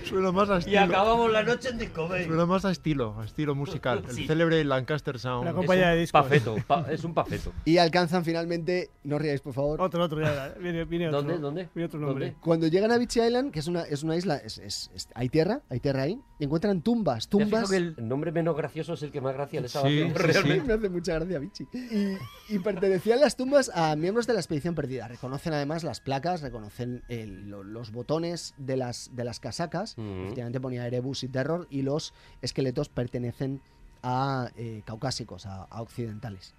Suena 0.06 0.32
más 0.32 0.50
a 0.50 0.56
y 0.56 0.60
estilo. 0.60 0.82
acabamos 0.82 1.32
la 1.32 1.44
noche 1.44 1.70
en 1.70 1.78
Disco 1.78 2.08
Bay. 2.08 2.26
Suena 2.26 2.46
más 2.46 2.66
a 2.66 2.72
estilo, 2.72 3.16
a 3.20 3.26
estilo 3.26 3.56
musical. 3.56 4.04
El 4.08 4.16
Sí. 4.16 4.28
célebre 4.28 4.64
Lancaster 4.64 5.20
Sound. 5.20 5.42
Una 5.42 5.50
Es 5.52 5.56
compañía 5.56 5.90
de 5.90 6.00
discos. 6.00 6.22
pafeto, 6.22 6.56
pa- 6.68 6.86
es 6.92 7.04
un 7.04 7.14
pafeto. 7.14 7.52
Y 7.66 7.78
alcanzan 7.78 8.24
finalmente, 8.26 8.90
no 9.04 9.20
riáis 9.20 9.42
por 9.42 9.54
favor, 9.54 9.82
Otro, 9.82 10.04
otro, 10.04 10.22
ya, 10.22 10.54
viene, 10.60 10.86
viene 10.86 11.08
otro. 11.08 11.22
¿Dónde? 11.22 11.38
¿Dónde? 11.40 11.70
Viene 11.76 11.86
otro 11.88 12.00
nombre. 12.00 12.26
¿Dónde? 12.28 12.42
Cuando 12.42 12.68
llegan 12.68 12.92
a 12.92 12.98
Beach 12.98 13.18
Island, 13.18 13.52
que 13.52 13.60
es 13.60 13.68
una, 13.68 13.84
es 13.84 14.04
una 14.04 14.16
isla, 14.20 14.38
es- 14.38 14.60
es- 14.60 14.92
es- 14.94 15.10
hay 15.16 15.28
tierra, 15.30 15.62
hay 15.70 15.80
tierra 15.80 16.04
ahí, 16.04 16.22
y 16.38 16.44
encuentran 16.44 16.82
tumbas, 16.84 17.28
¿Te 17.28 17.38
has 17.42 17.44
fijado 17.50 17.64
tumbas. 17.66 17.70
que 17.72 17.78
el 18.02 18.08
nombre 18.08 18.32
menos 18.32 18.56
gracioso 18.56 18.94
es 18.94 19.02
el 19.02 19.12
que 19.12 19.20
más 19.22 19.34
gracia 19.34 19.60
le 19.60 19.66
estaba 19.68 19.90
Sí, 19.90 19.96
haciendo 20.02 20.20
sí, 20.20 20.26
sí. 20.28 20.32
realmente? 20.32 20.64
Me 20.68 20.74
hace 20.76 20.90
mucha 20.90 21.14
gracia, 21.16 21.40
bichi. 21.40 21.68
Y, 21.74 22.56
y 22.56 22.60
pertenecían 22.60 23.20
las 23.20 23.36
tumbas 23.36 23.72
a 23.74 23.96
miembros 23.96 24.28
de 24.28 24.34
la 24.34 24.40
expedición 24.40 24.76
perdida. 24.76 25.08
Reconocen 25.08 25.54
además 25.54 25.84
las 25.84 26.00
placas, 26.00 26.42
reconocen 26.42 27.02
el- 27.10 27.50
lo- 27.50 27.64
los 27.64 27.92
botones 27.92 28.54
de 28.58 28.78
las, 28.78 29.10
de 29.16 29.24
las 29.24 29.40
casacas. 29.40 29.98
Mm. 29.98 30.22
Efectivamente 30.26 30.60
ponía 30.62 30.86
Erebus 30.86 31.24
y 31.24 31.28
Terror 31.30 31.66
y 31.72 31.82
los 31.82 32.14
esqueletos 32.42 32.90
pertenecen 32.90 33.62
a 34.04 34.52
eh, 34.56 34.82
caucásicos, 34.86 35.46
a, 35.46 35.64
a 35.64 35.82
occidentales. 35.82 36.54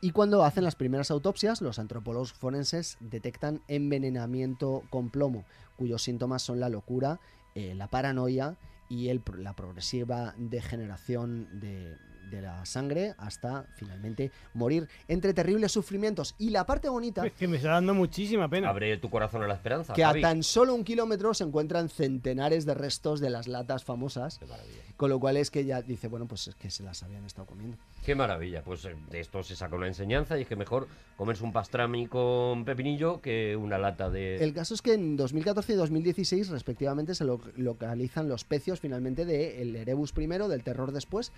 Y 0.00 0.10
cuando 0.10 0.44
hacen 0.44 0.64
las 0.64 0.74
primeras 0.74 1.10
autopsias, 1.10 1.62
los 1.62 1.78
antropólogos 1.78 2.34
forenses 2.34 2.98
detectan 3.00 3.62
envenenamiento 3.68 4.82
con 4.90 5.08
plomo, 5.08 5.44
cuyos 5.76 6.02
síntomas 6.02 6.42
son 6.42 6.60
la 6.60 6.68
locura, 6.68 7.20
eh, 7.54 7.74
la 7.74 7.88
paranoia 7.88 8.56
y 8.88 9.08
el 9.08 9.22
la 9.38 9.54
progresiva 9.54 10.34
degeneración 10.36 11.60
de, 11.60 11.96
de 12.34 12.42
la 12.42 12.64
sangre 12.66 13.14
hasta 13.18 13.64
finalmente 13.76 14.30
morir 14.54 14.88
entre 15.08 15.32
terribles 15.34 15.72
sufrimientos. 15.72 16.34
Y 16.38 16.50
la 16.50 16.66
parte 16.66 16.88
bonita, 16.88 17.26
Es 17.26 17.32
que 17.32 17.48
me 17.48 17.56
está 17.56 17.70
dando 17.70 17.94
muchísima 17.94 18.48
pena. 18.48 18.68
Abre 18.70 18.96
tu 18.98 19.10
corazón 19.10 19.42
a 19.42 19.46
la 19.46 19.54
esperanza. 19.54 19.92
que 19.94 20.04
a 20.04 20.12
tan 20.20 20.42
solo 20.42 20.74
un 20.74 20.84
kilómetro 20.84 21.32
se 21.34 21.44
encuentran 21.44 21.88
centenares 21.88 22.64
de 22.66 22.74
restos 22.74 23.20
de 23.20 23.30
las 23.30 23.48
latas 23.48 23.84
famosas, 23.84 24.38
Qué 24.38 24.46
maravilla. 24.46 24.82
con 24.96 25.10
lo 25.10 25.18
cual 25.20 25.36
es 25.36 25.50
que 25.50 25.64
ya 25.64 25.82
dice, 25.82 26.08
bueno, 26.08 26.26
pues 26.26 26.48
es 26.48 26.54
que 26.54 26.70
se 26.70 26.82
las 26.82 27.02
habían 27.02 27.24
estado 27.24 27.46
comiendo. 27.46 27.76
Qué 28.04 28.14
maravilla. 28.14 28.62
Pues 28.62 28.84
eh, 28.84 28.94
de 29.10 29.20
esto 29.20 29.42
se 29.42 29.56
saca 29.56 29.76
una 29.76 29.86
enseñanza 29.86 30.38
y 30.38 30.42
es 30.42 30.48
que 30.48 30.56
mejor 30.56 30.86
comerse 31.16 31.44
un 31.44 31.52
pastrami 31.52 32.06
con 32.06 32.64
pepinillo 32.64 33.20
que 33.20 33.56
una 33.56 33.78
lata 33.78 34.10
de... 34.10 34.36
El 34.36 34.52
caso 34.52 34.74
es 34.74 34.82
que 34.82 34.94
en 34.94 35.16
2014 35.16 35.72
y 35.72 35.76
2016, 35.76 36.48
respectivamente, 36.48 37.14
se 37.14 37.24
lo- 37.24 37.40
localizan 37.56 38.28
los 38.28 38.44
pecios 38.44 38.80
finalmente 38.80 39.24
del 39.24 39.76
Erebus 39.76 40.12
primero, 40.12 40.48
del 40.48 40.62
terror 40.64 40.92
después, 40.92 41.32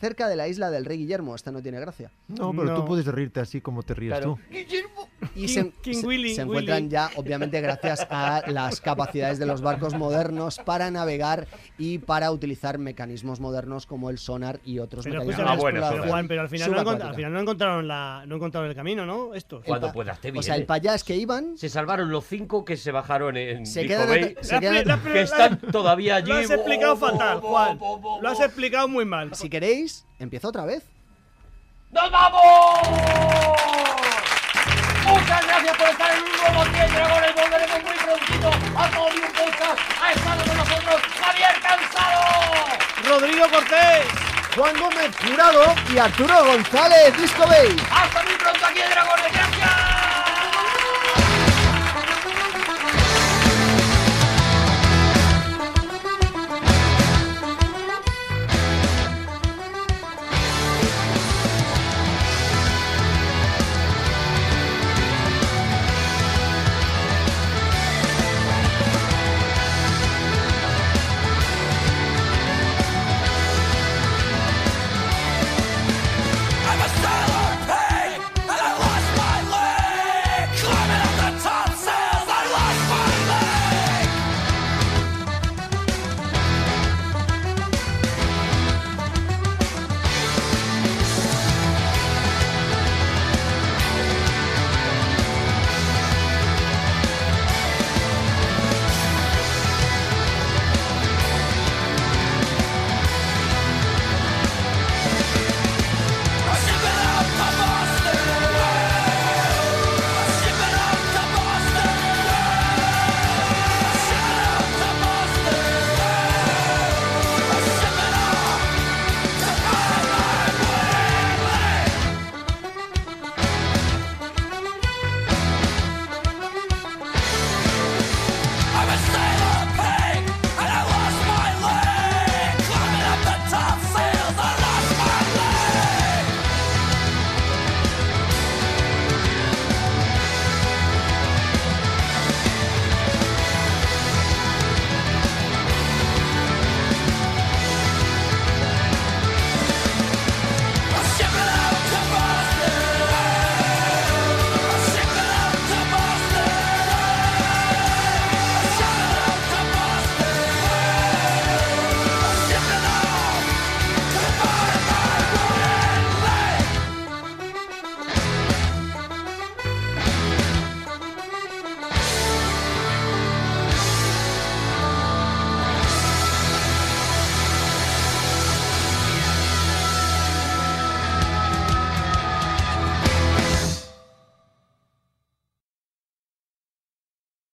cerca 0.00 0.28
de 0.28 0.36
la 0.36 0.41
isla 0.48 0.70
del 0.70 0.84
Rey 0.84 0.98
Guillermo. 0.98 1.34
Esta 1.34 1.50
no 1.52 1.62
tiene 1.62 1.80
gracia. 1.80 2.10
No, 2.28 2.50
pero 2.52 2.64
No. 2.64 2.74
tú 2.76 2.84
puedes 2.84 3.06
reírte 3.06 3.40
así 3.40 3.60
como 3.60 3.82
te 3.82 3.94
ríes 3.94 4.12
Claro. 4.12 4.38
tú. 4.50 4.56
Y 5.34 5.46
King- 5.46 5.48
se, 5.48 5.70
King 5.82 5.94
se- 6.00 6.06
Willy, 6.06 6.34
se 6.34 6.42
encuentran 6.42 6.78
Willy. 6.84 6.88
ya, 6.90 7.10
obviamente, 7.16 7.60
gracias 7.60 8.06
a 8.10 8.42
las 8.48 8.80
capacidades 8.80 9.38
de 9.38 9.46
los 9.46 9.60
barcos 9.62 9.94
modernos 9.94 10.58
para 10.58 10.90
navegar 10.90 11.46
y 11.78 11.98
para 11.98 12.30
utilizar 12.30 12.78
mecanismos 12.78 13.40
modernos 13.40 13.86
como 13.86 14.10
el 14.10 14.18
sonar 14.18 14.60
y 14.64 14.78
otros 14.78 15.04
Pero, 15.04 15.20
mecanismos 15.20 15.38
escúchame, 15.40 15.56
Ah, 15.56 15.60
bueno, 15.60 15.88
pero. 16.00 16.10
Juan, 16.12 16.28
pero 16.28 16.40
al 16.42 16.48
final, 16.48 16.70
no, 16.72 16.90
al 16.90 17.14
final 17.14 17.32
no 17.32 17.40
encontraron 17.40 17.88
la, 17.88 18.24
no 18.26 18.36
encontraron 18.36 18.68
el 18.68 18.74
camino, 18.76 19.06
¿no? 19.06 19.34
Esto. 19.34 19.62
Cuando 19.64 19.92
puedas 19.92 20.20
te 20.20 20.30
O 20.36 20.42
sea, 20.42 20.56
el 20.56 20.66
payás 20.66 21.04
que 21.04 21.16
iban 21.16 21.56
Se 21.56 21.68
salvaron 21.68 22.10
los 22.10 22.24
cinco 22.26 22.64
que 22.64 22.76
se 22.76 22.90
bajaron 22.92 23.36
en 23.36 23.64
se 23.66 23.86
quedan, 23.86 24.08
Bay, 24.08 24.34
se 24.40 24.58
quedan- 24.58 24.74
La- 24.86 24.96
la- 24.96 25.02
que 25.02 25.22
están 25.22 25.58
todavía 25.72 26.16
allí. 26.16 26.28
Lo 26.32 26.36
has 26.38 26.50
explicado 26.50 26.96
fatal, 26.96 27.40
Juan. 27.40 27.78
Lo 28.20 28.28
has 28.28 28.40
explicado 28.40 28.88
muy 28.88 29.04
mal. 29.04 29.34
Si 29.34 29.48
queréis, 29.48 30.04
empiezo 30.22 30.48
otra 30.48 30.64
vez. 30.64 30.84
¡Nos 31.90 32.10
vamos! 32.10 32.88
Muchas 35.04 35.46
gracias 35.46 35.76
por 35.76 35.88
estar 35.88 36.10
en 36.12 36.22
un 36.22 36.32
nuevo 36.32 36.64
10 36.64 36.92
Dragones. 36.92 37.34
Volveremos 37.34 37.82
muy 37.82 37.96
prontito 37.96 38.50
a 38.78 38.90
todo 38.90 39.06
un 39.06 39.32
podcast. 39.32 39.80
Ha 40.02 40.12
estado 40.12 40.44
con 40.44 40.56
nosotros 40.56 41.02
Javier 41.20 41.60
Cansado. 41.60 42.22
Rodrigo 43.08 43.48
Cortés. 43.50 44.06
Juan 44.56 44.78
Gómez 44.78 45.16
Jurado 45.24 45.74
y 45.94 45.98
Arturo 45.98 46.44
González 46.44 47.16
Disco 47.16 47.46
Bay. 47.46 47.74
Hasta 47.90 48.22
muy 48.22 48.34
pronto 48.34 48.66
aquí 48.66 48.80
en 48.80 48.90
Dragones. 48.90 49.32
Gracias. 49.32 49.81